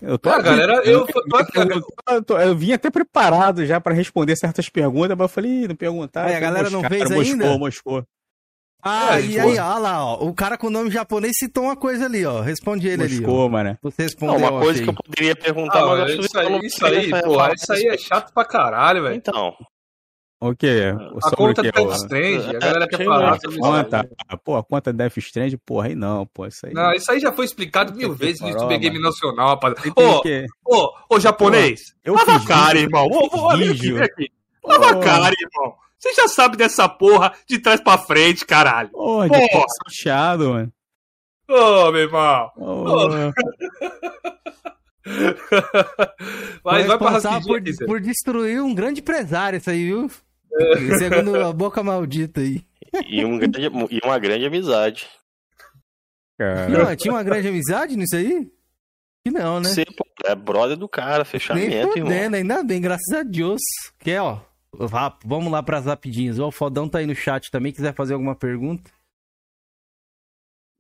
[0.01, 4.35] Eu tô, ah, galera, eu, eu, eu, tô, eu, vim até preparado já para responder
[4.35, 6.25] certas perguntas, mas eu falei, não perguntar.
[6.25, 7.57] Aí, a galera não fez Moscou, ainda?
[7.57, 8.05] Moscou.
[8.83, 10.25] Ah, é, e aí, ó lá, ó.
[10.25, 12.41] O cara com o nome japonês citou uma coisa ali, ó.
[12.41, 13.51] Responde ele Moscou, ali.
[13.51, 13.77] mano.
[13.83, 14.39] Você respondeu.
[14.39, 17.71] Não, uma coisa que eu poderia perguntar, ah, mas isso aí, isso aí, porra, isso
[17.71, 19.15] aí é chato pra caralho, velho.
[19.15, 19.55] Então.
[20.43, 20.91] O quê?
[21.23, 24.09] A conta do Death Strange, a galera quer falar sobre conta,
[24.43, 26.73] Pô, a conta Death Strange, porra, aí não, pô, isso aí.
[26.73, 29.75] Não, isso aí já foi explicado mil vezes no YouTube Game Nacional, rapaz.
[29.95, 30.23] Ô,
[30.65, 33.05] ô, ô, japonês, eu lava a cara, irmão.
[33.05, 34.31] Ô, ô, aqui, aqui.
[34.65, 35.75] Lava a cara, irmão.
[35.99, 38.89] Você já sabe dessa porra de trás pra frente, caralho.
[38.89, 39.65] Porra, porra.
[39.89, 40.73] chateado, mano.
[41.47, 42.51] Ô, oh, meu irmão.
[42.57, 42.85] Oh.
[42.87, 43.31] Oh.
[46.63, 50.09] Mas vai pra por, por destruir um grande empresário, isso aí, viu?
[50.53, 50.97] É.
[50.97, 52.63] Segundo a boca maldita aí.
[53.07, 55.07] E, um grande, e uma grande amizade.
[56.69, 58.51] Não, tinha uma grande amizade nisso aí?
[59.23, 59.69] Que não, né?
[59.69, 62.33] Você, pô, é brother do cara, fechamento, Nem irmão.
[62.33, 63.61] Ainda bem, graças a Deus.
[63.99, 64.39] Que é, ó,
[65.25, 66.39] Vamos lá para as rapidinhas.
[66.39, 68.89] O Fodão tá aí no chat também, quiser fazer alguma pergunta.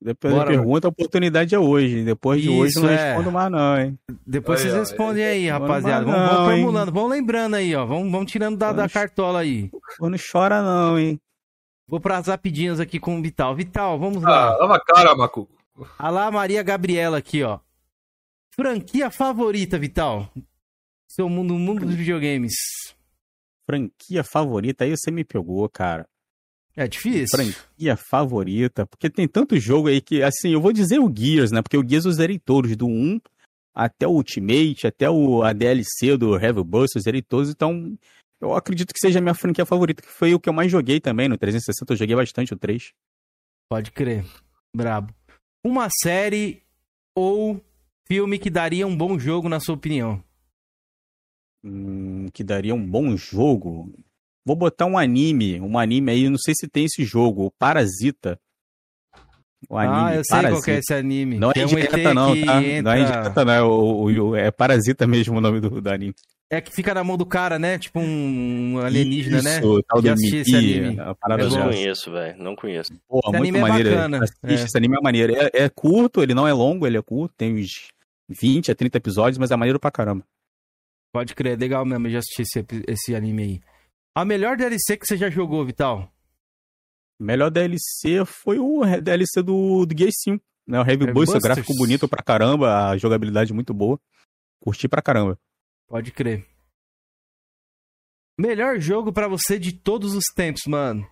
[0.01, 2.03] Depois Bora, da pergunta, a oportunidade é hoje.
[2.03, 2.95] Depois Isso, de hoje não é.
[2.95, 3.99] respondo mais, não, hein?
[4.25, 6.03] Depois aí, vocês respondem aí, rapaziada.
[6.03, 7.85] Vamos, vamos formulando, vamos lembrando aí, ó.
[7.85, 9.69] Vamos, vamos tirando da, da cartola aí.
[9.99, 11.19] Não chora, não, hein?
[11.87, 13.55] Vou para as rapidinhas aqui com o Vital.
[13.55, 14.49] Vital, vamos lá.
[14.49, 15.53] Ah, lava a cara, Macuco.
[15.99, 17.59] A lá, Maria Gabriela aqui, ó.
[18.55, 20.27] Franquia favorita, Vital?
[21.07, 22.53] Seu mundo, mundo dos videogames
[23.71, 26.05] franquia favorita, aí você me pegou, cara.
[26.75, 27.37] É difícil.
[27.37, 31.61] Franquia favorita, porque tem tanto jogo aí que, assim, eu vou dizer o Gears, né?
[31.61, 33.19] Porque o Gears eu zerei todos, do 1
[33.73, 37.97] até o Ultimate, até o, a DLC do Heavy Burst, eu zerei todos, então
[38.39, 40.99] eu acredito que seja a minha franquia favorita, que foi o que eu mais joguei
[40.99, 42.91] também, no 360 eu joguei bastante o 3.
[43.69, 44.25] Pode crer,
[44.75, 45.13] brabo.
[45.63, 46.63] Uma série
[47.15, 47.63] ou
[48.07, 50.21] filme que daria um bom jogo, na sua opinião?
[51.63, 53.93] hum, que daria um bom jogo.
[54.45, 58.39] Vou botar um anime, um anime aí, não sei se tem esse jogo, o Parasita.
[59.69, 60.63] O ah, anime, ah, eu sei Parasita.
[60.63, 61.37] qual é esse anime.
[61.37, 62.63] Não é indireta não, tá?
[62.63, 62.81] Entra...
[62.81, 66.15] Não é indireta não, é, o, o, é Parasita mesmo o nome do, do, anime.
[66.49, 67.77] É que fica na mão do cara, né?
[67.77, 69.59] Tipo um alienígena, Isso, né?
[69.59, 70.97] Isso, tal do esse anime.
[70.97, 72.91] Eu não conheço, velho, não conheço.
[73.07, 73.89] Pô, esse muito é maneiro.
[73.91, 74.23] Bacana.
[74.23, 74.53] Assiste, é.
[74.53, 75.35] Esse anime é maneiro.
[75.35, 77.89] É, é curto, ele não é longo, ele é curto, tem uns
[78.27, 80.25] 20 a 30 episódios, mas é maneiro pra caramba.
[81.13, 83.61] Pode crer, legal mesmo, eu já assisti esse, esse anime aí.
[84.13, 86.11] A melhor DLC que você já jogou, Vital?
[87.19, 90.43] Melhor DLC foi o DLC do, do Gear 5.
[90.67, 90.79] Né?
[90.79, 93.99] O Heavy Boost, o gráfico bonito pra caramba, a jogabilidade muito boa.
[94.59, 95.39] Curti pra caramba.
[95.87, 96.45] Pode crer.
[98.37, 101.07] Melhor jogo para você de todos os tempos, mano.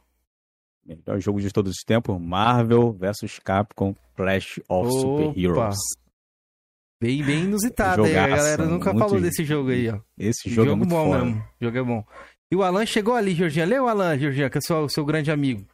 [0.85, 4.91] Melhor jogo de todos os tempos, Marvel vs Capcom Clash of Opa.
[4.91, 5.77] Super Heroes.
[7.01, 8.17] Bem, bem inusitado aí.
[8.17, 10.01] A galera nunca falou desse jogo aí, ó.
[10.17, 11.25] Esse jogo, é jogo é muito bom foda.
[11.25, 11.47] mesmo.
[11.61, 12.05] Jogo é bom.
[12.51, 13.67] E o Alan chegou ali, Jorginho.
[13.67, 15.65] Lê o Alan, Jorginho, que é o seu grande amigo.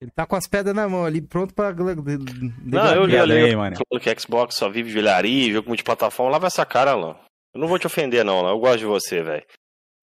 [0.00, 1.74] Ele tá com as pedras na mão ali, pronto pra.
[1.74, 3.76] Não, eu li ali, mano.
[4.00, 6.32] que Xbox só vive de velharia, jogo multiplataforma.
[6.32, 7.16] Lava essa cara, Alan.
[7.52, 8.50] Eu não vou te ofender, não, Alan.
[8.50, 9.44] Eu gosto de você, velho.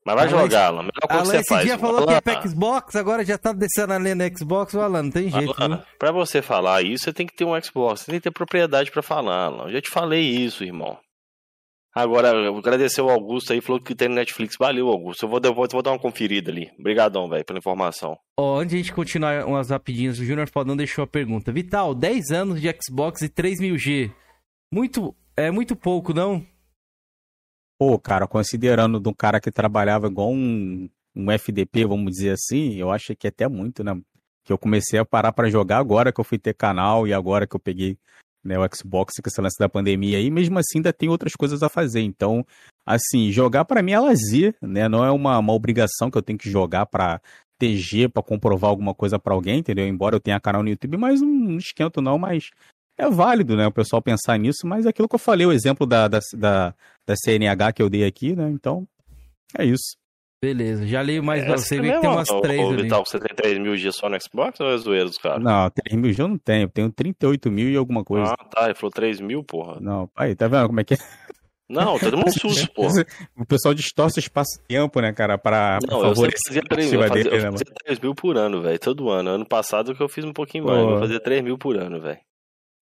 [0.06, 0.82] Mas vai Alan, jogar, Alan.
[0.84, 1.66] Melhor coisa Alan, que você esse faz.
[1.66, 4.74] dia falou Alan, que ia pra Xbox, agora já tá descendo a linha no Xbox,
[4.74, 5.56] o Alan, não tem jeito.
[5.58, 8.32] Alan, pra você falar isso, você tem que ter um Xbox, você tem que ter
[8.32, 9.64] propriedade pra falar, Alan.
[9.66, 10.98] Eu já te falei isso, irmão.
[11.98, 14.56] Agora, agradecer o Augusto aí, falou que tem no Netflix.
[14.56, 15.26] Valeu, Augusto.
[15.26, 16.70] Eu vou, eu vou, vou dar uma conferida ali.
[16.78, 18.16] Obrigadão, velho, pela informação.
[18.40, 21.52] Ó, antes de a gente continuar umas rapidinhas, o Júnior Faldão deixou a pergunta.
[21.52, 24.14] Vital, 10 anos de Xbox e 3000G.
[24.72, 26.46] Muito, é muito pouco, não?
[27.80, 32.76] Pô, cara, considerando de um cara que trabalhava igual um, um FDP, vamos dizer assim,
[32.76, 34.00] eu acho que é até muito, né?
[34.44, 37.48] Que eu comecei a parar para jogar agora que eu fui ter canal e agora
[37.48, 37.98] que eu peguei
[38.48, 41.62] né, o Xbox com esse lance da pandemia aí, mesmo assim ainda tem outras coisas
[41.62, 42.02] a fazer.
[42.02, 42.46] Então,
[42.86, 44.88] assim, jogar para mim é lazer, né?
[44.88, 47.22] Não é uma, uma obrigação que eu tenho que jogar para
[47.60, 49.86] TG, para comprovar alguma coisa para alguém, entendeu?
[49.88, 52.50] Embora eu tenha canal no YouTube, mas não esquento não, mas
[52.98, 55.86] é válido, né, o pessoal pensar nisso, mas é aquilo que eu falei, o exemplo
[55.86, 58.50] da, da, da, da CNH que eu dei aqui, né?
[58.50, 58.88] Então,
[59.58, 59.98] é isso.
[60.40, 62.84] Beleza, já li mais é, você, vê que tem umas três ali.
[62.84, 65.44] Vital, você tem 3 mil dias só no Xbox ou é zoeira dos caras?
[65.44, 68.34] Não, 3 mil dias eu não tenho, eu tenho 38 mil e alguma coisa.
[68.34, 69.80] Ah, tá, ele falou 3 mil, porra.
[69.82, 70.98] Não, aí, tá vendo como é que é?
[71.68, 73.04] Não, todo mundo susto, porra.
[73.36, 77.08] O pessoal distorce espaço-tempo, né, cara, pra, não, pra favorecer eu fazia 3 mil, eu
[77.08, 79.30] fazia, dele, eu fazia 3 mil por ano, velho, todo ano.
[79.32, 82.20] Ano passado que eu fiz um pouquinho mais, eu fazia 3 mil por ano, velho.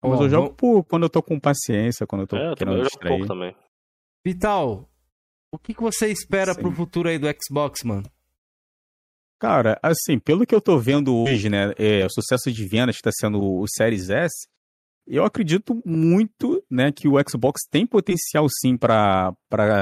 [0.04, 2.84] Mas eu jogo por, quando eu tô com paciência, quando eu tô é, querendo eu
[2.84, 3.18] distrair.
[3.18, 3.56] Pouco também.
[4.26, 4.90] Vital,
[5.54, 6.62] o que, que você espera Sim.
[6.62, 8.10] pro futuro aí do Xbox, mano?
[9.40, 13.04] Cara, assim, pelo que eu tô vendo hoje, né, é, o sucesso de vendas que
[13.04, 14.48] tá sendo o Series S,
[15.06, 19.36] eu acredito muito, né, que o Xbox tem potencial sim para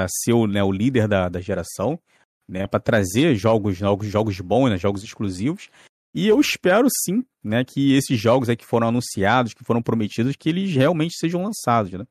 [0.08, 1.98] ser o, né, o líder da, da geração,
[2.46, 5.70] né, para trazer jogos, jogos, jogos bons, né, jogos exclusivos.
[6.14, 10.36] E eu espero sim, né, que esses jogos aí que foram anunciados, que foram prometidos,
[10.36, 12.04] que eles realmente sejam lançados, né?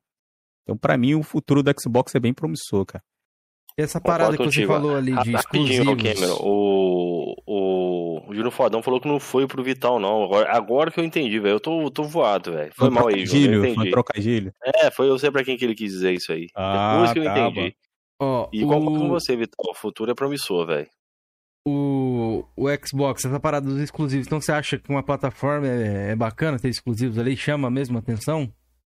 [0.64, 3.04] Então, para mim, o futuro do Xbox é bem promissor, cara.
[3.78, 5.96] Essa parada que você falou ali de exclusivos.
[5.96, 10.24] Cameron, o, o, o Júnior Fodão falou que não foi pro Vital, não.
[10.24, 11.56] Agora, agora que eu entendi, velho.
[11.56, 12.72] Eu tô, tô voado, velho.
[12.76, 13.74] Foi, foi mal aí, Júnior.
[13.74, 14.54] Foi trocadilho.
[14.64, 16.48] É, foi eu sei pra quem que ele quis dizer isso aí.
[16.56, 17.76] Ah, Depois que eu tá, entendi.
[18.22, 18.86] Oh, e igual o...
[18.86, 19.72] com você, Vital.
[19.72, 20.88] O futuro é promissor, velho.
[21.68, 24.26] O, o Xbox, essa parada dos exclusivos.
[24.26, 27.38] Então você acha que uma plataforma é, é bacana ter exclusivos ali?
[27.38, 28.52] Chama mesmo a atenção?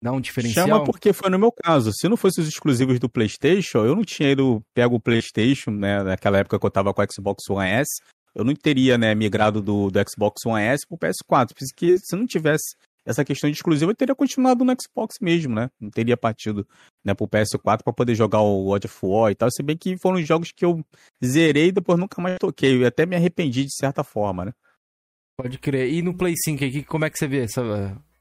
[0.04, 0.68] Dá um diferencial?
[0.68, 1.94] Chama porque foi no meu caso.
[1.94, 6.04] Se não fosse os exclusivos do PlayStation, eu não tinha ido pego o PlayStation, né?
[6.04, 7.90] Naquela época que eu tava com o Xbox One S,
[8.36, 11.52] eu não teria, né, migrado do, do Xbox One S pro PS4.
[11.58, 12.76] Porque se não tivesse
[13.06, 15.70] essa questão de exclusivo, eu teria continuado no Xbox mesmo, né?
[15.80, 16.68] Não teria partido
[17.02, 19.50] né, pro PS4 para poder jogar o God of War e tal.
[19.50, 20.84] Se bem que foram jogos que eu
[21.24, 22.78] zerei e depois nunca mais toquei.
[22.78, 24.52] E até me arrependi de certa forma, né?
[25.40, 25.94] Pode crer.
[25.94, 27.64] E no Play 5 aqui, como é que você vê essa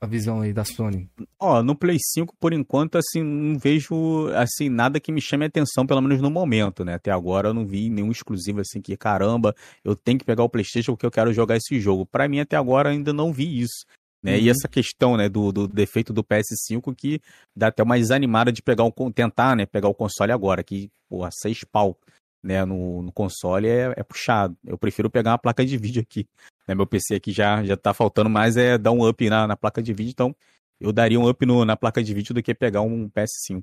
[0.03, 1.09] a visão aí da Sony?
[1.39, 5.47] Ó, no Play 5, por enquanto, assim, não vejo, assim, nada que me chame a
[5.47, 6.95] atenção, pelo menos no momento, né?
[6.95, 10.49] Até agora eu não vi nenhum exclusivo, assim, que, caramba, eu tenho que pegar o
[10.49, 12.05] Playstation porque eu quero jogar esse jogo.
[12.05, 13.87] Para mim, até agora, ainda não vi isso.
[14.21, 14.35] Né?
[14.35, 14.43] Uhum.
[14.43, 17.21] E essa questão né, do, do defeito do PS5 que
[17.55, 21.31] dá até uma desanimada de pegar um, tentar né, pegar o console agora, que, porra,
[21.33, 21.97] seis pau
[22.43, 24.57] né, no, no console é, é, puxado.
[24.65, 26.27] Eu prefiro pegar uma placa de vídeo aqui.
[26.67, 26.75] Né?
[26.75, 29.83] Meu PC aqui já, já tá faltando mais é dar um up na, na placa
[29.83, 30.35] de vídeo, então
[30.81, 33.63] eu daria um up no, na placa de vídeo do que pegar um PS5.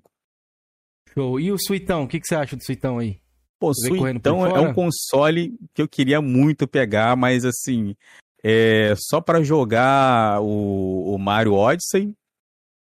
[1.14, 1.40] Show.
[1.40, 3.19] E o Suitão, o que, que você acha do Suitão aí?
[3.59, 7.93] Pô, Suitão é um console que eu queria muito pegar, mas assim,
[8.41, 12.14] é só para jogar o, o Mario Odyssey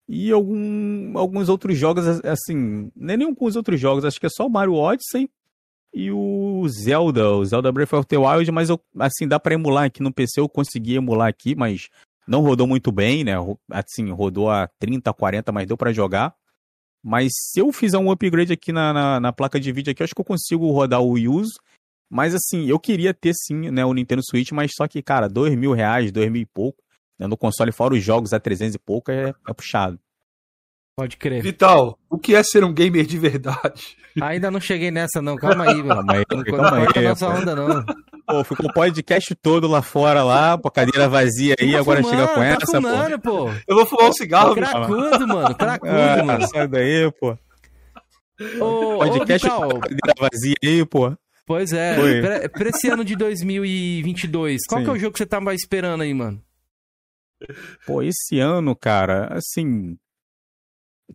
[0.08, 4.30] e algum, alguns outros jogos, assim, nem nenhum com os outros jogos, acho que é
[4.30, 5.28] só o Mario Odyssey
[5.92, 9.84] e o Zelda, o Zelda Breath of the Wild, mas eu, assim, dá para emular
[9.84, 11.88] aqui no PC, eu consegui emular aqui, mas
[12.26, 13.32] não rodou muito bem, né?
[13.70, 16.34] Assim, rodou a 30, 40, mas deu para jogar.
[17.02, 20.04] Mas se eu fizer um upgrade aqui na, na, na, placa de vídeo aqui, eu
[20.04, 21.42] acho que eu consigo rodar o Wii U.
[22.08, 25.56] Mas assim, eu queria ter sim, né, o Nintendo Switch, mas só que, cara, dois
[25.56, 26.82] mil reais, dois mil e pouco,
[27.18, 29.98] né, no console fora os jogos a 300 e pouco é, é puxado.
[30.96, 31.42] Pode crer.
[31.42, 33.96] Vital, o que é ser um gamer de verdade?
[34.20, 35.36] Ainda não cheguei nessa, não.
[35.36, 35.96] Calma aí, meu.
[35.96, 36.86] Calma aí, não, calma aí.
[36.94, 37.84] Não nossa onda, não.
[38.26, 42.28] Pô, ficou o podcast todo lá fora, lá, pô, cadeira vazia aí, agora fumando, chega
[42.28, 43.46] com tá essa, fumando, pô.
[43.46, 43.50] pô.
[43.66, 46.46] Eu vou fumar um cigarro, Cracudo, mano, cracudo, ah, mano.
[46.46, 47.36] Sai daí, pô.
[48.60, 51.12] Ô, podcast ô, cadeira vazia aí, pô.
[51.44, 54.84] Pois é, pra, pra, esse ano de 2022, qual Sim.
[54.84, 56.40] que é o jogo que você tá mais esperando aí, mano?
[57.84, 59.98] Pô, esse ano, cara, assim,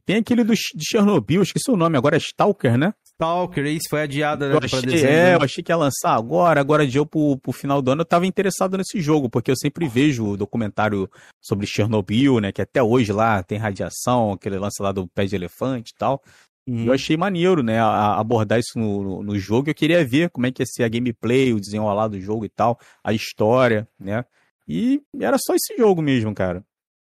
[0.06, 2.93] tem aquele do, de Chernobyl, esqueci o nome agora, é Stalker, né?
[3.14, 5.07] Stalker, isso foi adiado né, achei, dezembro.
[5.07, 8.01] É, eu achei que ia lançar agora, agora adiou pro, pro final do ano.
[8.01, 11.09] Eu tava interessado nesse jogo, porque eu sempre vejo o documentário
[11.41, 12.51] sobre Chernobyl, né?
[12.51, 16.22] Que até hoje lá tem radiação, aquele lance lá do pé de elefante e tal.
[16.67, 16.85] Uhum.
[16.85, 19.69] Eu achei maneiro, né, a, abordar isso no, no, no, jogo.
[19.69, 22.49] Eu queria ver como é que ia ser a gameplay, o desenrolar do jogo e
[22.49, 24.25] tal, a história, né?
[24.67, 26.65] E era só esse jogo mesmo, cara.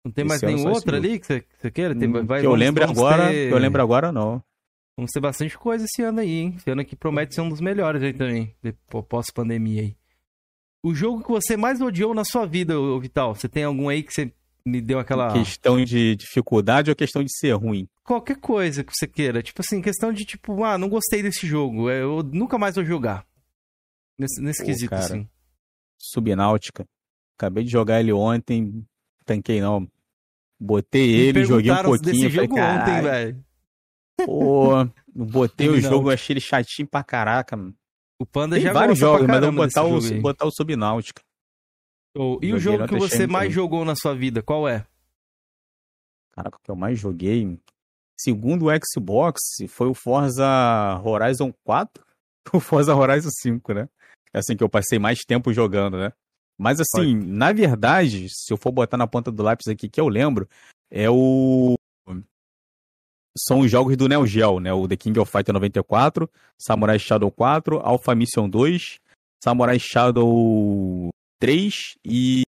[0.06, 1.92] Não tem mais nenhum outro ali que você, que você queira?
[1.92, 3.50] Tem, vai, que eu lembro agora, ter...
[3.50, 4.40] eu lembro agora não.
[4.96, 6.54] Vamos ter bastante coisa esse ano aí, hein?
[6.56, 8.54] Esse ano aqui promete ser um dos melhores aí também,
[9.08, 9.96] pós-pandemia aí.
[10.80, 13.34] O jogo que você mais odiou na sua vida, Vital?
[13.34, 14.32] Você tem algum aí que você
[14.64, 15.32] me deu aquela.
[15.32, 17.88] Questão de dificuldade ou questão de ser ruim?
[18.04, 19.42] Qualquer coisa que você queira.
[19.42, 21.90] Tipo assim, questão de tipo, ah, não gostei desse jogo.
[21.90, 23.26] É, eu nunca mais vou jogar.
[24.16, 25.28] Nesse, nesse Pô, quesito, cara, assim.
[25.98, 26.86] Subnáutica.
[27.36, 28.86] Acabei de jogar ele ontem.
[29.24, 29.88] Tanquei não.
[30.58, 32.02] Botei ele, joguei um pouquinho.
[32.02, 33.44] Desse jogo falei, ontem, velho.
[34.24, 34.70] Pô,
[35.14, 37.74] botei o jogo, achei ele chatinho pra caraca, mano.
[38.18, 41.22] O Panda Tem já vários jogos, mas eu vou botar o, botar o Subnáutica.
[42.16, 44.86] Oh, e o jogo que você mais jogou na sua vida, qual é?
[46.32, 47.58] Caraca, o que eu mais joguei,
[48.18, 50.46] segundo o Xbox, foi o Forza
[51.04, 52.02] Horizon 4
[52.54, 53.88] o Forza Horizon 5, né?
[54.32, 56.12] É assim que eu passei mais tempo jogando, né?
[56.58, 57.26] Mas assim, Pode.
[57.26, 60.48] na verdade, se eu for botar na ponta do lápis aqui que eu lembro,
[60.90, 61.76] é o
[63.38, 64.72] são os jogos do Neo Geo, né?
[64.72, 68.98] O The King of Fighter 94, Samurai Shadow 4, Alpha Mission 2,
[69.42, 72.42] Samurai Shadow 3 e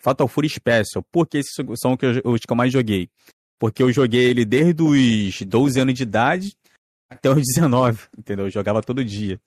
[0.00, 1.02] Fatal Fury Special.
[1.10, 3.10] Por que esses são os que eu mais joguei?
[3.58, 6.56] Porque eu joguei ele desde os 12 anos de idade
[7.10, 8.46] até os 19, entendeu?
[8.46, 9.40] Eu jogava todo dia.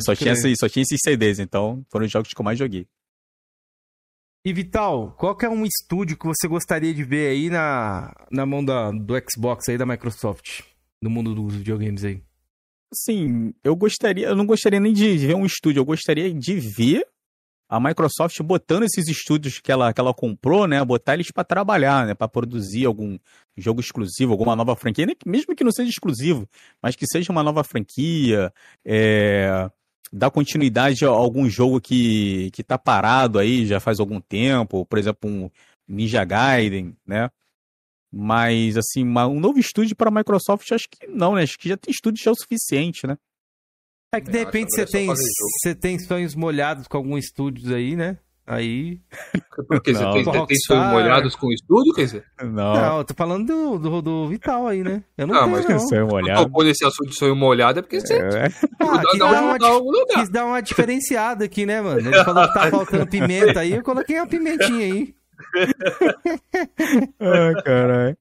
[0.00, 2.86] Só tinha, só tinha esses CDs, então foram os jogos que eu mais joguei.
[4.44, 8.46] E Vital, qual que é um estúdio que você gostaria de ver aí na, na
[8.46, 10.62] mão da, do Xbox aí da Microsoft,
[11.02, 12.22] no mundo dos videogames aí?
[12.94, 17.06] Sim, eu gostaria, eu não gostaria nem de ver um estúdio, eu gostaria de ver
[17.68, 22.06] a Microsoft botando esses estúdios que ela, que ela comprou, né, botar eles para trabalhar,
[22.06, 23.18] né, para produzir algum
[23.56, 26.48] jogo exclusivo, alguma nova franquia, mesmo que não seja exclusivo,
[26.82, 28.50] mas que seja uma nova franquia,
[28.84, 29.70] é,
[30.12, 34.98] dar continuidade a algum jogo que, que tá parado aí já faz algum tempo, por
[34.98, 35.50] exemplo, um
[35.86, 37.30] Ninja Gaiden, né?
[38.10, 41.42] Mas, assim, uma, um novo estúdio para a Microsoft, acho que não, né?
[41.42, 43.16] Acho que já tem estúdio já o suficiente, né?
[44.14, 48.18] É que de repente você tem, você tem sonhos molhados com alguns estúdios aí, né?
[48.50, 48.98] Aí.
[49.68, 52.24] Porque você tem, tem sonhos molhados com o estúdio, quer dizer?
[52.42, 52.72] Não.
[52.72, 55.04] Não, eu tô falando do, do, do, Vital aí, né?
[55.18, 55.78] Eu não, não tenho, mas não.
[55.80, 56.44] sonho molhado.
[56.44, 58.14] Tocou nesse assunto de sonho molhado é porque você.
[58.14, 58.46] É.
[58.80, 59.58] Ah, quis, dar uma,
[60.14, 62.00] quis dar uma diferenciada aqui, né, mano?
[62.00, 65.14] Ele falou que tá faltando pimenta aí, eu coloquei uma pimentinha aí.
[67.20, 68.16] ah, caralho.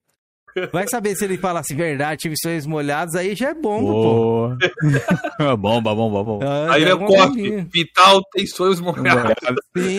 [0.71, 4.49] Vai saber se ele falasse verdade, tive sonhos molhados, aí já é bomba, pô.
[5.57, 6.45] bomba, bomba, bomba.
[6.45, 7.61] Ah, aí é o copy.
[7.71, 9.33] Vital tem sonhos molhados.
[9.75, 9.97] Sim,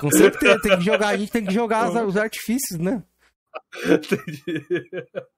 [0.00, 0.60] com certeza.
[0.60, 3.02] Tem que jogar, a gente tem que jogar os, os artifícios, né?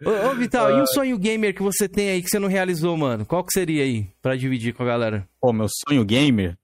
[0.05, 0.79] ô, ô, Vital, ah.
[0.79, 3.25] e o sonho gamer que você tem aí que você não realizou, mano?
[3.25, 5.29] Qual que seria aí pra dividir com a galera?
[5.41, 6.57] Pô, meu sonho gamer,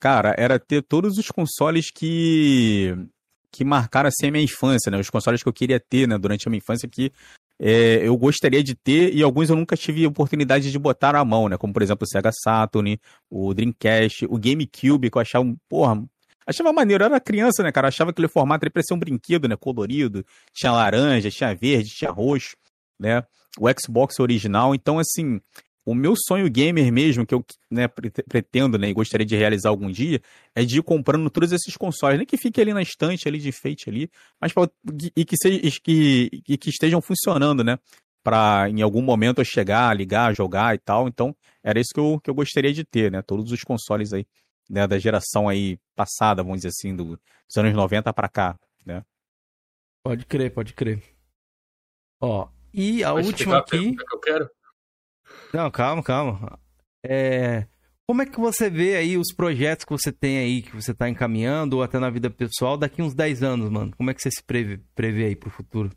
[0.00, 2.96] cara, era ter todos os consoles que
[3.54, 4.98] que marcaram assim a minha infância, né?
[4.98, 7.12] Os consoles que eu queria ter, né, durante a minha infância que
[7.56, 11.48] é, eu gostaria de ter e alguns eu nunca tive oportunidade de botar na mão,
[11.48, 11.56] né?
[11.56, 12.98] Como por exemplo o Sega Saturn,
[13.30, 16.04] o Dreamcast, o GameCube, que eu achava, porra,
[16.44, 17.04] achava maneiro.
[17.04, 17.86] Eu era criança, né, cara?
[17.86, 19.54] Eu achava aquele formato parecia um brinquedo, né?
[19.56, 22.56] Colorido, tinha laranja, tinha verde, tinha roxo,
[22.98, 23.22] né?
[23.56, 24.74] O Xbox original.
[24.74, 25.40] Então, assim,
[25.84, 29.90] o meu sonho gamer mesmo, que eu né, pretendo né, e gostaria de realizar algum
[29.90, 30.20] dia,
[30.54, 33.48] é de ir comprando todos esses consoles, nem que fique ali na estante, ali de
[33.48, 34.68] enfeite ali, mas pra,
[35.14, 37.78] e, que seja, que, e que estejam funcionando, né?
[38.22, 41.06] Para em algum momento eu chegar, ligar, jogar e tal.
[41.06, 43.20] Então, era isso que eu, que eu gostaria de ter, né?
[43.20, 44.26] Todos os consoles aí,
[44.70, 49.04] né, da geração aí passada, vamos dizer assim, do, dos anos 90 para cá, né?
[50.02, 51.02] Pode crer, pode crer.
[52.20, 53.94] Ó, e a Pode última aqui.
[53.94, 54.50] Que eu quero.
[55.52, 56.58] Não, calma, calma.
[57.04, 57.66] É...
[58.06, 61.08] Como é que você vê aí os projetos que você tem aí, que você está
[61.08, 63.92] encaminhando, ou até na vida pessoal, daqui uns 10 anos, mano?
[63.96, 65.90] Como é que você se prevê, prevê aí pro futuro?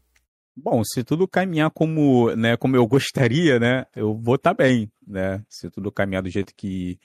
[0.56, 4.90] Bom, se tudo caminhar como, né, como eu gostaria, né, eu vou estar tá bem,
[5.06, 5.44] né?
[5.50, 6.98] Se tudo caminhar do jeito que,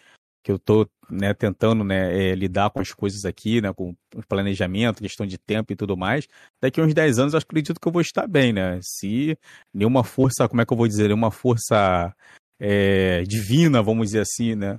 [0.42, 3.94] que eu tô, né, tentando, né, é, lidar com as coisas aqui, né, com
[4.28, 6.26] planejamento, questão de tempo e tudo mais,
[6.60, 8.78] daqui uns 10 anos eu acredito que eu vou estar bem, né?
[8.82, 9.38] Se
[9.72, 12.12] nenhuma força, como é que eu vou dizer, nenhuma força
[12.58, 14.78] é, divina, vamos dizer assim, né,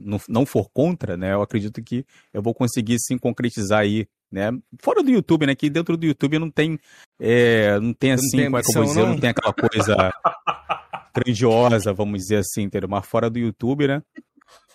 [0.00, 4.50] não, não for contra, né, eu acredito que eu vou conseguir sim concretizar aí, né,
[4.82, 6.78] fora do YouTube, né, que dentro do YouTube não tem,
[7.20, 9.08] é, não tem assim, não tem como é que eu vou dizer, não?
[9.10, 10.12] não tem aquela coisa
[11.14, 12.88] grandiosa, vamos dizer assim, entendeu?
[12.88, 14.02] Mas fora do YouTube, né,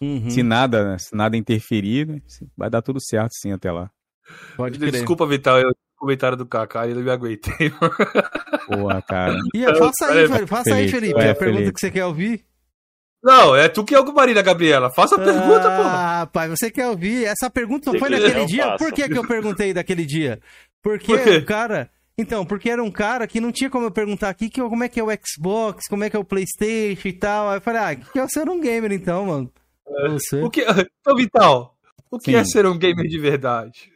[0.01, 0.29] uhum.
[0.29, 2.21] se nada, se nada interferir, né,
[2.57, 3.89] vai dar tudo certo sim até lá.
[4.55, 7.71] Pode Desculpa, Vital, eu comentário do Kaká e ele me aguentei.
[8.69, 9.37] Boa, cara.
[9.53, 11.73] E, faça aí, Felipe, faça aí, Felipe, é, a pergunta Felipe.
[11.73, 12.45] que você quer ouvir.
[13.21, 14.89] Não, é tu que é o Marina Gabriela.
[14.89, 16.21] Faça a pergunta, ah, porra.
[16.21, 17.25] Ah, pai, você quer ouvir?
[17.25, 18.77] Essa pergunta não foi naquele dia?
[18.77, 20.39] Por que, que eu perguntei daquele dia?
[20.81, 24.29] Porque Por o cara, Então, porque era um cara que não tinha como eu perguntar
[24.29, 27.13] aqui que, como é que é o Xbox, como é que é o Playstation e
[27.13, 27.49] tal.
[27.49, 29.51] Aí eu falei, ah, que é ser um gamer então, mano?
[29.97, 30.09] É.
[30.09, 30.41] Você.
[30.41, 30.61] O que...
[31.01, 31.75] Então, Vital,
[32.11, 32.37] o que Sim.
[32.37, 33.91] é ser um gamer de verdade?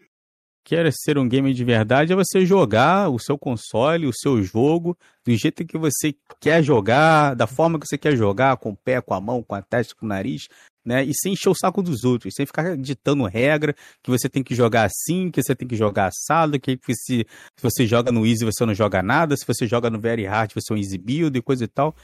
[0.64, 4.98] quer ser um gamer de verdade é você jogar o seu console, o seu jogo,
[5.26, 9.02] do jeito que você quer jogar, da forma que você quer jogar, com o pé,
[9.02, 10.48] com a mão, com a testa, com o nariz,
[10.86, 11.04] né?
[11.04, 14.56] E sem encher o saco dos outros, sem ficar ditando regra que você tem que
[14.56, 17.26] jogar assim, que você tem que jogar assado, que se, se
[17.62, 20.72] você joga no Easy você não joga nada, se você joga no Very Hard você
[20.72, 21.96] é um Easy Build e coisa e tal.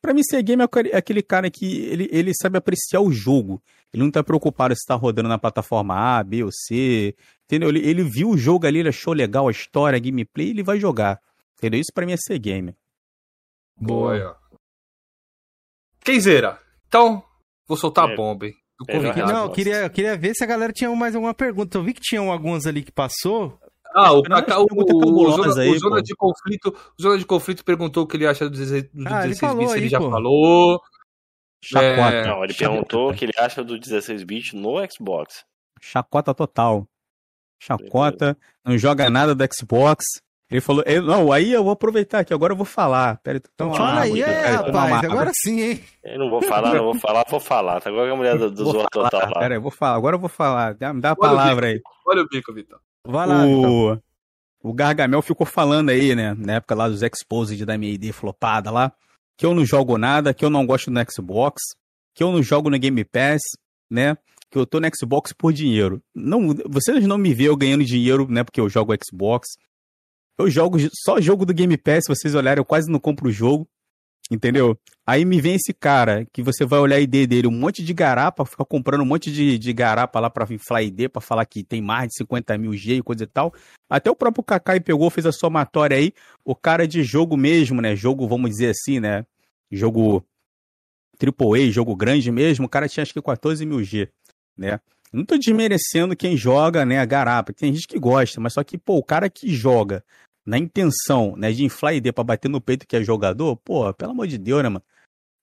[0.00, 3.60] Pra mim, ser gamer é aquele cara que ele, ele sabe apreciar o jogo.
[3.92, 7.16] Ele não tá preocupado se tá rodando na plataforma A, B ou C.
[7.46, 7.68] Entendeu?
[7.70, 10.78] Ele, ele viu o jogo ali, ele achou legal a história, a gameplay, ele vai
[10.78, 11.20] jogar.
[11.56, 11.80] Entendeu?
[11.80, 12.74] Isso pra mim é ser gamer.
[13.76, 14.38] Boa.
[16.00, 17.22] Kenzeira, então,
[17.66, 18.54] vou soltar é, a bomba, hein?
[18.86, 21.76] É, não, eu queria, eu queria ver se a galera tinha mais alguma pergunta.
[21.76, 23.58] Eu vi que tinham algumas ali que passou.
[23.94, 27.64] Ah, o, Cacá, o, o, zona, aí, o zona de conflito, o Zona de Conflito
[27.64, 30.10] perguntou o que ele acha do 16, do ah, 16 bits, ele, ele já pô.
[30.10, 30.80] falou.
[31.64, 32.14] Chacota.
[32.14, 32.26] É...
[32.26, 35.44] Não, ele perguntou o que ele acha do 16 bits no Xbox.
[35.80, 36.86] Chacota total.
[37.60, 40.04] Chacota, não joga nada do Xbox.
[40.50, 43.18] Ele falou, eu, não, aí eu vou aproveitar aqui, agora eu vou falar.
[43.18, 45.84] Pera, então fala aí, é, rapaz, agora sim, hein?
[46.02, 47.80] Eu não vou falar, não vou falar, vou falar.
[47.82, 49.40] Tá agora a mulher do, do Zona Total lá.
[49.40, 50.74] Pera aí, eu vou falar, agora eu vou falar.
[50.94, 51.82] Me dá a palavra aí.
[52.06, 52.80] Olha o bico, Vitor.
[53.10, 53.98] Vai lá, o...
[54.62, 58.92] o Gargamel ficou falando aí, né, na época lá dos Exposed da MAD flopada lá,
[59.34, 61.62] que eu não jogo nada, que eu não gosto do Xbox,
[62.14, 63.40] que eu não jogo no Game Pass,
[63.90, 64.14] né,
[64.50, 66.02] que eu tô no Xbox por dinheiro.
[66.14, 69.48] Não, vocês não me veem eu ganhando dinheiro, né, porque eu jogo Xbox.
[70.38, 73.32] Eu jogo só jogo do Game Pass, se vocês olharem, eu quase não compro o
[73.32, 73.66] jogo.
[74.30, 74.78] Entendeu?
[75.06, 77.94] Aí me vem esse cara que você vai olhar a ID dele, um monte de
[77.94, 81.64] garapa, fica comprando um monte de, de garapa lá pra inflar ID, pra falar que
[81.64, 83.54] tem mais de 50 mil G e coisa e tal.
[83.88, 86.12] Até o próprio Kakai pegou, fez a somatória aí.
[86.44, 87.96] O cara de jogo mesmo, né?
[87.96, 89.24] Jogo, vamos dizer assim, né?
[89.70, 90.22] Jogo
[91.18, 94.08] AAA, jogo grande mesmo, o cara tinha acho que 14 mil G,
[94.56, 94.78] né?
[95.12, 97.52] Não tô desmerecendo quem joga, né, a garapa.
[97.52, 100.04] Tem gente que gosta, mas só que, pô, o cara que joga
[100.48, 104.12] na intenção, né, de inflar ID pra bater no peito que é jogador, pô, pelo
[104.12, 104.82] amor de Deus, né, mano?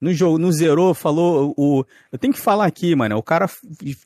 [0.02, 1.86] No jogo, no zerou, falou o.
[2.12, 3.16] Eu tenho que falar aqui, mano.
[3.16, 3.50] O cara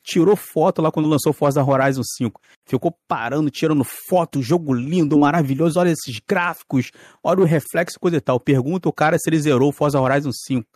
[0.04, 2.40] tirou foto lá quando lançou Forza Horizon 5.
[2.68, 5.80] Ficou parando, tirando foto, jogo lindo, maravilhoso.
[5.80, 6.92] Olha esses gráficos,
[7.24, 8.40] olha o reflexo, coisa e tal.
[8.40, 10.68] Pergunta o cara se ele zerou Forza Horizon 5.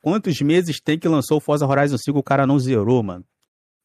[0.00, 3.24] Quantos meses tem que lançou Forza Horizon 5 o cara não zerou, mano?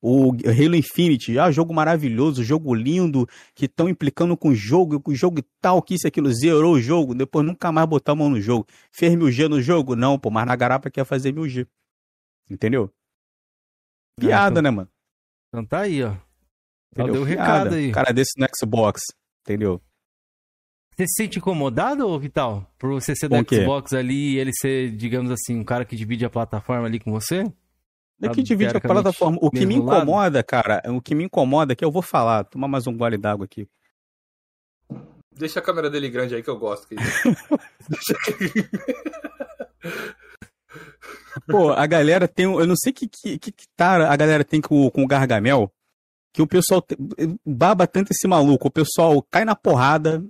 [0.01, 5.11] O Halo Infinity, ah, jogo maravilhoso, jogo lindo, que estão implicando com o jogo, com
[5.11, 8.29] o jogo tal, que isso aquilo, zerou o jogo, depois nunca mais botar a mão
[8.29, 8.67] no jogo.
[8.91, 9.95] Fez mil G no jogo?
[9.95, 11.67] Não, pô, mas na garapa quer fazer mil G.
[12.49, 12.91] Entendeu?
[14.19, 14.89] Piada, então, né, mano?
[15.49, 16.15] Então tá aí, ó.
[16.91, 17.13] Entendeu?
[17.13, 17.91] Deu recado aí.
[17.91, 19.01] Cara desse no Xbox,
[19.41, 19.81] entendeu?
[20.95, 22.71] Você se sente incomodado, Vital?
[22.77, 26.25] Por você ser do Xbox ali e ele ser, digamos assim, um cara que divide
[26.25, 27.43] a plataforma ali com você?
[28.21, 29.37] É que divide a plataforma.
[29.41, 30.45] O que me incomoda, lado?
[30.45, 33.45] cara, o que me incomoda é que eu vou falar, tomar mais um gole d'água
[33.45, 33.67] aqui.
[35.31, 36.87] Deixa a câmera dele grande aí que eu gosto.
[36.87, 36.95] Que...
[41.47, 42.45] Pô, a galera tem.
[42.45, 45.71] Eu não sei que, que, que tá a galera tem com, com o Gargamel.
[46.33, 46.83] Que o pessoal
[47.45, 48.67] baba tanto esse maluco.
[48.67, 50.23] O pessoal cai na porrada.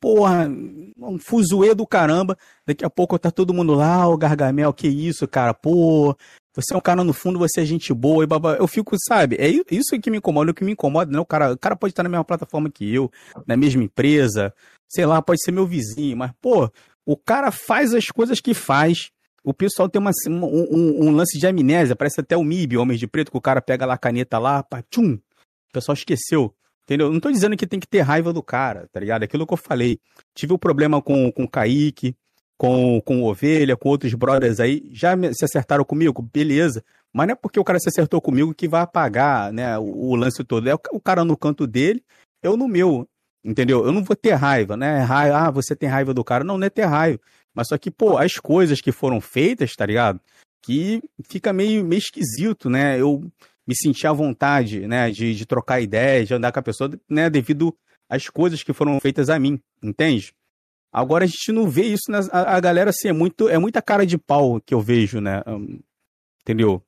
[0.00, 2.36] Porra, um fuzuê do caramba.
[2.66, 5.54] Daqui a pouco tá todo mundo lá, o Gargamel, que isso, cara?
[5.54, 6.16] Pô,
[6.54, 8.54] você é um cara no fundo, você é gente boa e babá.
[8.54, 9.36] Eu fico, sabe?
[9.36, 10.50] É isso que me incomoda.
[10.50, 11.18] O que me incomoda, né?
[11.20, 13.10] O cara, o cara pode estar na mesma plataforma que eu,
[13.46, 14.52] na mesma empresa,
[14.88, 16.70] sei lá, pode ser meu vizinho, mas, pô,
[17.06, 19.10] o cara faz as coisas que faz.
[19.42, 23.00] O pessoal tem uma, um, um, um lance de amnésia, parece até o MIB, Homens
[23.00, 26.54] de Preto, que o cara pega lá a caneta lá, pá, tchum, o pessoal esqueceu.
[26.84, 27.12] Entendeu?
[27.12, 29.22] Não tô dizendo que tem que ter raiva do cara, tá ligado?
[29.22, 30.00] Aquilo que eu falei.
[30.34, 32.16] Tive o um problema com, com o Kaique,
[32.60, 36.20] com, com Ovelha, com outros brothers aí, já se acertaram comigo?
[36.20, 36.84] Beleza.
[37.10, 40.14] Mas não é porque o cara se acertou comigo que vai apagar né, o, o
[40.14, 40.68] lance todo.
[40.68, 42.04] É o, o, cara no canto dele,
[42.42, 43.08] eu no meu.
[43.42, 43.86] Entendeu?
[43.86, 44.98] Eu não vou ter raiva, né?
[44.98, 46.44] Raiva, ah, você tem raiva do cara.
[46.44, 47.18] Não, não é ter raiva.
[47.54, 50.20] Mas só que, pô, as coisas que foram feitas, tá ligado?
[50.62, 53.00] Que fica meio, meio esquisito, né?
[53.00, 53.22] Eu
[53.66, 55.10] me senti à vontade, né?
[55.10, 57.30] De, de trocar ideias, de andar com a pessoa, né?
[57.30, 57.74] Devido
[58.06, 60.34] às coisas que foram feitas a mim, entende?
[60.92, 62.18] Agora a gente não vê isso, né?
[62.32, 65.42] a, a, galera assim, é, muito, é muita cara de pau que eu vejo, né?
[66.42, 66.82] entendeu?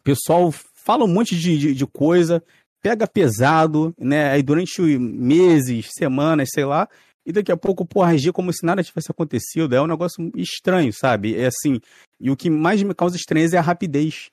[0.00, 2.42] O pessoal fala um monte de, de, de, coisa,
[2.80, 4.30] pega pesado, né?
[4.30, 6.88] Aí durante meses, semanas, sei lá,
[7.24, 9.74] e daqui a pouco, pô, agir como se nada tivesse acontecido.
[9.74, 11.36] É um negócio estranho, sabe?
[11.36, 11.78] É assim.
[12.18, 14.30] E o que mais me causa estranheza é a rapidez.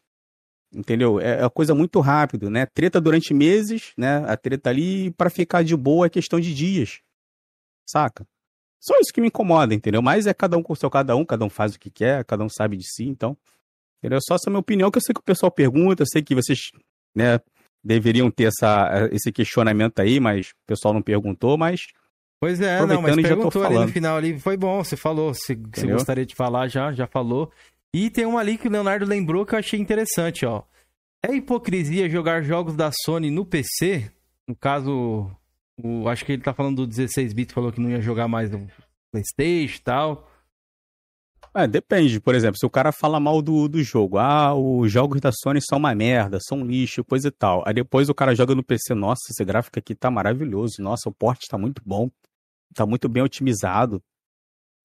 [0.73, 1.19] Entendeu?
[1.19, 2.65] É, é coisa muito rápido, né?
[2.65, 4.23] Treta durante meses, né?
[4.27, 6.99] A treta ali, para ficar de boa é questão de dias.
[7.85, 8.25] saca?
[8.79, 10.01] Só isso que me incomoda, entendeu?
[10.01, 12.23] Mas é cada um com o seu cada um, cada um faz o que quer,
[12.23, 13.37] cada um sabe de si, então.
[13.99, 14.19] Entendeu?
[14.21, 16.71] Só essa minha opinião, que eu sei que o pessoal pergunta, eu sei que vocês,
[17.13, 17.39] né,
[17.83, 21.87] deveriam ter essa, esse questionamento aí, mas o pessoal não perguntou, mas.
[22.39, 25.87] Pois é, não, mas perguntou ali no final ali, foi bom, você falou, se você
[25.87, 27.51] gostaria de falar já, já falou.
[27.93, 30.63] E tem uma ali que o Leonardo lembrou que eu achei interessante, ó.
[31.21, 34.09] É hipocrisia jogar jogos da Sony no PC?
[34.47, 35.29] No caso,
[35.83, 38.49] o, acho que ele tá falando do 16 bits, falou que não ia jogar mais
[38.49, 38.67] no
[39.11, 40.29] PlayStation e tal.
[41.53, 42.19] É, depende.
[42.19, 45.59] Por exemplo, se o cara fala mal do, do jogo, ah, os jogos da Sony
[45.61, 47.63] são uma merda, são lixo, coisa e tal.
[47.65, 51.13] Aí depois o cara joga no PC, nossa, esse gráfico aqui tá maravilhoso, nossa, o
[51.13, 52.09] porte tá muito bom,
[52.75, 54.01] tá muito bem otimizado.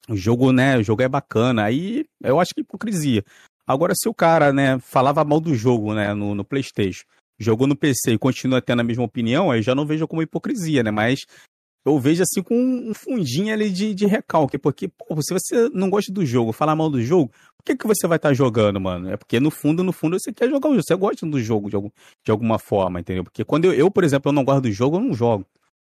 [0.08, 1.64] O jogo, né, o jogo é bacana.
[1.64, 3.24] Aí eu acho que é hipocrisia.
[3.66, 7.04] Agora, se o cara, né, falava mal do jogo, né, no, no PlayStation,
[7.38, 10.82] jogou no PC e continua tendo a mesma opinião, aí já não vejo como hipocrisia,
[10.82, 10.90] né?
[10.90, 11.24] Mas
[11.84, 15.90] eu vejo assim com um fundinho ali de, de recalque, porque, pô, se você não
[15.90, 18.80] gosta do jogo, falar mal do jogo, por que, que você vai estar tá jogando,
[18.80, 19.10] mano?
[19.10, 21.68] É porque no fundo, no fundo, você quer jogar o jogo, você gosta do jogo
[21.68, 21.90] de, algum,
[22.24, 23.22] de alguma forma, entendeu?
[23.22, 25.46] Porque quando eu, eu, por exemplo, eu não gosto do jogo, eu não jogo.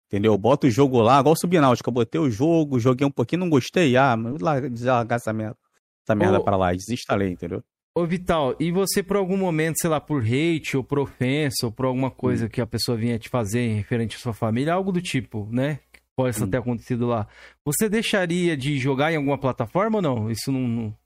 [0.07, 0.33] Entendeu?
[0.33, 3.41] Eu boto o jogo lá, igual o Subnáutica, eu botei o jogo, joguei um pouquinho,
[3.41, 5.57] não gostei, ah, largar essa merda,
[6.03, 7.63] essa merda Ô, pra lá, desinstalei, entendeu?
[7.97, 11.71] Ô Vital, e você por algum momento, sei lá, por hate ou por ofensa ou
[11.71, 12.49] por alguma coisa hum.
[12.49, 15.79] que a pessoa vinha te fazer referente à sua família, algo do tipo, né?
[16.13, 16.49] Pode hum.
[16.49, 17.25] ter acontecido lá.
[17.63, 20.29] Você deixaria de jogar em alguma plataforma ou não?
[20.29, 20.67] Isso não.
[20.67, 20.97] não...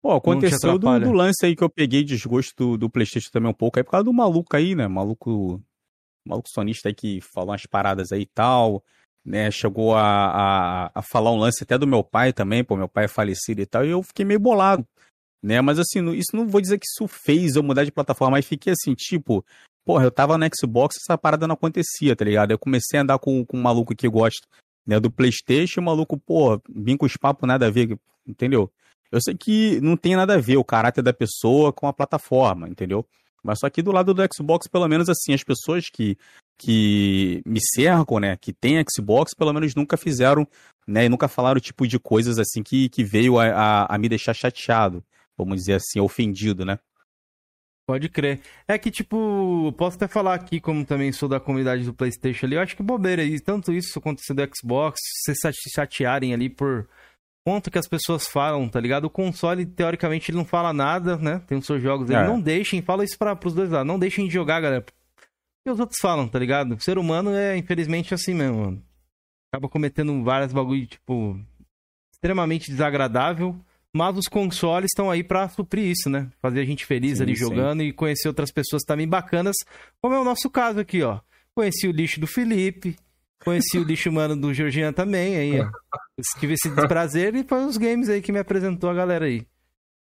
[0.00, 3.54] Pô, aconteceu do, do, lance aí que eu peguei desgosto do, do Playstation também um
[3.54, 4.86] pouco, aí por causa do maluco aí, né?
[4.86, 5.60] Maluco.
[6.24, 8.82] Maluco sonista aí que falou umas paradas aí e tal
[9.24, 12.88] né, chegou a, a, a, falar um lance até do meu pai também, pô, meu
[12.88, 14.86] pai é falecido e tal, e eu fiquei meio bolado,
[15.44, 18.46] né, mas assim, isso não vou dizer que isso fez eu mudar de plataforma, mas
[18.46, 19.44] fiquei assim, tipo,
[19.84, 22.50] porra, eu tava no Xbox essa parada não acontecia, tá ligado?
[22.52, 24.46] Eu comecei a andar com, com um maluco que gosta,
[24.86, 27.94] né, do Playstation, o maluco, pô, vim com os papos nada a ver,
[28.26, 28.72] entendeu?
[29.12, 32.66] Eu sei que não tem nada a ver o caráter da pessoa com a plataforma,
[32.66, 33.06] entendeu?
[33.42, 36.16] Mas só que do lado do Xbox, pelo menos assim, as pessoas que,
[36.56, 40.48] que me cercam, né, que tem Xbox, pelo menos nunca fizeram,
[40.88, 43.98] né, e nunca falaram o tipo de coisas assim que, que veio a, a, a
[43.98, 45.04] me deixar chateado,
[45.36, 46.78] vamos dizer assim, ofendido, né?
[47.86, 48.40] Pode crer.
[48.66, 52.56] É que, tipo, posso até falar aqui, como também sou da comunidade do PlayStation ali,
[52.56, 56.88] eu acho que bobeira aí, tanto isso acontecer do Xbox, vocês se chatearem ali por
[57.46, 59.04] quanto que as pessoas falam, tá ligado?
[59.04, 61.42] O console, teoricamente, ele não fala nada, né?
[61.46, 62.14] Tem os seus jogos, é.
[62.14, 64.84] ele não deixem, fala isso para pros dois lados, não deixem de jogar, galera.
[65.66, 66.74] E os outros falam, tá ligado?
[66.74, 68.82] O ser humano é, infelizmente, assim mesmo, mano.
[69.52, 71.38] Acaba cometendo várias bagulho, tipo,
[72.12, 73.58] extremamente desagradável.
[73.94, 76.28] Mas os consoles estão aí para suprir isso, né?
[76.42, 77.86] Fazer a gente feliz sim, ali jogando sim.
[77.86, 79.54] e conhecer outras pessoas também bacanas,
[80.02, 81.20] como é o nosso caso aqui, ó.
[81.54, 82.96] Conheci o lixo do Felipe,
[83.44, 85.68] conheci o lixo humano do Georgian também, aí, ó.
[86.40, 89.46] Tive esse prazer e foi os games aí que me apresentou a galera aí.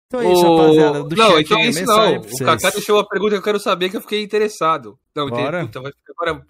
[0.07, 0.57] Então é isso, o...
[0.57, 1.05] rapaziada.
[1.05, 2.17] Do não, então é isso não.
[2.17, 4.99] O Kaká deixou uma pergunta que eu quero saber que eu fiquei interessado.
[5.15, 5.63] Não, Bora.
[5.63, 5.83] Então,
[6.19, 6.47] agora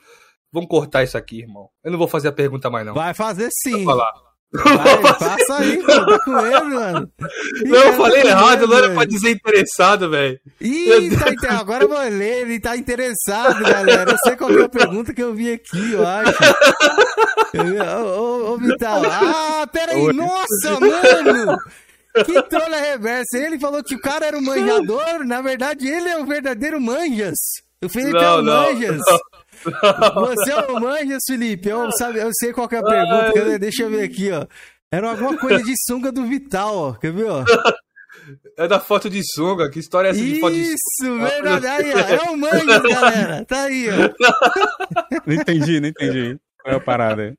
[0.52, 1.68] vamos cortar isso aqui, irmão.
[1.82, 2.94] Eu não vou fazer a pergunta mais, não.
[2.94, 3.84] Vai fazer sim.
[3.84, 4.31] Vou falar.
[4.52, 6.06] Vai, passa aí, mano.
[6.06, 7.12] Tá com ele, mano.
[7.64, 10.38] Ih, não, eu falei errado, não era pra dizer interessado, velho.
[10.60, 11.58] Ih, tá inter...
[11.58, 14.12] agora eu vou ler, ele tá interessado, galera.
[14.12, 16.38] Eu sei qual é a pergunta que eu vi aqui, eu acho.
[18.04, 19.02] Ô, Vital.
[19.10, 20.12] Ah, peraí, Oi.
[20.12, 21.58] nossa, mano!
[22.26, 23.38] Que trolha reversa.
[23.38, 27.38] Ele falou que o cara era o manjador, na verdade ele é o verdadeiro manjas.
[27.82, 28.98] O Felipe não, é o não, manjas.
[28.98, 29.18] Não.
[29.64, 31.68] Você é o Manjas, Felipe?
[31.68, 33.50] Eu, sabe, eu sei qual é a pergunta.
[33.52, 33.58] Ai.
[33.58, 34.46] Deixa eu ver aqui, ó.
[34.90, 36.92] Era alguma coisa de sunga do Vital, ó.
[36.94, 37.44] Quer ver, ó?
[38.58, 39.70] É da foto de sunga.
[39.70, 41.28] Que história é essa de foto de sunga?
[41.28, 41.66] Isso, verdade.
[41.66, 41.98] Aí, ó.
[41.98, 43.44] É o Manjas, galera.
[43.46, 45.22] Tá aí, ó.
[45.26, 46.38] Não entendi, não entendi.
[46.60, 47.34] Qual é a parada aí?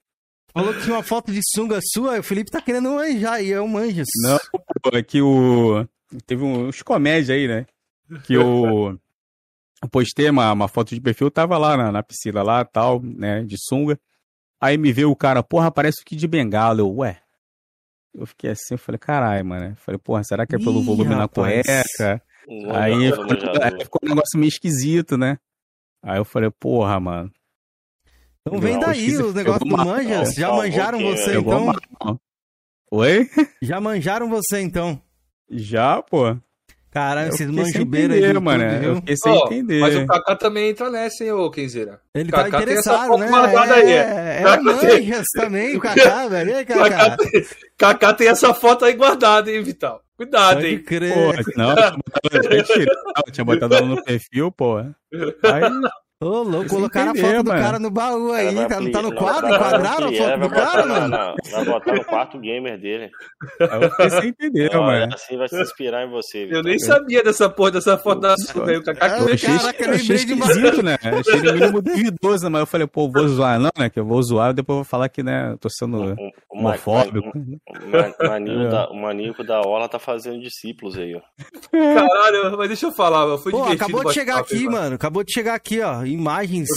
[0.51, 3.59] Falou que tinha uma foto de sunga sua, o Felipe tá querendo manjar e é
[3.59, 4.07] o Manjas.
[4.23, 4.37] Não,
[4.81, 5.87] pô, é que o.
[6.27, 7.65] Teve uns comédia aí, né?
[8.23, 8.97] Que o
[9.89, 13.55] postei uma, uma foto de perfil, tava lá na, na piscina lá, tal, né, de
[13.57, 13.99] sunga.
[14.61, 16.79] Aí me veio o cara, porra, parece o que de bengala.
[16.79, 17.21] Eu, ué.
[18.13, 19.65] Eu fiquei assim, eu falei, caralho, mano.
[19.71, 21.19] Eu falei, porra, será que é pelo Ih, volume rapaz.
[21.19, 22.23] na cueca?
[22.73, 25.37] aí, ficou, aí ficou um negócio meio esquisito, né?
[26.01, 27.31] Aí eu falei, porra, mano.
[28.45, 30.33] Então vem daí os negócios do Manjas.
[30.33, 31.73] Já manjaram você, então?
[32.91, 33.29] Oi?
[33.61, 35.01] Já manjaram você, então?
[35.49, 36.37] Já, pô.
[36.93, 38.33] Caralho, esses manjubeiros aí.
[38.39, 39.79] mano, tudo, eu fiquei sem oh, entender.
[39.79, 41.99] Mas o Kaká também entra nessa, hein, ô Kenzeira.
[42.13, 43.27] Ele tá Kaká tá interessado, né?
[43.27, 43.91] É, aí.
[43.91, 46.51] é, é Manjas também, o Kaká, velho.
[46.51, 46.89] E aí, Kaká?
[46.89, 50.03] Kaká tem, Kaká tem essa foto aí guardada, hein, Vital?
[50.15, 50.83] Cuidado, Pode hein?
[50.83, 51.13] Crer.
[51.13, 51.75] Pô, não,
[53.25, 54.77] eu tinha botado ela no perfil, pô.
[54.77, 54.93] Aí...
[56.23, 59.53] Ô, louco, colocaram a foto do cara no baú aí, tá, não tá no quadro?
[59.53, 61.35] Enquadraram a foto do cara, mano?
[61.51, 63.11] Vai botar no quarto gamer dele.
[63.59, 65.13] Eu fiquei sem entender, mano.
[65.13, 66.47] Assim vai se inspirar em você.
[66.49, 70.83] Eu nem sabia dessa porra, dessa foto da sua aí, eu Caraca, eu achei esquisito,
[70.83, 70.97] né?
[71.01, 73.89] Achei ele mínimo duvidoso, mas eu falei, pô, vou zoar, não, né?
[73.89, 76.15] Que eu vou zoar, depois eu vou falar que, né, tô sendo
[76.49, 77.31] homofóbico.
[77.37, 81.21] O maninho, da, o maninho da Ola tá fazendo discípulos aí, ó.
[81.71, 83.83] Caralho, mas deixa eu falar, mano, foi divertido.
[83.83, 86.67] acabou de chegar aqui, mano, acabou de chegar aqui, ó, imagens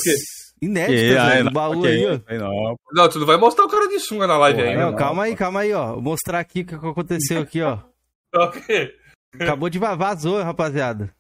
[0.61, 2.21] inéditas aí, do baú aí, ó.
[2.39, 4.77] Não, não, tu não vai mostrar o cara de sunga na live Pô, aí.
[4.77, 5.93] Não, não, calma aí, calma aí, ó.
[5.95, 7.79] Vou mostrar aqui o que aconteceu aqui, ó.
[8.35, 8.93] ok.
[9.35, 11.15] Acabou de vazou, rapaziada.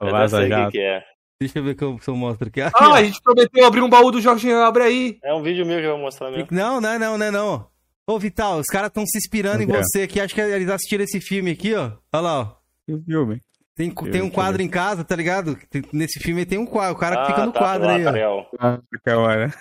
[0.00, 0.70] Vaza já.
[0.70, 1.02] Que é.
[1.40, 2.62] Deixa eu ver que eu, se eu mostro aqui.
[2.62, 5.18] Ah, a gente prometeu abrir um baú do Jorginho, abre aí.
[5.22, 6.48] É um vídeo meu que eu vou mostrar mesmo.
[6.50, 7.68] Não, não, não, não, não.
[8.08, 10.18] Ô, Vital, os caras estão se inspirando em você aqui.
[10.18, 11.92] Acho que eles assistiram esse filme aqui, ó.
[12.12, 12.92] Olha lá, ó.
[12.92, 13.40] o filme?
[13.76, 15.58] Tem, tem um quadro em casa, tá ligado?
[15.92, 18.46] Nesse filme tem um quadro, o cara ah, fica no tá, quadro aí, ó.
[18.58, 19.52] Ah, que hora.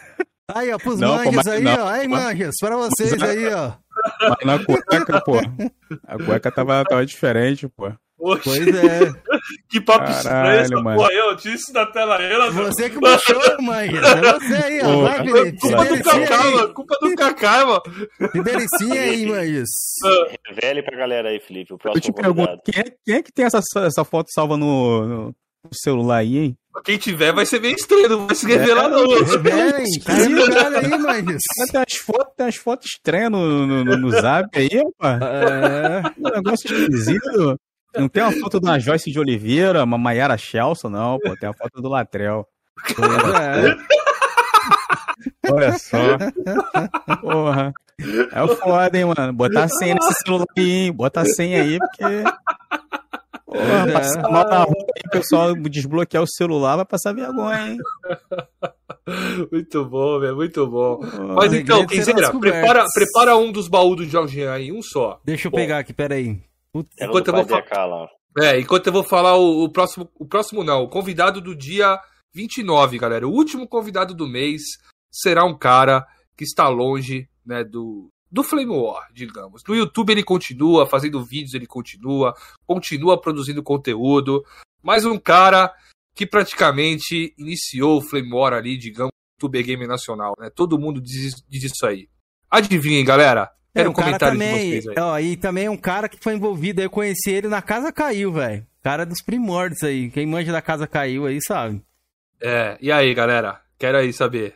[0.54, 1.84] Aí, ó, pros não, manjas aí, não.
[1.84, 1.88] ó.
[1.90, 3.74] Aí, manjas, para vocês aí, ó.
[4.22, 5.34] Mas na cueca, pô.
[6.08, 7.92] A cueca tava, tava diferente, pô.
[8.18, 9.12] Pois é.
[9.70, 10.98] que papo estranho essa mano.
[10.98, 11.14] porra.
[11.14, 12.52] Eu disse na tela aí.
[12.52, 13.90] Você que baixou, mãe.
[13.96, 15.02] É você aí, ó.
[15.02, 15.60] Vai, Felipe.
[15.60, 16.74] Culpa do Cacá, mano.
[16.74, 17.82] Culpa do Cacá, mano.
[18.32, 19.64] Que delicinha aí, mãe.
[20.48, 21.74] Revele pra galera aí, Felipe.
[21.74, 24.58] O próximo Eu te pergunto, quem é, quem é, que tem essa, essa foto salva
[24.58, 25.36] no, no
[25.74, 26.58] celular aí, hein?
[26.84, 29.08] Quem tiver vai ser meio estranho, não vai se revelar, é, não.
[29.24, 31.26] Revelem, tá aí, mãe.
[31.26, 31.38] Tem
[31.74, 35.22] umas fotos, tem umas fotos estranhas no, no, no, no zap aí, rapaz.
[35.22, 36.02] É.
[36.20, 37.60] Um negócio esquisito.
[37.98, 41.36] Não tem uma foto uma Joyce de Oliveira, uma Mayara Chelson, não, pô.
[41.36, 42.48] Tem a foto do Latrell.
[45.44, 45.52] É.
[45.52, 45.98] Olha só.
[47.22, 47.74] Porra.
[48.32, 49.34] É o foda, hein, mano.
[49.34, 50.92] Botar a senha nesse celular aí, hein?
[50.92, 52.24] Bota a senha aí, porque.
[53.46, 53.92] Porra, é.
[53.92, 57.78] passar mal na rua aí, o pessoal desbloquear o celular vai passar vergonha, hein?
[59.52, 61.00] Muito bom, velho, muito bom.
[61.36, 65.22] Mas então, Kenzeira, prepara, prepara um dos baús do Jorginho aí, um só.
[65.24, 65.58] Deixa eu bom.
[65.58, 66.42] pegar aqui, peraí.
[67.00, 67.64] Enquanto eu, vou fa...
[68.40, 70.10] é, enquanto eu vou falar o, o, próximo.
[70.20, 72.00] O próximo não, o convidado do dia
[72.34, 73.28] 29, galera.
[73.28, 74.62] O último convidado do mês
[75.12, 76.06] será um cara
[76.38, 79.64] que está longe, né, do, do Flame War, digamos.
[79.66, 82.34] No YouTube ele continua fazendo vídeos, ele continua,
[82.68, 84.44] continua produzindo conteúdo,
[84.84, 85.74] mas um cara
[86.14, 90.50] que praticamente iniciou o Flame War ali, digamos, no YouTube Game Nacional, né?
[90.50, 92.10] Todo mundo diz, diz isso aí.
[92.52, 93.55] Adivinhem, galera?
[93.76, 95.04] Era é, um, comentário também, de vocês aí.
[95.04, 98.32] Ó, e também é um cara que foi envolvido, eu conheci ele na Casa Caiu,
[98.32, 98.66] velho.
[98.82, 100.10] Cara dos primórdios aí.
[100.10, 101.82] Quem manja da Casa Caiu aí sabe.
[102.42, 103.60] É, e aí, galera?
[103.78, 104.56] Quero aí saber.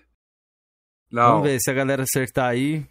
[1.12, 1.32] Não.
[1.32, 2.86] Vamos ver se a galera acertar aí.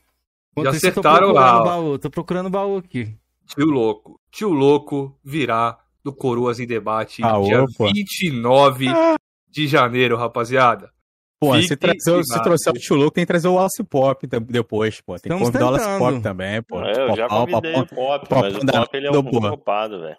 [0.52, 1.62] Enquanto Já acertaram lá.
[1.62, 1.98] Baú.
[1.98, 3.14] Tô procurando o baú aqui.
[3.46, 4.20] Tio Louco.
[4.30, 7.86] Tio Louco virá do Coroas em Debate ah, dia opa.
[7.92, 8.86] 29
[9.48, 10.90] de janeiro, rapaziada.
[11.40, 15.16] Pô, se, trazer, se trouxer o Chuluco, tem que trazer o Alce Pop depois, pô.
[15.18, 15.70] Tem que convidar tentando.
[15.70, 16.80] o Alce Pop também, pô.
[16.80, 20.16] É, eu já convidei o Pop, mas o Pop ele é um pouco ocupado, velho.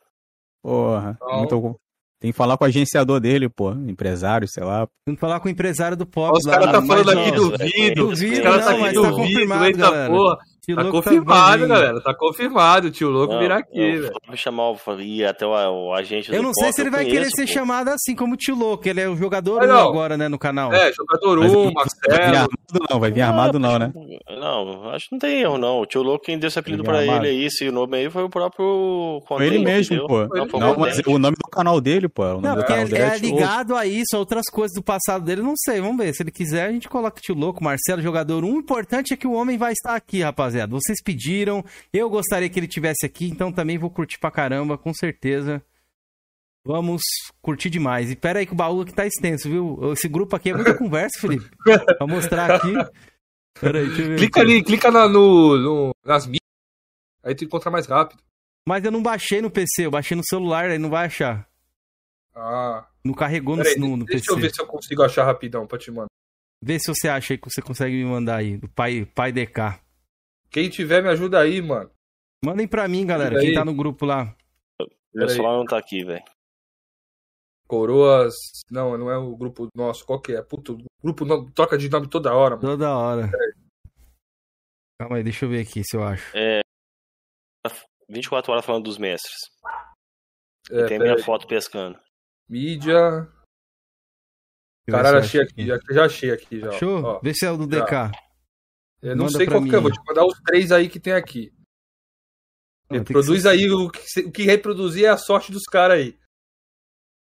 [0.64, 1.38] Porra, então...
[1.38, 1.80] muito
[2.22, 3.72] tem que falar com o agenciador dele, pô.
[3.72, 4.86] Empresário, sei lá.
[5.06, 6.38] Tem que falar com o empresário do pop.
[6.38, 8.08] Os caras tá falando aqui do vídeo.
[8.10, 10.38] Os caras tá aqui do vídeo, eita porra.
[10.76, 12.02] Tá, tá confirmado, tá galera.
[12.02, 12.88] Tá confirmado.
[12.88, 14.14] O tio louco virá aqui, velho.
[14.36, 17.48] Chamar o, ir até o, o agente Eu não sei se ele vai querer ser
[17.48, 18.88] chamado assim como o tio louco.
[18.88, 20.74] Ele é o jogador 1 agora, né, no canal.
[20.74, 22.50] É, jogador 1, Marcelo.
[22.90, 23.92] Não, vai vir armado não, né?
[24.30, 25.82] Não, acho que não tem erro, não.
[25.82, 28.30] O tio louco, quem deu esse apelido pra ele aí, esse nome aí foi o
[28.30, 29.22] próprio.
[29.28, 30.28] Foi ele mesmo, pô.
[30.58, 32.24] Não, mas o nome do canal dele, pô.
[32.24, 35.56] O não, porque é, é ligado a isso, a outras coisas do passado dele, não
[35.58, 35.82] sei.
[35.82, 36.14] Vamos ver.
[36.14, 38.54] Se ele quiser, a gente coloca o tio louco, Marcelo, jogador 1.
[38.54, 40.59] O importante é que o homem vai estar aqui, rapaziada.
[40.68, 41.64] Vocês pediram.
[41.94, 45.64] Eu gostaria que ele tivesse aqui, então também vou curtir pra caramba, com certeza.
[46.66, 47.02] Vamos
[47.42, 48.12] curtir demais.
[48.12, 49.94] E pera aí que o baú aqui tá extenso, viu?
[49.94, 51.50] Esse grupo aqui é muita conversa, Felipe.
[51.98, 52.74] Pra mostrar aqui.
[53.60, 54.18] Pera aí, deixa eu ver.
[54.18, 54.52] Clica aqui.
[54.52, 56.40] ali, clica na, no, no, nas mídias.
[57.24, 58.22] Aí tu encontra mais rápido.
[58.68, 61.48] Mas eu não baixei no PC, eu baixei no celular, aí não vai achar.
[62.36, 62.86] Ah.
[63.04, 64.26] Não carregou no, aí, no, no deixa PC.
[64.26, 66.08] Deixa eu ver se eu consigo achar rapidão pra te mandar.
[66.62, 69.80] Vê se você acha aí que você consegue me mandar aí, do pai, pai DK.
[70.50, 71.92] Quem tiver, me ajuda aí, mano.
[72.44, 74.36] Mandem pra mim, galera, quem tá no grupo lá.
[74.82, 76.24] O pessoal não tá aqui, velho.
[77.68, 78.34] Coroas.
[78.72, 80.06] Não, não é o grupo nosso.
[80.06, 80.42] Qual que é?
[80.42, 82.70] Puto, grupo não, troca de nome toda hora, mano.
[82.70, 83.26] Toda hora.
[83.26, 83.60] É.
[85.00, 86.36] Calma aí, deixa eu ver aqui se eu acho.
[86.36, 86.62] É.
[88.10, 89.38] 24 horas falando dos mestres.
[90.72, 91.22] É, tem minha aí.
[91.22, 92.00] foto pescando.
[92.50, 93.32] Mídia.
[94.90, 95.68] Caralho, achei aqui.
[95.68, 96.70] Já, já achei aqui já.
[96.70, 97.04] Achou?
[97.04, 97.86] Ó, Vê se é o do já.
[97.86, 98.29] DK.
[99.02, 101.14] Eu não Manda sei qual que é, vou te mandar os três aí que tem
[101.14, 101.54] aqui.
[102.90, 103.50] Não, Produz ser...
[103.50, 106.20] aí, o que, o que reproduzir é a sorte dos caras aí.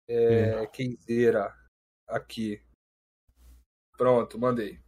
[0.08, 0.68] É, é.
[0.68, 1.56] Kenzeira.
[2.08, 2.62] Aqui.
[3.98, 4.80] Pronto, mandei.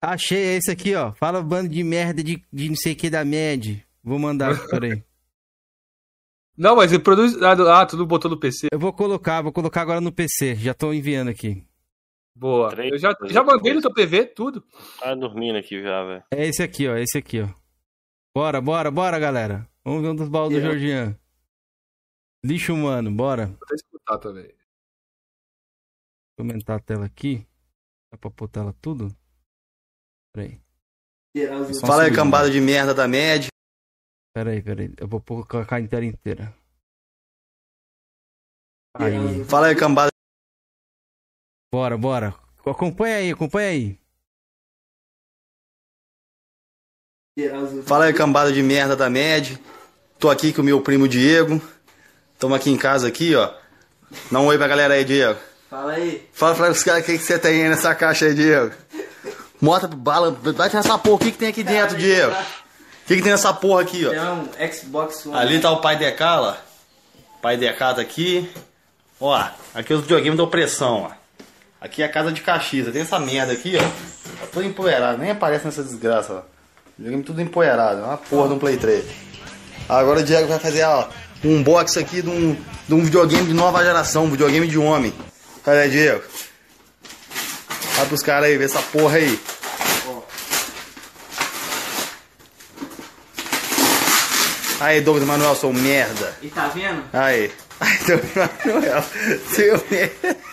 [0.00, 1.12] Achei, é esse aqui, ó.
[1.14, 3.84] Fala bando de merda de, de não sei o que da MED.
[4.02, 5.02] Vou mandar, peraí.
[6.56, 7.40] Não, mas ele produz.
[7.40, 8.68] Ah, tu não botou no PC.
[8.72, 10.56] Eu vou colocar, vou colocar agora no PC.
[10.56, 11.64] Já tô enviando aqui.
[12.38, 12.72] Boa.
[12.84, 14.64] Eu já, já mandei no teu PV tudo.
[15.00, 16.24] Tá dormindo aqui já, velho.
[16.30, 16.96] É esse aqui, ó.
[16.96, 17.48] Esse aqui, ó.
[18.32, 19.68] Bora, bora, bora, galera.
[19.84, 21.18] Vamos ver um dos baús do Georgian.
[22.44, 23.46] Lixo humano, bora.
[23.46, 24.54] Vou escutar também.
[26.38, 27.44] Vou aumentar a tela aqui.
[28.12, 29.08] Dá pra botar ela tudo?
[30.32, 30.60] Peraí.
[31.84, 33.48] Fala aí, cambada de merda da MED.
[34.32, 34.94] Peraí, peraí.
[34.96, 36.54] Eu vou colocar a inteira inteira.
[38.94, 39.44] Aí.
[39.44, 40.12] Fala aí, cambada.
[41.72, 42.34] Bora, bora.
[42.64, 43.98] Acompanha aí, acompanha aí.
[47.86, 49.58] Fala aí, cambada de merda da MED.
[50.18, 51.60] Tô aqui com o meu primo Diego.
[52.38, 53.52] Tamo aqui em casa aqui, ó.
[54.30, 55.38] Dá um oi pra galera aí, Diego.
[55.70, 56.28] Fala aí.
[56.32, 58.74] Fala pra os caras o que, que você tem aí nessa caixa aí, Diego.
[59.60, 60.30] Mostra bala.
[60.30, 61.16] Bate nessa porra.
[61.16, 62.34] O que, que tem aqui dentro, Diego?
[63.08, 64.10] que, que tem nessa porra aqui, ó?
[64.10, 65.36] Tem um Xbox One.
[65.36, 66.54] Ali tá o pai DK, ó.
[67.40, 68.50] Pai DK tá aqui.
[69.18, 71.17] Ó, aqui os videogames da opressão, ó.
[71.80, 72.92] Aqui é a casa de Caxias.
[72.92, 73.82] Tem essa merda aqui, ó.
[74.40, 75.18] Tá tudo empoeirado.
[75.18, 76.42] Nem aparece nessa desgraça, ó.
[76.96, 78.00] Videogame tudo empoeirado.
[78.00, 79.04] É uma porra de um Play 3.
[79.88, 81.08] Agora o Diego vai fazer, ó,
[81.44, 84.24] um unboxing aqui de um, de um videogame de nova geração.
[84.24, 85.14] Um videogame de homem.
[85.64, 86.22] Cadê, Diego?
[87.94, 89.38] Vai pros caras aí, ver essa porra aí.
[94.80, 96.36] Aí, Douglas Manuel, sou merda.
[96.40, 97.04] E tá vendo?
[97.12, 97.50] Aí.
[97.80, 99.04] Aí, Douglas Manuel,
[99.54, 100.47] seu merda.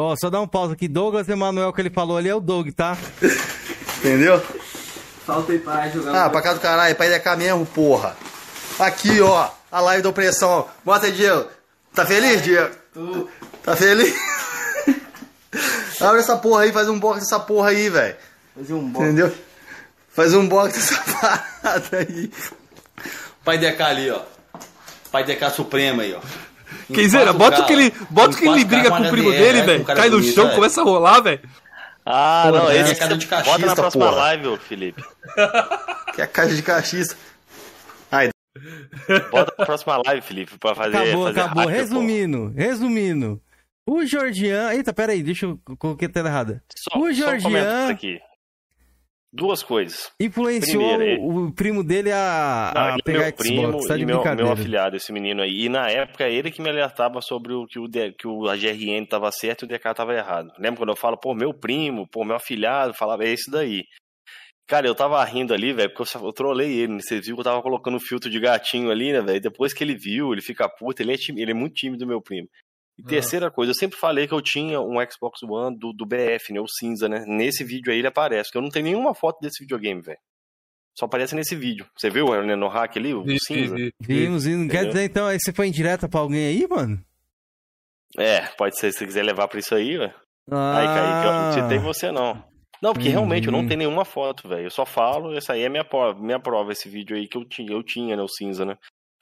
[0.00, 0.86] Ó, oh, só dá um pausa aqui.
[0.86, 2.96] Douglas Emanuel que ele falou ali é o Doug, tá?
[3.98, 4.40] Entendeu?
[5.26, 6.26] Falta aí para jogar.
[6.26, 8.16] Ah, pra cá do caralho, pra ir cá mesmo, porra.
[8.78, 10.68] Aqui, ó, a live da opressão.
[10.84, 11.48] Bota aí, Diego.
[11.92, 12.70] Tá feliz, Diego?
[12.94, 13.28] Tu.
[13.64, 14.14] Tá feliz?
[16.00, 18.14] Abre essa porra aí, faz um box dessa porra aí, velho.
[18.54, 19.04] Fazer um box.
[19.04, 19.34] Entendeu?
[20.10, 21.02] Faz um box dessa
[21.60, 22.30] parada aí.
[23.44, 24.22] Pai DK ali, ó.
[25.10, 26.20] Pai DK Supremo aí, ó.
[26.92, 29.84] Queizeira, bota que ele, bota que ele briga com o primo dele, velho.
[29.84, 31.40] Cai no chão, começa a rolar, velho.
[32.04, 34.16] Ah, Pô, não, esse é casa de cachista, Bota na próxima porra.
[34.16, 35.04] live, ô Felipe.
[36.14, 37.16] que é a caixa de cachista.
[38.10, 38.30] Ai.
[39.30, 40.96] Bota na próxima live, Felipe, pra fazer.
[40.96, 41.62] Acabou, fazer acabou.
[41.64, 42.60] Rápido, resumindo, pô.
[42.60, 43.42] resumindo.
[43.86, 44.72] O Georgian.
[44.72, 46.62] Eita, peraí, deixa eu coloquei a tela errada.
[46.74, 47.86] Só, o Georgian.
[47.86, 48.18] Só aqui.
[49.30, 50.10] Duas coisas.
[50.18, 54.02] Influenciou Primeiro, o primo dele a, não, a é pegar meu Xbox, primo tá de
[54.02, 55.64] e meu, meu afilhado, esse menino aí.
[55.64, 59.04] E na época ele que me alertava sobre o que o, que o a GRN
[59.06, 60.50] tava certo e o DK tava errado.
[60.58, 63.84] Lembra quando eu falo, pô, meu primo, pô, meu afilhado, falava, é esse daí.
[64.66, 66.94] Cara, eu tava rindo ali, velho, porque eu, eu trolei ele.
[66.94, 67.00] Né?
[67.00, 69.40] Você viu que eu tava colocando filtro de gatinho ali, né, velho?
[69.40, 72.20] Depois que ele viu, ele fica puto, ele é, time, ele é muito tímido, meu
[72.20, 72.48] primo.
[72.98, 76.52] E terceira coisa, eu sempre falei que eu tinha um Xbox One do, do BF,
[76.52, 76.60] né?
[76.60, 77.24] O cinza, né?
[77.28, 80.18] Nesse vídeo aí ele aparece, que eu não tenho nenhuma foto desse videogame, velho.
[80.98, 81.86] Só aparece nesse vídeo.
[81.96, 83.76] Você viu né, no hack ali, o vi, cinza?
[83.76, 84.26] Vi, vi.
[84.26, 87.00] Vimos, quer dizer então, aí você foi indireta pra alguém aí, mano?
[88.18, 90.14] É, pode ser, se quiser levar pra isso aí, velho.
[90.50, 90.78] Ah.
[90.78, 92.42] Aí, Kaique, eu não citei você não.
[92.82, 93.14] Não, porque uhum.
[93.14, 94.66] realmente eu não tenho nenhuma foto, velho.
[94.66, 97.44] Eu só falo, essa aí é minha prova, minha prova, esse vídeo aí que eu
[97.44, 98.76] tinha, eu tinha, né, o cinza, né?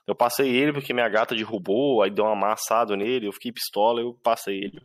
[0.06, 4.00] Eu passei ele porque minha gata derrubou, aí deu um amassado nele, eu fiquei pistola,
[4.00, 4.80] eu passei ele.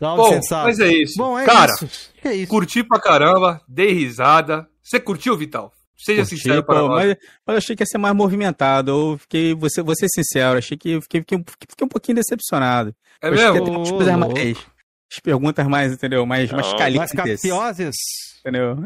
[0.00, 1.14] Bom, mas é isso.
[1.16, 2.12] Bom, é Cara, isso.
[2.24, 2.48] É isso.
[2.48, 4.68] curti pra caramba, dei risada.
[4.82, 5.72] Você curtiu, Vital?
[5.96, 7.06] Seja Curti, sincero para pô, nós.
[7.06, 8.90] Mas, mas, eu achei que ia ser mais movimentado.
[8.90, 11.38] Eu fiquei, você, vou ser sincero, achei que fiquei, fiquei,
[11.68, 12.94] fiquei um pouquinho decepcionado.
[13.20, 13.50] É eu mesmo?
[13.50, 14.66] Achei que coisas mais,
[15.12, 16.24] as perguntas mais, entendeu?
[16.24, 17.12] Mais, mais calientes.
[17.14, 17.94] Mais capciosas.
[18.40, 18.76] Entendeu?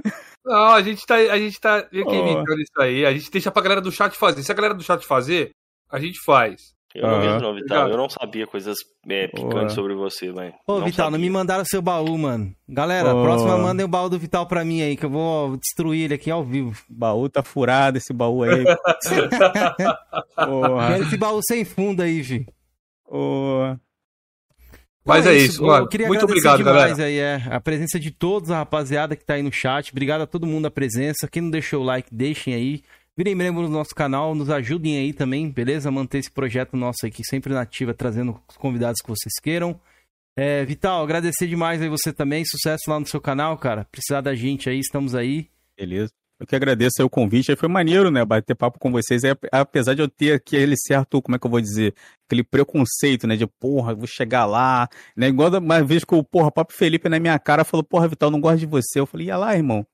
[0.44, 3.06] Não, a gente tá, a gente tá inventando isso aí.
[3.06, 4.42] A gente deixa pra galera do chat fazer.
[4.42, 5.50] Se a galera do chat fazer,
[5.90, 6.76] a gente faz.
[6.94, 7.40] Eu não uhum.
[7.40, 7.88] não, Vital.
[7.90, 10.55] Eu não sabia coisas é, picantes sobre você, velho.
[10.66, 11.10] Ô, Vital, sabia.
[11.10, 12.55] não me mandaram seu baú, mano.
[12.66, 13.22] Galera, oh.
[13.22, 16.30] próxima mandem o baú do Vital pra mim aí, que eu vou destruir ele aqui
[16.30, 16.70] ao vivo.
[16.88, 18.64] O baú tá furado, esse baú aí.
[20.88, 22.46] Quero esse baú sem fundo aí, Vi.
[23.05, 23.76] Oh.
[25.07, 25.89] Mas é, é isso, mano.
[26.07, 27.05] Muito obrigado, galera.
[27.05, 29.91] Aí, é, a presença de todos, a rapaziada que tá aí no chat.
[29.91, 31.28] Obrigado a todo mundo a presença.
[31.31, 32.83] Quem não deixou o like, deixem aí.
[33.17, 35.91] Virem membro do nosso canal, nos ajudem aí também, beleza?
[35.91, 39.81] Manter esse projeto nosso aqui sempre na ativa, trazendo os convidados que vocês queiram.
[40.36, 42.44] É, Vital, agradecer demais aí você também.
[42.44, 43.86] Sucesso lá no seu canal, cara.
[43.91, 45.49] Precisar da gente aí, estamos aí.
[45.78, 46.10] Beleza.
[46.39, 49.94] Eu que agradeço o convite, aí foi maneiro, né, bater papo com vocês, aí, apesar
[49.94, 51.94] de eu ter aquele certo, como é que eu vou dizer,
[52.26, 56.52] aquele preconceito, né, de porra, vou chegar lá, né, igual uma vez que o, porra,
[56.52, 59.36] Papo Felipe na minha cara falou, porra, Vital, não gosto de você, eu falei, ia
[59.39, 59.86] lá, irmão,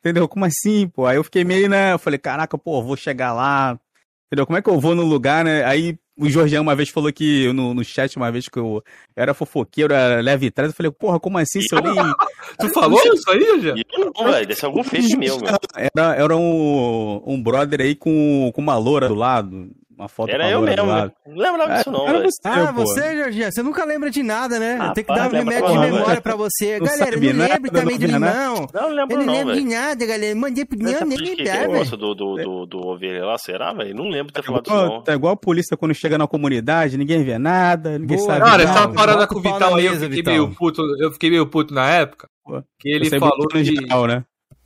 [0.00, 3.32] entendeu, como assim, pô, aí eu fiquei meio, né, eu falei, caraca, porra, vou chegar
[3.32, 3.78] lá,
[4.26, 7.12] entendeu, como é que eu vou no lugar, né, aí o Jorge uma vez falou
[7.12, 8.82] que no, no chat, uma vez que eu
[9.14, 11.60] era fofoqueiro, era leve atrás, eu falei, porra, como assim?
[11.60, 11.94] Se eu nem.
[12.58, 13.84] tu falou isso aí, Jorge?
[13.96, 15.48] Não, velho, desse é algum fake meu, meu.
[15.74, 20.50] Era, era um, um brother aí com, com uma loura do lado uma foto Era
[20.50, 21.10] eu mesmo, né?
[21.26, 22.06] Não lembrava disso, não.
[22.06, 22.82] Era você, ah, pô.
[22.82, 24.76] você, Jorginho, você nunca lembra de nada, né?
[24.78, 26.78] Ah, Tem que dar um remédio de memória pra você.
[26.78, 28.68] Não galera, eu não lembro também de mim, não.
[28.74, 29.32] Não lembro, eu não.
[29.32, 30.36] lembro de nada, galera.
[30.36, 31.96] Mandei pro meu, nem dá, velho.
[31.96, 33.94] do, do, do, do ovelha lá, será, velho?
[33.94, 35.02] Não lembro de ter falado isso, não.
[35.02, 38.44] Tá igual a polícia quando chega na comunidade, ninguém vê nada, ninguém sabe.
[38.44, 40.82] Cara, essa parada com o Vital aí, eu fiquei meio puto.
[41.00, 42.28] Eu fiquei meio puto na época.
[42.78, 43.64] Que ele falou de.
[43.64, 44.24] Geral, né?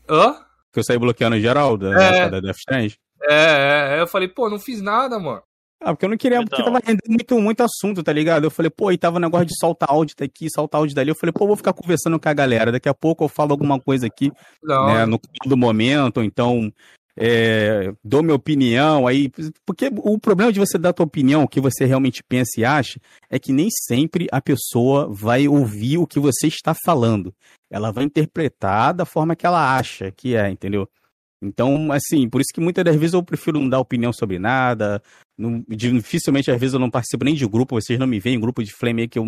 [0.08, 0.34] Hã?
[0.72, 2.28] Que eu saí bloqueando em geral da, é.
[2.28, 2.98] da Death Strange.
[3.28, 5.42] É, é, eu falei, pô, não fiz nada, mano.
[5.82, 6.48] Ah, porque eu não queria, então...
[6.48, 8.44] porque tava rendendo muito, muito assunto, tá ligado?
[8.44, 11.10] Eu falei, pô, e tava um negócio de soltar áudio daqui, soltar áudio dali.
[11.10, 12.70] Eu falei, pô, vou ficar conversando com a galera.
[12.70, 14.30] Daqui a pouco eu falo alguma coisa aqui,
[14.62, 14.86] não.
[14.86, 16.70] né, no do momento, então
[17.16, 19.30] é, dou minha opinião aí.
[19.64, 22.64] Porque o problema de você dar a tua opinião, o que você realmente pensa e
[22.64, 23.00] acha,
[23.30, 27.34] é que nem sempre a pessoa vai ouvir o que você está falando.
[27.70, 30.86] Ela vai interpretar da forma que ela acha que é, entendeu?
[31.42, 35.02] Então, assim, por isso que muitas das vezes eu prefiro não dar opinião sobre nada.
[35.38, 38.40] Não, dificilmente, às vezes, eu não participo nem de grupo, vocês não me veem em
[38.40, 39.24] grupo de flame que eu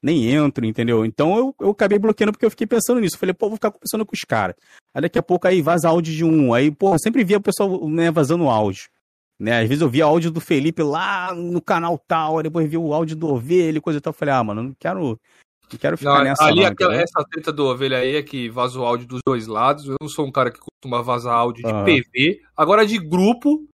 [0.00, 1.04] nem entro, entendeu?
[1.04, 3.18] Então eu, eu acabei bloqueando porque eu fiquei pensando nisso.
[3.18, 4.54] Falei, pô, vou ficar conversando com os caras.
[4.94, 6.54] Aí daqui a pouco aí vaza áudio de um.
[6.54, 8.88] Aí, pô, eu sempre via o pessoal né, vazando áudio.
[9.38, 9.60] Né?
[9.60, 13.16] Às vezes eu via áudio do Felipe lá no canal tal, depois via o áudio
[13.16, 14.12] do Ovelha coisa e tal.
[14.12, 15.18] Eu falei, ah, mano, não quero
[15.72, 16.44] não quero ficar não, nessa.
[16.44, 19.46] Ali, não, aquela, essa treta do ovelha aí é que vaza o áudio dos dois
[19.46, 19.86] lados.
[19.86, 22.40] Eu não sou um cara que costuma vazar áudio de PV.
[22.56, 23.66] Agora, de grupo,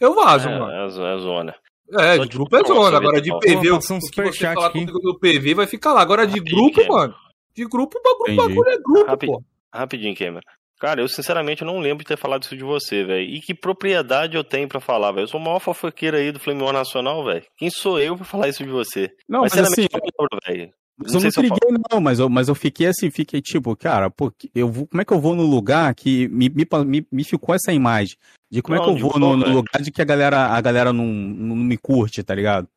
[0.00, 0.72] eu vazo, é, mano.
[0.72, 1.54] É, é zona.
[1.90, 2.96] É, de grupo é zona.
[2.96, 6.00] Agora, de PV, o, um que você falar comigo do PV vai ficar lá.
[6.00, 7.14] Agora, de grupo, mano.
[7.54, 9.42] De grupo, o bagulho, bagulho é grupo, Rapid, pô.
[9.72, 10.40] Rapidinho, Cameron.
[10.82, 13.24] Cara, eu sinceramente não lembro de ter falado isso de você, velho.
[13.24, 15.24] E que propriedade eu tenho para falar, velho?
[15.24, 17.44] Eu sou o maior fofoqueiro aí do Flame Nacional, velho.
[17.56, 19.08] Quem sou eu pra falar isso de você?
[19.28, 20.74] Não, mas, mas assim, não lembro, velho.
[21.02, 24.10] Mas eu não, não briguei, não, mas eu, mas eu fiquei assim, fiquei tipo, cara,
[24.10, 27.54] pô, eu vou, como é que eu vou no lugar que me, me, me, ficou
[27.54, 28.16] essa imagem
[28.50, 30.60] de como não, é que eu vou no, no, lugar de que a galera, a
[30.60, 32.68] galera não, não me curte, tá ligado?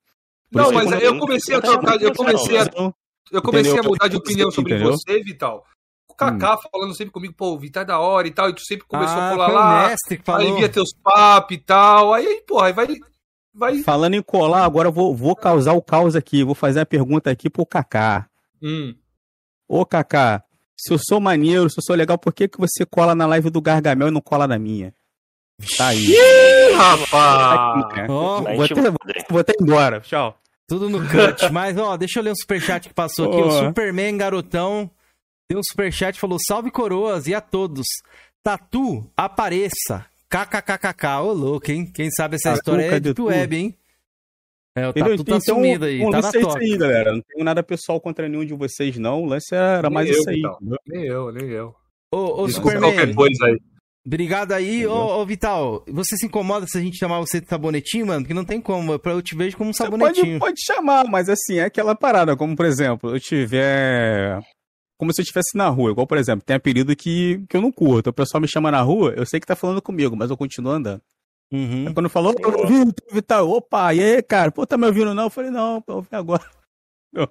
[0.52, 2.70] Por não, mas eu comecei a trocar, eu comecei a,
[3.32, 4.92] eu comecei a mudar de opinião sobre entendeu?
[4.92, 5.66] você, Vital.
[6.08, 6.60] O Kaká hum.
[6.72, 9.28] falando sempre comigo, pô, Vital é da hora e tal, e tu sempre começou ah,
[9.28, 10.42] a colar lá, mestre que falou.
[10.42, 12.88] aí via teus papos e tal, aí, porra, aí vai
[13.56, 13.78] Vai...
[13.84, 16.44] Falando em colar, agora eu vou, vou causar o caos aqui.
[16.44, 18.28] Vou fazer a pergunta aqui pro Kaká.
[18.62, 18.94] Hum.
[19.68, 20.44] Ô, Kaká,
[20.78, 23.50] se eu sou maneiro, se eu sou legal, por que, que você cola na live
[23.50, 24.94] do Gargamel e não cola na minha?
[25.78, 26.06] Tá aí.
[26.06, 28.10] Ih, rapaz!
[28.10, 28.92] Oh, vou, até,
[29.30, 30.02] vou, até embora.
[30.02, 30.38] Tchau.
[30.68, 31.50] Tudo no cut.
[31.52, 33.42] Mas, ó, deixa eu ler o superchat que passou aqui.
[33.42, 34.92] O Superman Garotão
[35.50, 37.86] deu um superchat e falou: Salve coroas e a todos.
[38.44, 40.06] Tatu, apareça.
[40.30, 41.86] KKKKK, ô louco, hein?
[41.86, 43.78] Quem sabe essa história é Deep Web, hein?
[44.78, 47.14] É, o Tatu tá então, sumido aí, tá na isso aí, galera.
[47.14, 49.24] Não tenho nada pessoal contra nenhum de vocês, não.
[49.24, 50.36] O lance era nem mais eu, isso aí.
[50.36, 50.60] Vital.
[50.86, 51.74] Nem eu, nem eu.
[52.14, 52.92] Ô, ô Superman.
[52.92, 53.58] Qualquer coisa aí.
[54.06, 54.86] Obrigado aí.
[54.86, 58.22] Ô, ô, Vital, você se incomoda se a gente chamar você de sabonetinho, mano?
[58.22, 58.92] Porque não tem como.
[58.92, 60.40] Eu te vejo como um sabonetinho.
[60.40, 62.36] Pode, pode chamar, mas assim, é aquela parada.
[62.36, 64.42] Como, por exemplo, eu tiver
[64.98, 65.92] como se eu estivesse na rua.
[65.92, 68.10] Igual, por exemplo, tem apelido que, que eu não curto.
[68.10, 70.72] O pessoal me chama na rua, eu sei que tá falando comigo, mas eu continuo
[70.72, 71.02] andando.
[71.52, 71.94] Uhum.
[71.94, 74.52] quando falou, ô, Vitor, opa, e aí, cara?
[74.52, 75.24] Pô, tá me ouvindo não?
[75.24, 76.44] Eu falei, não, eu ouvi agora.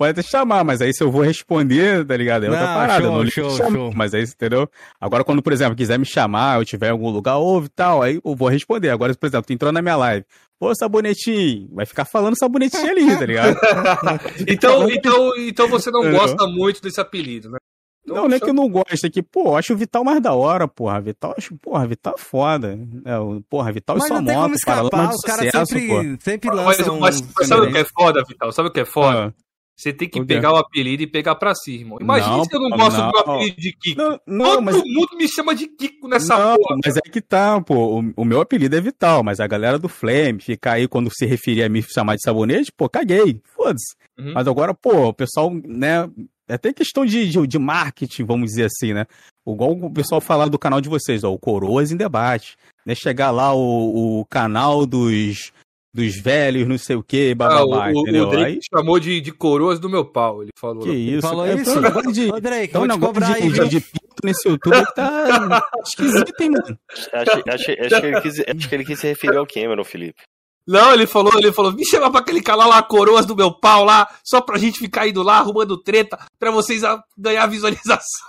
[0.00, 2.46] Pode até chamar, mas aí se eu vou responder, tá ligado?
[2.46, 3.04] É outra não, parada.
[3.04, 3.92] Show, não show, show.
[3.94, 4.66] Mas aí, entendeu?
[4.98, 8.00] Agora, quando, por exemplo, quiser me chamar, eu tiver em algum lugar, ouve e tal,
[8.00, 8.88] aí eu vou responder.
[8.88, 10.24] Agora, por exemplo, tu entrou na minha live.
[10.58, 13.58] Ô, sabonetinho, vai ficar falando sabonetinho ali, tá ligado?
[14.48, 17.58] então, então, então você não gosta muito desse apelido, né?
[18.02, 20.22] Então, não, não é que eu não gosto, é que, pô, acho o Vital mais
[20.22, 20.98] da hora, porra.
[21.02, 22.78] Vital, acho, porra, Vital é foda.
[23.04, 26.98] É, porra, Vital e sua moto, cara, lá os caras sempre, sempre lançam.
[26.98, 28.50] Mas, mas, mas sabe o que é foda, Vital?
[28.50, 29.26] Sabe o que é foda?
[29.36, 29.49] Ah.
[29.80, 31.96] Você tem que pegar o apelido e pegar pra si, irmão.
[31.98, 33.98] Imagina não, se eu não gosto não, do apelido de Kiko.
[33.98, 34.76] Não, não, Todo mas...
[34.76, 36.76] mundo me chama de Kiko nessa não, porra.
[36.84, 37.98] Mas é que tá, pô.
[37.98, 41.24] O, o, meu apelido é Vital, mas a galera do Flame ficar aí quando se
[41.24, 43.40] referir a me chamar de sabonete, pô, caguei.
[43.56, 43.96] Foda-se.
[44.18, 44.34] Uhum.
[44.34, 46.10] Mas agora, pô, o pessoal, né.
[46.46, 49.06] É até questão de, de, de, marketing, vamos dizer assim, né?
[49.46, 52.56] Igual o pessoal falar do canal de vocês, ó, o Coroas em Debate.
[52.84, 52.94] Né?
[52.94, 55.52] Chegar lá o, o canal dos
[55.92, 58.28] dos velhos, não sei o que, bababá, ah, o, entendeu?
[58.28, 58.60] O Drake Aí...
[58.72, 60.84] chamou de, de coroas do meu pau, ele falou.
[60.84, 61.26] Que isso?
[61.26, 62.12] Falou é, isso?
[62.12, 65.62] De, Ô, Drake, então, vou cobrar de, aí, de, de pinto nesse YouTube que tá
[65.84, 66.78] esquisito, hein, mano?
[67.12, 70.22] Acho, acho, acho, que ele quis, acho que ele quis se referir ao Cameron, Felipe.
[70.66, 73.84] Não, ele falou, ele falou, me chama pra aquele canal lá, coroas do meu pau
[73.84, 76.82] lá, só pra gente ficar indo lá, arrumando treta, pra vocês
[77.18, 78.28] ganhar visualização.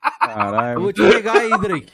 [0.00, 0.80] Caralho.
[0.80, 1.92] vou te pegar aí, Drake.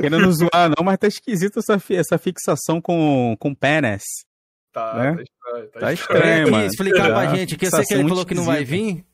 [0.00, 4.02] Querendo zoar, não, mas tá esquisito essa, essa fixação com, com pênis.
[4.72, 5.16] Tá, né?
[5.16, 5.68] tá estranho.
[5.68, 6.66] Tá, tá estranho, mano.
[6.66, 9.04] explicar pra gente, que eu sei que ele falou que não vai vir,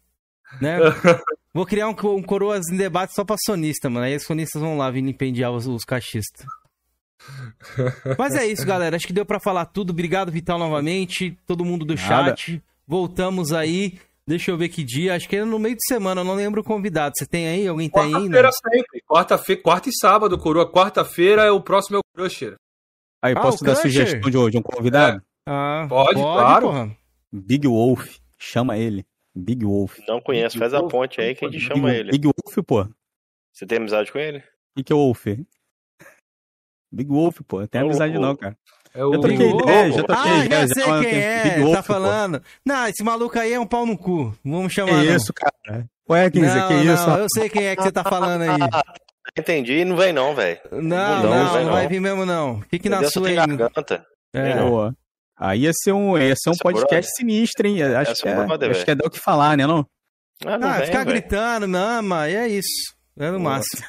[0.60, 0.78] né?
[1.55, 4.07] Vou criar um, um coroas em debate só pra sonista, mano.
[4.07, 6.44] Aí os sonistas vão lá vir impendiar os, os cachistas.
[8.18, 8.97] Mas é isso, galera.
[8.97, 9.91] Acho que deu para falar tudo.
[9.91, 11.39] Obrigado, Vital, novamente.
[11.47, 12.36] Todo mundo do Nada.
[12.36, 12.60] chat.
[12.86, 14.01] Voltamos aí.
[14.26, 15.14] Deixa eu ver que dia.
[15.14, 16.22] Acho que é no meio de semana.
[16.22, 17.14] Eu não lembro o convidado.
[17.16, 17.68] Você tem aí?
[17.68, 18.10] Alguém tem aí?
[18.10, 19.02] Quarta-feira sempre.
[19.06, 20.70] Quarta-feira, quarta e sábado, coroa.
[20.70, 22.56] Quarta-feira é o próximo é o Crusher.
[23.22, 24.06] Aí, ah, posso dar Crusher?
[24.06, 24.58] sugestão de hoje?
[24.58, 25.18] Um convidado?
[25.18, 25.22] É.
[25.46, 26.66] Ah, pode, pode, claro.
[26.66, 26.96] Porra.
[27.32, 28.18] Big Wolf.
[28.38, 29.04] Chama ele.
[29.34, 29.98] Big Wolf.
[30.08, 30.58] Não conheço.
[30.58, 30.84] Faz Wolf.
[30.84, 32.10] a ponte aí que a gente chama Big, ele.
[32.12, 32.88] Big Wolf, pô.
[33.52, 34.38] Você tem amizade com ele?
[34.38, 34.42] O
[34.76, 35.26] que, que é Wolf?
[36.90, 37.60] Big Wolf, pô.
[37.60, 38.56] Não tem é amizade não, cara.
[38.94, 39.12] É o...
[39.12, 40.68] Já troquei ideia, já troquei ah, ideia.
[40.68, 42.40] Já sei já quem é, Big Wolf, tá falando.
[42.40, 42.47] Pô.
[42.64, 44.32] Não, esse maluco aí é um pau no cu.
[44.44, 45.84] Vamos chamar Que isso, cara?
[46.08, 47.10] Ué, 15, não, que não, isso?
[47.10, 48.60] Eu sei quem é que você tá falando aí.
[49.36, 50.60] Entendi, não vem não, velho.
[50.70, 52.60] Não, não, não, não, não, vai vir mesmo não.
[52.68, 53.34] Fique na sua aí.
[53.34, 54.06] Garganta.
[54.32, 54.56] É.
[54.58, 54.94] Boa.
[55.36, 57.82] Aí ia ser um, ia ser um podcast sinistro, hein?
[57.82, 58.34] Acho, que é,
[58.70, 59.84] acho que é dar o que falar, né, não?
[60.44, 61.16] Ah, não ah vem, ficar véio.
[61.16, 62.94] gritando, mama, e é isso.
[63.18, 63.82] É no máximo.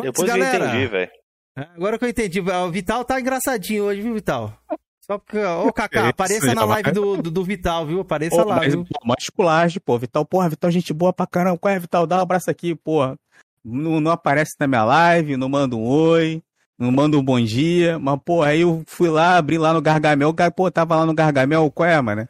[0.00, 1.10] Depois galera, eu entendi, velho.
[1.56, 4.56] Agora que eu entendi, o Vital tá engraçadinho hoje, viu, Vital?
[5.02, 8.00] Só porque, ô, Kaká, apareça na live do, do, do, Vital, viu?
[8.00, 8.86] Apareça lá, mas, viu?
[9.04, 9.98] mais culagem, pô.
[9.98, 11.58] Vital, porra, Vital, gente boa pra caramba.
[11.58, 12.06] Qual é, Vital?
[12.06, 13.18] Dá um abraço aqui, porra.
[13.64, 16.42] Não, não aparece na minha live, não manda um oi,
[16.78, 17.98] não manda um bom dia.
[17.98, 21.04] Mas, pô, aí eu fui lá, abri lá no Gargamel, o cara, pô, tava lá
[21.04, 22.28] no Gargamel, qual é, mano?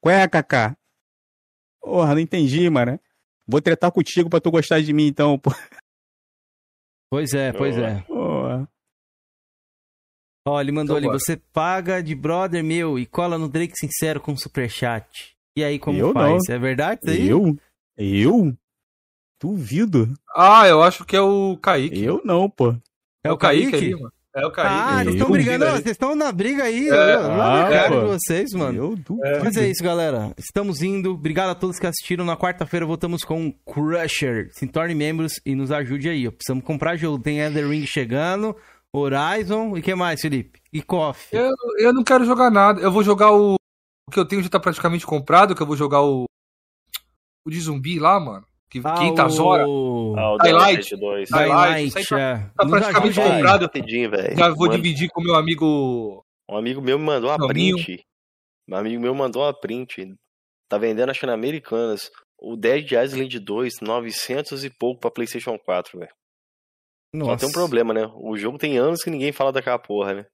[0.00, 0.76] Qual é, Kaká?
[1.80, 3.00] Porra, não entendi, mano.
[3.46, 5.50] Vou tretar contigo pra tu gostar de mim, então, pô.
[7.10, 8.02] Pois é, pois é.
[10.44, 14.20] Ó, ele mandou então, ali, você paga de brother meu e cola no Drake Sincero
[14.20, 15.36] com superchat.
[15.56, 16.42] E aí, como eu faz?
[16.48, 16.54] Não.
[16.54, 17.28] É verdade isso aí?
[17.28, 17.56] Eu?
[17.96, 18.56] Eu?
[19.40, 20.08] Duvido.
[20.34, 22.02] Ah, eu acho que é o Kaique.
[22.02, 22.70] Eu não, pô.
[23.24, 23.70] É, é o Kaique?
[23.70, 24.04] Kaique ali,
[24.34, 24.74] É o Kaique.
[24.74, 25.64] Ah, eles estão brigando.
[25.66, 26.88] Vocês estão na briga aí.
[26.88, 27.16] É.
[27.16, 28.78] Lá ah, cara de vocês, mano.
[28.78, 29.24] Eu duvido.
[29.26, 29.42] É.
[29.42, 30.32] Mas é isso, galera.
[30.38, 31.12] Estamos indo.
[31.12, 32.24] Obrigado a todos que assistiram.
[32.24, 34.48] Na quarta-feira voltamos com Crusher.
[34.52, 36.30] Se torne membros e nos ajude aí.
[36.30, 37.22] Precisamos comprar jogo.
[37.22, 38.56] Tem Elder Ring chegando.
[38.94, 40.60] Horizon e que mais, Felipe?
[40.72, 41.34] E KOF.
[41.34, 42.80] Eu, eu não quero jogar nada.
[42.80, 43.54] Eu vou jogar o.
[44.06, 46.24] O que eu tenho já tá praticamente comprado, que eu vou jogar o.
[47.44, 48.46] O de zumbi lá, mano.
[48.70, 49.44] Que ah, quintas o...
[49.44, 49.66] horas.
[49.66, 51.28] Ah, o Daylight 2.
[51.28, 52.50] Daylight, tá, é.
[52.56, 53.62] tá praticamente comprado.
[53.62, 54.76] Rapidinho, já vou Mano.
[54.76, 56.24] dividir com meu amigo.
[56.48, 58.02] Um amigo meu me mandou uma print.
[58.68, 60.14] Um amigo meu mandou uma print.
[60.70, 62.10] Tá vendendo, acho que na Americanas.
[62.38, 66.12] O Dead Island 2, 900 e pouco pra PlayStation 4, velho.
[67.14, 67.32] Nossa.
[67.32, 68.06] Só tem um problema, né?
[68.16, 70.26] O jogo tem anos que ninguém fala daquela porra, né?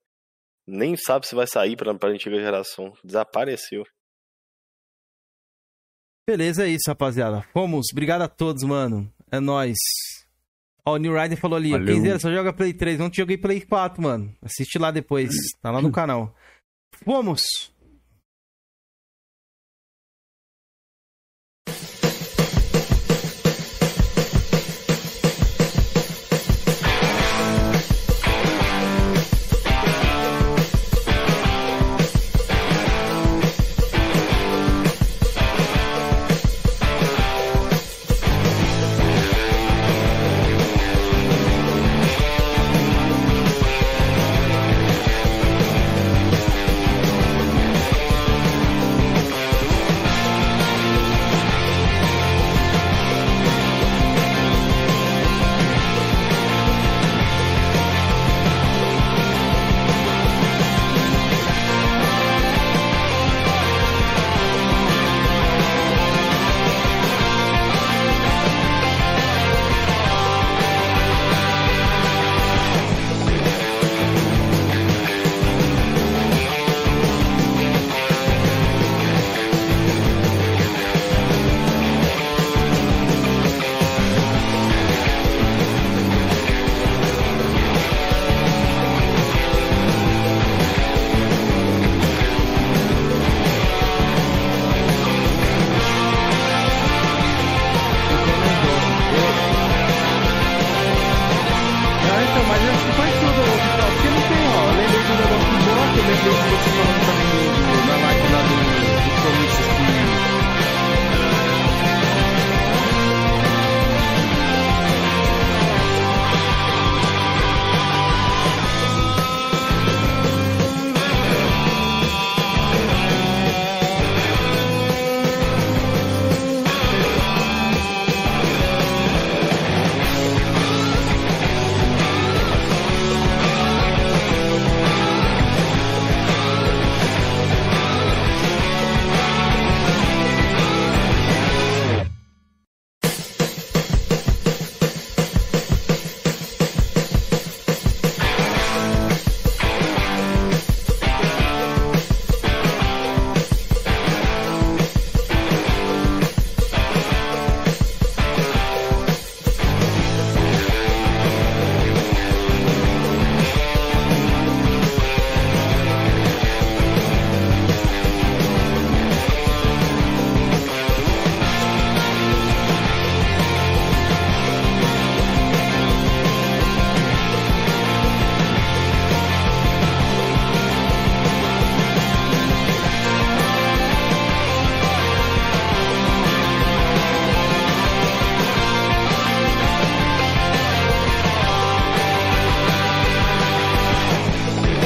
[0.67, 2.93] Nem sabe se vai sair pra, pra antiga geração.
[3.03, 3.83] Desapareceu.
[6.29, 7.41] Beleza, é isso, rapaziada.
[7.53, 7.87] Fomos.
[7.91, 9.11] Obrigado a todos, mano.
[9.31, 9.77] É nóis.
[10.85, 12.99] Ó, o New Rider falou ali, Kenzeira, só joga Play 3.
[12.99, 14.33] Não te joguei Play 4, mano.
[14.41, 15.29] Assiste lá depois.
[15.61, 16.35] Tá lá no canal.
[17.03, 17.41] Fomos.